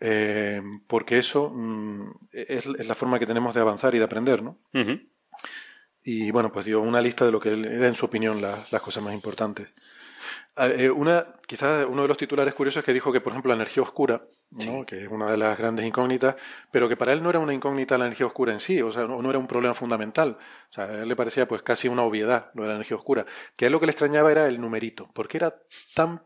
eh, 0.00 0.62
porque 0.86 1.18
eso 1.18 1.50
mm, 1.50 2.10
es, 2.32 2.66
es, 2.66 2.88
la 2.88 2.94
forma 2.94 3.18
que 3.18 3.26
tenemos 3.26 3.54
de 3.54 3.60
avanzar 3.60 3.94
y 3.94 3.98
de 3.98 4.04
aprender, 4.04 4.42
¿no? 4.42 4.58
Uh 4.72 4.78
-huh. 4.78 5.08
Y 6.02 6.30
bueno, 6.30 6.50
pues 6.50 6.64
dio 6.64 6.80
una 6.80 7.00
lista 7.00 7.26
de 7.26 7.32
lo 7.32 7.40
que 7.40 7.52
era, 7.52 7.86
en 7.86 7.94
su 7.94 8.06
opinión, 8.06 8.40
la, 8.40 8.64
las 8.70 8.82
cosas 8.82 9.02
más 9.02 9.12
importantes. 9.14 9.68
Eh, 10.56 10.90
una, 10.90 11.26
quizás 11.46 11.86
uno 11.88 12.02
de 12.02 12.08
los 12.08 12.16
titulares 12.18 12.54
curiosos 12.54 12.80
es 12.80 12.84
que 12.84 12.92
dijo 12.92 13.12
que, 13.12 13.20
por 13.20 13.32
ejemplo, 13.32 13.50
la 13.50 13.56
energía 13.56 13.82
oscura, 13.82 14.22
que 14.86 15.04
es 15.04 15.10
una 15.10 15.30
de 15.30 15.36
las 15.36 15.56
grandes 15.56 15.86
incógnitas, 15.86 16.36
pero 16.70 16.88
que 16.88 16.96
para 16.96 17.12
él 17.12 17.22
no 17.22 17.30
era 17.30 17.38
una 17.38 17.54
incógnita 17.54 17.96
la 17.96 18.06
energía 18.06 18.26
oscura 18.26 18.52
en 18.52 18.60
sí, 18.60 18.82
o 18.82 18.92
sea, 18.92 19.06
no, 19.06 19.22
no, 19.22 19.30
era 19.30 19.38
un 19.38 19.46
problema 19.46 19.74
fundamental. 19.74 20.36
O 20.70 20.72
sea, 20.72 20.84
a 20.84 21.02
él 21.02 21.08
le 21.08 21.16
parecía 21.16 21.46
pues 21.46 21.62
casi 21.62 21.88
una 21.88 22.02
obviedad 22.02 22.50
lo 22.54 22.62
de 22.62 22.68
la 22.68 22.74
energía 22.74 22.96
oscura. 22.96 23.26
Que 23.56 23.64
a 23.64 23.68
él 23.68 23.72
lo 23.72 23.80
que 23.80 23.86
le 23.86 23.92
extrañaba 23.92 24.30
era 24.30 24.46
el 24.48 24.60
numerito, 24.60 25.10
porque 25.14 25.38
era 25.38 25.54
tan 25.94 26.22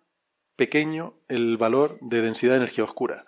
pequeño 0.57 1.15
el 1.29 1.57
valor 1.57 1.99
de 2.01 2.23
densidad 2.23 2.53
de 2.53 2.59
energía 2.59 2.85
oscura. 2.85 3.25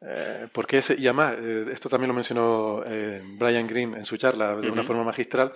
Eh, 0.00 0.48
porque 0.52 0.80
y 0.96 1.06
además, 1.06 1.34
eh, 1.38 1.66
esto 1.72 1.88
también 1.88 2.08
lo 2.08 2.14
mencionó 2.14 2.82
eh, 2.86 3.20
Brian 3.38 3.66
Greene 3.66 3.96
en 3.98 4.04
su 4.04 4.16
charla 4.16 4.54
de 4.56 4.60
uh 4.60 4.70
-huh. 4.70 4.72
una 4.72 4.84
forma 4.84 5.04
magistral. 5.04 5.52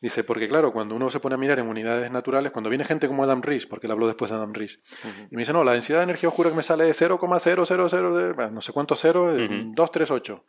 Dice, 0.00 0.22
porque 0.22 0.48
claro, 0.48 0.72
cuando 0.72 0.94
uno 0.94 1.08
se 1.08 1.18
pone 1.18 1.34
a 1.34 1.38
mirar 1.38 1.58
en 1.58 1.66
unidades 1.66 2.10
naturales, 2.10 2.52
cuando 2.52 2.68
viene 2.68 2.84
gente 2.84 3.08
como 3.08 3.24
Adam 3.24 3.40
Rees, 3.40 3.64
porque 3.66 3.86
él 3.86 3.92
habló 3.92 4.06
después 4.06 4.30
de 4.30 4.36
Adam 4.36 4.52
Rees, 4.52 4.82
uh 5.02 5.08
-huh. 5.08 5.28
y 5.30 5.36
me 5.36 5.42
dice, 5.42 5.52
no, 5.54 5.64
la 5.64 5.72
densidad 5.72 5.98
de 5.98 6.04
energía 6.04 6.28
oscura 6.28 6.50
que 6.50 6.56
me 6.56 6.62
sale 6.62 6.88
es 6.90 6.96
0,000, 6.96 8.52
no 8.52 8.60
sé 8.60 8.72
cuánto 8.72 8.96
cero, 8.96 9.32
uh 9.32 9.38
-huh. 9.38 9.74
238. 9.74 10.44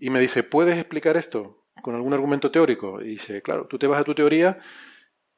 Y 0.00 0.10
me 0.10 0.18
dice, 0.20 0.42
¿puedes 0.42 0.76
explicar 0.76 1.16
esto 1.16 1.64
con 1.82 1.94
algún 1.94 2.12
argumento 2.12 2.50
teórico? 2.50 3.00
Y 3.00 3.10
dice, 3.10 3.40
claro, 3.40 3.66
tú 3.68 3.78
te 3.78 3.86
vas 3.86 4.00
a 4.00 4.04
tu 4.04 4.14
teoría 4.14 4.58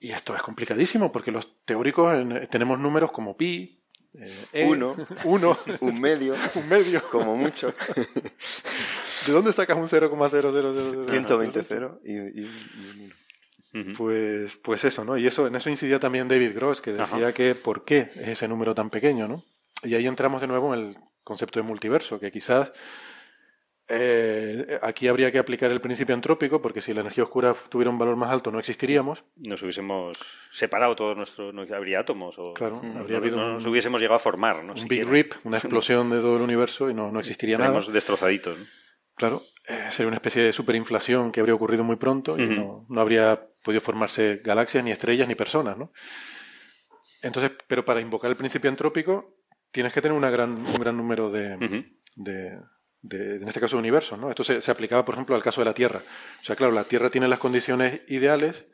y 0.00 0.10
esto 0.12 0.34
es 0.34 0.42
complicadísimo, 0.42 1.10
porque 1.12 1.30
los 1.32 1.64
teóricos 1.64 2.14
tenemos 2.50 2.78
números 2.78 3.10
como 3.12 3.36
pi, 3.36 3.77
eh, 4.52 4.64
uno, 4.66 4.96
uno, 5.24 5.56
un 5.80 6.00
medio, 6.00 6.34
un 6.54 6.68
medio, 6.68 7.08
como 7.10 7.36
mucho. 7.36 7.74
¿De 9.26 9.32
dónde 9.32 9.52
sacas 9.52 9.76
un 9.76 9.88
0,000? 9.88 11.10
120 11.10 11.62
cero 11.64 12.00
y, 12.04 12.12
y, 12.12 13.12
y 13.72 13.84
Pues, 13.96 14.56
pues 14.62 14.84
eso, 14.84 15.04
¿no? 15.04 15.16
Y 15.16 15.26
eso, 15.26 15.46
en 15.46 15.54
eso 15.54 15.70
incidía 15.70 16.00
también 16.00 16.28
David 16.28 16.54
Gross, 16.54 16.80
que 16.80 16.92
decía 16.92 17.04
Ajá. 17.04 17.32
que 17.32 17.54
por 17.54 17.84
qué 17.84 18.08
es 18.14 18.28
ese 18.28 18.48
número 18.48 18.74
tan 18.74 18.90
pequeño, 18.90 19.28
¿no? 19.28 19.44
Y 19.82 19.94
ahí 19.94 20.06
entramos 20.06 20.40
de 20.40 20.46
nuevo 20.46 20.74
en 20.74 20.80
el 20.80 20.96
concepto 21.22 21.60
de 21.60 21.66
multiverso, 21.66 22.18
que 22.18 22.32
quizás 22.32 22.72
eh, 23.90 24.78
aquí 24.82 25.08
habría 25.08 25.32
que 25.32 25.38
aplicar 25.38 25.70
el 25.72 25.80
principio 25.80 26.14
antrópico, 26.14 26.60
porque 26.60 26.80
si 26.82 26.92
la 26.92 27.00
energía 27.00 27.24
oscura 27.24 27.54
tuviera 27.70 27.90
un 27.90 27.98
valor 27.98 28.16
más 28.16 28.30
alto 28.30 28.50
no 28.50 28.58
existiríamos. 28.58 29.24
Nos 29.36 29.62
hubiésemos 29.62 30.18
separado 30.50 30.94
todos 30.94 31.16
nuestros, 31.16 31.54
no 31.54 31.62
habría 31.74 32.00
átomos 32.00 32.38
o 32.38 32.52
claro, 32.52 32.80
no, 32.82 33.00
habría 33.00 33.16
habido 33.16 33.36
no, 33.38 33.52
nos 33.54 33.66
hubiésemos 33.66 34.00
llegado 34.00 34.16
a 34.16 34.20
formar, 34.20 34.62
¿no? 34.62 34.74
Un 34.74 34.88
Big 34.88 35.06
Rip, 35.06 35.32
una 35.44 35.56
explosión 35.56 36.10
de 36.10 36.20
todo 36.20 36.36
el 36.36 36.42
universo 36.42 36.90
y 36.90 36.94
no, 36.94 37.10
no 37.10 37.18
existiría 37.20 37.54
Estaríamos 37.54 37.84
nada. 37.84 37.94
destrozaditos. 37.94 38.58
¿no? 38.58 38.64
Claro, 39.14 39.42
eh, 39.66 39.86
sería 39.90 40.08
una 40.08 40.16
especie 40.16 40.42
de 40.42 40.52
superinflación 40.52 41.32
que 41.32 41.40
habría 41.40 41.54
ocurrido 41.54 41.82
muy 41.82 41.96
pronto 41.96 42.38
y 42.38 42.42
uh 42.42 42.46
-huh. 42.46 42.56
no, 42.56 42.86
no 42.88 43.00
habría 43.00 43.40
podido 43.64 43.80
formarse 43.80 44.40
galaxias, 44.44 44.84
ni 44.84 44.92
estrellas, 44.92 45.26
ni 45.28 45.34
personas, 45.34 45.76
¿no? 45.78 45.92
Entonces, 47.22 47.52
pero 47.66 47.84
para 47.84 48.00
invocar 48.00 48.30
el 48.30 48.36
principio 48.36 48.70
antrópico 48.70 49.34
tienes 49.72 49.92
que 49.92 50.00
tener 50.00 50.16
una 50.16 50.30
gran, 50.30 50.50
un 50.50 50.74
gran 50.74 50.96
número 50.96 51.30
de, 51.30 51.56
uh 51.56 51.60
-huh. 51.60 51.86
de 52.16 52.58
de, 53.02 53.36
en 53.36 53.48
este 53.48 53.60
caso, 53.60 53.78
universos. 53.78 54.18
¿no? 54.18 54.30
Esto 54.30 54.44
se, 54.44 54.60
se, 54.62 54.70
aplicaba, 54.70 55.04
por 55.04 55.14
ejemplo, 55.14 55.34
al 55.36 55.42
caso 55.42 55.60
de 55.60 55.66
la 55.66 55.74
Tierra. 55.74 56.00
O 56.40 56.44
sea, 56.44 56.56
claro, 56.56 56.72
la 56.72 56.84
Tierra 56.84 57.10
tiene 57.10 57.28
las 57.28 57.38
condiciones 57.38 58.02
ideales 58.08 58.64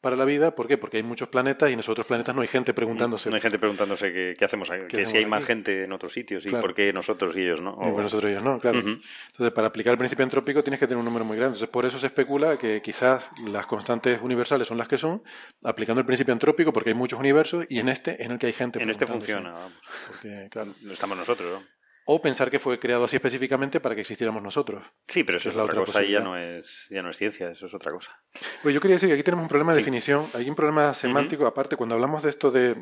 para 0.00 0.14
la 0.14 0.24
vida. 0.24 0.54
¿Por 0.54 0.68
qué? 0.68 0.78
Porque 0.78 0.98
hay 0.98 1.02
muchos 1.02 1.28
planetas 1.28 1.68
y 1.70 1.72
en 1.72 1.80
esos 1.80 1.90
otros 1.90 2.06
planetas 2.06 2.34
no 2.34 2.42
hay 2.42 2.48
gente 2.48 2.72
preguntándose. 2.74 3.28
No 3.28 3.36
hay 3.36 3.42
gente 3.42 3.58
preguntándose 3.58 4.12
qué, 4.12 4.34
qué 4.38 4.44
hacemos 4.44 4.70
aquí, 4.70 4.84
¿Qué 4.88 4.98
que 4.98 5.06
si 5.06 5.16
hay 5.16 5.24
aquí? 5.24 5.30
más 5.30 5.44
gente 5.44 5.84
en 5.84 5.92
otros 5.92 6.12
sitios 6.12 6.44
y 6.46 6.48
claro. 6.50 6.62
por 6.62 6.74
qué 6.74 6.92
nosotros 6.92 7.36
y 7.36 7.40
ellos, 7.40 7.60
¿no? 7.60 7.72
O... 7.72 8.00
nosotros 8.00 8.30
y 8.30 8.32
ellos 8.34 8.44
no, 8.44 8.60
claro. 8.60 8.78
Uh 8.78 8.82
-huh. 8.82 9.02
Entonces, 9.32 9.52
para 9.52 9.68
aplicar 9.68 9.92
el 9.92 9.98
principio 9.98 10.22
antrópico 10.22 10.62
tienes 10.62 10.78
que 10.78 10.86
tener 10.86 10.98
un 10.98 11.04
número 11.04 11.24
muy 11.24 11.36
grande. 11.36 11.56
Entonces, 11.56 11.70
por 11.70 11.86
eso 11.86 11.98
se 11.98 12.06
especula 12.06 12.56
que 12.58 12.80
quizás 12.82 13.28
las 13.48 13.66
constantes 13.66 14.20
universales 14.22 14.68
son 14.68 14.78
las 14.78 14.86
que 14.86 14.98
son, 14.98 15.22
aplicando 15.64 16.00
el 16.00 16.06
principio 16.06 16.32
antrópico, 16.32 16.72
porque 16.72 16.90
hay 16.90 16.94
muchos 16.94 17.18
universos 17.18 17.64
y 17.68 17.80
en 17.80 17.88
este 17.88 18.22
en 18.22 18.32
el 18.32 18.38
que 18.38 18.46
hay 18.46 18.52
gente. 18.52 18.80
En 18.80 18.90
este 18.90 19.06
funciona, 19.06 19.52
vamos. 19.52 19.72
Porque, 20.06 20.48
claro. 20.50 20.72
Estamos 20.88 21.16
nosotros, 21.18 21.60
¿no? 21.60 21.75
O 22.08 22.22
pensar 22.22 22.50
que 22.50 22.58
fue 22.60 22.78
creado 22.78 23.04
así 23.04 23.16
específicamente 23.16 23.80
para 23.80 23.94
que 23.94 24.02
existiéramos 24.02 24.40
nosotros. 24.40 24.84
Sí, 25.08 25.24
pero 25.24 25.38
eso 25.38 25.48
es, 25.48 25.56
es 25.56 25.60
otra, 25.60 25.80
otra 25.80 25.92
cosa 25.92 26.04
y 26.04 26.12
ya 26.12 26.20
no 26.20 26.38
es, 26.38 26.86
ya 26.88 27.02
no 27.02 27.10
es 27.10 27.16
ciencia, 27.16 27.50
eso 27.50 27.66
es 27.66 27.74
otra 27.74 27.90
cosa. 27.90 28.16
Pues 28.62 28.72
yo 28.74 28.80
quería 28.80 28.94
decir 28.94 29.08
que 29.08 29.14
aquí 29.14 29.24
tenemos 29.24 29.42
un 29.42 29.48
problema 29.48 29.72
de 29.72 29.78
sí. 29.78 29.82
definición, 29.82 30.26
hay 30.34 30.48
un 30.48 30.54
problema 30.54 30.94
semántico, 30.94 31.42
uh 31.42 31.46
-huh. 31.46 31.50
aparte, 31.50 31.76
cuando 31.76 31.96
hablamos 31.96 32.22
de 32.22 32.30
esto 32.30 32.52
de, 32.52 32.76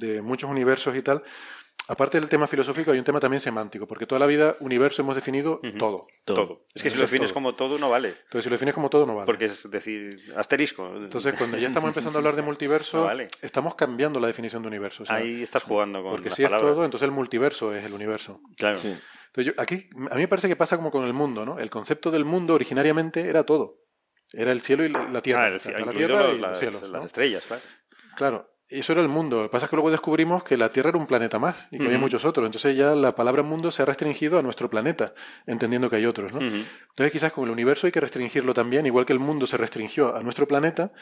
de, 0.00 0.22
muchos 0.22 0.48
universos 0.48 0.96
y 0.96 1.02
tal, 1.02 1.22
aparte 1.88 2.18
del 2.20 2.28
tema 2.28 2.46
filosófico, 2.46 2.92
hay 2.92 2.98
un 2.98 3.04
tema 3.04 3.20
también 3.20 3.40
semántico, 3.40 3.86
porque 3.86 4.06
toda 4.06 4.18
la 4.18 4.26
vida, 4.26 4.56
universo, 4.60 5.02
hemos 5.02 5.14
definido 5.14 5.60
todo. 5.78 6.06
Todo. 6.24 6.66
Es 6.74 6.82
que 6.82 6.90
si 6.90 6.96
lo 6.96 7.04
es 7.04 7.10
defines 7.10 7.30
todo. 7.30 7.34
como 7.34 7.54
todo, 7.54 7.78
no 7.78 7.90
vale. 7.90 8.08
Entonces, 8.24 8.44
si 8.44 8.50
lo 8.50 8.54
defines 8.54 8.74
como 8.74 8.88
todo, 8.90 9.04
no 9.06 9.14
vale. 9.14 9.26
Porque 9.26 9.46
es 9.46 9.70
decir, 9.70 10.16
asterisco. 10.36 10.86
Entonces, 10.96 11.34
cuando 11.36 11.56
ya 11.58 11.68
estamos 11.68 11.88
empezando 11.90 12.18
a 12.18 12.20
hablar 12.20 12.34
de 12.36 12.42
multiverso, 12.42 12.98
No 12.98 13.04
vale. 13.04 13.28
estamos 13.42 13.74
cambiando 13.74 14.20
la 14.20 14.26
definición 14.28 14.62
de 14.62 14.68
universo. 14.68 15.02
o 15.02 15.06
sea, 15.06 15.16
Ahí 15.16 15.42
estás 15.42 15.62
jugando 15.64 16.02
con 16.02 16.12
porque 16.12 16.28
las 16.30 16.36
si 16.36 16.44
es 16.44 16.50
todo, 16.50 16.84
entonces 16.84 17.04
el 17.06 17.12
multiverso 17.12 17.74
es 17.74 17.84
el 17.84 17.92
universo. 17.92 18.40
Claro. 18.56 18.76
Sí. 18.76 18.88
Entonces, 19.34 19.54
yo, 19.54 19.62
aquí, 19.62 19.88
a 20.10 20.14
mí 20.14 20.20
me 20.20 20.28
parece 20.28 20.46
que 20.48 20.56
pasa 20.56 20.76
como 20.76 20.90
con 20.90 21.04
el 21.04 21.12
mundo, 21.14 21.44
¿no? 21.46 21.58
El 21.58 21.70
concepto 21.70 22.10
del 22.10 22.24
mundo 22.24 22.54
originariamente 22.54 23.28
era 23.28 23.44
todo. 23.44 23.78
Era 24.34 24.52
el 24.52 24.60
cielo 24.60 24.84
y 24.84 24.88
la, 24.88 25.08
la 25.08 25.20
tierra. 25.20 25.44
Ah, 25.44 25.48
el- 25.48 25.56
O 25.56 25.58
sea, 25.58 25.72
la 25.72 25.80
incluido 25.80 26.06
tierra 26.08 26.22
los- 26.28 26.36
y 26.36 26.40
las, 26.40 26.50
los 26.50 26.58
cielos. 26.60 26.82
las 26.82 26.90
¿no? 27.00 27.04
estrellas, 27.06 27.44
claro. 27.46 27.62
Claro, 28.16 28.50
eso 28.78 28.92
era 28.92 29.02
el 29.02 29.08
mundo. 29.08 29.38
Lo 29.38 29.48
que 29.48 29.52
pasa 29.52 29.66
es 29.66 29.70
que 29.70 29.76
luego 29.76 29.90
descubrimos 29.90 30.44
que 30.44 30.56
la 30.56 30.70
Tierra 30.70 30.90
era 30.90 30.98
un 30.98 31.06
planeta 31.06 31.38
más 31.38 31.56
y 31.70 31.78
que 31.78 31.84
había 31.86 31.98
muchos 31.98 32.24
otros. 32.24 32.46
Entonces 32.46 32.76
ya 32.76 32.94
la 32.94 33.14
palabra 33.14 33.42
mundo 33.42 33.70
se 33.70 33.82
ha 33.82 33.84
restringido 33.86 34.38
a 34.38 34.42
nuestro 34.42 34.68
planeta, 34.70 35.14
entendiendo 35.46 35.88
que 35.90 35.96
hay 35.96 36.06
otros, 36.06 36.32
¿no? 36.32 36.40
Entonces 36.40 37.12
quizás 37.12 37.32
con 37.32 37.44
el 37.44 37.50
universo 37.50 37.86
hay 37.86 37.92
que 37.92 38.00
restringirlo 38.00 38.54
también, 38.54 38.86
igual 38.86 39.04
que 39.06 39.12
el 39.12 39.18
mundo 39.20 39.46
se 39.46 39.56
restringió 39.56 40.14
a 40.16 40.22
nuestro 40.22 40.46
planeta, 40.48 40.92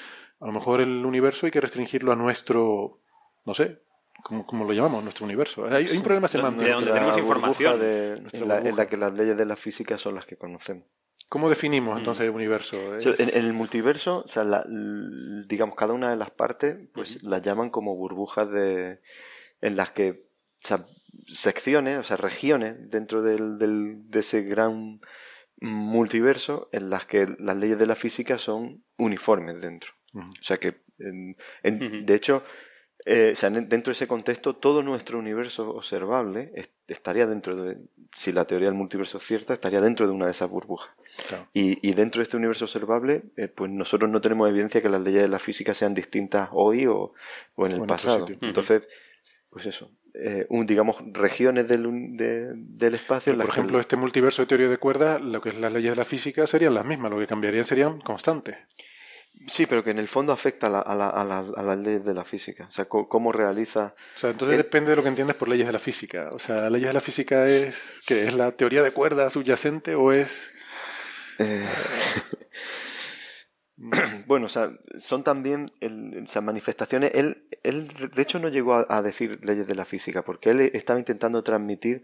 a 0.40 0.46
lo 0.46 0.52
mejor 0.52 0.80
el 0.80 1.04
universo 1.04 1.46
hay 1.46 1.52
que 1.52 1.60
restringirlo 1.60 2.12
a 2.12 2.16
nuestro, 2.16 3.00
no 3.44 3.54
sé, 3.54 3.78
¿cómo, 4.22 4.46
cómo 4.46 4.64
lo 4.64 4.72
llamamos? 4.72 5.02
Nuestro 5.02 5.24
universo. 5.24 5.64
Hay, 5.66 5.86
hay 5.86 5.96
un 5.96 6.02
problema 6.02 6.28
semántico. 6.28 6.64
de 6.64 6.70
donde 6.72 6.92
tenemos 6.92 7.14
información. 7.18 7.80
de- 7.80 8.12
en, 8.38 8.48
la, 8.48 8.58
en 8.58 8.76
la 8.76 8.86
que 8.86 8.96
las 8.96 9.12
leyes 9.16 9.36
de 9.36 9.44
la 9.46 9.56
física 9.56 9.96
son 9.98 10.14
las 10.14 10.26
que 10.26 10.36
conocemos. 10.36 10.84
¿Cómo 11.30 11.48
definimos 11.48 11.94
Mm. 11.94 11.98
entonces 11.98 12.24
el 12.24 12.30
universo? 12.30 12.76
En, 12.96 13.28
en 13.30 13.44
el 13.46 13.52
multiverso, 13.54 14.22
o 14.24 14.28
sea, 14.28 14.44
la- 14.44 14.64
l- 14.68 15.44
digamos, 15.48 15.76
cada 15.76 15.94
una 15.94 16.10
de 16.10 16.16
las 16.16 16.30
partes, 16.30 16.76
pues 16.92 17.22
las 17.22 17.40
llaman 17.40 17.70
como 17.70 17.94
burbujas 17.96 18.50
de, 18.50 19.00
en 19.62 19.76
las 19.76 19.92
que, 19.92 20.10
o 20.10 20.66
sea, 20.66 20.84
secciones, 21.26 21.98
o 21.98 22.02
sea, 22.02 22.16
regiones 22.16 22.90
dentro 22.90 23.22
del, 23.22 23.58
del- 23.58 24.10
de 24.10 24.20
ese 24.20 24.42
gran 24.42 25.00
multiverso 25.60 26.68
en 26.72 26.90
las 26.90 27.06
que 27.06 27.26
las 27.38 27.56
leyes 27.56 27.78
de 27.78 27.86
la 27.86 27.94
física 27.94 28.36
son 28.38 28.84
uniformes 28.98 29.60
dentro. 29.60 29.92
O 30.14 30.42
sea 30.42 30.58
que, 30.58 30.80
en- 30.98 31.36
de 32.06 32.14
hecho, 32.14 32.42
eh, 33.06 33.30
o 33.32 33.36
sea, 33.36 33.48
en- 33.50 33.68
dentro 33.68 33.90
de 33.90 33.96
ese 33.96 34.08
contexto, 34.08 34.56
todo 34.56 34.82
nuestro 34.82 35.18
universo 35.18 35.70
observable 35.70 36.50
es- 36.54 36.70
estaría 36.92 37.26
dentro 37.26 37.56
de, 37.56 37.78
si 38.14 38.32
la 38.32 38.44
teoría 38.44 38.68
del 38.68 38.76
multiverso 38.76 39.18
es 39.18 39.24
cierta, 39.24 39.52
estaría 39.54 39.80
dentro 39.80 40.06
de 40.06 40.12
una 40.12 40.26
de 40.26 40.32
esas 40.32 40.50
burbujas. 40.50 40.90
Claro. 41.28 41.46
Y, 41.52 41.78
y 41.88 41.94
dentro 41.94 42.20
de 42.20 42.24
este 42.24 42.36
universo 42.36 42.64
observable, 42.66 43.22
eh, 43.36 43.48
pues 43.48 43.70
nosotros 43.70 44.10
no 44.10 44.20
tenemos 44.20 44.48
evidencia 44.48 44.80
que 44.82 44.88
las 44.88 45.00
leyes 45.00 45.22
de 45.22 45.28
la 45.28 45.38
física 45.38 45.74
sean 45.74 45.94
distintas 45.94 46.48
hoy 46.52 46.86
o, 46.86 47.12
o 47.54 47.66
en 47.66 47.72
el 47.72 47.82
pasado. 47.86 48.26
Entonces, 48.40 48.86
pues 49.50 49.66
eso, 49.66 49.90
eh, 50.14 50.46
un, 50.48 50.66
digamos, 50.66 50.96
regiones 51.12 51.66
del, 51.68 52.16
de- 52.16 52.52
del 52.54 52.94
espacio. 52.94 53.32
en 53.32 53.38
Por 53.40 53.48
ejemplo, 53.48 53.80
este 53.80 53.96
multiverso 53.96 54.42
de 54.42 54.46
teoría 54.46 54.68
de 54.68 54.76
cuerdas, 54.78 55.20
lo 55.20 55.40
que 55.40 55.48
es 55.50 55.58
las 55.58 55.72
leyes 55.72 55.92
de 55.92 55.96
la 55.96 56.04
física 56.04 56.46
serían 56.46 56.74
las 56.74 56.84
mismas, 56.84 57.10
lo 57.10 57.18
que 57.18 57.26
cambiarían 57.26 57.64
serían 57.64 58.00
constantes. 58.00 58.56
Sí, 59.46 59.66
pero 59.66 59.82
que 59.82 59.90
en 59.90 59.98
el 59.98 60.06
fondo 60.08 60.32
afecta 60.32 60.66
a, 60.66 60.70
la- 60.70 60.80
a, 60.80 60.94
la- 60.94 61.08
a 61.08 61.24
la- 61.24 61.52
a 61.56 61.62
las 61.62 61.78
leyes 61.78 62.04
de 62.04 62.12
la 62.14 62.24
física. 62.24 62.66
O 62.68 62.70
sea, 62.70 62.84
cómo 62.86 63.32
realiza. 63.32 63.94
O 64.16 64.18
sea, 64.18 64.30
entonces 64.30 64.56
El- 64.58 64.62
depende 64.64 64.90
de 64.90 64.96
lo 64.96 65.02
que 65.02 65.08
entiendes 65.08 65.36
por 65.36 65.48
leyes 65.48 65.66
de 65.66 65.72
la 65.72 65.78
física. 65.78 66.28
O 66.32 66.38
sea, 66.38 66.68
leyes 66.68 66.88
de 66.88 66.92
la 66.94 67.00
física 67.00 67.46
es 67.46 67.74
que 68.06 68.26
es 68.28 68.34
la 68.34 68.52
teoría 68.52 68.82
de 68.82 68.90
cuerdas 68.92 69.32
subyacente 69.32 69.94
o 69.94 70.12
es 70.12 70.52
eh, 71.38 71.66
bueno, 74.26 74.44
o 74.46 74.48
sea, 74.50 74.70
son 74.98 75.24
también 75.24 75.70
el- 75.80 76.24
o 76.26 76.28
sea, 76.28 76.42
manifestaciones. 76.42 77.12
Él, 77.14 77.46
él, 77.62 77.88
de 78.14 78.22
hecho, 78.22 78.38
no 78.38 78.48
llegó 78.50 78.74
a, 78.74 78.86
a 78.90 79.00
decir 79.00 79.40
leyes 79.42 79.66
de 79.66 79.74
la 79.74 79.86
física, 79.86 80.22
porque 80.22 80.50
él 80.50 80.60
estaba 80.74 80.98
intentando 80.98 81.42
transmitir. 81.42 82.02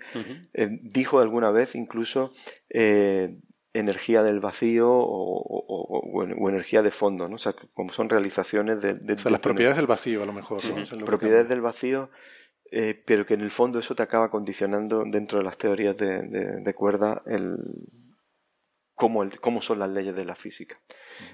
Eh, 0.54 0.68
dijo 0.82 1.18
alguna 1.20 1.50
vez 1.50 1.74
incluso 1.74 2.32
eh, 2.70 3.36
energía 3.78 4.22
del 4.22 4.40
vacío 4.40 4.90
o, 4.90 5.38
o- 5.38 5.64
o- 5.68 6.00
o 6.12 6.22
en- 6.24 6.34
o 6.38 6.48
energía 6.48 6.82
de 6.82 6.90
fondo, 6.90 7.28
¿no? 7.28 7.36
O 7.36 7.38
sea, 7.38 7.54
como 7.74 7.92
son 7.92 8.08
realizaciones 8.08 8.80
de, 8.80 8.94
de- 8.94 9.14
o 9.14 9.18
sea, 9.18 9.30
las 9.30 9.40
de- 9.40 9.42
propiedades 9.42 9.76
del 9.76 9.86
vacío, 9.86 10.22
a 10.22 10.26
lo 10.26 10.32
mejor. 10.32 10.60
Propiedades 11.06 11.48
del 11.48 11.60
vacío, 11.60 12.10
eh, 12.70 13.02
pero 13.06 13.26
que 13.26 13.34
en 13.34 13.40
el 13.42 13.50
fondo 13.50 13.78
eso 13.78 13.94
te 13.94 14.02
acaba 14.02 14.30
condicionando 14.30 15.04
dentro 15.06 15.38
de 15.38 15.44
las 15.44 15.56
teorías 15.58 15.96
de, 15.96 16.22
de- 16.22 16.60
de 16.62 16.74
cuerda 16.74 17.22
el 17.26 17.56
cómo, 18.94 19.22
el- 19.22 19.38
cómo 19.40 19.60
son 19.62 19.78
las 19.78 19.90
leyes 19.90 20.14
de 20.14 20.24
la 20.24 20.34
física. 20.34 20.80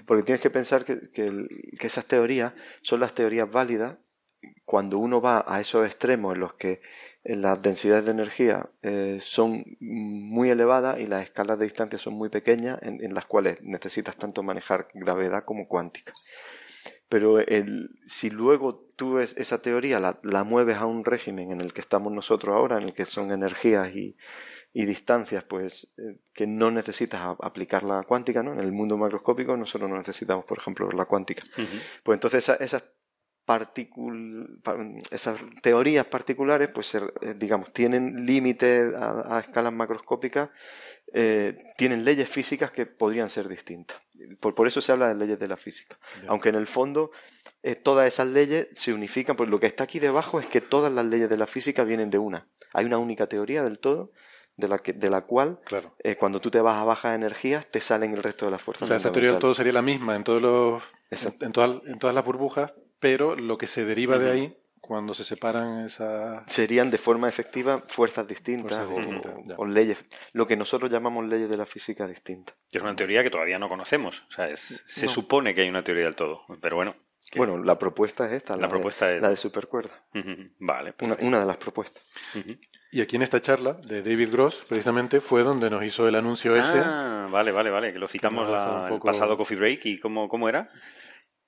Porque 0.05 0.23
tienes 0.23 0.41
que 0.41 0.49
pensar 0.49 0.83
que, 0.85 0.99
que 1.13 1.25
el- 1.27 1.47
que 1.79 1.87
esas 1.87 2.05
teorías 2.05 2.53
son 2.81 2.99
las 2.99 3.13
teorías 3.13 3.49
válidas 3.49 3.97
cuando 4.65 4.97
uno 4.97 5.21
va 5.21 5.45
a 5.47 5.61
esos 5.61 5.85
extremos 5.85 6.33
en 6.35 6.41
los 6.41 6.53
que 6.55 6.81
las 7.25 7.61
densidades 7.61 8.05
de 8.05 8.11
energía 8.11 8.69
eh, 8.81 9.17
son 9.21 9.63
muy 9.79 10.49
elevadas 10.49 10.99
y 10.99 11.07
las 11.07 11.23
escalas 11.23 11.57
de 11.57 11.65
distancia 11.65 11.97
son 11.97 12.13
muy 12.15 12.29
pequeñas, 12.29 12.79
en, 12.81 13.03
en 13.03 13.13
las 13.13 13.25
cuales 13.25 13.61
necesitas 13.61 14.15
tanto 14.17 14.43
manejar 14.43 14.87
gravedad 14.93 15.45
como 15.45 15.67
cuántica. 15.67 16.13
Pero 17.09 17.39
el, 17.39 17.91
si 18.07 18.29
luego 18.29 18.75
tú 18.95 19.19
es- 19.19 19.37
esa 19.37 19.61
teoría 19.61 19.99
la, 19.99 20.19
la 20.23 20.43
mueves 20.43 20.77
a 20.77 20.85
un 20.85 21.05
régimen 21.05 21.51
en 21.51 21.61
el 21.61 21.71
que 21.73 21.81
estamos 21.81 22.11
nosotros 22.11 22.55
ahora, 22.55 22.77
en 22.77 22.83
el 22.85 22.93
que 22.93 23.05
son 23.05 23.31
energías 23.31 23.95
y, 23.95 24.17
y 24.73 24.85
distancias, 24.85 25.43
pues 25.43 25.93
eh, 25.97 26.17
que 26.33 26.47
no 26.47 26.71
necesitas 26.71 27.21
a- 27.21 27.37
aplicar 27.45 27.83
la 27.83 28.03
cuántica, 28.03 28.41
¿no? 28.41 28.53
En 28.53 28.59
el 28.59 28.71
mundo 28.71 28.97
macroscópico 28.97 29.55
nosotros 29.55 29.89
no 29.89 29.97
necesitamos, 29.97 30.45
por 30.45 30.57
ejemplo, 30.57 30.89
la 30.91 31.05
cuántica. 31.05 31.43
Pues 32.03 32.17
entonces 32.17 32.43
esa- 32.43 32.55
esas 32.55 32.83
particul- 33.45 34.59
esas 35.11 35.39
teorías 35.61 36.05
particulares, 36.05 36.69
pues 36.73 36.93
eh, 36.95 37.01
digamos, 37.35 37.71
tienen 37.73 38.25
límites 38.25 38.93
a, 38.95 39.37
a 39.37 39.39
escalas 39.41 39.73
macroscópicas, 39.73 40.49
eh, 41.13 41.57
tienen 41.77 42.03
leyes 42.03 42.27
físicas 42.29 42.71
que 42.71 42.85
podrían 42.85 43.29
ser 43.29 43.47
distintas. 43.47 43.97
Por, 44.39 44.55
por 44.55 44.67
eso 44.67 44.81
se 44.81 44.91
habla 44.91 45.09
de 45.09 45.15
leyes 45.15 45.39
de 45.39 45.47
la 45.47 45.57
física. 45.57 45.97
Aunque 46.27 46.49
en 46.49 46.55
el 46.55 46.67
fondo 46.67 47.11
eh, 47.61 47.75
todas 47.75 48.07
esas 48.07 48.27
leyes 48.27 48.67
se 48.73 48.93
unifican, 48.93 49.35
pues 49.35 49.49
lo 49.49 49.59
que 49.59 49.67
está 49.67 49.83
aquí 49.83 49.99
debajo 49.99 50.39
es 50.39 50.47
que 50.47 50.61
todas 50.61 50.91
las 50.91 51.05
leyes 51.05 51.29
de 51.29 51.37
la 51.37 51.47
física 51.47 51.83
vienen 51.83 52.09
de 52.09 52.17
una. 52.17 52.47
Hay 52.73 52.85
una 52.85 52.97
única 52.97 53.27
teoría 53.27 53.63
del 53.63 53.79
todo, 53.79 54.11
de 54.55 54.67
la, 54.67 54.77
que, 54.79 54.93
de 54.93 55.09
la 55.09 55.21
cual 55.21 55.59
Claro. 55.65 55.95
eh, 56.03 56.15
cuando 56.15 56.39
tú 56.39 56.49
te 56.51 56.61
vas 56.61 56.75
a 56.79 56.83
bajas 56.83 57.15
energías 57.15 57.65
te 57.69 57.79
salen 57.79 58.13
el 58.13 58.21
resto 58.23 58.45
de 58.45 58.51
las 58.51 58.61
fuerzas. 58.61 58.83
O 58.83 58.87
sea, 58.87 58.97
esa 58.97 59.11
teoría 59.11 59.31
del 59.31 59.39
todo 59.39 59.53
sería 59.53 59.73
la 59.73 59.81
misma 59.81 60.15
en 60.15 60.23
todos 60.23 60.41
los 60.41 60.83
Exacto. 61.09 61.45
en, 61.45 61.51
todas, 61.51 61.69
en 61.85 61.99
todas 61.99 62.15
las 62.15 62.23
burbujas, 62.25 62.71
pero 63.03 63.35
lo 63.35 63.57
que 63.57 63.67
se 63.67 63.83
deriva 63.83 64.17
de 64.17 64.25
Ujú. 64.25 64.33
ahí 64.33 64.57
cuando 64.79 65.13
se 65.13 65.23
separan 65.25 65.85
esas 65.85 66.41
serían 66.51 66.89
de 66.89 66.97
forma 66.97 67.27
efectiva 67.29 67.79
fuerzas 67.87 68.25
distintas, 68.27 68.77
Fuerzas 68.79 68.89
o, 68.89 68.99
distintas, 68.99 69.33
o- 69.57 69.61
o 69.61 69.65
leyes, 69.65 70.03
lo 70.31 70.47
que 70.47 70.55
nosotros 70.57 70.89
llamamos 70.89 71.25
leyes 71.27 71.49
de 71.49 71.57
la 71.57 71.65
física 71.65 72.07
distintas. 72.07 72.55
Que 72.71 72.77
es 72.77 72.83
una 72.83 72.95
teoría 72.95 73.21
que 73.23 73.29
todavía 73.29 73.57
no 73.57 73.67
conocemos. 73.69 74.23
O 74.29 74.31
sea, 74.31 74.49
es- 74.49 74.83
se 74.87 75.05
No. 75.07 75.11
supone 75.11 75.53
que 75.53 75.61
hay 75.61 75.69
una 75.69 75.83
teoría 75.83 76.05
del 76.05 76.15
todo. 76.15 76.41
Pero 76.61 76.75
bueno, 76.77 76.95
que- 77.31 77.39
Bueno, 77.39 77.61
la 77.63 77.77
propuesta 77.79 78.25
es 78.27 78.33
esta, 78.33 78.55
La 78.55 78.63
la, 78.63 78.69
propuesta 78.69 79.07
de, 79.07 79.15
es- 79.17 79.21
la 79.21 79.29
de 79.29 79.37
supercuerda, 79.37 79.93
Ujú. 80.15 80.49
Vale. 80.59 80.93
una, 81.01 81.17
una 81.21 81.39
de 81.41 81.45
las 81.45 81.57
propuestas. 81.57 82.03
Ujú. 82.35 82.55
Y 82.91 83.01
aquí 83.01 83.15
en 83.15 83.23
esta 83.23 83.41
charla 83.41 83.73
de 83.73 84.03
David 84.03 84.29
Gross, 84.31 84.63
precisamente, 84.69 85.19
fue 85.19 85.43
donde 85.43 85.69
nos 85.69 85.83
hizo 85.83 86.07
el 86.07 86.13
anuncio 86.15 86.55
ese. 86.55 86.79
Ah, 86.83 87.27
vale, 87.31 87.51
vale, 87.51 87.69
vale. 87.71 87.91
Que 87.91 87.97
lo 87.99 88.07
citamos 88.07 88.45
dejado 88.47 88.65
la- 88.73 88.77
un 88.79 88.83
el 88.83 88.89
poco- 88.89 89.05
pasado 89.07 89.35
Coffee 89.37 89.57
Break. 89.57 89.85
¿Y 89.85 89.99
cómo, 89.99 90.27
cómo 90.29 90.47
era? 90.49 90.69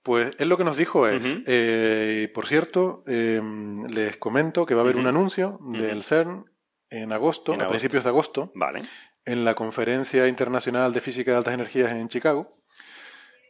Pues 0.05 0.35
él 0.37 0.49
lo 0.49 0.57
que 0.57 0.63
nos 0.63 0.77
dijo 0.77 1.07
es, 1.07 1.23
eh, 1.47 2.31
por 2.31 2.45
cierto, 2.45 3.03
eh, 3.07 3.41
les 3.89 4.17
comento 4.17 4.63
que 4.67 4.75
va 4.75 4.81
a 4.81 4.83
haber 4.83 4.97
un 4.97 5.07
anuncio 5.07 5.57
del 5.61 6.03
CERN 6.03 6.45
en 6.91 7.11
agosto, 7.11 7.53
En 7.53 7.61
a 7.61 7.63
agosto. 7.63 7.71
principios 7.71 8.03
de 8.03 8.09
agosto, 8.11 8.51
Vale. 8.53 8.83
en 9.25 9.43
la 9.43 9.55
Conferencia 9.55 10.27
Internacional 10.27 10.93
de 10.93 11.01
Física 11.01 11.31
de 11.31 11.37
Altas 11.37 11.55
Energías 11.55 11.91
en 11.91 12.07
Chicago, 12.07 12.55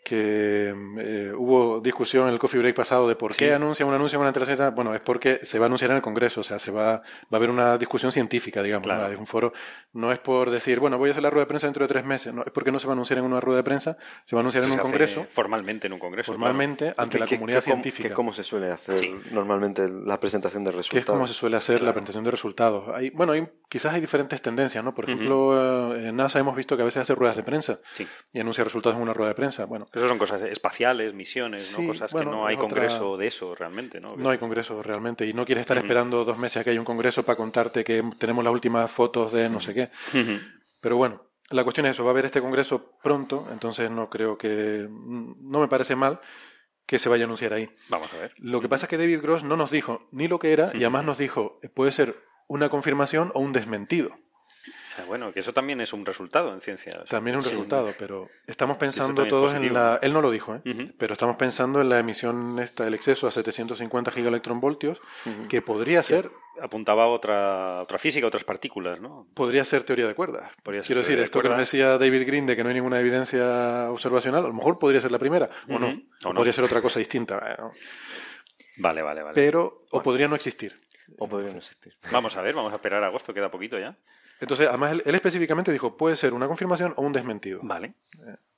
que 0.05 0.73
eh, 0.99 1.33
hubo 1.35 1.81
discusión 1.81 2.27
en 2.27 2.33
el 2.33 2.39
coffee 2.39 2.59
break 2.59 2.75
pasado 2.75 3.07
de 3.09 3.15
por 3.15 3.33
Sí. 3.33 3.39
qué 3.39 3.53
anuncia 3.53 3.85
un 3.87 3.93
anuncio 3.93 4.19
una 4.19 4.29
entrevista. 4.29 4.69
Bueno, 4.69 4.93
es 4.93 5.01
porque 5.01 5.39
se 5.43 5.57
va 5.57 5.65
a 5.65 5.67
anunciar 5.67 5.89
en 5.91 5.97
el 5.97 6.03
Congreso, 6.03 6.41
o 6.41 6.43
sea, 6.43 6.59
se 6.59 6.69
va, 6.71 6.83
va 6.97 7.01
a 7.31 7.35
haber 7.35 7.49
una 7.49 7.77
discusión 7.79 8.11
científica, 8.11 8.61
digamos, 8.61 8.85
Claro. 8.85 9.07
¿no? 9.07 9.13
es 9.13 9.17
un 9.19 9.25
foro. 9.25 9.51
No 9.93 10.11
es 10.11 10.19
por 10.19 10.51
decir, 10.51 10.79
bueno, 10.79 10.97
voy 10.99 11.09
a 11.09 11.11
hacer 11.11 11.23
la 11.23 11.31
rueda 11.31 11.45
de 11.45 11.47
prensa 11.47 11.65
dentro 11.67 11.83
de 11.83 11.87
tres 11.87 12.05
meses, 12.05 12.33
no, 12.33 12.43
es 12.45 12.51
porque 12.51 12.71
no 12.71 12.79
se 12.79 12.85
va 12.85 12.93
a 12.93 12.95
anunciar 12.95 13.17
en 13.17 13.25
una 13.25 13.39
rueda 13.41 13.57
de 13.57 13.63
prensa, 13.63 13.97
se 14.25 14.35
va 14.35 14.41
a 14.41 14.43
anunciar 14.43 14.63
en 14.63 14.69
Se 14.69 14.73
un 14.75 14.79
hace 14.79 14.89
Congreso, 14.89 15.25
Formalmente 15.31 15.87
en 15.87 15.93
un 15.93 15.99
congreso. 15.99 16.31
formalmente, 16.31 16.93
ante 16.95 17.17
la 17.17 17.25
comunidad 17.27 17.61
científica. 17.61 18.09
Que 18.09 18.13
como 18.13 18.31
se 18.33 18.43
suele 18.43 18.69
hacer 18.71 18.99
Sí. 18.99 19.15
normalmente 19.31 19.89
la 19.89 20.19
presentación 20.19 20.63
de 20.63 20.71
que 20.71 20.77
es 20.79 20.85
resultados. 20.89 21.05
como 21.17 21.27
se 21.27 21.33
suele 21.33 21.57
hacer 21.57 21.81
la 21.81 21.91
presentación 21.93 22.23
de 22.23 22.31
resultados. 22.31 22.89
Hay, 22.93 23.09
bueno, 23.09 23.33
hay, 23.33 23.47
quizás 23.69 23.93
hay 23.93 24.01
diferentes 24.01 24.39
tendencias, 24.41 24.83
¿no? 24.83 24.93
Por 24.93 25.05
ejemplo, 25.05 25.95
eh, 25.95 26.09
en 26.09 26.15
NASA 26.15 26.37
hemos 26.39 26.55
visto 26.55 26.75
que 26.75 26.83
a 26.83 26.85
veces 26.85 27.01
hace 27.01 27.15
ruedas 27.15 27.35
de 27.37 27.43
prensa 27.43 27.79
Sí. 27.93 28.05
y 28.31 28.39
anuncia 28.39 28.63
resultados 28.63 28.97
en 28.97 29.01
una 29.01 29.13
rueda 29.13 29.29
de 29.29 29.35
prensa. 29.35 29.65
Bueno, 29.65 29.87
Eso 29.95 30.07
son 30.07 30.17
cosas 30.17 30.41
espaciales, 30.43 31.13
misiones, 31.13 31.71
¿no? 31.71 31.77
Sí, 31.79 31.87
Cosas 31.87 32.11
bueno, 32.11 32.31
que 32.31 32.35
no 32.37 32.45
hay 32.45 32.55
otra- 32.55 32.67
congreso 32.67 33.17
de 33.17 33.27
eso 33.27 33.55
realmente, 33.55 33.99
¿no? 34.01 34.15
no 34.15 34.29
hay 34.29 34.37
congreso 34.37 34.83
realmente 34.83 35.25
y 35.25 35.33
no 35.33 35.45
quieres 35.45 35.61
estar 35.61 35.77
esperando 35.77 36.25
dos 36.25 36.37
meses 36.37 36.57
a 36.57 36.63
que 36.63 36.71
haya 36.71 36.79
un 36.79 36.85
congreso 36.85 37.23
para 37.23 37.37
contarte 37.37 37.83
que 37.83 38.03
tenemos 38.19 38.43
las 38.43 38.53
últimas 38.53 38.91
fotos 38.91 39.31
de 39.31 39.49
no 39.49 39.59
sé 39.59 39.73
qué. 39.73 39.89
Pero 40.81 40.97
bueno, 40.97 41.23
la 41.49 41.63
cuestión 41.63 41.85
es 41.85 41.93
eso, 41.93 42.03
va 42.03 42.09
a 42.09 42.13
haber 42.13 42.25
este 42.25 42.41
congreso 42.41 42.91
pronto, 43.03 43.47
entonces 43.51 43.89
no 43.89 44.09
creo 44.09 44.37
que, 44.37 44.87
no 44.89 45.59
me 45.59 45.67
parece 45.67 45.95
mal 45.95 46.19
que 46.85 46.99
se 46.99 47.09
vaya 47.09 47.23
a 47.23 47.25
anunciar 47.25 47.53
ahí. 47.53 47.69
Vamos 47.89 48.13
a 48.13 48.17
ver. 48.17 48.33
Lo 48.37 48.61
que 48.61 48.69
pasa 48.69 48.85
es 48.85 48.89
que 48.89 48.97
David 48.97 49.21
Gross 49.21 49.43
no 49.43 49.57
nos 49.57 49.71
dijo 49.71 50.07
ni 50.11 50.27
lo 50.27 50.37
que 50.39 50.53
era 50.53 50.71
y 50.73 50.77
además 50.83 51.05
nos 51.05 51.17
dijo, 51.17 51.59
eh, 51.63 51.69
puede 51.69 51.91
ser 51.91 52.15
una 52.47 52.69
confirmación 52.69 53.31
o 53.33 53.39
un 53.39 53.53
desmentido. 53.53 54.11
Bueno, 55.07 55.31
que 55.33 55.41
eso 55.41 55.53
también 55.53 55.81
es 55.81 55.93
un 55.93 56.05
resultado 56.05 56.53
en 56.53 56.61
ciencia. 56.61 57.03
También 57.09 57.35
un 57.35 57.41
Sí. 57.43 57.49
resultado, 57.49 57.93
pero 57.97 58.29
estamos 58.47 58.77
pensando 58.77 59.23
es 59.23 59.27
todos 59.29 59.53
en 59.53 59.73
la... 59.73 59.99
Él 60.01 60.13
no 60.13 60.21
lo 60.21 60.31
dijo, 60.31 60.55
¿eh? 60.55 60.61
Pero 60.97 61.13
estamos 61.13 61.35
pensando 61.35 61.81
en 61.81 61.89
la 61.89 61.99
emisión 61.99 62.59
esta, 62.59 62.87
el 62.87 62.93
exceso 62.93 63.27
a 63.27 63.31
750 63.31 64.11
gigaelectronvoltios, 64.11 64.99
que 65.49 65.61
podría 65.61 66.03
ser, 66.03 66.29
Apuntaba 66.61 67.03
a 67.03 67.07
otra, 67.07 67.81
otra 67.81 67.97
física, 67.97 68.25
otras 68.27 68.45
partículas, 68.45 69.01
¿no? 69.01 69.27
podría 69.33 69.65
ser 69.65 69.83
teoría 69.83 70.07
de 70.07 70.15
cuerdas. 70.15 70.53
Podría 70.63 70.83
ser 70.83 70.87
Quiero 70.87 71.01
decir, 71.01 71.17
de 71.17 71.23
esto 71.25 71.41
que 71.41 71.49
nos 71.49 71.57
decía 71.57 71.97
David 71.97 72.25
Green 72.25 72.45
de 72.45 72.55
que 72.55 72.63
no 72.63 72.69
hay 72.69 72.75
ninguna 72.75 72.97
evidencia 73.01 73.91
observacional, 73.91 74.45
a 74.45 74.47
lo 74.47 74.53
mejor 74.53 74.79
podría 74.79 75.01
ser 75.01 75.11
la 75.11 75.19
primera, 75.19 75.49
o 75.67 75.77
no. 75.77 75.87
O 76.23 76.29
no. 76.29 76.33
podría 76.33 76.53
ser 76.53 76.63
otra 76.63 76.81
cosa 76.81 76.99
distinta, 76.99 77.59
Vale, 78.77 79.01
vale, 79.01 79.21
vale. 79.23 79.35
pero, 79.35 79.83
o 79.91 80.01
podría 80.01 80.29
no 80.29 80.35
existir. 80.35 80.79
O 81.17 81.27
podría 81.27 81.51
no 81.51 81.57
existir. 81.57 81.93
Vamos 82.11 82.35
a 82.37 82.41
ver, 82.41 82.55
vamos 82.55 82.71
a 82.71 82.77
esperar 82.77 83.03
a 83.03 83.07
agosto, 83.07 83.33
queda 83.33 83.51
poquito 83.51 83.77
ya. 83.77 83.97
Entonces, 84.45 84.67
además, 84.69 84.91
él, 84.91 85.01
él 85.05 85.15
específicamente 85.15 85.71
dijo, 85.71 85.97
puede 85.97 86.15
ser 86.15 86.33
una 86.33 86.47
confirmación 86.47 86.93
o 86.97 87.01
un 87.01 87.11
desmentido. 87.13 87.59
Vale. 87.63 87.93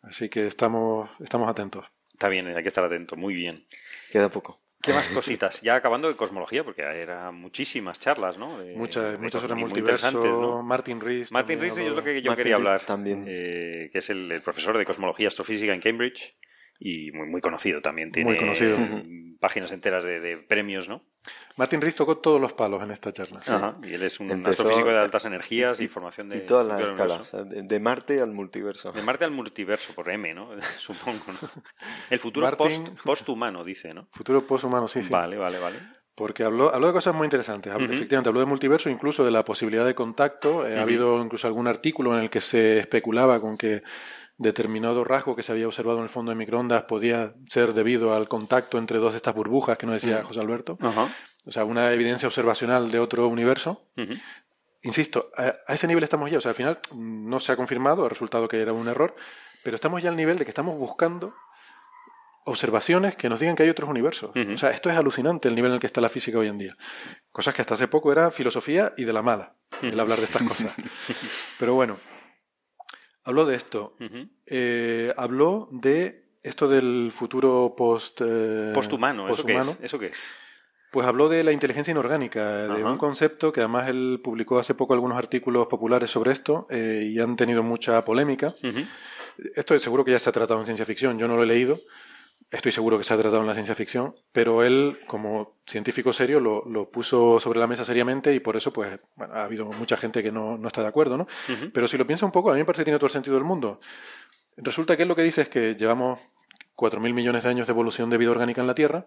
Así 0.01 0.27
que 0.29 0.45
estamos, 0.47 1.09
estamos 1.21 1.49
atentos. 1.49 1.85
Está 2.11 2.27
bien, 2.27 2.45
hay 2.47 2.61
que 2.61 2.67
estar 2.67 2.83
atento, 2.83 3.15
muy 3.15 3.33
bien. 3.33 3.65
Queda 4.11 4.29
poco. 4.29 4.59
¿Qué 4.81 4.93
más 4.93 5.07
cositas? 5.09 5.61
Ya 5.61 5.75
acabando 5.75 6.07
de 6.07 6.15
cosmología, 6.15 6.63
porque 6.63 6.81
eran 6.81 7.35
muchísimas 7.35 7.99
charlas, 7.99 8.37
¿no? 8.37 8.59
De- 8.59 8.75
muchas, 8.75 9.11
de 9.13 9.17
muchas 9.17 9.41
cosas 9.41 9.43
horas 9.45 9.57
muy 9.59 9.69
multiverso, 9.69 10.07
interesantes, 10.07 10.39
¿no? 10.39 10.61
Martin 10.61 11.01
Rees. 11.01 11.31
Martin 11.31 11.59
Rees 11.59 11.77
es 11.77 11.91
lo 11.93 12.03
que 12.03 12.21
yo 12.21 12.29
Martin 12.31 12.43
quería 12.43 12.57
Rees 12.57 12.67
hablar. 12.67 12.81
también. 12.81 13.25
eh, 13.27 13.89
que 13.91 13.97
es 13.99 14.09
el, 14.09 14.31
el 14.31 14.41
profesor 14.41 14.77
de 14.77 14.85
cosmología 14.85 15.25
y 15.25 15.27
astrofísica 15.27 15.73
en 15.73 15.81
Cambridge 15.81 16.35
y 16.79 17.11
muy, 17.11 17.27
muy 17.27 17.41
conocido 17.41 17.81
también. 17.81 18.11
Tiene 18.11 18.29
Muy 18.29 18.39
conocido. 18.39 18.77
páginas 19.39 19.71
enteras 19.71 20.03
de, 20.03 20.19
de 20.19 20.37
premios, 20.37 20.89
¿no? 20.89 21.03
Martin 21.57 21.79
Rees 21.79 21.93
tocó 21.93 22.17
todos 22.17 22.41
los 22.41 22.53
palos 22.53 22.81
en 22.83 22.89
esta 22.89 23.11
charla. 23.11 23.39
Ajá, 23.47 23.73
Y 23.83 23.93
él 23.93 24.01
es 24.01 24.19
un 24.19 24.31
Empezó- 24.31 24.63
astrofísico 24.63 24.87
de 24.89 24.97
altas 24.97 25.25
energías 25.25 25.79
y, 25.79 25.87
formación 25.87 26.29
de... 26.29 26.37
Y 26.37 26.41
todas 26.41 26.65
las 26.65 26.81
escalas, 26.81 27.31
de, 27.47 27.79
Marte 27.79 28.19
al 28.19 28.31
multiverso. 28.31 28.91
De 28.93 29.01
Marte 29.03 29.25
al 29.25 29.31
multiverso, 29.31 29.93
por 29.93 30.09
M, 30.09 30.33
¿no? 30.33 30.49
Supongo, 30.79 31.23
¿no? 31.27 31.49
El 32.09 32.17
futuro 32.17 32.47
Martin- 32.47 32.85
post, 32.85 33.03
posthumano, 33.03 33.63
dice, 33.63 33.93
¿no? 33.93 34.07
Futuro 34.11 34.47
posthumano, 34.47 34.87
sí, 34.87 35.03
sí. 35.03 35.11
Vale, 35.11 35.37
vale, 35.37 35.59
vale. 35.59 35.77
Porque 36.15 36.43
habló, 36.43 36.73
habló 36.73 36.87
de 36.87 36.93
cosas 36.93 37.13
muy 37.13 37.25
interesantes. 37.27 37.71
Habló-. 37.71 37.93
Efectivamente, 37.93 38.29
habló 38.29 38.39
de 38.39 38.47
multiverso, 38.47 38.89
incluso 38.89 39.23
de 39.23 39.29
la 39.29 39.45
posibilidad 39.45 39.85
de 39.85 39.93
contacto. 39.93 40.67
Eh, 40.67 40.79
Ha 40.79 40.81
habido 40.81 41.21
incluso 41.21 41.45
algún 41.45 41.67
artículo 41.67 42.17
en 42.17 42.23
el 42.23 42.31
que 42.31 42.41
se 42.41 42.79
especulaba 42.79 43.39
con 43.39 43.55
que 43.55 43.83
determinado 44.37 45.03
rasgo 45.03 45.35
que 45.35 45.43
se 45.43 45.51
había 45.51 45.67
observado 45.67 45.97
en 45.99 46.03
el 46.03 46.09
fondo 46.09 46.31
de 46.31 46.35
microondas 46.35 46.83
podía 46.83 47.33
ser 47.47 47.73
debido 47.73 48.13
al 48.13 48.27
contacto 48.27 48.77
entre 48.77 48.99
dos 48.99 49.13
de 49.13 49.17
estas 49.17 49.33
burbujas 49.33 49.77
que 49.77 49.85
nos 49.85 49.95
decía. 49.95 50.23
José 50.23 50.39
Alberto. 50.39 50.77
O 51.45 51.51
sea, 51.51 51.65
una 51.65 51.91
evidencia 51.93 52.27
observacional 52.27 52.91
de 52.91 52.99
otro 52.99 53.27
universo. 53.27 53.83
Insisto, 54.83 55.31
a, 55.35 55.55
a 55.67 55.73
ese 55.73 55.87
nivel 55.87 56.03
estamos 56.03 56.29
ya. 56.29 56.37
O 56.37 56.41
sea, 56.41 56.49
al 56.49 56.55
final 56.55 56.79
mm, 56.91 57.29
no 57.29 57.39
se 57.39 57.51
ha 57.51 57.55
confirmado, 57.55 58.05
ha 58.05 58.09
resultado 58.09 58.47
que 58.47 58.61
era 58.61 58.73
un 58.73 58.87
error, 58.87 59.15
pero 59.63 59.75
estamos 59.75 60.01
ya 60.01 60.09
al 60.09 60.15
nivel 60.15 60.37
de 60.37 60.45
que 60.45 60.51
estamos 60.51 60.77
buscando 60.77 61.33
observaciones 62.47 63.15
que 63.15 63.27
nos 63.29 63.39
digan 63.39 63.55
que 63.55 63.63
hay 63.63 63.69
otros 63.69 63.89
universos. 63.89 64.31
O 64.33 64.57
sea, 64.57 64.71
esto 64.71 64.89
es 64.89 64.97
alucinante 64.97 65.49
el 65.49 65.55
nivel 65.55 65.71
en 65.71 65.75
el 65.75 65.79
que 65.81 65.87
está 65.87 65.99
la 65.99 66.09
física 66.09 66.37
hoy 66.37 66.47
en 66.47 66.57
día. 66.57 66.77
Cosas 67.31 67.53
que 67.53 67.61
hasta 67.61 67.73
hace 67.73 67.87
poco 67.87 68.11
era 68.11 68.31
filosofía 68.31 68.93
y 68.97 69.03
de 69.03 69.13
la 69.13 69.21
mala, 69.21 69.53
el 69.81 69.99
hablar 69.99 70.17
de 70.17 70.23
estas 70.23 70.43
cosas. 70.43 70.73
Pero 71.59 71.73
bueno, 71.73 71.97
habló 73.27 73.45
de 73.45 73.55
esto. 73.55 73.93
Ujú. 73.99 74.27
Eh, 74.45 75.13
habló 75.17 75.67
de 75.71 76.23
esto 76.41 76.69
del 76.69 77.11
futuro 77.11 77.73
post, 77.77 78.21
eh, 78.23 78.71
Posthumano, 78.73 79.27
¿eso 79.29 79.43
qué 79.43 79.57
es? 79.57 79.77
¿Eso 79.81 79.99
qué 79.99 80.07
es? 80.07 80.17
Pues 80.89 81.05
habló 81.05 81.27
de 81.27 81.43
la 81.43 81.51
inteligencia 81.51 81.91
inorgánica, 81.91 82.67
de 82.69 82.81
Ajá. 82.81 82.89
un 82.89 82.97
concepto 82.97 83.51
que 83.51 83.59
además 83.59 83.89
él 83.89 84.21
publicó 84.23 84.57
hace 84.57 84.73
poco 84.73 84.93
algunos 84.93 85.17
artículos 85.17 85.67
populares 85.67 86.09
sobre 86.09 86.31
esto 86.31 86.65
eh, 86.69 87.11
y 87.11 87.19
han 87.19 87.35
tenido 87.35 87.61
mucha 87.61 88.01
polémica. 88.05 88.55
Ujú. 88.63 88.79
Esto 89.55 89.77
seguro 89.77 90.05
que 90.05 90.11
ya 90.11 90.19
se 90.19 90.29
ha 90.29 90.33
tratado 90.33 90.61
en 90.61 90.65
ciencia 90.65 90.85
ficción, 90.85 91.19
yo 91.19 91.27
no 91.27 91.35
lo 91.35 91.43
he 91.43 91.47
leído, 91.47 91.81
estoy 92.51 92.71
seguro 92.71 92.97
que 92.97 93.03
se 93.03 93.13
ha 93.13 93.17
tratado 93.17 93.41
en 93.41 93.47
la 93.47 93.53
ciencia 93.53 93.75
ficción, 93.75 94.15
pero 94.31 94.63
él, 94.63 94.99
como 95.07 95.57
científico 95.65 96.13
serio, 96.13 96.39
lo, 96.39 96.63
lo 96.65 96.89
puso 96.89 97.39
sobre 97.39 97.59
la 97.59 97.67
mesa 97.67 97.83
seriamente 97.83 98.33
y 98.33 98.39
por 98.39 98.55
eso 98.55 98.71
pues 98.71 98.99
bueno, 99.15 99.33
ha 99.33 99.43
habido 99.43 99.65
mucha 99.65 99.97
gente 99.97 100.23
que 100.23 100.31
no, 100.31 100.57
no 100.57 100.67
está 100.67 100.81
de 100.81 100.87
acuerdo, 100.87 101.17
¿no? 101.17 101.27
Pero 101.73 101.87
si 101.87 101.97
lo 101.97 102.07
piensa 102.07 102.25
un 102.25 102.31
poco, 102.31 102.49
a 102.51 102.53
mí 102.53 102.59
me 102.59 102.65
parece 102.65 102.81
que 102.81 102.85
tiene 102.85 102.99
todo 102.99 103.07
el 103.07 103.11
sentido 103.11 103.35
del 103.35 103.43
mundo. 103.43 103.79
Resulta 104.55 104.95
que 104.95 105.03
él 105.03 105.09
lo 105.09 105.15
que 105.15 105.23
dice 105.23 105.41
es 105.41 105.49
que 105.49 105.75
llevamos 105.75 106.19
4.000 106.77 107.13
millones 107.13 107.43
de 107.43 107.49
años 107.49 107.67
de 107.67 107.71
evolución 107.71 108.09
de 108.09 108.17
vida 108.17 108.31
orgánica 108.31 108.61
en 108.61 108.67
la 108.67 108.75
Tierra 108.75 109.05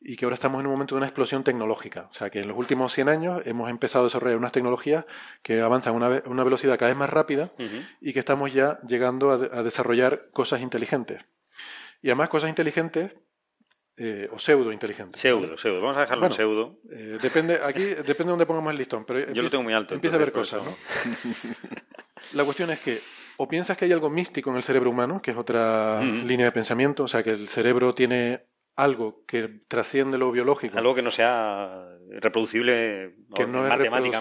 y 0.00 0.16
que 0.16 0.26
ahora 0.26 0.34
estamos 0.34 0.60
en 0.60 0.66
un 0.66 0.72
momento 0.72 0.94
de 0.94 0.98
una 0.98 1.06
explosión 1.06 1.42
tecnológica. 1.44 2.08
O 2.10 2.14
sea, 2.14 2.28
que 2.28 2.40
en 2.40 2.48
los 2.48 2.58
últimos 2.58 2.92
100 2.92 3.08
años 3.08 3.42
hemos 3.46 3.70
empezado 3.70 4.04
a 4.04 4.08
desarrollar 4.08 4.36
unas 4.36 4.52
tecnologías 4.52 5.04
que 5.42 5.60
avanzan 5.60 5.94
a 5.94 5.96
una, 5.96 6.22
una 6.26 6.44
velocidad 6.44 6.78
cada 6.78 6.90
vez 6.90 6.98
más 6.98 7.08
rápida 7.10 7.52
y 8.00 8.12
que 8.12 8.18
estamos 8.18 8.52
ya 8.52 8.78
llegando 8.86 9.30
a 9.30 9.62
desarrollar 9.62 10.28
cosas 10.32 10.60
inteligentes. 10.60 11.24
Y 12.04 12.08
además 12.08 12.28
cosas 12.28 12.50
inteligentes 12.50 13.12
eh, 13.96 14.28
o 14.30 14.38
pseudo 14.38 14.70
inteligentes. 14.70 15.18
Pseudo, 15.18 15.56
pseudo. 15.56 15.80
Vamos 15.80 15.96
a 15.96 16.00
dejarlo 16.00 16.28
Bueno, 16.28 16.34
en 16.34 16.36
pseudo. 16.36 16.78
Eh, 16.92 17.18
depende, 17.22 17.58
aquí 17.64 17.80
depende 17.82 18.24
de 18.24 18.30
dónde 18.30 18.44
pongamos 18.44 18.72
el 18.72 18.76
listón. 18.76 19.06
Pero 19.06 19.32
Yo 19.32 19.42
lo 19.42 19.48
tengo 19.48 19.64
muy 19.64 19.72
alto. 19.72 19.94
Empieza 19.94 20.16
a 20.16 20.18
ver 20.18 20.30
cosas, 20.30 20.62
¿no? 20.66 20.70
La 22.34 22.44
cuestión 22.44 22.68
es 22.68 22.80
que 22.80 22.98
o 23.38 23.48
piensas 23.48 23.78
que 23.78 23.86
hay 23.86 23.92
algo 23.92 24.10
místico 24.10 24.50
en 24.50 24.56
el 24.56 24.62
cerebro 24.62 24.90
humano, 24.90 25.22
que 25.22 25.30
es 25.30 25.36
otra 25.38 26.02
línea 26.02 26.44
de 26.44 26.52
pensamiento, 26.52 27.04
o 27.04 27.08
sea, 27.08 27.22
que 27.22 27.30
el 27.30 27.48
cerebro 27.48 27.94
tiene 27.94 28.48
algo 28.76 29.24
que 29.26 29.60
trasciende 29.68 30.18
lo 30.18 30.32
biológico, 30.32 30.76
Algo 30.78 30.94
que 30.94 31.02
no 31.02 31.10
sea 31.10 31.86
reproducible 32.10 33.14
que 33.34 33.46
no 33.46 33.66
es 33.66 33.72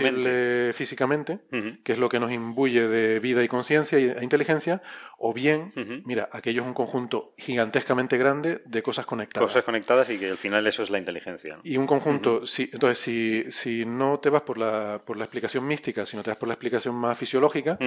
reproducible 0.02 0.74
físicamente, 0.74 1.40
que 1.84 1.92
es 1.92 1.98
lo 2.00 2.10
que 2.10 2.20
nos 2.20 2.32
imbuye 2.32 2.88
de 2.88 3.20
vida 3.20 3.44
y 3.44 3.48
conciencia 3.48 4.00
y- 4.00 4.06
e 4.10 4.24
inteligencia, 4.24 4.82
o 5.18 5.34
bien, 5.34 5.72
mira, 6.06 6.30
aquello 6.32 6.62
es 6.62 6.68
un 6.68 6.74
conjunto 6.74 7.34
gigantescamente 7.38 8.18
grande 8.18 8.62
de 8.66 8.84
cosas 8.84 9.06
conectadas. 9.06 9.48
Cosas 9.48 9.64
conectadas 9.64 10.10
y 10.10 10.18
que 10.20 10.30
al 10.32 10.38
final 10.38 10.66
eso 10.68 10.84
es 10.84 10.90
la 10.90 10.98
inteligencia. 11.00 11.56
¿no? 11.56 11.62
Y 11.64 11.78
un 11.78 11.88
conjunto, 11.88 12.46
si, 12.46 12.70
entonces, 12.72 13.00
si, 13.00 13.52
si 13.52 13.86
no 13.86 14.20
te 14.20 14.30
vas 14.30 14.42
por 14.44 14.58
la, 14.58 15.02
por 15.06 15.18
la 15.18 15.24
explicación 15.26 15.66
mística, 15.68 16.06
sino 16.06 16.24
te 16.24 16.30
vas 16.32 16.38
por 16.38 16.48
la 16.48 16.54
explicación 16.56 16.96
más 16.96 17.18
fisiológica, 17.18 17.78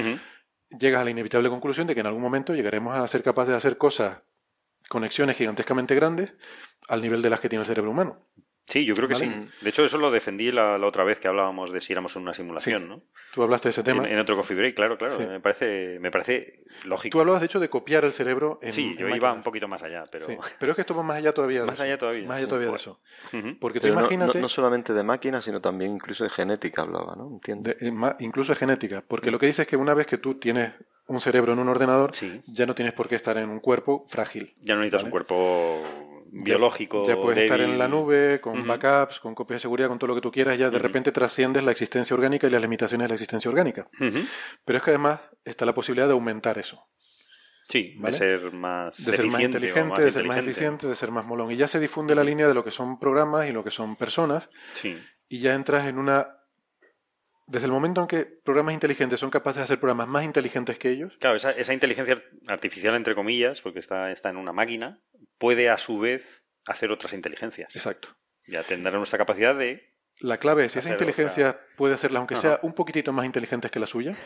llegas 0.78 1.00
a 1.00 1.04
la 1.04 1.10
inevitable 1.10 1.48
conclusión 1.48 1.86
de 1.86 1.94
que 1.94 2.00
en 2.00 2.06
algún 2.06 2.22
momento 2.22 2.54
llegaremos 2.54 2.94
a 2.96 3.06
ser 3.06 3.22
capaces 3.22 3.50
de 3.50 3.56
hacer 3.56 3.76
cosas, 3.78 4.18
conexiones 4.88 5.36
gigantescamente 5.36 5.94
grandes 5.94 6.32
al 6.88 7.02
nivel 7.02 7.22
de 7.22 7.30
las 7.30 7.40
que 7.40 7.48
tiene 7.48 7.62
el 7.62 7.66
cerebro 7.66 7.90
humano. 7.90 8.18
Sí, 8.68 8.84
yo 8.84 8.94
creo 8.96 9.06
que 9.06 9.14
¿Vale? 9.14 9.26
sí. 9.28 9.48
De 9.60 9.70
hecho, 9.70 9.84
eso 9.84 9.96
lo 9.96 10.10
defendí 10.10 10.50
la, 10.50 10.76
la 10.76 10.86
otra 10.88 11.04
vez 11.04 11.20
que 11.20 11.28
hablábamos 11.28 11.70
de 11.70 11.80
si 11.80 11.92
éramos 11.92 12.16
una 12.16 12.34
simulación, 12.34 12.82
Sí. 12.82 12.88
¿no? 12.88 13.02
Tú 13.32 13.44
hablaste 13.44 13.68
de 13.68 13.70
ese 13.70 13.84
tema. 13.84 14.04
En, 14.08 14.14
en 14.14 14.18
otro 14.18 14.34
coffee 14.34 14.56
break, 14.56 14.74
claro, 14.74 14.98
claro. 14.98 15.16
Sí. 15.16 15.24
Me 15.24 15.38
parece, 15.38 15.98
me 16.00 16.10
parece 16.10 16.64
lógico. 16.84 17.12
Tú 17.12 17.20
hablabas, 17.20 17.42
de 17.42 17.46
hecho, 17.46 17.60
de 17.60 17.68
copiar 17.70 18.04
el 18.04 18.10
cerebro 18.12 18.58
en. 18.62 18.72
sí, 18.72 18.82
en 18.82 18.96
yo 18.96 19.06
iba 19.06 19.10
máquinas. 19.10 19.36
un 19.36 19.42
poquito 19.44 19.68
más 19.68 19.84
allá, 19.84 20.02
pero. 20.10 20.26
Sí, 20.26 20.36
Pero 20.58 20.72
es 20.72 20.76
que 20.76 20.80
esto 20.80 20.96
va 20.96 21.04
más 21.04 21.18
allá 21.18 21.32
todavía 21.32 21.60
de 21.60 21.66
Más 21.66 21.74
eso. 21.76 21.84
allá 21.84 21.96
todavía, 21.96 22.26
Más 22.26 22.36
allá 22.38 22.44
sí. 22.46 22.48
todavía 22.48 22.66
de 22.66 22.70
Bueno. 22.72 22.98
eso. 23.40 23.56
Porque 23.60 23.78
tú 23.78 23.82
Pero 23.84 23.94
no, 23.94 24.00
no- 24.00 24.06
imagínate. 24.08 24.40
no 24.40 24.48
solamente 24.48 24.92
de 24.92 25.02
máquinas, 25.04 25.44
sino 25.44 25.60
también 25.60 25.92
incluso 25.92 26.24
de 26.24 26.30
genética 26.30 26.82
hablaba, 26.82 27.14
¿no? 27.14 27.28
Entiendo. 27.34 27.70
de- 27.70 27.76
eh, 27.88 27.92
incluso 28.18 28.52
es 28.52 28.58
genética. 28.58 29.04
Porque 29.06 29.30
lo 29.30 29.38
que 29.38 29.46
dice 29.46 29.62
es 29.62 29.68
que 29.68 29.76
una 29.76 29.94
vez 29.94 30.08
que 30.08 30.18
tú 30.18 30.40
tienes 30.40 30.72
un 31.08 31.20
cerebro 31.20 31.52
en 31.52 31.58
un 31.60 31.68
ordenador, 31.68 32.14
Sí. 32.14 32.40
ya 32.46 32.66
no 32.66 32.74
tienes 32.74 32.94
por 32.94 33.08
qué 33.08 33.14
estar 33.16 33.36
en 33.38 33.48
un 33.48 33.60
cuerpo 33.60 34.04
frágil. 34.08 34.54
Ya 34.60 34.74
no 34.74 34.80
necesitas 34.80 35.02
¿vale? 35.02 35.08
un 35.08 35.10
cuerpo 35.12 35.82
biológico. 36.32 37.06
Ya, 37.06 37.14
ya 37.14 37.20
puedes 37.20 37.44
estar 37.44 37.60
en 37.60 37.78
la 37.78 37.88
nube, 37.88 38.40
con 38.40 38.66
backups, 38.66 39.20
con 39.20 39.34
copias 39.34 39.56
de 39.56 39.62
seguridad, 39.62 39.88
con 39.88 39.98
todo 39.98 40.08
lo 40.08 40.14
que 40.16 40.20
tú 40.20 40.30
quieras, 40.32 40.58
ya 40.58 40.68
de 40.70 40.78
repente 40.78 41.12
trasciendes 41.12 41.62
la 41.64 41.70
existencia 41.70 42.14
orgánica 42.14 42.46
y 42.46 42.50
las 42.50 42.60
limitaciones 42.62 43.04
de 43.04 43.08
la 43.10 43.14
existencia 43.14 43.50
orgánica. 43.50 43.88
Pero 44.64 44.78
es 44.78 44.82
que 44.84 44.90
además 44.90 45.20
está 45.44 45.64
la 45.64 45.74
posibilidad 45.74 46.06
de 46.08 46.12
aumentar 46.14 46.58
eso, 46.58 46.82
Sí, 47.68 47.94
¿Vale? 47.98 48.12
de 48.12 48.18
ser 48.18 48.52
más 48.52 49.04
de 49.04 49.12
ser 49.12 49.26
más 49.26 49.40
inteligente, 49.40 50.02
de 50.02 50.12
ser 50.12 50.24
más 50.24 50.38
eficiente, 50.38 50.86
de 50.86 50.94
ser 50.94 51.10
más 51.10 51.26
molón. 51.26 51.50
Y 51.50 51.56
ya 51.56 51.66
se 51.66 51.80
difunde 51.80 52.14
la 52.14 52.22
línea 52.22 52.46
de 52.46 52.54
lo 52.54 52.62
que 52.62 52.70
son 52.70 52.98
programas 52.98 53.48
y 53.48 53.52
lo 53.52 53.64
que 53.64 53.70
son 53.72 53.96
personas, 53.96 54.48
Sí. 54.72 54.96
y 55.28 55.40
ya 55.40 55.54
entras 55.54 55.86
en 55.88 55.98
una... 55.98 56.28
Desde 57.46 57.66
el 57.66 57.72
momento 57.72 58.00
en 58.00 58.06
que 58.08 58.24
programas 58.24 58.74
inteligentes 58.74 59.20
son 59.20 59.30
capaces 59.30 59.58
de 59.58 59.64
hacer 59.64 59.78
programas 59.78 60.08
más 60.08 60.24
inteligentes 60.24 60.78
que 60.78 60.90
ellos, 60.90 61.16
Claro, 61.20 61.36
esa, 61.36 61.52
esa 61.52 61.72
inteligencia 61.72 62.20
artificial, 62.48 62.94
entre 62.96 63.14
comillas, 63.14 63.60
porque 63.60 63.78
está, 63.78 64.10
está 64.10 64.30
en 64.30 64.36
una 64.36 64.52
máquina, 64.52 65.00
puede 65.38 65.68
a 65.70 65.76
su 65.78 65.98
vez 66.00 66.42
hacer 66.66 66.90
otras 66.90 67.12
inteligencias. 67.12 67.74
exacto. 67.74 68.08
Ya 68.48 68.62
tendrá 68.62 68.92
nuestra 68.96 69.18
capacidad 69.18 69.54
de... 69.56 69.92
La 70.18 70.38
clave 70.38 70.64
es, 70.64 70.72
si 70.72 70.78
esa 70.78 70.90
inteligencia 70.90 71.60
puede 71.76 71.94
hacerlas, 71.94 72.20
aunque 72.20 72.34
Ajá. 72.34 72.40
sea 72.40 72.58
un 72.62 72.72
poquitito 72.72 73.12
más 73.12 73.26
inteligentes 73.26 73.70
que 73.70 73.78
la 73.78 73.86
suya, 73.86 74.16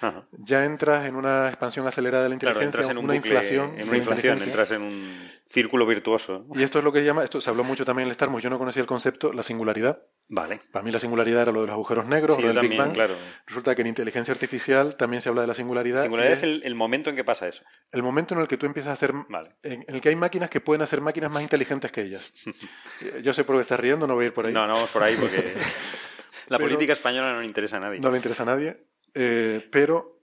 Ajá. 0.00 0.26
ya 0.30 0.64
entras 0.64 1.04
en 1.06 1.16
una 1.16 1.48
expansión 1.48 1.86
acelerada 1.86 2.22
de 2.24 2.30
la 2.30 2.38
Claro, 2.38 2.60
inteligencia, 2.62 2.80
entras 2.80 2.90
en 2.90 2.98
un 2.98 3.04
una 3.06 3.14
bucle, 3.14 3.30
inflación. 3.34 3.74
en 3.78 3.88
una 3.88 3.96
inflación, 3.98 4.42
entras 4.42 4.70
en 4.70 4.82
un 4.82 5.30
círculo 5.52 5.84
virtuoso. 5.86 6.46
Y 6.54 6.62
esto 6.62 6.78
es 6.78 6.84
lo 6.84 6.92
que 6.92 7.00
se 7.00 7.04
llama, 7.04 7.22
esto 7.24 7.40
se 7.40 7.50
habló 7.50 7.62
mucho 7.62 7.84
también 7.84 8.04
en 8.04 8.08
el 8.08 8.12
Star 8.12 8.30
Wars, 8.30 8.42
yo 8.42 8.48
no 8.48 8.58
conocía 8.58 8.80
el 8.80 8.86
concepto, 8.86 9.32
la 9.32 9.42
singularidad. 9.42 10.00
Vale. 10.30 10.60
Para 10.72 10.82
mí 10.82 10.90
la 10.90 10.98
singularidad 10.98 11.42
era 11.42 11.52
lo 11.52 11.60
de 11.60 11.66
los 11.66 11.74
agujeros 11.74 12.06
negros, 12.06 12.36
Sí, 12.36 12.42
lo 12.42 12.48
del 12.48 12.58
Big 12.60 12.70
también, 12.70 12.82
Bang. 12.82 12.94
claro. 12.94 13.14
Resulta 13.46 13.74
que 13.74 13.82
en 13.82 13.88
inteligencia 13.88 14.32
artificial 14.32 14.96
también 14.96 15.20
se 15.20 15.28
habla 15.28 15.42
de 15.42 15.48
la 15.48 15.54
singularidad. 15.54 16.00
Singularidad 16.02 16.32
es 16.32 16.42
el, 16.42 16.62
el 16.64 16.74
momento 16.74 17.10
en 17.10 17.16
que 17.16 17.24
pasa 17.24 17.46
eso. 17.48 17.62
el 17.90 18.02
momento 18.02 18.34
en 18.34 18.40
el 18.40 18.48
que 18.48 18.56
tú 18.56 18.64
empiezas 18.64 18.90
a 18.90 18.92
hacer, 18.94 19.12
Vale. 19.28 19.50
en, 19.62 19.84
en 19.86 19.94
el 19.94 20.00
que 20.00 20.08
hay 20.08 20.16
máquinas 20.16 20.48
que 20.48 20.60
pueden 20.62 20.80
hacer 20.80 21.02
máquinas 21.02 21.30
más 21.30 21.42
inteligentes 21.42 21.92
que 21.92 22.00
ellas. 22.02 22.32
yo 23.22 23.32
sé 23.34 23.44
por 23.44 23.56
qué 23.56 23.62
estás 23.62 23.78
riendo, 23.78 24.06
no 24.06 24.14
voy 24.14 24.24
a 24.24 24.26
ir 24.28 24.34
por 24.34 24.46
ahí. 24.46 24.54
No, 24.54 24.66
no 24.66 24.74
vamos 24.74 24.90
por 24.90 25.02
ahí 25.02 25.16
porque... 25.20 25.54
La 26.48 26.58
política 26.58 26.94
española 26.94 27.34
no 27.34 27.40
le 27.40 27.46
interesa 27.46 27.76
a 27.76 27.80
nadie. 27.80 28.00
no 28.00 28.10
le 28.10 28.16
interesa 28.16 28.42
a 28.42 28.46
nadie, 28.46 28.78
eh, 29.14 29.68
pero 29.70 30.21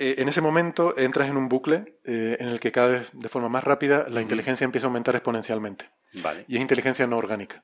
eh, 0.00 0.14
en 0.16 0.28
ese 0.28 0.40
momento 0.40 0.96
entras 0.96 1.28
en 1.28 1.36
un 1.36 1.50
bucle 1.50 1.98
eh, 2.04 2.38
en 2.40 2.48
el 2.48 2.58
que 2.58 2.72
cada 2.72 2.88
vez 2.88 3.10
de 3.12 3.28
forma 3.28 3.50
más 3.50 3.62
rápida 3.62 4.06
la 4.08 4.22
inteligencia 4.22 4.64
empieza 4.64 4.86
a 4.86 4.88
aumentar 4.88 5.14
exponencialmente. 5.14 5.90
Vale. 6.14 6.46
Y 6.48 6.56
es 6.56 6.62
inteligencia 6.62 7.06
no 7.06 7.18
orgánica. 7.18 7.62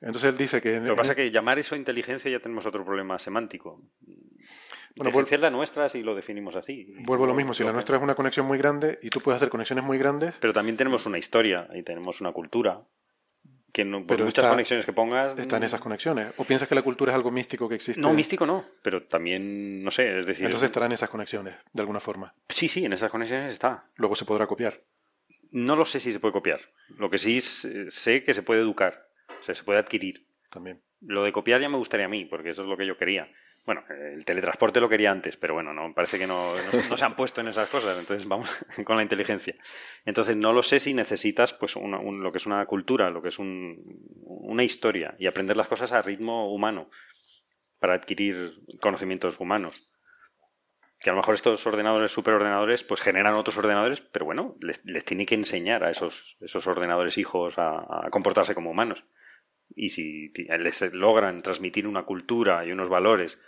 Entonces 0.00 0.30
él 0.30 0.36
dice 0.36 0.62
que... 0.62 0.78
Lo 0.78 0.94
que 0.94 0.96
pasa 0.96 1.12
es 1.12 1.16
que 1.16 1.30
llamar 1.32 1.58
eso 1.58 1.74
inteligencia 1.74 2.30
ya 2.30 2.38
tenemos 2.38 2.66
otro 2.66 2.84
problema 2.84 3.18
semántico. 3.18 3.82
Bueno, 4.94 5.10
inteligencia 5.10 5.34
es 5.34 5.40
la 5.40 5.50
nuestra 5.50 5.88
si 5.88 6.04
lo 6.04 6.14
definimos 6.14 6.54
así. 6.54 6.94
Vuelvo 7.00 7.24
a 7.24 7.26
lo 7.26 7.34
mismo, 7.34 7.52
si 7.52 7.64
la 7.64 7.72
nuestra 7.72 7.96
es 7.96 8.02
una 8.02 8.14
conexión 8.14 8.46
muy 8.46 8.58
grande 8.58 9.00
y 9.02 9.10
tú 9.10 9.20
puedes 9.20 9.36
hacer 9.36 9.48
conexiones 9.48 9.84
muy 9.84 9.98
grandes, 9.98 10.36
Pero 10.38 10.52
también 10.52 10.76
tenemos 10.76 11.04
una 11.04 11.18
historia 11.18 11.66
y 11.74 11.82
tenemos 11.82 12.20
una 12.20 12.30
cultura. 12.30 12.80
Que 13.76 13.84
no, 13.84 13.98
por 13.98 14.06
Pero 14.06 14.24
muchas 14.24 14.42
está- 14.42 14.48
conexiones 14.48 14.86
que 14.86 14.94
pongas. 14.94 15.38
están 15.38 15.62
esas 15.62 15.82
conexiones. 15.82 16.32
¿O 16.38 16.44
piensas 16.44 16.66
que 16.66 16.74
la 16.74 16.80
cultura 16.80 17.12
es 17.12 17.16
algo 17.16 17.30
místico 17.30 17.68
que 17.68 17.74
existe? 17.74 18.00
No, 18.00 18.14
místico 18.14 18.46
no, 18.46 18.64
pero 18.80 19.02
también, 19.02 19.84
no 19.84 19.90
sé, 19.90 20.20
es 20.20 20.24
decir. 20.24 20.46
Entonces 20.46 20.68
estarán 20.70 20.92
esas 20.92 21.10
conexiones, 21.10 21.56
de 21.74 21.82
alguna 21.82 22.00
forma. 22.00 22.32
Sí, 22.48 22.68
sí, 22.68 22.86
en 22.86 22.94
esas 22.94 23.10
conexiones 23.10 23.52
está. 23.52 23.84
Luego 23.96 24.16
se 24.16 24.24
podrá 24.24 24.46
copiar. 24.46 24.80
No 25.50 25.76
lo 25.76 25.84
sé 25.84 26.00
si 26.00 26.10
se 26.10 26.20
puede 26.20 26.32
copiar. 26.32 26.60
Lo 26.96 27.10
que 27.10 27.18
sí 27.18 27.36
es- 27.36 27.68
sé 27.90 28.24
que 28.24 28.32
se 28.32 28.42
puede 28.42 28.62
educar, 28.62 29.08
o 29.38 29.42
sea, 29.42 29.54
se 29.54 29.62
puede 29.62 29.78
adquirir. 29.78 30.24
También. 30.48 30.80
Lo 31.02 31.22
de 31.24 31.32
copiar 31.32 31.60
ya 31.60 31.68
me 31.68 31.76
gustaría 31.76 32.06
a 32.06 32.08
mí, 32.08 32.24
porque 32.24 32.48
eso 32.50 32.62
es 32.62 32.68
lo 32.68 32.78
que 32.78 32.86
yo 32.86 32.96
quería. 32.96 33.28
Bueno, 33.66 33.82
el 33.90 34.24
teletransporte 34.24 34.80
lo 34.80 34.88
quería 34.88 35.10
antes, 35.10 35.36
pero 35.36 35.54
bueno, 35.54 35.74
no 35.74 35.92
parece 35.92 36.18
que 36.18 36.26
no, 36.28 36.50
se 36.96 37.04
han 37.04 37.16
puesto 37.16 37.40
en 37.40 37.48
esas 37.48 37.68
cosas, 37.68 37.98
entonces 37.98 38.26
vamos 38.28 38.48
con 38.84 38.96
la 38.96 39.02
inteligencia. 39.02 39.56
Entonces 40.04 40.36
no 40.36 40.52
lo 40.52 40.62
sé 40.62 40.78
si 40.78 40.94
necesitas 40.94 41.52
pues 41.52 41.74
una- 41.74 41.98
un- 41.98 42.22
lo 42.22 42.30
que 42.30 42.38
es 42.38 42.46
una 42.46 42.64
cultura, 42.66 43.10
lo 43.10 43.20
que 43.20 43.30
es 43.30 43.38
un- 43.40 43.82
una 44.22 44.62
historia 44.62 45.16
y 45.18 45.26
aprender 45.26 45.56
las 45.56 45.66
cosas 45.66 45.90
a 45.90 46.00
ritmo 46.00 46.52
humano 46.52 46.88
para 47.80 47.94
adquirir 47.94 48.54
conocimientos 48.80 49.38
humanos. 49.40 49.88
Que 51.00 51.10
a 51.10 51.12
lo 51.12 51.18
mejor 51.18 51.34
estos 51.34 51.66
ordenadores, 51.66 52.10
superordenadores, 52.12 52.84
pues 52.84 53.00
generan 53.00 53.34
otros 53.34 53.58
ordenadores, 53.58 54.00
pero 54.00 54.24
bueno, 54.24 54.54
les, 54.60 54.82
les 54.84 55.04
tiene 55.04 55.26
que 55.26 55.34
enseñar 55.34 55.82
a 55.84 55.90
esos, 55.90 56.36
esos 56.40 56.66
ordenadores 56.68 57.18
hijos 57.18 57.54
a, 57.58 58.08
comportarse 58.10 58.54
como 58.54 58.70
humanos. 58.70 59.04
Y 59.74 59.90
si 59.90 60.32
les 60.58 60.92
logran 60.94 61.40
transmitir 61.40 61.86
una 61.86 62.04
cultura 62.04 62.64
y 62.64 62.70
unos 62.72 62.88
valores 62.88 63.38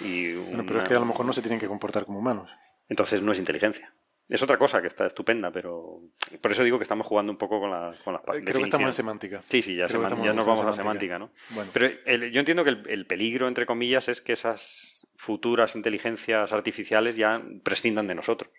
y 0.00 0.34
Bueno, 0.34 0.62
pero 0.64 0.74
una- 0.74 0.82
es 0.82 0.88
que 0.88 0.94
a 0.96 1.00
lo 1.00 1.06
mejor 1.06 1.26
no 1.26 1.32
se 1.32 1.42
tienen 1.42 1.58
que 1.60 1.66
comportar 1.68 2.04
como 2.04 2.18
humanos. 2.18 2.50
entonces 2.88 3.20
no 3.22 3.32
es 3.32 3.38
inteligencia. 3.38 3.92
Es 4.28 4.42
otra 4.42 4.58
cosa 4.58 4.80
que 4.80 4.88
está 4.88 5.06
estupenda, 5.06 5.50
pero 5.52 6.00
por 6.40 6.50
eso 6.52 6.64
digo 6.64 6.78
que 6.78 6.82
estamos 6.82 7.06
jugando 7.06 7.30
un 7.32 7.38
poco 7.38 7.60
con, 7.60 7.70
la, 7.70 7.94
con 8.04 8.12
las 8.14 8.22
Eh, 8.22 8.40
Creo 8.44 8.58
que 8.58 8.64
estamos 8.64 8.86
en 8.88 8.92
semántica. 8.92 9.42
Sí, 9.48 9.62
sí, 9.62 9.76
ya, 9.76 9.86
seman- 9.88 10.22
ya 10.22 10.32
nos 10.32 10.46
vamos 10.46 10.62
a 10.62 10.66
la 10.66 10.72
semántica. 10.72 11.14
semántica, 11.16 11.18
¿no? 11.18 11.30
Bueno. 11.54 11.70
Pero 11.72 11.88
el- 12.06 12.30
yo 12.32 12.40
entiendo 12.40 12.64
que 12.64 12.70
el, 12.70 12.82
el 12.88 13.06
peligro, 13.06 13.46
entre 13.48 13.66
comillas, 13.66 14.08
es 14.08 14.20
que 14.20 14.32
esas 14.32 15.06
futuras 15.16 15.74
inteligencias 15.76 16.52
artificiales 16.52 17.16
ya 17.16 17.40
prescindan 17.62 18.06
de 18.08 18.14
nosotros, 18.16 18.50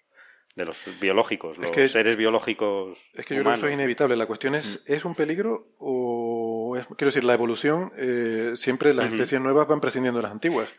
de 0.55 0.65
los 0.65 0.81
biológicos, 1.01 1.57
Es 1.57 1.63
los 1.63 1.71
que- 1.71 1.89
seres 1.89 2.15
biológicos. 2.17 2.97
Es 3.13 3.25
que 3.25 3.35
yo 3.35 3.41
creo 3.43 3.53
que 3.53 3.59
eso 3.59 3.67
es 3.67 3.73
inevitable. 3.73 4.15
La 4.15 4.25
cuestión 4.25 4.55
es, 4.55 4.81
¿es 4.85 5.03
un 5.05 5.15
peligro 5.15 5.67
o 5.79 6.75
es, 6.77 6.85
quiero 6.97 7.07
decir, 7.07 7.23
la 7.25 7.33
evolución, 7.33 7.91
eh, 7.97 8.53
siempre 8.55 8.93
las 8.93 9.07
Ujú. 9.07 9.15
especies 9.15 9.41
nuevas 9.41 9.67
van 9.67 9.81
prescindiendo 9.81 10.19
de 10.19 10.23
las 10.23 10.31
antiguas. 10.31 10.69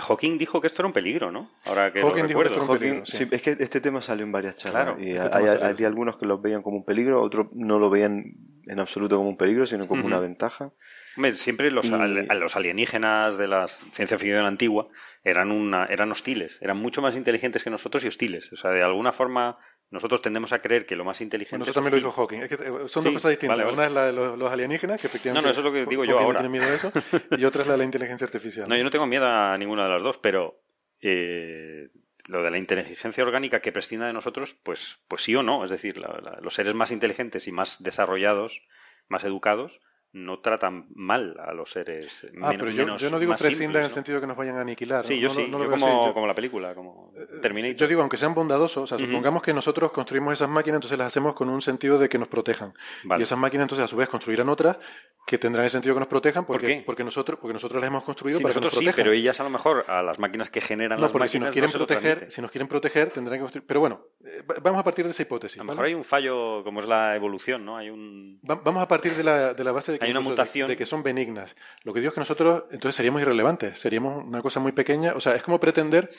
Hawking 0.00 0.38
dijo 0.38 0.60
que 0.60 0.66
esto 0.66 0.82
era 0.82 0.86
un 0.88 0.92
peligro, 0.92 1.30
¿no? 1.30 1.50
Ahora 1.64 1.92
que 1.92 2.00
Hawking 2.00 2.22
lo 2.22 2.28
dijo 2.28 2.40
que 2.40 2.46
esto 2.48 2.54
era 2.56 2.62
un 2.64 2.68
Hawking- 2.68 2.78
peligro, 2.80 3.06
sí. 3.06 3.16
sí, 3.18 3.28
es 3.30 3.42
que 3.42 3.56
este 3.58 3.80
tema 3.80 4.00
salió 4.02 4.24
en 4.24 4.32
varias 4.32 4.56
charlas 4.56 4.84
Claro, 4.84 5.00
y 5.00 5.10
este 5.12 5.28
hay, 5.32 5.84
algunos 5.84 6.16
que 6.16 6.26
los 6.26 6.40
veían 6.42 6.62
como 6.62 6.76
un 6.78 6.84
peligro, 6.84 7.22
otros 7.22 7.48
no 7.52 7.78
lo 7.78 7.90
veían 7.90 8.24
en 8.66 8.80
absoluto 8.80 9.16
como 9.16 9.28
un 9.28 9.36
peligro, 9.36 9.66
sino 9.66 9.86
como 9.86 10.04
una 10.06 10.18
ventaja. 10.20 10.72
Hombre, 11.16 11.32
siempre 11.32 11.70
los, 11.70 11.86
Y- 11.88 11.92
a 11.94 12.34
los 12.34 12.56
alienígenas 12.56 13.38
de 13.38 13.46
la 13.46 13.68
ciencia 13.68 14.18
ficción 14.18 14.44
antigua 14.44 14.88
eran, 15.22 15.52
una, 15.52 15.84
eran 15.86 16.10
hostiles, 16.10 16.58
eran 16.60 16.78
mucho 16.78 17.00
más 17.02 17.14
inteligentes 17.14 17.62
que 17.62 17.70
nosotros 17.70 18.04
y 18.04 18.08
hostiles. 18.08 18.52
O 18.52 18.56
sea, 18.56 18.70
de 18.72 18.82
alguna 18.82 19.12
forma 19.12 19.56
nosotros 19.94 20.20
tendemos 20.20 20.52
a 20.52 20.58
creer 20.60 20.84
que 20.84 20.94
lo 20.96 21.04
más 21.04 21.20
inteligente 21.22 21.56
Bueno, 21.56 21.64
eso 21.70 21.72
también 21.72 21.92
lo 21.92 21.96
dijo 22.08 22.12
Hawking. 22.12 22.42
Es 22.42 22.48
que 22.50 22.54
eh, 22.56 22.88
son 22.88 23.02
Sí, 23.02 23.08
dos 23.08 23.12
cosas 23.14 23.30
distintas. 23.30 23.56
vale, 23.56 23.64
vale. 23.64 23.74
Una 23.74 23.86
es 23.86 23.92
la 23.92 24.04
de 24.06 24.12
los, 24.12 24.38
los 24.38 24.52
alienígenas, 24.52 25.00
que 25.00 25.06
efectivamente. 25.06 25.40
No, 25.42 25.46
no, 25.46 25.50
eso 25.52 25.60
es 25.60 25.64
lo 25.64 25.72
que 25.72 25.86
digo 25.86 26.04
yo 26.04 26.12
no 26.12 26.18
ahora. 26.26 26.40
tiene 26.40 26.50
miedo 26.58 26.68
de 26.68 26.76
eso. 26.76 26.92
Y 27.38 27.44
otra 27.46 27.62
es 27.62 27.68
la 27.68 27.74
de 27.74 27.78
la 27.78 27.84
inteligencia 27.84 28.26
artificial. 28.26 28.68
No, 28.68 28.76
yo 28.76 28.84
no 28.84 28.90
tengo 28.90 29.06
miedo 29.06 29.26
a 29.26 29.56
ninguna 29.56 29.84
de 29.84 29.90
las 29.90 30.02
dos, 30.02 30.18
pero 30.18 30.60
eh, 31.00 31.88
lo 32.26 32.42
de 32.42 32.50
la 32.50 32.58
inteligencia 32.58 33.22
orgánica 33.24 33.60
que 33.60 33.72
prescinda 33.72 34.06
de 34.06 34.12
nosotros, 34.12 34.54
pues, 34.62 34.98
pues 35.08 35.22
sí 35.22 35.34
o 35.34 35.42
no. 35.42 35.64
Es 35.64 35.70
decir, 35.70 35.98
la- 35.98 36.18
la- 36.22 36.38
los 36.42 36.54
seres 36.54 36.74
más 36.74 36.90
inteligentes 36.90 37.46
y 37.48 37.52
más 37.52 37.82
desarrollados, 37.82 38.62
más 39.08 39.24
educados, 39.24 39.80
no 40.14 40.38
tratan 40.38 40.86
mal 40.94 41.36
a 41.38 41.52
los 41.52 41.70
seres 41.70 42.08
Ah, 42.40 42.48
men- 42.50 42.58
pero 42.58 42.70
yo, 42.70 42.84
menos- 42.84 43.00
yo 43.02 43.10
no 43.10 43.18
digo 43.18 43.32
más 43.32 43.40
prescindan 43.42 43.82
en 43.82 43.84
el 43.84 43.90
simples, 43.90 43.90
¿no? 43.90 43.94
sentido 43.94 44.16
de 44.16 44.20
que 44.22 44.26
nos 44.28 44.36
vayan 44.36 44.56
a 44.56 44.60
aniquilar. 44.60 45.04
Sí, 45.04 45.18
yo 45.18 45.28
no 45.28 45.34
sí. 45.34 45.46
no 45.48 45.62
yo 45.64 45.70
como. 45.70 46.06
Yo- 46.06 46.14
como 46.14 46.26
la 46.26 46.34
película, 46.34 46.74
como 46.74 47.12
Terminator. 47.42 47.76
Yo 47.76 47.88
digo, 47.88 48.00
aunque 48.00 48.16
sean 48.16 48.32
bondadosos, 48.34 48.84
o 48.84 48.86
sea, 48.86 48.96
Ujú. 48.96 49.06
supongamos 49.06 49.42
que 49.42 49.52
nosotros 49.52 49.90
construimos 49.92 50.32
esas 50.34 50.48
máquinas, 50.48 50.76
entonces 50.76 50.96
las 50.98 51.08
hacemos 51.08 51.34
con 51.34 51.48
un 51.48 51.60
sentido 51.60 51.98
de 51.98 52.08
que 52.08 52.18
nos 52.18 52.28
protejan. 52.28 52.72
Vale. 53.04 53.20
Y 53.20 53.24
esas 53.24 53.38
máquinas, 53.38 53.64
entonces, 53.64 53.84
a 53.84 53.88
su 53.88 53.96
vez, 53.96 54.08
construirán 54.08 54.48
otras 54.48 54.78
que 55.26 55.38
tendrán 55.38 55.64
el 55.64 55.70
sentido 55.70 55.94
que 55.94 56.00
nos 56.00 56.08
protejan 56.08 56.44
porque, 56.44 56.66
¿Por 56.66 56.76
qué? 56.76 56.82
porque 56.84 57.02
nosotros 57.02 57.38
porque 57.40 57.54
nosotros 57.54 57.80
las 57.80 57.88
hemos 57.88 58.04
construido 58.04 58.38
Sí, 58.38 58.42
para 58.44 58.52
que 58.52 58.60
nosotros 58.60 58.74
nos 58.74 58.78
sí, 58.80 58.84
protejan. 58.84 59.04
pero 59.04 59.12
ellas 59.18 59.40
a 59.40 59.42
lo 59.42 59.50
mejor 59.50 59.84
a 59.88 60.02
las 60.02 60.18
máquinas 60.18 60.50
que 60.50 60.60
generan 60.60 60.98
no, 60.98 61.02
las 61.04 61.12
porque 61.12 61.24
máquinas 61.24 61.30
si 61.30 61.38
nos 61.46 61.52
quieren 61.52 61.70
proteger, 61.72 62.30
si 62.30 62.40
nos 62.42 62.50
quieren 62.50 62.68
proteger, 62.68 63.10
tendrán 63.10 63.38
que 63.38 63.42
construir. 63.42 63.66
Pero 63.66 63.80
bueno, 63.80 64.00
eh, 64.24 64.42
va- 64.48 64.56
vamos 64.62 64.80
a 64.80 64.84
partir 64.84 65.04
de 65.06 65.10
esa 65.12 65.22
hipótesis. 65.22 65.58
A 65.58 65.64
lo 65.64 65.68
¿vale? 65.68 65.76
mejor 65.76 65.86
hay 65.86 65.94
un 65.94 66.04
fallo, 66.04 66.62
como 66.62 66.80
es 66.80 66.86
la 66.86 67.16
evolución, 67.16 67.64
¿no? 67.64 67.76
Hay 67.78 67.88
un... 67.90 68.38
Va- 68.48 68.60
Vamos 68.62 68.82
a 68.82 68.86
partir 68.88 69.14
de 69.14 69.24
la, 69.24 69.54
de 69.54 69.64
la 69.64 69.72
base 69.72 69.92
de 69.92 69.98
que, 69.98 70.03
Hay 70.04 70.10
una 70.12 70.20
mutación. 70.20 70.66
de, 70.68 70.74
de 70.74 70.76
que 70.78 70.86
son 70.86 71.02
benignas. 71.02 71.54
Lo 71.82 71.92
que 71.92 72.00
digo 72.00 72.08
es 72.10 72.14
que 72.14 72.20
nosotros 72.20 72.64
entonces 72.70 72.96
seríamos 72.96 73.20
irrelevantes, 73.22 73.78
seríamos 73.78 74.24
una 74.24 74.42
cosa 74.42 74.60
muy 74.60 74.72
pequeña. 74.72 75.12
O 75.14 75.20
sea, 75.20 75.34
es 75.34 75.42
como 75.42 75.58
pretender 75.60 76.10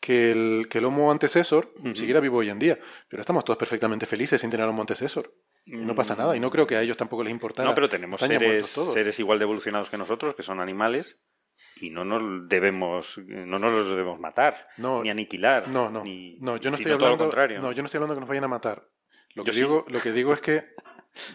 que 0.00 0.32
el, 0.32 0.66
que 0.68 0.78
el 0.78 0.84
Homo 0.84 1.10
antecesor 1.10 1.72
Ujú. 1.78 1.94
siguiera 1.94 2.20
vivo 2.20 2.38
hoy 2.38 2.50
en 2.50 2.58
día. 2.58 2.78
Pero 3.08 3.20
estamos 3.20 3.44
todos 3.44 3.58
perfectamente 3.58 4.06
felices 4.06 4.40
sin 4.40 4.50
tener 4.50 4.66
Homo 4.66 4.82
antecesor. 4.82 5.32
Y 5.64 5.76
no 5.76 5.94
pasa 5.94 6.16
nada. 6.16 6.36
Y 6.36 6.40
no 6.40 6.50
creo 6.50 6.66
que 6.66 6.76
a 6.76 6.82
ellos 6.82 6.96
tampoco 6.96 7.22
les 7.22 7.30
importara. 7.30 7.68
No, 7.68 7.74
pero 7.74 7.88
tenemos 7.88 8.20
seres, 8.20 8.66
seres 8.66 9.18
igual 9.20 9.38
de 9.38 9.44
evolucionados 9.44 9.88
que 9.90 9.96
nosotros, 9.96 10.34
que 10.34 10.42
son 10.42 10.58
animales, 10.60 11.22
y 11.80 11.90
no 11.90 12.04
nos 12.04 12.48
debemos, 12.48 13.16
no 13.18 13.58
nos 13.60 13.70
los 13.72 13.88
debemos 13.90 14.18
matar, 14.18 14.66
No, 14.78 15.02
ni 15.04 15.10
aniquilar. 15.10 15.68
No, 15.68 15.88
no. 15.90 16.02
ni- 16.02 16.36
no, 16.40 16.56
yo 16.56 16.70
no 16.70 16.76
estoy 16.76 16.92
todo 16.92 17.04
hablando. 17.04 17.24
lo 17.24 17.30
contrario. 17.30 17.60
No, 17.60 17.70
yo 17.72 17.82
no 17.82 17.86
estoy 17.86 17.98
hablando 17.98 18.14
que 18.14 18.20
nos 18.20 18.28
vayan 18.28 18.44
a 18.44 18.48
matar. 18.48 18.88
Lo 19.34 19.44
que 19.44 19.48
Yo 19.50 19.52
sí. 19.52 19.60
digo, 19.60 19.84
lo 19.88 20.00
que 20.00 20.12
digo 20.12 20.32
es 20.32 20.40
que, 20.40 20.64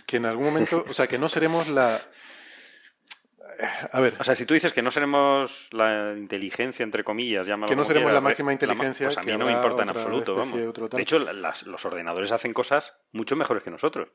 que 0.06 0.18
en 0.18 0.26
algún 0.26 0.46
momento, 0.46 0.86
o 0.90 0.94
sea, 0.94 1.08
que 1.08 1.18
no 1.18 1.30
seremos 1.30 1.68
la. 1.70 2.02
A 3.92 4.00
ver, 4.02 4.16
O 4.20 4.24
sea, 4.24 4.36
si 4.36 4.46
tú 4.46 4.54
dices 4.54 4.72
que 4.72 4.84
no 4.84 4.92
seremos 4.92 5.68
la 5.72 6.14
inteligencia, 6.16 6.84
entre 6.84 7.04
comillas, 7.04 7.48
llámalo 7.48 7.70
Que 7.70 7.76
no 7.76 7.82
como 7.84 7.88
seremos 7.88 8.14
la 8.14 8.22
máxima 8.22 8.48
ma- 8.48 8.54
inteligencia, 8.54 9.08
Pues 9.08 9.18
a 9.18 9.22
mí 9.22 9.32
que 9.32 9.38
no 9.38 9.46
me 9.46 9.52
importa 9.52 9.82
en 9.84 9.90
otra 9.90 10.02
absoluto, 10.04 10.40
especie, 10.42 10.66
vamos. 10.68 10.92
De 10.92 11.02
hecho, 11.02 11.18
las- 11.20 11.64
los 11.64 11.84
ordenadores 11.86 12.32
hacen 12.32 12.54
cosas 12.54 12.94
mucho 13.14 13.36
mejores 13.36 13.64
que 13.64 13.72
nosotros. 13.72 14.10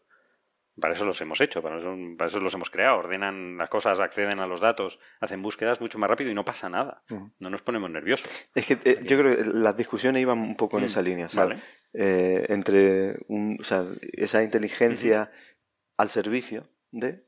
Para 0.81 0.95
eso 0.95 1.05
los 1.05 1.21
hemos 1.21 1.39
hecho, 1.41 1.61
para 1.61 1.79
eso, 1.79 1.95
para 2.17 2.29
eso 2.29 2.41
los 2.41 2.55
hemos 2.55 2.71
creado. 2.71 2.99
Ordenan 2.99 3.59
las 3.59 3.69
cosas, 3.69 3.99
acceden 4.01 4.39
a 4.39 4.47
los 4.47 4.61
datos, 4.61 4.99
hacen 5.21 5.43
búsquedas 5.43 5.81
mucho 5.81 5.99
más 5.99 6.09
rápido 6.09 6.31
y 6.31 6.35
no 6.35 6.45
pasa 6.45 6.69
nada. 6.71 7.03
No 7.39 7.51
nos 7.51 7.61
ponemos 7.63 7.91
nerviosos. 7.91 8.31
Es 8.55 8.65
que 8.65 8.79
eh, 8.85 9.01
yo 9.03 9.19
creo 9.19 9.37
que 9.37 9.45
las 9.45 9.77
discusiones 9.77 10.23
iban 10.23 10.39
un 10.39 10.57
poco 10.57 10.79
en 10.79 10.85
Mm, 10.85 10.87
esa 10.87 11.03
línea, 11.03 11.29
¿sabes? 11.29 11.59
vale. 11.59 11.63
Eh, 11.95 12.47
entre 12.49 13.17
un, 13.29 13.59
o 13.61 13.65
sea, 13.65 13.85
esa 14.13 14.43
inteligencia 14.43 15.31
al 15.97 16.09
servicio 16.09 16.65
de, 16.91 17.25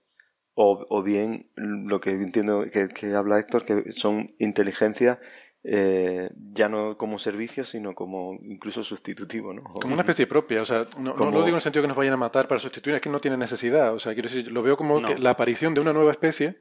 o, 0.54 0.86
o 0.88 1.02
bien 1.02 1.50
lo 1.56 2.00
que 2.00 2.10
entiendo 2.10 2.64
que, 2.72 2.88
que 2.88 3.14
habla 3.14 3.38
Héctor, 3.38 3.64
que 3.64 3.92
son 3.92 4.34
inteligencias 4.38 5.18
eh, 5.66 6.28
ya 6.52 6.68
no 6.68 6.98
como 6.98 7.18
servicio, 7.18 7.64
sino 7.64 7.94
como 7.94 8.38
incluso 8.42 8.82
sustitutivo, 8.82 9.54
¿no? 9.54 9.64
Como 9.64 9.94
una 9.94 10.02
especie 10.02 10.26
propia, 10.26 10.60
o 10.60 10.64
sea, 10.66 10.86
no, 10.98 11.14
lo 11.16 11.30
digo 11.30 11.48
en 11.48 11.54
el 11.54 11.60
sentido 11.62 11.82
que 11.82 11.88
nos 11.88 11.96
vayan 11.96 12.12
a 12.12 12.18
matar 12.18 12.46
para 12.46 12.60
sustituir, 12.60 12.96
es 12.96 13.02
que 13.02 13.08
no 13.08 13.18
tiene 13.20 13.38
necesidad, 13.38 13.94
o 13.94 13.98
sea, 13.98 14.12
quiero 14.12 14.28
decir, 14.28 14.52
lo 14.52 14.62
veo 14.62 14.76
como 14.76 15.00
No. 15.00 15.08
que 15.08 15.18
la 15.18 15.30
aparición 15.30 15.72
de 15.72 15.80
una 15.80 15.94
nueva 15.94 16.10
especie 16.10 16.58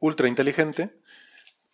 ultra 0.00 0.26
inteligente 0.26 0.90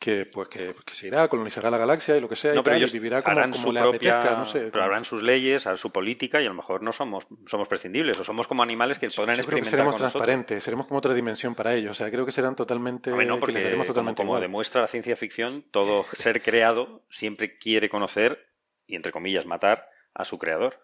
que 0.00 0.24
pues 0.24 0.48
que, 0.48 0.74
que 0.84 0.94
se 0.94 1.08
irá, 1.08 1.28
colonizará 1.28 1.70
la 1.70 1.76
galaxia 1.76 2.16
y 2.16 2.20
lo 2.22 2.28
que 2.28 2.34
sea, 2.34 2.54
No, 2.54 2.60
y, 2.60 2.62
pero 2.64 2.72
tal, 2.72 2.80
y 2.80 2.82
ellos 2.82 2.92
vivirá 2.92 3.22
como, 3.22 3.36
harán 3.36 3.52
como 3.52 3.64
su 3.66 3.72
le 3.72 3.80
propia, 3.80 4.14
apetezca, 4.16 4.36
no 4.38 4.46
sé. 4.46 4.58
pero 4.60 4.70
como- 4.72 4.84
harán 4.84 5.04
sus 5.04 5.22
leyes, 5.22 5.66
harán 5.66 5.76
su 5.76 5.92
política 5.92 6.40
y 6.40 6.46
a 6.46 6.48
lo 6.48 6.54
mejor 6.54 6.82
no 6.82 6.90
somos, 6.90 7.26
somos 7.46 7.68
prescindibles 7.68 8.18
o 8.18 8.24
somos 8.24 8.48
como 8.48 8.62
animales 8.62 8.98
que 8.98 9.10
podrán 9.10 9.36
Yo 9.36 9.44
creo 9.44 9.56
que 9.56 9.60
experimentar 9.60 9.70
seremos 9.70 9.94
con 9.94 10.02
nosotros. 10.02 10.26
transparentes, 10.26 10.64
seremos 10.64 10.86
como 10.86 10.98
otra 10.98 11.12
dimensión 11.12 11.54
para 11.54 11.74
ellos, 11.74 11.90
o 11.90 11.94
sea, 11.94 12.10
creo 12.10 12.24
que 12.24 12.32
serán 12.32 12.56
totalmente, 12.56 13.10
no, 13.10 13.18
que 13.34 13.40
porque 13.40 13.52
les 13.52 13.64
daremos 13.64 13.84
como, 13.84 13.92
totalmente 13.94 14.16
como 14.22 14.30
igual. 14.32 14.40
demuestra 14.42 14.80
la 14.80 14.86
ciencia 14.86 15.14
ficción, 15.16 15.64
todo 15.70 16.06
ser 16.14 16.40
creado 16.42 17.04
siempre 17.10 17.58
quiere 17.58 17.90
conocer 17.90 18.48
y, 18.86 18.96
entre 18.96 19.12
comillas, 19.12 19.44
matar 19.44 19.86
a 20.12 20.24
su 20.24 20.38
creador. 20.38 20.78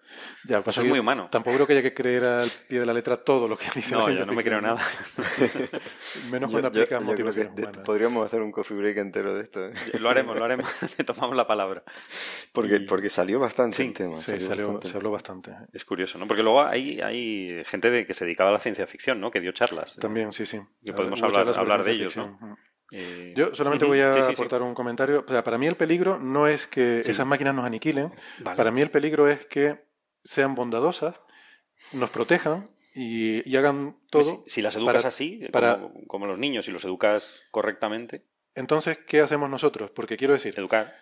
Ya, 0.44 0.58
Eso 0.64 0.80
es 0.80 0.86
muy 0.86 0.98
humano. 1.00 1.28
Tampoco 1.30 1.56
creo 1.56 1.66
que 1.66 1.72
haya 1.74 1.82
que 1.82 1.92
creer 1.94 2.24
al 2.24 2.48
pie 2.68 2.78
de 2.80 2.86
la 2.86 2.92
letra 2.94 3.16
todo 3.18 3.48
lo 3.48 3.58
que 3.58 3.66
dice 3.74 3.92
No, 3.94 4.08
yo 4.08 4.24
no 4.24 4.32
me 4.32 4.42
creo 4.44 4.60
nada. 4.60 4.80
Menos 6.30 6.50
cuando 6.50 6.70
yo- 6.72 7.00
motivaciones 7.00 7.52
humanas. 7.52 7.78
podríamos 7.78 8.24
hacer 8.26 8.40
un 8.40 8.52
coffee 8.52 8.76
break 8.76 8.96
entero 8.98 9.34
de 9.34 9.42
esto, 9.42 9.66
¿eh? 9.66 9.72
Lo 10.00 10.08
haremos, 10.10 10.38
lo 10.38 10.44
haremos. 10.44 10.68
Le 10.98 11.04
tomamos 11.04 11.36
la 11.36 11.46
palabra. 11.46 11.82
porque, 12.52 12.76
Y- 12.76 12.86
porque 12.86 13.10
salió 13.10 13.38
bastante 13.40 13.76
Sí, 13.76 13.82
el 13.84 13.92
tema. 13.92 14.20
Sí, 14.20 14.40
salió, 14.40 14.66
bastante. 14.68 14.88
se 14.90 14.96
habló 14.96 15.10
bastante. 15.10 15.52
Es 15.72 15.84
curioso, 15.84 16.18
¿no? 16.18 16.26
Porque 16.26 16.42
luego 16.42 16.62
hay, 16.64 17.00
hay 17.00 17.62
gente 17.66 17.90
de, 17.90 18.06
que 18.06 18.14
se 18.14 18.24
dedicaba 18.24 18.50
a 18.50 18.52
la 18.54 18.60
ciencia 18.60 18.86
ficción, 18.86 19.20
¿no? 19.20 19.30
Que 19.30 19.40
dio 19.40 19.52
charlas. 19.52 19.96
También, 19.96 20.32
sí, 20.32 20.46
sí. 20.46 20.60
Que 20.84 20.92
podemos 20.92 21.22
hablar- 21.22 21.56
hablar 21.58 21.84
de 21.84 21.92
ellos, 21.92 22.16
¿no? 22.16 22.38
Eh, 22.92 23.34
Yo 23.36 23.54
solamente 23.54 23.84
voy 23.84 24.00
a 24.00 24.12
sí, 24.12 24.20
sí, 24.20 24.26
sí. 24.28 24.32
aportar 24.34 24.62
un 24.62 24.74
comentario. 24.74 25.24
O 25.26 25.30
sea, 25.30 25.42
para 25.42 25.58
mí 25.58 25.66
el 25.66 25.76
peligro 25.76 26.18
no 26.18 26.46
es 26.46 26.66
que 26.66 27.00
esas 27.00 27.26
máquinas 27.26 27.54
nos 27.54 27.64
aniquilen. 27.64 28.12
Vale. 28.38 28.56
Para 28.56 28.70
mí 28.70 28.80
el 28.80 28.90
peligro 28.90 29.28
es 29.28 29.44
que 29.46 29.84
sean 30.24 30.54
bondadosas, 30.54 31.14
nos 31.92 32.10
protejan 32.10 32.70
y, 32.94 33.48
y 33.48 33.56
hagan 33.56 33.96
todo. 34.10 34.24
Si, 34.24 34.38
si 34.46 34.62
las 34.62 34.76
educas 34.76 34.96
para- 34.96 35.08
así, 35.08 35.46
para- 35.52 35.74
como, 35.80 36.06
como 36.06 36.26
los 36.26 36.38
niños, 36.38 36.64
si 36.64 36.70
los 36.70 36.84
educas 36.84 37.42
correctamente, 37.50 38.22
Entonces, 38.54 38.98
¿qué 39.06 39.20
hacemos 39.20 39.50
nosotros? 39.50 39.90
Porque 39.90 40.16
quiero 40.16 40.32
decir, 40.32 40.54
educar. 40.56 40.94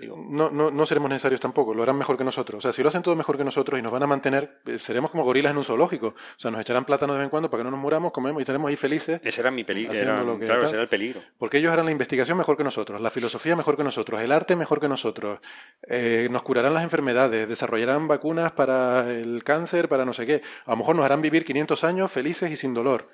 Digo, 0.00 0.16
no, 0.16 0.50
no, 0.50 0.70
no 0.70 0.86
seremos 0.86 1.10
necesarios 1.10 1.40
tampoco, 1.40 1.74
lo 1.74 1.82
harán 1.82 1.98
mejor 1.98 2.16
que 2.16 2.24
nosotros. 2.24 2.58
O 2.58 2.60
sea, 2.62 2.72
si 2.72 2.82
lo 2.82 2.88
hacen 2.88 3.02
todo 3.02 3.14
mejor 3.14 3.36
que 3.36 3.44
nosotros 3.44 3.78
y 3.78 3.82
nos 3.82 3.92
van 3.92 4.02
a 4.02 4.06
mantener, 4.06 4.60
eh, 4.66 4.78
seremos 4.78 5.10
como 5.10 5.24
gorilas 5.24 5.50
en 5.50 5.58
un 5.58 5.64
zoológico. 5.64 6.08
O 6.08 6.14
sea, 6.38 6.50
nos 6.50 6.60
echarán 6.62 6.86
plátano 6.86 7.12
de 7.12 7.18
vez 7.18 7.24
en 7.24 7.30
cuando 7.30 7.50
para 7.50 7.60
que 7.60 7.64
no 7.64 7.70
nos 7.70 7.80
muramos, 7.80 8.12
comemos 8.12 8.40
y 8.40 8.42
estaremos 8.42 8.70
ahí 8.70 8.76
felices. 8.76 9.20
ese 9.22 9.40
era 9.40 9.50
mi 9.50 9.62
peligro. 9.62 9.92
Era, 9.92 10.22
lo 10.22 10.38
que 10.38 10.46
claro, 10.46 10.64
ese 10.64 10.74
era 10.74 10.82
el 10.82 10.88
peligro. 10.88 11.20
Porque 11.38 11.58
ellos 11.58 11.70
harán 11.70 11.84
la 11.84 11.92
investigación 11.92 12.38
mejor 12.38 12.56
que 12.56 12.64
nosotros, 12.64 13.00
la 13.00 13.10
filosofía 13.10 13.54
mejor 13.56 13.76
que 13.76 13.84
nosotros, 13.84 14.20
el 14.20 14.32
arte 14.32 14.56
mejor 14.56 14.80
que 14.80 14.88
nosotros, 14.88 15.40
eh, 15.82 16.28
nos 16.30 16.42
curarán 16.42 16.72
las 16.72 16.82
enfermedades, 16.82 17.48
desarrollarán 17.48 18.08
vacunas 18.08 18.52
para 18.52 19.10
el 19.10 19.44
cáncer, 19.44 19.88
para 19.88 20.06
no 20.06 20.14
sé 20.14 20.24
qué. 20.24 20.42
A 20.64 20.70
lo 20.70 20.78
mejor 20.78 20.96
nos 20.96 21.04
harán 21.04 21.20
vivir 21.20 21.44
500 21.44 21.84
años 21.84 22.10
felices 22.10 22.50
y 22.50 22.56
sin 22.56 22.72
dolor. 22.72 23.08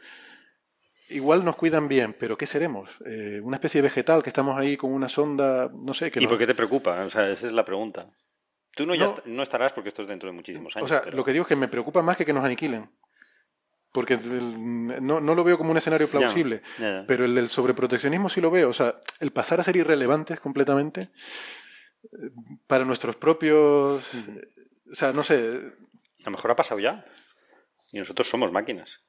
Igual 1.08 1.44
nos 1.44 1.54
cuidan 1.56 1.86
bien, 1.86 2.14
pero 2.18 2.36
¿qué 2.36 2.46
seremos? 2.46 2.90
Eh, 3.06 3.40
una 3.42 3.56
especie 3.56 3.80
de 3.80 3.88
vegetal 3.88 4.22
que 4.22 4.30
estamos 4.30 4.58
ahí 4.58 4.76
con 4.76 4.92
una 4.92 5.08
sonda, 5.08 5.70
no 5.72 5.94
sé, 5.94 6.10
que 6.10 6.18
¿Y 6.18 6.22
nos- 6.24 6.30
por 6.30 6.38
qué 6.38 6.46
te 6.46 6.54
preocupa? 6.54 7.04
O 7.04 7.10
sea, 7.10 7.30
esa 7.30 7.46
es 7.46 7.52
la 7.52 7.64
pregunta. 7.64 8.10
Tú 8.74 8.84
no, 8.86 8.94
ya 8.94 9.04
No. 9.06 9.14
est- 9.14 9.26
no 9.26 9.42
estarás 9.42 9.72
porque 9.72 9.88
esto 9.88 10.02
es 10.02 10.08
dentro 10.08 10.28
de 10.28 10.34
muchísimos 10.34 10.74
años. 10.76 10.84
O 10.84 10.88
sea, 10.92 11.02
pero- 11.04 11.16
lo 11.16 11.24
que 11.24 11.32
digo 11.32 11.42
es 11.42 11.48
que 11.48 11.56
me 11.56 11.68
preocupa 11.68 12.02
más 12.02 12.16
que 12.16 12.24
que 12.26 12.32
nos 12.32 12.44
aniquilen. 12.44 12.90
Porque 13.92 14.14
el- 14.14 15.06
no, 15.06 15.20
no 15.20 15.34
lo 15.34 15.44
veo 15.44 15.56
como 15.56 15.70
un 15.70 15.76
escenario 15.78 16.08
plausible. 16.08 16.60
Pero 17.06 17.24
el 17.24 17.34
del 17.34 17.48
sobreproteccionismo 17.48 18.28
sí 18.28 18.40
lo 18.42 18.50
veo. 18.50 18.68
O 18.68 18.72
sea, 18.74 18.96
el 19.20 19.30
pasar 19.30 19.60
a 19.60 19.62
ser 19.62 19.76
irrelevantes 19.76 20.38
completamente 20.40 21.02
eh, 22.02 22.30
para 22.66 22.84
nuestros 22.84 23.16
propios. 23.16 24.12
eh, 24.14 24.48
O 24.92 24.94
sea, 24.94 25.12
no 25.12 25.22
sé. 25.22 25.34
A 26.20 26.24
lo 26.26 26.30
mejor 26.32 26.50
ha 26.50 26.56
pasado 26.56 26.78
ya. 26.80 27.04
Y 27.92 27.98
nosotros 27.98 28.28
somos 28.28 28.52
máquinas. 28.52 29.00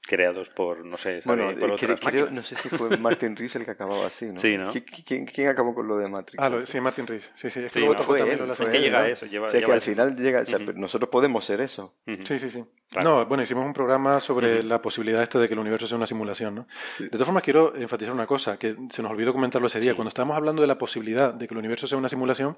Creados 0.00 0.48
por, 0.48 0.86
no 0.86 0.96
sé, 0.96 1.20
por 1.22 1.38
eh, 1.38 1.44
otras 1.60 1.80
cre- 1.82 1.98
creo, 2.00 2.24
máquinas. 2.26 2.32
no 2.32 2.42
sé 2.42 2.56
si 2.56 2.70
fue 2.70 2.96
Martin 2.96 3.36
Rees 3.36 3.54
el 3.56 3.66
que 3.66 3.72
acababa 3.72 4.06
así, 4.06 4.24
¿no? 4.26 4.40
Sí, 4.40 4.56
¿no? 4.56 4.72
¿Qui- 4.72 4.82
qui- 4.84 5.04
¿Quién, 5.04 5.26
quién 5.26 5.48
acabó 5.48 5.74
con 5.74 5.86
lo 5.86 5.98
de 5.98 6.08
Matrix? 6.08 6.42
Ah, 6.42 6.48
lo- 6.48 6.64
sí, 6.64 6.80
Martin 6.80 7.06
Rees. 7.06 7.30
Sí, 7.34 7.50
sí. 7.50 7.60
Es 7.60 7.64
que 7.66 7.70
Sí, 7.70 7.78
luego 7.80 7.94
no, 7.94 8.02
fue 8.02 8.18
también 8.20 8.40
él, 8.42 8.54
fue 8.54 8.70
que 8.70 8.80
llega 8.80 9.00
¿no? 9.00 9.04
a 9.04 9.08
eso, 9.10 9.26
lleva- 9.26 9.46
o 9.46 9.50
sea, 9.50 9.60
que 9.60 9.70
al 9.70 9.78
eso. 9.78 9.90
final 9.90 10.16
llega... 10.16 10.40
o 10.40 10.46
sea, 10.46 10.58
nosotros 10.58 11.10
podemos 11.10 11.44
ser 11.44 11.60
eso. 11.60 11.94
Sí, 12.24 12.38
sí, 12.38 12.48
sí. 12.48 12.64
Claro. 12.90 13.18
No, 13.18 13.26
bueno, 13.26 13.42
hicimos 13.42 13.66
un 13.66 13.74
programa 13.74 14.18
sobre 14.20 14.62
la 14.62 14.80
posibilidad 14.80 15.22
esta 15.22 15.38
de 15.38 15.46
que 15.46 15.52
el 15.52 15.60
universo 15.60 15.86
sea 15.86 15.98
una 15.98 16.06
simulación, 16.06 16.54
¿no? 16.54 16.66
Sí. 16.96 17.04
De 17.04 17.10
todas 17.10 17.26
formas, 17.26 17.42
quiero 17.42 17.76
enfatizar 17.76 18.14
una 18.14 18.26
cosa, 18.26 18.56
que 18.58 18.76
se 18.88 19.02
nos 19.02 19.10
olvidó 19.12 19.34
comentarlo 19.34 19.66
ese 19.66 19.78
día. 19.80 19.90
Sí. 19.92 19.96
Cuando 19.96 20.08
estamos 20.08 20.34
hablando 20.38 20.62
de 20.62 20.68
la 20.68 20.78
posibilidad 20.78 21.34
de 21.34 21.46
que 21.46 21.52
el 21.52 21.58
universo 21.58 21.86
sea 21.86 21.98
una 21.98 22.08
simulación, 22.08 22.56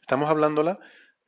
estamos 0.00 0.30
hablándola 0.30 0.78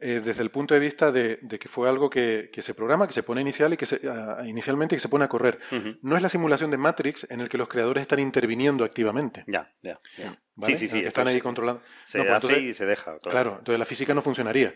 eh, 0.01 0.20
desde 0.25 0.43
el 0.43 0.51
punto 0.51 0.75
de 0.75 0.81
vista 0.81 1.11
de, 1.11 1.39
de 1.43 1.59
que 1.59 1.69
fue 1.69 1.89
algo 1.89 2.09
que, 2.09 2.51
que 2.53 2.62
se 2.62 2.73
programa, 2.75 3.07
que 3.07 3.12
se 3.12 3.23
pone 3.25 3.41
inicial 3.41 3.73
y 3.73 3.77
que 3.77 3.87
se, 3.87 4.01
inicialmente 4.47 4.95
y 4.95 4.99
que 4.99 5.01
se 5.01 5.09
pone 5.09 5.25
a 5.25 5.29
correr. 5.29 5.59
No 6.03 6.16
es 6.16 6.23
la 6.23 6.29
simulación 6.29 6.70
de 6.70 6.77
Matrix 6.77 7.27
en 7.31 7.41
el 7.41 7.49
que 7.49 7.59
los 7.59 7.69
creadores 7.69 8.03
están 8.03 8.20
interviniendo 8.20 8.85
activamente. 8.85 9.45
Ya, 9.49 9.73
ya, 9.83 9.99
ya. 10.16 10.39
¿vale? 10.55 10.75
Sí, 10.75 10.79
sí, 10.79 10.89
sí. 10.89 11.05
están 11.07 11.27
ahí 11.29 11.41
controlando. 11.41 11.83
Se 12.05 12.19
No, 12.19 12.25
pues 12.25 12.37
hace 12.37 12.47
entonces- 12.47 12.69
y 12.69 12.73
se 12.73 12.87
deja. 12.87 13.19
Claro, 13.19 13.57
entonces 13.59 13.79
la 13.79 13.85
física 13.85 14.15
no 14.15 14.23
funcionaría. 14.23 14.75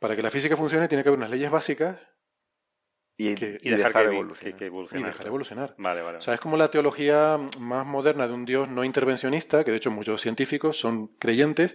Para 0.00 0.14
que 0.16 0.22
la 0.22 0.30
física 0.30 0.56
funcione 0.56 0.86
tiene 0.88 1.02
que 1.02 1.08
haber 1.08 1.18
unas 1.18 1.30
leyes 1.30 1.50
básicas 1.50 1.96
Y, 3.20 3.34
Que- 3.34 3.58
Y 3.62 3.70
dejar, 3.70 3.92
que, 4.06 4.12
evolucionar. 4.14 4.56
que, 4.56 4.70
que 4.70 4.96
y 4.96 5.02
dejar 5.02 5.26
evolucionar. 5.26 5.74
Vale, 5.76 6.02
vale. 6.02 6.18
O 6.18 6.20
sea, 6.20 6.34
es 6.34 6.40
como 6.40 6.56
la 6.56 6.70
teología 6.70 7.36
más 7.58 7.84
moderna 7.84 8.28
de 8.28 8.32
un 8.34 8.44
Dios 8.44 8.68
no 8.68 8.84
intervencionista, 8.84 9.64
que 9.64 9.72
de 9.72 9.76
hecho 9.78 9.90
muchos 9.90 10.20
científicos 10.20 10.78
son 10.78 11.08
creyentes, 11.18 11.74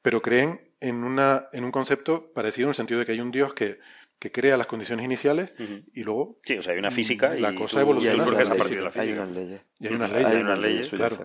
pero 0.00 0.22
creen 0.22 0.69
en, 0.80 1.04
una, 1.04 1.48
en 1.52 1.64
un 1.64 1.70
concepto 1.70 2.32
parecido 2.32 2.66
en 2.66 2.70
el 2.70 2.74
sentido 2.74 3.00
de 3.00 3.06
que 3.06 3.12
hay 3.12 3.20
un 3.20 3.30
Dios 3.30 3.52
que, 3.54 3.78
que 4.18 4.30
crea 4.32 4.56
las 4.56 4.66
condiciones 4.66 5.04
iniciales 5.04 5.52
y 5.94 6.02
luego 6.04 6.38
Sí, 6.42 6.58
o 6.58 6.62
sea, 6.62 6.72
hay 6.74 6.78
una 6.78 6.90
física 6.90 7.36
y 7.36 7.40
La 7.40 7.54
cosa 7.54 7.76
tú- 7.76 7.80
evoluciona. 7.80 8.16
y 8.16 8.20
hay 8.20 8.26
unas 8.28 8.28
surges 8.30 8.50
a 8.50 8.54
partir 8.56 8.76
de 8.78 8.82
la 8.84 8.88
hay 8.90 8.92
física. 9.08 9.22
unas 9.22 9.34
leyes. 9.34 9.60
y 9.78 9.86
hay 9.86 9.94
unas 9.94 10.12
Hay 10.12 10.22
leyes. 10.24 10.42
unas 10.44 10.58
leyes, 10.58 10.88
claro. 10.90 11.16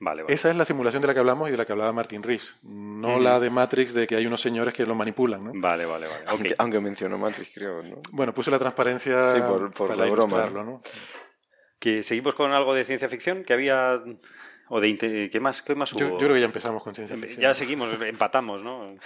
Vale, 0.00 0.22
vale. 0.22 0.34
Esa 0.34 0.50
es 0.50 0.56
la 0.56 0.64
simulación 0.64 1.00
de 1.00 1.08
la 1.08 1.14
que 1.14 1.20
hablamos 1.20 1.48
y 1.48 1.52
de 1.52 1.56
la 1.56 1.64
que 1.64 1.72
hablaba 1.72 1.92
Martin 1.92 2.22
Rees, 2.22 2.56
no 2.62 3.18
la 3.18 3.40
de 3.40 3.48
Matrix 3.50 3.94
de 3.94 4.06
que 4.06 4.16
hay 4.16 4.26
unos 4.26 4.40
señores 4.40 4.74
que 4.74 4.84
lo 4.84 4.94
manipulan. 4.94 5.42
¿no? 5.44 5.52
Vale, 5.54 5.86
vale, 5.86 6.06
vale. 6.08 6.24
Aunque, 6.26 6.54
aunque 6.58 6.80
mencionó 6.80 7.16
Matrix, 7.16 7.52
creo, 7.54 7.82
¿no? 7.82 7.96
Bueno, 8.12 8.34
puse 8.34 8.50
la 8.50 8.58
transparencia 8.58 9.32
Sí, 9.32 9.40
por- 9.40 9.72
por 9.72 9.88
para 9.88 10.04
la 10.04 10.10
broma. 10.12 10.80
Que 11.78 12.02
seguimos 12.02 12.34
con 12.34 12.52
algo 12.52 12.74
de 12.74 12.84
ciencia 12.84 13.08
ficción 13.08 13.44
que 13.44 13.52
había 13.52 14.00
o 14.68 14.80
de 14.80 15.28
qué 15.30 15.40
más 15.40 15.62
qué 15.62 15.74
más 15.74 15.90
Yo, 15.92 16.06
hubo. 16.06 16.12
yo 16.14 16.18
creo 16.26 16.34
que 16.34 16.40
ya 16.40 16.46
empezamos 16.46 16.82
con 16.82 16.94
ciencia 16.94 17.16
ficción. 17.16 17.40
ya 17.40 17.54
seguimos 17.54 18.00
empatamos, 18.00 18.62
¿no? 18.62 18.94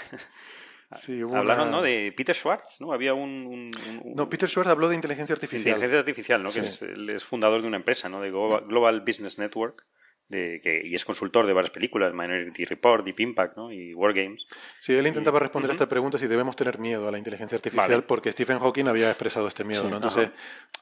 Sí, 1.02 1.20
Hablaron, 1.20 1.70
¿no? 1.70 1.82
De 1.82 2.14
Peter 2.16 2.35
Schwartz, 2.35 2.80
¿no? 2.80 2.94
Había 2.94 3.12
un, 3.12 3.28
un- 3.47 3.70
un- 4.05 4.14
No, 4.14 4.26
Peter 4.30 4.48
Schwartz 4.48 4.70
habló 4.70 4.89
de 4.89 4.94
inteligencia 4.94 5.35
artificial. 5.35 5.66
inteligencia 5.68 5.98
artificial, 5.98 6.43
¿no? 6.43 6.51
Que 6.51 6.60
es, 6.60 6.80
es 6.80 7.24
fundador 7.24 7.60
de 7.60 7.68
una 7.68 7.76
empresa, 7.76 8.09
¿no? 8.09 8.22
De 8.22 8.30
Global, 8.30 9.01
Business 9.02 9.39
Network. 9.39 9.85
De, 10.30 10.60
que, 10.62 10.82
y 10.85 10.94
es 10.94 11.06
consultor 11.06 11.47
de 11.47 11.55
varias 11.55 11.70
películas, 11.72 12.12
Minority 12.14 12.64
Report, 12.66 13.02
Deep 13.05 13.18
Impact, 13.20 13.56
¿no? 13.56 13.70
Y 13.72 13.93
Wargames. 13.94 14.47
Sí, 14.78 14.94
él 14.94 15.06
intentaba 15.06 15.39
responder 15.40 15.70
a 15.70 15.72
Ujú. 15.72 15.76
esta 15.82 15.89
pregunta 15.90 16.18
si 16.18 16.26
debemos 16.26 16.55
tener 16.56 16.78
miedo 16.78 17.06
a 17.09 17.10
la 17.10 17.16
inteligencia 17.18 17.56
artificial, 17.56 17.89
Vale. 17.90 18.02
porque 18.02 18.32
Stephen 18.32 18.59
Hawking 18.59 18.89
había 18.89 19.09
expresado 19.10 19.48
este 19.48 19.64
miedo, 19.64 19.82
Sí, 19.85 19.89
¿no? 19.90 19.97
Entonces, 19.97 20.28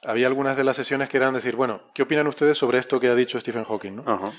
había 0.03 0.27
algunas 0.27 0.55
de 0.57 0.65
las 0.65 0.75
sesiones 0.77 1.07
que 1.09 1.15
eran 1.17 1.33
decir, 1.33 1.55
bueno, 1.55 1.81
¿qué 1.93 2.03
opinan 2.03 2.27
ustedes 2.27 2.57
sobre 2.57 2.77
esto 2.79 2.99
que 2.99 3.07
ha 3.07 3.15
dicho 3.15 3.39
Stephen 3.39 3.63
Hawking, 3.65 3.95
no? 3.97 4.03
Ajá. 4.05 4.31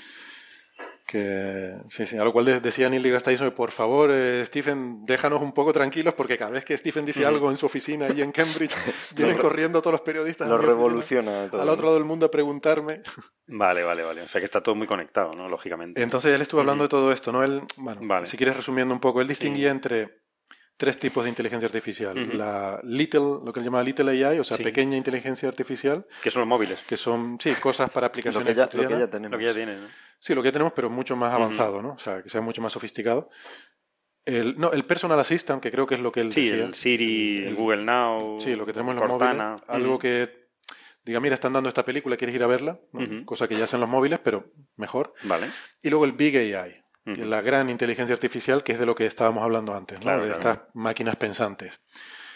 Que, 1.11 1.73
sí, 1.87 2.05
sí, 2.05 2.17
a 2.17 2.23
lo 2.23 2.31
cual 2.31 2.45
de- 2.45 2.59
decía 2.59 2.87
Neil 2.87 3.01
deGrasse 3.01 3.31
Tyson, 3.31 3.49
por 3.51 3.71
favor, 3.71 4.11
eh, 4.13 4.43
Stephen, 4.45 5.03
déjanos 5.05 5.41
un 5.41 5.53
poco 5.53 5.73
tranquilos, 5.73 6.13
porque 6.13 6.37
cada 6.37 6.51
vez 6.51 6.63
que 6.63 6.77
Stephen 6.77 7.03
dice 7.03 7.25
algo 7.25 7.49
en 7.49 7.57
su 7.57 7.65
oficina 7.65 8.05
ahí 8.05 8.21
en 8.21 8.31
Cambridge, 8.31 8.75
vienen 9.15 9.37
corriendo 9.39 9.81
todos 9.81 9.93
los 9.93 10.01
periodistas 10.01 10.47
Lo 10.47 10.59
revoluciona 10.59 11.49
todo. 11.49 11.61
al 11.63 11.69
otro 11.69 11.85
lado 11.85 11.95
del 11.95 12.05
mundo 12.05 12.27
a 12.27 12.31
preguntarme. 12.31 13.01
Vale, 13.47 13.81
vale, 13.83 14.03
vale. 14.03 14.21
O 14.21 14.27
sea 14.29 14.39
que 14.39 14.45
está 14.45 14.61
todo 14.61 14.75
muy 14.75 14.85
conectado, 14.85 15.31
¿no? 15.33 15.49
Lógicamente. 15.49 15.99
Entonces 16.03 16.31
él 16.31 16.41
estuvo 16.41 16.61
hablando 16.61 16.83
de 16.83 16.89
todo 16.89 17.11
esto, 17.11 17.31
¿no? 17.31 17.43
Él, 17.43 17.63
bueno, 17.77 18.01
Vale. 18.03 18.27
si 18.27 18.37
quieres 18.37 18.55
resumiendo 18.57 18.93
un 18.93 18.99
poco, 18.99 19.19
él 19.21 19.27
distinguía 19.27 19.69
Sí. 19.69 19.75
entre 19.75 20.19
tres 20.79 20.97
tipos 20.97 21.25
de 21.25 21.29
inteligencia 21.29 21.65
artificial. 21.67 22.37
La 22.37 22.79
little, 22.83 23.43
lo 23.43 23.51
que 23.51 23.59
él 23.59 23.65
llamaba 23.65 23.83
little 23.83 24.09
AI, 24.25 24.39
o 24.39 24.45
sea, 24.45 24.55
Sí. 24.55 24.63
pequeña 24.63 24.95
inteligencia 24.95 25.49
artificial, 25.49 26.05
Que 26.21 26.31
son 26.31 26.39
los 26.39 26.47
móviles. 26.47 26.79
que 26.87 26.95
son, 26.95 27.37
sí, 27.41 27.53
cosas 27.55 27.89
para 27.89 28.05
Lo 28.05 28.07
aplicaciones 28.07 28.47
que 28.47 28.55
ya, 28.57 28.63
lo 28.71 28.87
que 28.87 28.97
ya 28.99 29.09
tenemos. 29.09 29.31
Lo 29.33 29.37
que 29.37 29.43
ya 29.45 29.53
tienes, 29.53 29.81
¿no? 29.81 29.87
Sí, 30.19 30.33
lo 30.33 30.41
que 30.41 30.47
ya 30.47 30.53
tenemos, 30.53 30.71
pero 30.73 30.89
mucho 30.89 31.17
más 31.17 31.33
avanzado, 31.33 31.81
¿no? 31.81 31.91
O 31.91 31.99
sea, 31.99 32.23
que 32.23 32.29
sea 32.29 32.39
mucho 32.39 32.61
más 32.61 32.71
sofisticado. 32.71 33.29
El, 34.25 34.57
no, 34.57 34.71
el 34.71 34.85
personal 34.85 35.19
assistant, 35.19 35.61
que 35.61 35.69
creo 35.69 35.85
que 35.85 35.95
es 35.95 36.01
lo 36.01 36.11
que 36.13 36.21
él 36.21 36.31
Sí, 36.31 36.49
decía. 36.49 36.63
el 36.65 36.73
Siri, 36.75 37.45
el 37.45 37.55
Google 37.55 37.83
Now, 37.83 38.39
Sí, 38.39 38.55
lo 38.55 38.65
que 38.65 38.71
tenemos 38.71 38.93
en 38.93 38.99
los 39.01 39.09
Cortana. 39.09 39.49
móviles. 39.51 39.69
Algo 39.69 39.99
que 39.99 40.47
diga, 41.03 41.19
mira, 41.19 41.35
están 41.35 41.51
dando 41.53 41.67
esta 41.67 41.83
película, 41.83 42.15
¿quieres 42.15 42.35
ir 42.35 42.43
a 42.43 42.47
verla? 42.47 42.79
Cosa 43.25 43.47
que 43.49 43.57
ya 43.57 43.65
hacen 43.65 43.79
los 43.81 43.89
móviles, 43.89 44.19
pero 44.23 44.45
mejor. 44.77 45.13
Vale. 45.23 45.47
Y 45.81 45.89
luego 45.89 46.05
el 46.05 46.11
Big 46.13 46.37
AI, 46.37 46.81
que 47.05 47.11
Ujú. 47.11 47.21
es 47.21 47.27
la 47.27 47.41
gran 47.41 47.69
inteligencia 47.69 48.13
artificial, 48.13 48.63
que 48.63 48.73
es 48.73 48.79
de 48.79 48.85
lo 48.85 48.95
que 48.95 49.05
estábamos 49.05 49.43
hablando 49.43 49.73
antes, 49.75 49.97
¿no? 49.99 50.03
Claro, 50.03 50.23
de 50.25 50.33
claro. 50.33 50.51
estas 50.51 50.67
máquinas 50.75 51.15
pensantes. 51.15 51.73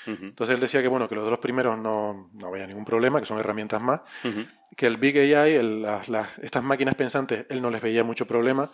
Entonces 0.05 0.55
él 0.55 0.59
decía 0.59 0.81
que 0.81 0.89
bueno, 0.89 1.07
que 1.07 1.15
los 1.15 1.25
dos 1.29 1.39
primeros 1.39 1.77
no, 1.77 2.29
no 2.33 2.47
había 2.47 2.67
ningún 2.67 2.83
problema, 2.83 3.19
que 3.21 3.25
son 3.25 3.39
herramientas 3.39 3.81
más, 3.81 4.01
que 4.75 4.85
el 4.85 4.97
Big 4.97 5.17
AI, 5.17 5.53
el- 5.53 5.81
las- 5.81 6.09
las- 6.09 6.37
estas 6.39 6.61
máquinas 6.63 6.95
pensantes, 6.95 7.45
él 7.49 7.61
no 7.61 7.69
les 7.69 7.81
veía 7.81 8.03
mucho 8.03 8.25
problema, 8.27 8.69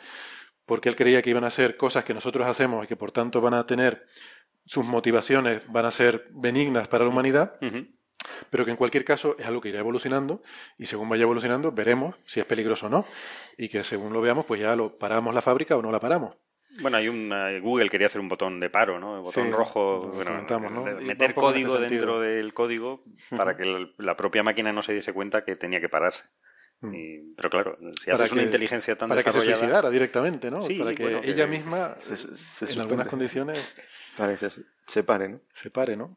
porque 0.65 0.89
él 0.89 0.95
creía 0.95 1.21
que 1.21 1.29
iban 1.29 1.43
a 1.43 1.47
hacer 1.47 1.77
cosas 1.77 2.03
que 2.03 2.13
nosotros 2.15 2.47
hacemos 2.47 2.83
y 2.83 2.87
que 2.87 2.95
por 2.95 3.11
tanto 3.11 3.41
van 3.41 3.53
a 3.53 3.65
tener 3.67 4.05
sus 4.65 4.85
motivaciones, 4.85 5.61
van 5.71 5.85
a 5.85 5.91
ser 5.91 6.27
benignas 6.31 6.87
para 6.87 7.03
la 7.03 7.09
humanidad. 7.11 7.55
Pero 8.49 8.65
que 8.65 8.71
en 8.71 8.77
cualquier 8.77 9.05
caso 9.05 9.35
es 9.39 9.45
algo 9.45 9.61
que 9.61 9.69
irá 9.69 9.79
evolucionando 9.79 10.41
y 10.77 10.85
según 10.85 11.09
vaya 11.09 11.23
evolucionando 11.23 11.71
veremos 11.71 12.15
si 12.25 12.39
es 12.39 12.45
peligroso 12.45 12.87
o 12.87 12.89
no 12.89 13.05
y 13.57 13.69
que 13.69 13.83
según 13.83 14.13
lo 14.13 14.21
veamos 14.21 14.45
pues 14.45 14.59
ya 14.61 14.75
lo 14.75 14.97
paramos 14.97 15.33
la 15.33 15.41
fábrica 15.41 15.75
o 15.77 15.81
no 15.81 15.91
la 15.91 15.99
paramos. 15.99 16.35
Bueno, 16.81 16.97
hay 16.97 17.07
un 17.09 17.31
eh, 17.33 17.59
Google 17.59 17.89
quería 17.89 18.07
hacer 18.07 18.21
un 18.21 18.29
botón 18.29 18.59
de 18.59 18.69
paro, 18.69 18.99
¿no? 18.99 19.15
El 19.17 19.21
botón 19.23 19.47
Sí, 19.47 19.51
rojo, 19.51 20.11
bueno, 20.13 20.45
¿no? 20.69 20.83
va 20.85 20.91
meter 21.01 21.33
código 21.33 21.75
este 21.77 21.89
dentro 21.89 22.19
del 22.21 22.53
código 22.53 23.03
para 23.35 23.57
que 23.57 23.87
la 23.97 24.15
propia 24.15 24.43
máquina 24.43 24.71
no 24.71 24.81
se 24.83 24.93
diese 24.93 25.11
cuenta 25.11 25.43
que 25.43 25.55
tenía 25.55 25.81
que 25.81 25.89
pararse. 25.89 26.23
Mm. 26.81 26.93
Y- 26.93 27.33
pero 27.35 27.49
claro, 27.49 27.77
si 27.99 28.05
Para 28.11 28.15
haces 28.23 28.31
una 28.31 28.41
que- 28.41 28.45
inteligencia 28.45 28.95
tan 28.97 29.09
para 29.09 29.21
que 29.23 29.31
se 29.31 29.37
desarrollada, 29.39 29.59
suicidara 29.59 29.89
directamente, 29.89 30.51
¿no? 30.51 30.61
Sí, 30.61 30.75
para 30.79 30.93
que 30.93 31.03
bueno, 31.03 31.21
que- 31.21 31.31
ella 31.31 31.47
misma 31.47 31.95
Se- 31.99 32.15
se 32.15 32.71
en 32.73 32.79
algunas 32.81 33.07
condiciones 33.07 33.59
Para 34.15 34.31
que 34.33 34.37
se 34.49 34.63
separe, 34.87 35.27
¿no? 35.27 35.41
se 35.53 35.71
pare, 35.71 35.97
¿no? 35.97 36.15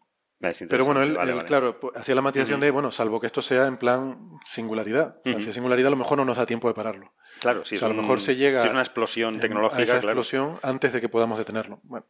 Pero 0.69 0.85
bueno, 0.85 1.01
él, 1.03 1.11
interesante, 1.11 1.17
vale, 1.19 1.31
él, 1.31 1.37
vale. 1.37 1.49
claro, 1.49 1.81
pues, 1.81 1.97
hacía 1.97 2.15
la 2.17 2.21
matización 2.23 2.59
de, 2.61 2.71
bueno, 2.71 2.91
salvo 2.91 3.21
que 3.21 3.27
esto 3.29 3.43
sea 3.43 3.67
en 3.67 3.77
plan 3.77 4.19
singularidad. 4.45 5.17
O 5.19 5.23
sea, 5.23 5.33
Ujú. 5.33 5.41
Si 5.43 5.49
es 5.51 5.55
singularidad, 5.55 5.87
a 5.89 5.91
lo 5.91 5.97
mejor 5.97 6.19
no 6.19 6.25
nos 6.25 6.37
da 6.37 6.47
tiempo 6.47 6.67
de 6.69 6.75
pararlo. 6.75 7.13
Claro, 7.41 7.65
si 7.65 7.77
o 7.77 7.79
es 7.79 7.83
a 7.85 7.89
lo 7.89 7.95
un- 7.95 8.01
mejor 8.01 8.21
se 8.21 8.35
llega 8.37 8.61
si 8.61 8.67
es 8.67 8.73
una 8.73 8.83
explosión 8.83 9.37
a 9.37 9.41
tecnológica, 9.41 9.83
esa 9.83 10.01
claro, 10.01 10.21
explosión 10.21 10.59
antes 10.63 10.93
de 10.93 11.01
que 11.01 11.09
podamos 11.09 11.39
detenerlo. 11.39 11.81
Bueno, 11.85 12.07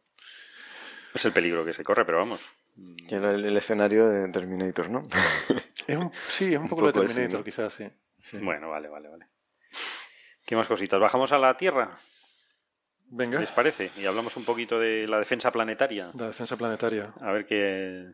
es 1.13 1.23
el 1.25 1.31
peligro 1.31 1.63
que 1.63 1.73
se 1.73 1.83
corre, 1.83 2.05
pero 2.05 2.17
vamos. 2.17 2.41
Que 3.07 3.15
era 3.15 3.31
el, 3.31 3.45
el 3.45 3.55
escenario 3.55 4.09
de 4.09 4.27
Terminator, 4.29 4.89
¿no? 4.89 5.03
es 5.87 5.95
un, 5.97 6.11
sí, 6.27 6.45
es 6.53 6.57
un 6.57 6.63
Un 6.63 6.69
poco 6.69 6.81
lo 6.81 6.87
de 6.87 6.93
Terminator, 6.93 7.39
¿no? 7.39 7.43
quizás, 7.45 7.71
sí. 7.73 7.87
Sí. 8.23 8.37
Bueno, 8.37 8.69
vale, 8.71 8.87
vale, 8.87 9.09
vale. 9.09 9.27
¿Qué 10.47 10.55
más 10.55 10.65
cositas? 10.67 10.99
¿Bajamos 10.99 11.31
a 11.31 11.37
la 11.37 11.55
Tierra? 11.55 11.97
Venga, 13.15 13.39
¿Les 13.39 13.51
parece? 13.51 13.91
Y 13.97 14.05
hablamos 14.05 14.35
un 14.37 14.43
poquito 14.45 14.79
de 14.79 15.07
la 15.07 15.19
defensa 15.19 15.51
planetaria. 15.51 16.09
la 16.17 16.27
defensa 16.27 16.57
planetaria. 16.57 17.13
A 17.21 17.31
ver 17.31 17.45
qué... 17.45 18.07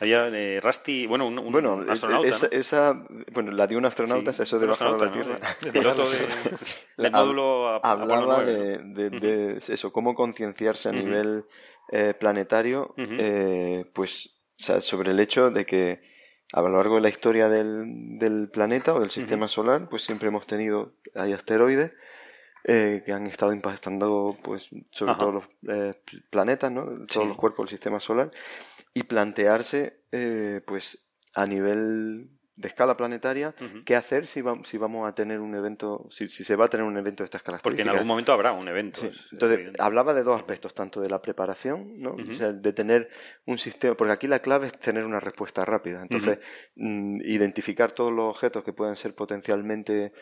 Había 0.00 0.28
eh, 0.28 0.60
Rusty, 0.62 1.06
bueno, 1.06 1.26
un, 1.26 1.38
un 1.38 1.52
Bueno, 1.52 1.84
astronauta, 1.88 2.26
esa, 2.28 2.46
¿no? 2.46 2.52
esa- 2.58 3.06
bueno, 3.32 3.52
la 3.52 3.66
de 3.66 3.76
un 3.76 3.84
astronauta 3.84 4.32
Sí, 4.32 4.42
es 4.42 4.48
eso 4.48 4.58
de 4.58 4.66
bajar 4.66 4.88
a 4.88 4.96
la 4.96 5.10
Tierra. 5.12 5.38
¿no? 5.38 5.72
Piloto 5.72 6.10
de, 6.10 6.18
del 6.96 7.12
módulo 7.12 7.68
a- 7.68 7.76
hablaba 7.82 8.42
9, 8.42 8.78
¿no? 8.82 8.94
de, 8.94 9.10
de- 9.10 9.20
de 9.20 9.56
eso, 9.58 9.92
cómo 9.92 10.14
concienciarse 10.14 10.88
a 10.88 10.92
nivel 10.92 11.44
eh, 11.92 12.14
planetario, 12.18 12.94
eh, 12.96 13.84
pues 13.92 14.36
o 14.58 14.62
sea, 14.62 14.80
sobre 14.80 15.10
el 15.12 15.20
hecho 15.20 15.50
de 15.50 15.64
que 15.66 16.02
a 16.52 16.62
lo 16.62 16.68
largo 16.70 16.96
de 16.96 17.00
la 17.02 17.08
historia 17.08 17.48
del, 17.48 18.18
del 18.18 18.48
planeta 18.50 18.92
o 18.94 19.00
del 19.00 19.10
sistema 19.10 19.48
solar, 19.48 19.88
pues 19.88 20.02
siempre 20.02 20.28
hemos 20.28 20.46
tenido, 20.46 20.94
hay 21.14 21.32
asteroides 21.32 21.92
eh, 22.64 23.02
que 23.06 23.12
han 23.12 23.26
estado 23.26 23.52
impactando 23.52 24.36
pues 24.42 24.68
sobre 24.90 25.12
Ajá. 25.12 25.20
todos 25.20 25.34
los 25.34 25.44
eh, 25.68 25.94
planetas, 26.30 26.70
¿no? 26.72 26.84
todos 26.84 27.08
Sí. 27.10 27.26
los 27.28 27.36
cuerpos 27.36 27.64
del 27.66 27.70
sistema 27.70 28.00
solar, 28.00 28.30
y 28.94 29.02
plantearse 29.04 30.04
eh, 30.12 30.60
pues 30.66 30.98
a 31.34 31.46
nivel 31.46 32.30
de 32.56 32.68
escala 32.68 32.94
planetaria 32.94 33.54
Ujú. 33.58 33.84
qué 33.86 33.96
hacer 33.96 34.26
si, 34.26 34.42
va- 34.42 34.58
si 34.64 34.76
vamos 34.76 35.08
a 35.08 35.14
tener 35.14 35.40
un 35.40 35.54
evento, 35.54 36.06
si, 36.10 36.28
si 36.28 36.44
se 36.44 36.56
va 36.56 36.66
a 36.66 36.68
tener 36.68 36.84
un 36.84 36.98
evento 36.98 37.22
de 37.22 37.26
estas 37.26 37.40
Porque 37.42 37.48
en 37.54 37.56
características. 37.56 37.94
algún 37.94 38.08
momento 38.08 38.32
habrá 38.34 38.52
un 38.52 38.68
evento. 38.68 39.00
Sí. 39.00 39.10
Entonces, 39.32 39.58
evidente. 39.58 39.82
hablaba 39.82 40.12
de 40.12 40.22
dos 40.24 40.36
aspectos, 40.36 40.74
tanto 40.74 41.00
de 41.00 41.08
la 41.08 41.22
preparación, 41.22 41.98
¿no? 42.00 42.14
Ujú. 42.16 42.30
O 42.30 42.34
sea, 42.34 42.52
de 42.52 42.72
tener 42.74 43.08
un 43.46 43.56
sistema, 43.56 43.94
porque 43.94 44.12
aquí 44.12 44.26
la 44.26 44.40
clave 44.40 44.66
es 44.66 44.78
tener 44.78 45.06
una 45.06 45.20
respuesta 45.20 45.64
rápida. 45.64 46.02
Entonces, 46.02 46.38
mm, 46.76 47.22
identificar 47.24 47.92
todos 47.92 48.12
los 48.12 48.28
objetos 48.34 48.62
que 48.62 48.74
pueden 48.74 48.96
ser 48.96 49.14
potencialmente 49.14 50.12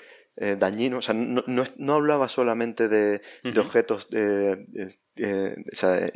eh, 0.40 0.56
dañinos. 0.58 0.98
O 0.98 1.02
sea, 1.02 1.14
no, 1.14 1.42
no, 1.46 1.64
no 1.76 1.92
hablaba 1.94 2.28
solamente 2.28 2.88
de, 2.88 3.20
de 3.42 3.60
objetos 3.60 4.08
eh, 4.12 4.66
eh, 5.16 5.56
o 5.72 5.76
sea, 5.76 6.10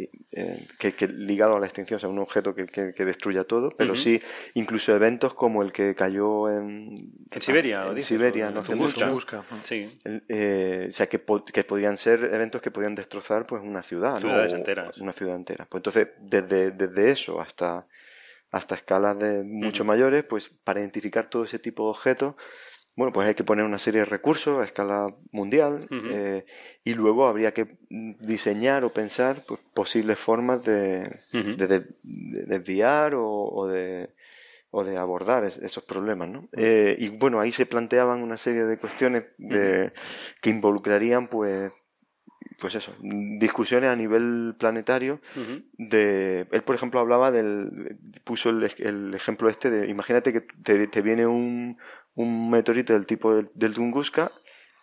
que, 0.78 0.92
que 0.92 1.08
ligado 1.08 1.56
a 1.56 1.60
la 1.60 1.66
extinción, 1.66 1.96
o 1.96 2.00
sea, 2.00 2.08
un 2.08 2.20
objeto 2.20 2.54
que, 2.54 2.66
que, 2.66 2.94
que 2.94 3.04
destruya 3.04 3.42
todo, 3.44 3.70
pero 3.76 3.96
sí 3.96 4.22
incluso 4.54 4.94
eventos 4.94 5.34
como 5.34 5.62
el 5.62 5.72
que 5.72 5.94
cayó 5.96 6.48
en, 6.48 7.10
En 7.30 7.42
Siberia, 7.42 7.84
en 7.88 7.94
dices, 7.96 8.06
Siberia, 8.06 8.46
o 8.46 8.50
no 8.50 8.56
en 8.60 8.62
hace 8.62 8.72
Tunguska. 8.74 9.06
Sí. 9.64 9.98
Eh, 10.28 10.86
o 10.88 10.92
sea, 10.92 11.08
que, 11.08 11.18
po- 11.18 11.44
que 11.44 11.64
podían 11.64 11.96
ser 11.96 12.30
eventos 12.32 12.62
que 12.62 12.70
podían 12.70 12.94
destrozar 12.94 13.44
pues 13.46 13.60
una 13.62 13.82
ciudad, 13.82 14.14
¿no? 14.14 14.20
Ciudades 14.20 14.52
enteras. 14.52 14.98
Una 14.98 15.12
ciudad 15.12 15.34
entera. 15.34 15.66
Pues 15.68 15.80
entonces, 15.80 16.08
desde, 16.20 16.70
desde 16.70 17.10
eso 17.10 17.40
hasta, 17.40 17.86
hasta 18.52 18.76
escalas 18.76 19.18
de 19.18 19.42
mucho 19.42 19.84
mayores, 19.84 20.22
pues 20.24 20.48
para 20.62 20.78
identificar 20.78 21.28
todo 21.28 21.42
ese 21.42 21.58
tipo 21.58 21.84
de 21.84 21.90
objetos, 21.90 22.34
bueno, 22.96 23.12
pues 23.12 23.26
hay 23.28 23.34
que 23.34 23.44
poner 23.44 23.64
una 23.64 23.78
serie 23.78 24.00
de 24.00 24.04
recursos 24.06 24.60
a 24.60 24.64
escala 24.64 25.06
mundial 25.30 25.86
eh, 26.12 26.44
y 26.84 26.94
luego 26.94 27.26
habría 27.26 27.52
que 27.54 27.76
diseñar 27.88 28.84
o 28.84 28.92
pensar 28.92 29.44
pues, 29.46 29.60
posibles 29.74 30.18
formas 30.18 30.62
de, 30.64 31.20
de, 31.56 31.66
de- 31.66 31.86
de 32.02 32.42
desviar 32.46 33.14
o, 33.14 33.26
o 33.26 33.66
de 33.68 34.10
o 34.74 34.84
de 34.84 34.96
abordar 34.96 35.44
es- 35.44 35.58
esos 35.58 35.84
problemas, 35.84 36.28
¿no? 36.30 36.46
Eh, 36.56 36.96
y 36.98 37.08
bueno, 37.10 37.40
ahí 37.40 37.52
se 37.52 37.66
planteaban 37.66 38.22
una 38.22 38.38
serie 38.38 38.64
de 38.64 38.78
cuestiones 38.78 39.24
de, 39.36 39.92
que 40.40 40.48
involucrarían, 40.48 41.28
pues, 41.28 41.70
pues 42.58 42.74
eso, 42.76 42.94
discusiones 43.02 43.90
a 43.90 43.96
nivel 43.96 44.54
planetario. 44.58 45.20
De, 45.76 46.46
él, 46.50 46.62
por 46.62 46.74
ejemplo, 46.74 47.00
hablaba 47.00 47.30
del, 47.30 47.98
puso 48.24 48.48
el, 48.50 48.70
el 48.78 49.14
ejemplo 49.14 49.50
este 49.50 49.68
de, 49.70 49.88
imagínate 49.90 50.32
que 50.32 50.40
te, 50.40 50.86
te 50.86 51.02
viene 51.02 51.26
un, 51.26 51.76
un 52.14 52.50
meteorito 52.50 52.92
del 52.92 53.06
tipo 53.06 53.34
del, 53.34 53.50
del 53.54 53.74
Tunguska 53.74 54.32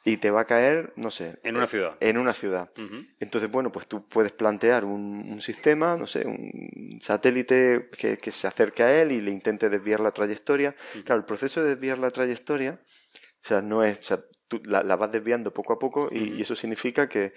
y 0.05 0.17
te 0.17 0.31
va 0.31 0.41
a 0.41 0.45
caer, 0.45 0.93
no 0.95 1.11
sé, 1.11 1.39
En 1.43 1.57
una 1.57 1.67
ciudad. 1.67 1.97
en 1.99 2.17
una 2.17 2.33
ciudad. 2.33 2.71
Entonces, 3.19 3.51
bueno, 3.51 3.71
pues 3.71 3.87
tú 3.87 4.07
puedes 4.07 4.31
plantear 4.31 4.85
un, 4.85 5.27
un 5.29 5.41
sistema, 5.41 5.97
no 5.97 6.07
sé, 6.07 6.25
un 6.25 6.99
satélite 7.01 7.89
que, 7.97 8.17
que 8.17 8.31
se 8.31 8.47
acerque 8.47 8.83
a 8.83 9.01
él 9.01 9.11
y 9.11 9.21
le 9.21 9.31
intente 9.31 9.69
desviar 9.69 9.99
la 9.99 10.11
trayectoria. 10.11 10.75
Claro, 11.03 11.19
el 11.19 11.25
proceso 11.25 11.61
de 11.61 11.69
desviar 11.75 11.99
la 11.99 12.11
trayectoria, 12.11 12.79
o 12.81 13.47
sea, 13.47 13.61
no 13.61 13.83
es, 13.83 13.99
o 13.99 14.03
sea, 14.03 14.19
tú 14.47 14.61
la, 14.63 14.83
la 14.83 14.95
vas 14.95 15.11
desviando 15.11 15.53
poco 15.53 15.73
a 15.73 15.79
poco 15.79 16.09
y, 16.11 16.41
eso 16.41 16.55
significa 16.55 17.09
que 17.09 17.33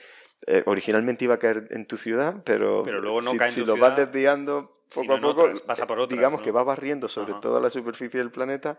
eh, 0.46 0.62
originalmente 0.66 1.24
iba 1.24 1.34
a 1.34 1.38
caer 1.38 1.66
en 1.70 1.86
tu 1.86 1.96
ciudad, 1.96 2.42
pero, 2.44 2.82
Pero 2.84 3.00
luego 3.00 3.20
no 3.20 3.32
si, 3.32 3.38
cae 3.38 3.48
en 3.48 3.54
si 3.54 3.60
tu 3.60 3.66
lo 3.66 3.76
vas 3.76 3.96
desviando 3.96 4.82
poco 4.94 5.14
a 5.14 5.20
poco, 5.20 5.42
otras, 5.42 5.62
pasa 5.62 5.86
por 5.86 5.98
eh, 5.98 6.02
otras, 6.02 6.18
digamos 6.18 6.40
¿no? 6.40 6.44
que 6.44 6.50
va 6.52 6.64
barriendo 6.64 7.08
sobre 7.08 7.34
toda 7.34 7.60
la 7.60 7.70
superficie 7.70 8.18
del 8.18 8.30
planeta 8.30 8.78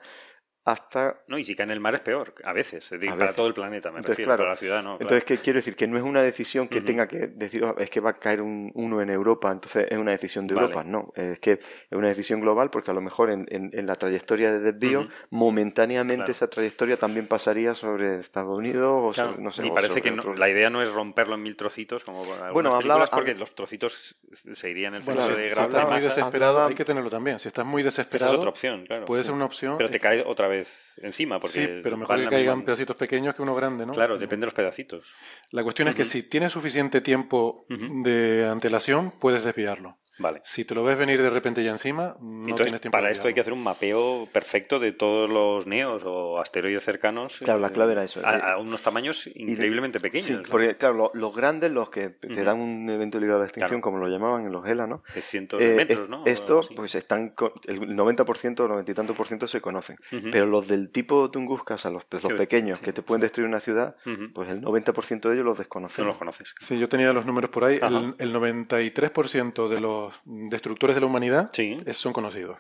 hasta 0.66 1.18
No, 1.28 1.38
y 1.38 1.44
si 1.44 1.56
cae 1.56 1.66
en 1.66 1.72
el 1.72 1.80
mar 1.80 1.94
es 1.96 2.02
peor, 2.02 2.34
a 2.44 2.54
veces. 2.54 2.86
Es 2.86 2.90
decir, 2.92 3.10
A 3.10 3.14
para 3.14 3.24
veces. 3.26 3.36
todo 3.36 3.48
el 3.48 3.54
planeta, 3.54 3.90
me 3.90 3.98
Entonces, 3.98 4.18
refiero. 4.18 4.30
claro, 4.30 4.44
para 4.44 4.50
la 4.52 4.56
ciudad 4.56 4.78
no. 4.78 4.98
claro. 4.98 5.02
Entonces, 5.02 5.24
¿qué 5.26 5.38
quiero 5.38 5.58
decir? 5.58 5.76
Que 5.76 5.88
no 5.88 5.98
es 5.98 6.04
una 6.04 6.22
decisión 6.22 6.68
que 6.68 6.82
tenga 6.82 7.08
que 7.08 7.28
decir, 7.28 7.64
"Oh, 7.64 7.76
es 7.78 7.90
que 7.90 8.00
va 8.00 8.12
a 8.12 8.14
caer 8.20 8.42
un, 8.42 8.72
uno 8.76 9.02
en 9.02 9.10
Europa, 9.10 9.52
entonces 9.52 9.88
es 9.90 9.98
una 9.98 10.12
decisión 10.12 10.48
de 10.48 10.56
Vale. 10.56 10.68
Europa. 10.68 10.84
No, 10.86 11.12
es 11.16 11.40
que 11.40 11.52
es 11.54 11.60
una 11.92 12.08
decisión 12.08 12.40
global 12.40 12.70
porque 12.70 12.92
a 12.92 12.94
lo 12.94 13.02
mejor 13.02 13.30
en, 13.32 13.46
en- 13.50 13.72
en 13.74 13.86
la 13.88 13.96
trayectoria 13.96 14.52
de 14.54 14.60
desvío, 14.60 15.08
momentáneamente 15.32 16.16
Claro. 16.24 16.32
esa 16.32 16.48
trayectoria 16.50 16.98
también 16.98 17.28
pasaría 17.28 17.74
sobre 17.74 18.20
Estados 18.20 18.58
Unidos 18.58 18.86
o 19.04 19.12
Claro, 19.12 19.32
sobre, 19.32 19.44
no 19.44 19.52
sé, 19.52 19.66
y 19.68 19.72
parece 19.72 20.02
que 20.02 20.12
no- 20.12 20.34
la 20.36 20.50
idea 20.50 20.70
no 20.70 20.82
es 20.82 20.92
romperlo 20.92 21.36
en 21.36 21.44
mil 21.44 21.56
trocitos 21.58 22.04
como 22.04 22.24
Bueno, 22.54 22.76
hablaba- 22.76 23.08
porque 23.08 23.36
los 23.36 23.54
trocitos 23.56 24.16
se 24.54 24.70
irían 24.70 24.94
en 24.94 25.02
el 25.02 25.06
Bueno, 25.06 25.22
proceso 25.26 25.36
si, 25.36 25.42
de 25.44 25.50
si 25.56 25.62
estás 25.62 25.90
muy 25.90 26.00
desesperado, 26.02 26.52
Hablaba- 26.54 26.68
hay 26.70 26.76
que 26.76 26.86
tenerlo 26.86 27.10
también. 27.10 27.40
Si 27.40 27.48
estás 27.48 27.66
muy 27.66 27.82
Esa 27.82 27.88
desesperado, 27.88 28.32
es 28.34 28.38
otra 28.38 28.50
opción, 28.50 28.86
claro. 28.86 29.06
puede 29.06 29.24
sí. 29.24 29.28
ser 29.28 29.36
una 29.36 29.46
opción. 29.46 29.78
Pero 29.78 29.90
te 29.90 30.00
cae 30.00 30.24
otra 30.26 30.48
vez 30.48 30.53
encima, 30.98 31.40
porque 31.40 31.66
sí, 31.66 31.80
pero 31.84 31.98
mejor 31.98 32.18
que 32.18 32.28
caigan 32.30 32.58
misma- 32.60 32.66
pedacitos 32.66 32.96
pequeños 32.96 33.36
que 33.36 33.42
uno 33.42 33.56
grande, 33.56 33.86
¿no? 33.86 33.94
Claro, 33.94 34.18
depende 34.18 34.44
de 34.46 34.48
los 34.48 34.54
pedacitos. 34.54 35.06
La 35.52 35.64
cuestión 35.64 35.88
es 35.88 35.96
que 35.96 36.06
si 36.06 36.24
tienes 36.24 36.52
suficiente 36.52 37.02
tiempo 37.02 37.66
de 37.70 38.48
antelación, 38.50 39.12
puedes 39.20 39.44
desviarlo. 39.44 39.98
Vale. 40.20 40.42
Si 40.44 40.64
te 40.66 40.76
lo 40.76 40.84
ves 40.84 40.98
venir 40.98 41.22
de 41.22 41.30
repente 41.30 41.64
ya 41.64 41.72
encima, 41.72 42.16
no 42.22 42.42
Entonces, 42.44 42.66
tienes 42.68 42.82
tiempo 42.82 42.98
para 42.98 43.10
esto 43.10 43.28
hay 43.28 43.34
que 43.34 43.40
hacer 43.42 43.54
un 43.54 43.64
mapeo 43.64 44.28
perfecto 44.32 44.80
de 44.80 44.92
todos 44.92 45.30
los 45.30 45.66
neos 45.68 46.04
o 46.06 46.40
asteroides 46.40 46.84
cercanos. 46.84 47.40
Claro, 47.40 47.60
la 47.60 47.68
eh, 47.68 47.72
clave 47.72 47.94
era 47.94 48.04
eso. 48.04 48.22
A, 48.24 48.38
Eh, 48.38 48.42
a 48.44 48.58
unos 48.58 48.82
tamaños 48.82 49.28
increíblemente 49.34 50.00
pequeños. 50.00 50.26
Sí, 50.28 50.34
¿no? 50.34 50.44
porque 50.50 50.76
claro, 50.78 50.96
lo- 50.96 51.12
los 51.14 51.36
grandes, 51.36 51.72
los 51.72 51.90
que 51.90 52.10
te 52.10 52.44
dan 52.44 52.60
un 52.60 52.90
evento 52.90 53.20
ligado 53.20 53.38
a 53.38 53.42
la 53.42 53.46
extinción, 53.46 53.82
Claro. 53.82 53.82
como 53.82 53.98
lo 53.98 54.08
llamaban 54.08 54.46
en 54.46 54.52
los 54.52 54.64
GELA, 54.64 54.88
¿no? 54.88 55.04
De 55.16 55.22
cientos 55.22 55.62
Eh, 55.62 55.70
de 55.70 55.76
metros, 55.76 56.00
es- 56.02 56.10
¿no? 56.10 56.24
Estos, 56.26 56.70
pues 56.76 56.96
están, 56.96 57.30
co- 57.30 57.54
el 57.68 57.96
90% 57.96 58.64
o 58.64 58.68
90 58.68 58.92
y 58.92 58.96
tanto 58.96 59.14
por 59.16 59.28
ciento 59.28 59.48
se 59.48 59.62
conocen. 59.62 59.98
Pero 60.32 60.46
los 60.46 60.68
del 60.68 60.90
tipo 60.92 61.32
Tunguska, 61.32 61.76
o 61.76 61.78
sea, 61.78 61.92
los, 61.92 62.04
los 62.12 62.22
Sí, 62.22 62.34
pequeños 62.38 62.80
sí. 62.80 62.86
que 62.86 62.94
te 62.94 63.02
pueden 63.02 63.22
destruir 63.22 63.48
una 63.48 63.60
ciudad, 63.60 63.96
pues 64.34 64.50
el 64.50 64.62
90% 64.62 65.30
de 65.30 65.36
ellos 65.36 65.46
los 65.46 65.56
No 65.58 65.60
desconocen. 65.60 66.06
los 66.06 66.18
conoces. 66.18 66.54
Sí, 66.60 66.78
yo 66.78 66.88
tenía 66.88 67.12
los 67.14 67.26
números 67.26 67.50
por 67.50 67.64
ahí. 67.66 67.80
El, 67.82 68.16
el 68.20 68.34
93% 68.34 69.68
de 69.70 69.80
los 69.82 70.03
destructores 70.26 70.96
de 70.96 71.02
la 71.02 71.08
humanidad 71.08 71.50
Sí, 71.54 71.80
son 71.92 72.14
conocidos. 72.14 72.58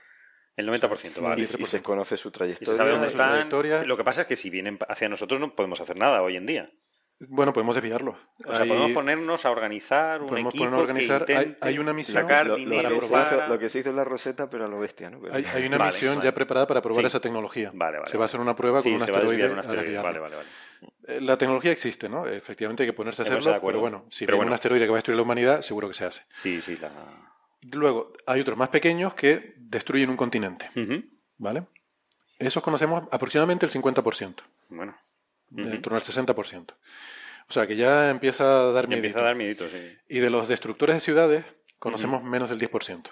el 0.55 0.67
90%, 0.69 1.19
vale. 1.21 1.41
y, 1.41 1.43
y 1.43 1.65
se 1.65 1.81
conoce 1.81 2.15
su 2.17 2.29
Y 2.29 2.31
trayectoria. 2.31 2.73
se 2.73 2.77
sabe 2.77 2.91
dónde 2.91 3.09
su 3.09 3.15
están. 3.15 3.29
trayectoria. 3.31 3.83
Lo 3.85 3.97
que 3.97 4.03
pasa 4.03 4.21
es 4.21 4.27
que 4.27 4.35
si 4.35 4.49
vienen 4.49 4.77
hacia 4.87 5.09
nosotros 5.09 5.39
no 5.39 5.55
podemos 5.55 5.79
hacer 5.81 5.97
nada 5.97 6.21
hoy 6.21 6.35
en 6.37 6.45
día. 6.45 6.69
Bueno, 7.29 7.53
podemos 7.53 7.75
desviarlos. 7.75 8.15
O 8.45 8.51
sea, 8.51 8.63
Hay- 8.63 8.67
podemos 8.67 8.91
ponernos 8.91 9.45
a 9.45 9.51
organizar 9.51 10.21
un 10.21 10.27
podemos 10.27 10.53
equipo 10.53 10.69
a 10.75 10.77
organizar. 10.79 11.23
que 11.25 11.55
Hay- 11.61 11.77
una 11.77 11.93
misión 11.93 12.15
sacar 12.15 12.45
lo, 12.47 12.53
lo 12.53 12.57
dinero 12.57 12.89
que 12.99 13.05
se 13.05 13.11
para... 13.13 13.35
hizo, 13.37 13.47
lo 13.47 13.59
que 13.59 13.69
se 13.69 13.79
hizo 13.79 13.89
en 13.91 13.95
la 13.95 14.03
Rosetta, 14.03 14.49
pero 14.49 14.65
a 14.65 14.67
lo 14.67 14.79
bestia, 14.79 15.09
¿no? 15.09 15.21
Pero- 15.21 15.33
Hay, 15.33 15.45
hay 15.45 15.65
una 15.67 15.77
Vale, 15.77 15.93
misión 15.93 16.15
vale. 16.17 16.25
ya 16.29 16.33
preparada 16.33 16.67
para 16.67 16.81
probar 16.81 17.03
Sí. 17.03 17.07
esa 17.07 17.21
tecnología. 17.21 17.71
Vale, 17.73 17.99
vale, 17.99 18.11
se 18.11 18.17
va 18.17 18.23
a 18.23 18.25
vale. 18.25 18.25
hacer 18.25 18.39
una 18.41 18.55
prueba 18.55 18.81
Sí, 18.81 18.89
con 18.89 18.93
un 19.01 19.05
se 19.05 19.11
va 19.11 19.17
a 19.17 19.21
asteroide. 19.21 19.97
un. 19.97 20.03
Vale, 20.03 20.19
vale, 20.19 20.35
vale. 20.35 20.47
Eh, 21.07 21.21
La 21.21 21.37
tecnología 21.37 21.71
existe, 21.71 22.09
¿no? 22.09 22.27
Efectivamente 22.27 22.83
hay 22.83 22.89
que 22.89 22.93
ponerse 22.93 23.21
a 23.21 23.25
hacerlo, 23.25 23.61
pero 23.63 23.79
bueno, 23.79 24.05
si 24.09 24.25
Pero 24.25 24.33
viene 24.35 24.41
un 24.41 24.45
bueno. 24.47 24.55
asteroide 24.55 24.83
que 24.85 24.89
va 24.91 24.95
a 24.97 24.99
destruir 24.99 25.15
la 25.15 25.23
humanidad, 25.23 25.61
seguro 25.61 25.87
que 25.87 25.93
se 25.93 26.05
hace. 26.05 26.21
Sí, 26.35 26.61
sí, 26.61 26.75
la... 26.77 26.91
Luego, 27.71 28.13
hay 28.25 28.41
otros 28.41 28.57
más 28.57 28.69
pequeños 28.69 29.13
que 29.13 29.53
destruyen 29.57 30.09
un 30.09 30.17
continente. 30.17 30.69
¿vale? 31.37 31.65
Esos 32.39 32.61
conocemos 32.63 33.07
aproximadamente 33.11 33.65
el 33.65 33.71
50%, 33.71 34.35
Bueno. 34.69 34.97
en 35.55 35.81
torno 35.81 35.97
al 35.97 36.03
60%. 36.03 36.73
O 37.49 37.53
sea, 37.53 37.67
que 37.67 37.75
ya 37.75 38.09
empieza 38.09 38.43
a 38.69 38.71
dar 38.71 38.87
miedo. 38.87 38.97
empieza 38.99 39.19
a 39.19 39.23
dar 39.23 39.35
miedito, 39.35 39.67
sí. 39.69 39.97
Y 40.07 40.19
de 40.19 40.29
los 40.29 40.47
destructores 40.47 40.95
de 40.95 40.99
ciudades, 41.01 41.45
conocemos 41.79 42.23
menos 42.23 42.49
del 42.49 42.59
10%. 42.59 43.09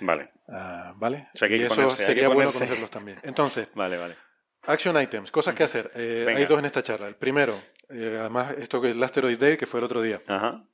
Vale, 0.00 0.30
Ah, 0.48 0.92
¿Vale? 0.96 1.28
O 1.34 1.38
sea, 1.38 1.48
que 1.48 1.54
hay 1.54 1.60
y 1.60 1.62
que 1.62 1.66
eso 1.66 1.74
ponerse, 1.76 2.02
hay 2.02 2.08
que 2.08 2.14
sería 2.14 2.28
bueno 2.28 2.52
conocerlos 2.52 2.90
también. 2.90 3.18
Entonces, 3.22 3.68
vale, 3.74 3.96
vale. 3.96 4.16
Action 4.62 5.00
items, 5.00 5.30
cosas 5.30 5.54
que 5.54 5.62
hacer. 5.64 5.90
Eh, 5.94 6.26
hay 6.28 6.44
dos 6.46 6.58
en 6.58 6.64
esta 6.66 6.82
charla. 6.82 7.08
El 7.08 7.14
primero, 7.16 7.54
eh, 7.88 8.16
además, 8.20 8.54
esto 8.58 8.80
que 8.80 8.90
es 8.90 8.96
el 8.96 9.02
Asteroid 9.02 9.38
Day, 9.38 9.56
que 9.56 9.66
fue 9.66 9.80
el 9.80 9.84
otro 9.84 10.02
día. 10.02 10.20
Ajá, 10.26 10.64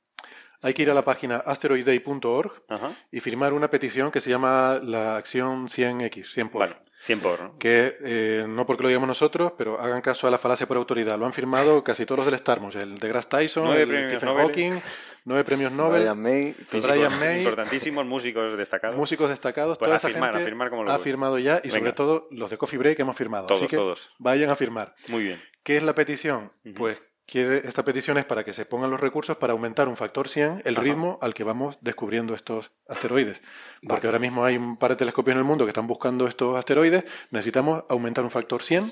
Hay 0.63 0.73
que 0.73 0.81
ir 0.81 0.89
a 0.89 0.93
la 0.93 1.03
página 1.03 1.37
asteroidday.org 1.45 2.51
ajá. 2.69 2.91
y 3.11 3.19
firmar 3.19 3.53
una 3.53 3.69
petición 3.69 4.11
que 4.11 4.21
se 4.21 4.29
llama 4.29 4.79
la 4.81 5.17
acción 5.17 5.67
100X, 5.67 6.25
100 6.25 6.49
por. 6.49 6.59
Vale, 6.61 6.77
100 7.01 7.19
por, 7.19 7.41
¿no? 7.41 7.57
Que 7.57 7.97
eh, 8.01 8.45
no 8.47 8.65
porque 8.65 8.83
lo 8.83 8.87
digamos 8.89 9.07
nosotros, 9.07 9.53
pero 9.57 9.79
hagan 9.79 10.01
caso 10.01 10.27
a 10.27 10.31
la 10.31 10.37
falacia 10.37 10.65
por 10.67 10.77
autoridad. 10.77 11.17
Lo 11.19 11.25
han 11.25 11.33
firmado 11.33 11.83
casi 11.83 12.05
todos 12.05 12.19
los 12.19 12.25
del 12.27 12.39
Starmus, 12.39 12.75
el 12.75 12.97
de 12.97 13.07
Grass 13.09 13.27
Tyson, 13.27 13.65
Nueve 13.65 13.81
el 13.83 13.87
premios 13.89 14.11
Stephen 14.11 14.29
Nobel. 14.29 14.45
Hawking, 14.45 14.81
nueve 15.25 15.43
premios 15.43 15.71
Nobel, 15.73 16.01
Brian 16.01 16.21
May, 16.21 16.53
Físicos 16.53 16.87
Brian 16.87 17.19
May, 17.19 17.39
importantísimos, 17.39 18.05
músicos 18.05 18.57
destacados. 18.57 18.95
músicos 18.97 19.29
destacados, 19.29 19.77
Pues 19.77 19.87
toda 19.87 19.95
a 19.95 19.97
esa 19.97 20.07
firmar, 20.07 20.29
a 20.29 20.33
gente 20.33 20.45
firmar 20.45 20.69
como 20.69 20.83
ha 20.83 20.85
locos. 20.85 21.01
firmado 21.01 21.39
ya 21.39 21.59
y 21.63 21.69
sobre 21.71 21.91
todo 21.91 22.27
los 22.31 22.49
de 22.49 22.57
Coffee 22.57 22.79
Break 22.79 22.99
hemos 23.01 23.17
firmado. 23.17 23.47
Todos, 23.47 23.61
Así 23.61 23.67
que 23.69 23.75
todos. 23.75 24.11
vayan 24.19 24.49
a 24.49 24.55
firmar. 24.55 24.95
Muy 25.09 25.23
bien. 25.23 25.41
¿Qué 25.63 25.75
es 25.75 25.83
la 25.83 25.93
petición? 25.95 26.51
Pues 26.75 26.97
quiere, 27.25 27.67
esta 27.67 27.83
petición 27.83 28.17
es 28.17 28.25
para 28.25 28.43
que 28.43 28.53
se 28.53 28.65
pongan 28.65 28.91
los 28.91 28.99
recursos 28.99 29.37
para 29.37 29.53
aumentar 29.53 29.87
un 29.87 29.95
factor 29.97 30.27
100 30.27 30.61
el 30.65 30.73
Ajá. 30.75 30.81
ritmo 30.83 31.17
al 31.21 31.33
que 31.33 31.43
vamos 31.43 31.77
descubriendo 31.81 32.35
estos 32.35 32.71
asteroides. 32.87 33.41
Porque 33.87 34.07
ahora 34.07 34.19
mismo 34.19 34.45
hay 34.45 34.55
un 34.57 34.77
par 34.77 34.91
de 34.91 34.95
telescopios 34.97 35.33
en 35.33 35.39
el 35.39 35.43
mundo 35.43 35.65
que 35.65 35.69
están 35.71 35.87
buscando 35.87 36.25
estos 36.27 36.55
asteroides. 36.57 37.03
Necesitamos 37.31 37.83
aumentar 37.89 38.23
un 38.23 38.31
factor 38.31 38.63
100 38.63 38.91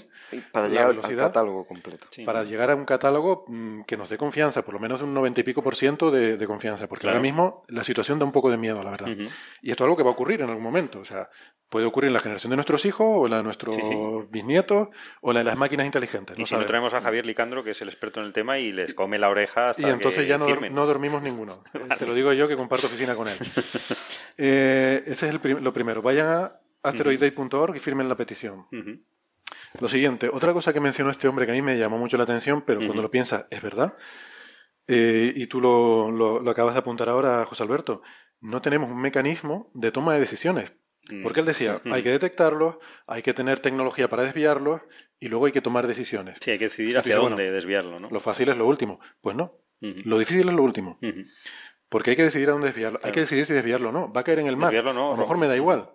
para 0.52 0.68
llegar 0.68 0.88
al 0.88 0.95
velocidad. 0.98 1.24
catálogo 1.28 1.66
completo. 1.66 2.08
Sí. 2.10 2.24
para 2.26 2.44
llegar 2.44 2.72
a 2.72 2.76
un 2.76 2.86
catálogo 2.86 3.45
mm, 3.48 3.82
que 3.84 3.95
nos 3.98 4.10
dé 4.10 4.18
confianza, 4.18 4.64
por 4.64 4.74
lo 4.74 4.80
menos 4.80 5.02
un 5.02 5.14
90 5.14 5.41
y 5.41 5.44
pico 5.44 5.62
por 5.64 5.76
ciento 5.76 6.12
de, 6.12 6.38
de 6.38 6.48
confianza. 6.48 6.88
Porque 6.88 7.02
Claro. 7.03 7.18
ahora 7.18 7.24
mismo 7.24 7.64
la 7.70 7.84
situación 7.84 8.20
da 8.20 8.26
un 8.26 8.32
poco 8.32 8.49
de 8.52 8.58
miedo, 8.58 8.84
la 8.84 8.91
verdad. 8.91 9.08
Y 9.62 9.72
esto 9.72 9.84
es 9.84 9.86
algo 9.86 9.95
que 9.98 10.03
va 10.03 10.10
a 10.10 10.14
ocurrir 10.14 10.41
en 10.41 10.49
algún 10.49 10.64
momento. 10.64 10.99
O 10.99 11.06
sea, 11.06 11.30
puede 11.72 11.85
ocurrir 11.88 12.10
en 12.10 12.14
la 12.14 12.19
generación 12.19 12.52
de 12.52 12.57
nuestros 12.57 12.85
hijos, 12.85 13.07
o 13.10 13.27
la 13.27 13.38
de 13.38 13.43
nuestros 13.43 13.73
Sí, 13.73 13.81
sí. 13.81 13.95
bisnietos, 14.30 14.89
o 15.22 15.34
la 15.34 15.39
de 15.39 15.45
las 15.45 15.57
máquinas 15.57 15.85
inteligentes. 15.88 16.38
Y 16.38 16.41
no 16.41 16.45
si 16.45 16.53
no 16.56 16.65
traemos 16.65 16.93
a 16.93 17.02
Javier 17.02 17.26
Licandro, 17.26 17.64
que 17.64 17.72
es 17.72 17.81
el 17.81 17.88
experto 17.88 18.19
en 18.19 18.27
el 18.27 18.34
tema, 18.34 18.60
y 18.60 18.72
les 18.72 18.93
come 18.93 19.18
la 19.18 19.30
oreja 19.30 19.69
hasta 19.69 19.81
Y 19.81 19.85
entonces 19.89 20.22
que 20.23 20.27
ya 20.27 20.38
no, 20.38 20.45
no 20.69 20.85
dormimos 20.85 21.23
ninguno. 21.23 21.64
Eh, 21.73 21.95
Te 21.98 22.06
lo 22.06 22.14
digo 22.14 22.31
yo 22.34 22.48
que 22.48 22.56
comparto 22.57 22.85
oficina 22.88 23.15
con 23.15 23.27
él. 23.27 23.38
Eh, 24.38 25.03
ese 25.06 25.27
es 25.27 25.34
el 25.34 25.39
prim- 25.39 25.60
lo 25.60 25.73
primero. 25.73 26.02
Vayan 26.02 26.27
a 26.27 26.60
asteroidday.org 26.84 27.76
y 27.76 27.80
firmen 27.80 28.10
la 28.10 28.15
petición. 28.15 28.65
Lo 29.80 29.88
siguiente, 29.89 30.30
otra 30.31 30.53
cosa 30.53 30.73
que 30.73 30.80
mencionó 30.80 31.10
este 31.11 31.27
hombre 31.27 31.45
que 31.45 31.52
a 31.52 31.56
mí 31.56 31.61
me 31.61 31.77
llamó 31.77 31.98
mucho 31.98 32.18
la 32.18 32.23
atención, 32.23 32.64
pero 32.65 32.80
cuando 32.80 33.02
lo 33.02 33.11
piensas 33.11 33.45
es 33.49 33.61
verdad, 33.61 33.93
eh, 34.88 35.31
y 35.35 35.48
tú 35.48 35.61
lo, 35.61 36.11
lo- 36.11 36.39
lo 36.41 36.52
acabas 36.52 36.73
de 36.73 36.80
apuntar 36.80 37.07
ahora, 37.10 37.45
José 37.45 37.64
Alberto, 37.64 38.02
no 38.39 38.61
tenemos 38.61 38.89
un 38.89 38.99
mecanismo 38.99 39.69
de 39.73 39.91
toma 39.91 40.14
de 40.15 40.19
decisiones. 40.22 40.72
Mm, 41.10 41.23
Porque 41.23 41.40
él 41.40 41.45
decía, 41.45 41.82
hay 41.91 42.03
que 42.03 42.11
detectarlos, 42.11 42.78
hay 43.07 43.22
que 43.23 43.34
tener 43.34 43.60
tecnología 43.60 44.07
para 44.10 44.23
desviarlos 44.23 44.82
y 45.19 45.30
luego 45.30 45.45
hay 45.48 45.52
que 45.52 45.61
tomar 45.61 45.88
decisiones. 45.88 46.38
Sí, 46.41 46.52
hay 46.52 46.60
que 46.60 46.65
decidir 46.65 46.98
hacia 46.98 47.15
dónde 47.15 47.44
bueno, 47.44 47.53
desviarlo, 47.53 47.99
¿no? 47.99 48.10
Lo 48.10 48.19
fácil 48.19 48.49
es 48.49 48.57
lo 48.57 48.68
último. 48.68 48.99
Pues 49.22 49.36
no, 49.36 49.53
lo 49.80 50.19
difícil 50.19 50.48
es 50.48 50.53
lo 50.53 50.64
último. 50.64 50.99
Porque 51.90 52.11
hay 52.11 52.15
que 52.15 52.23
decidir 52.23 52.49
a 52.49 52.52
dónde 52.53 52.68
desviarlo. 52.68 52.99
Hay 53.03 53.11
que 53.11 53.22
decidir 53.22 53.45
si 53.45 53.53
desviarlo 53.53 53.90
o 53.90 53.91
no. 53.91 54.14
Va 54.14 54.22
a 54.22 54.23
caer 54.23 54.40
en 54.40 54.48
el 54.48 54.56
mar. 54.57 54.72
Desviarlo 54.72 54.94
no, 54.94 55.10
a 55.14 55.15
lo 55.15 55.22
mejor 55.22 55.38
me 55.38 55.48
da 55.48 55.56
igual. 55.56 55.90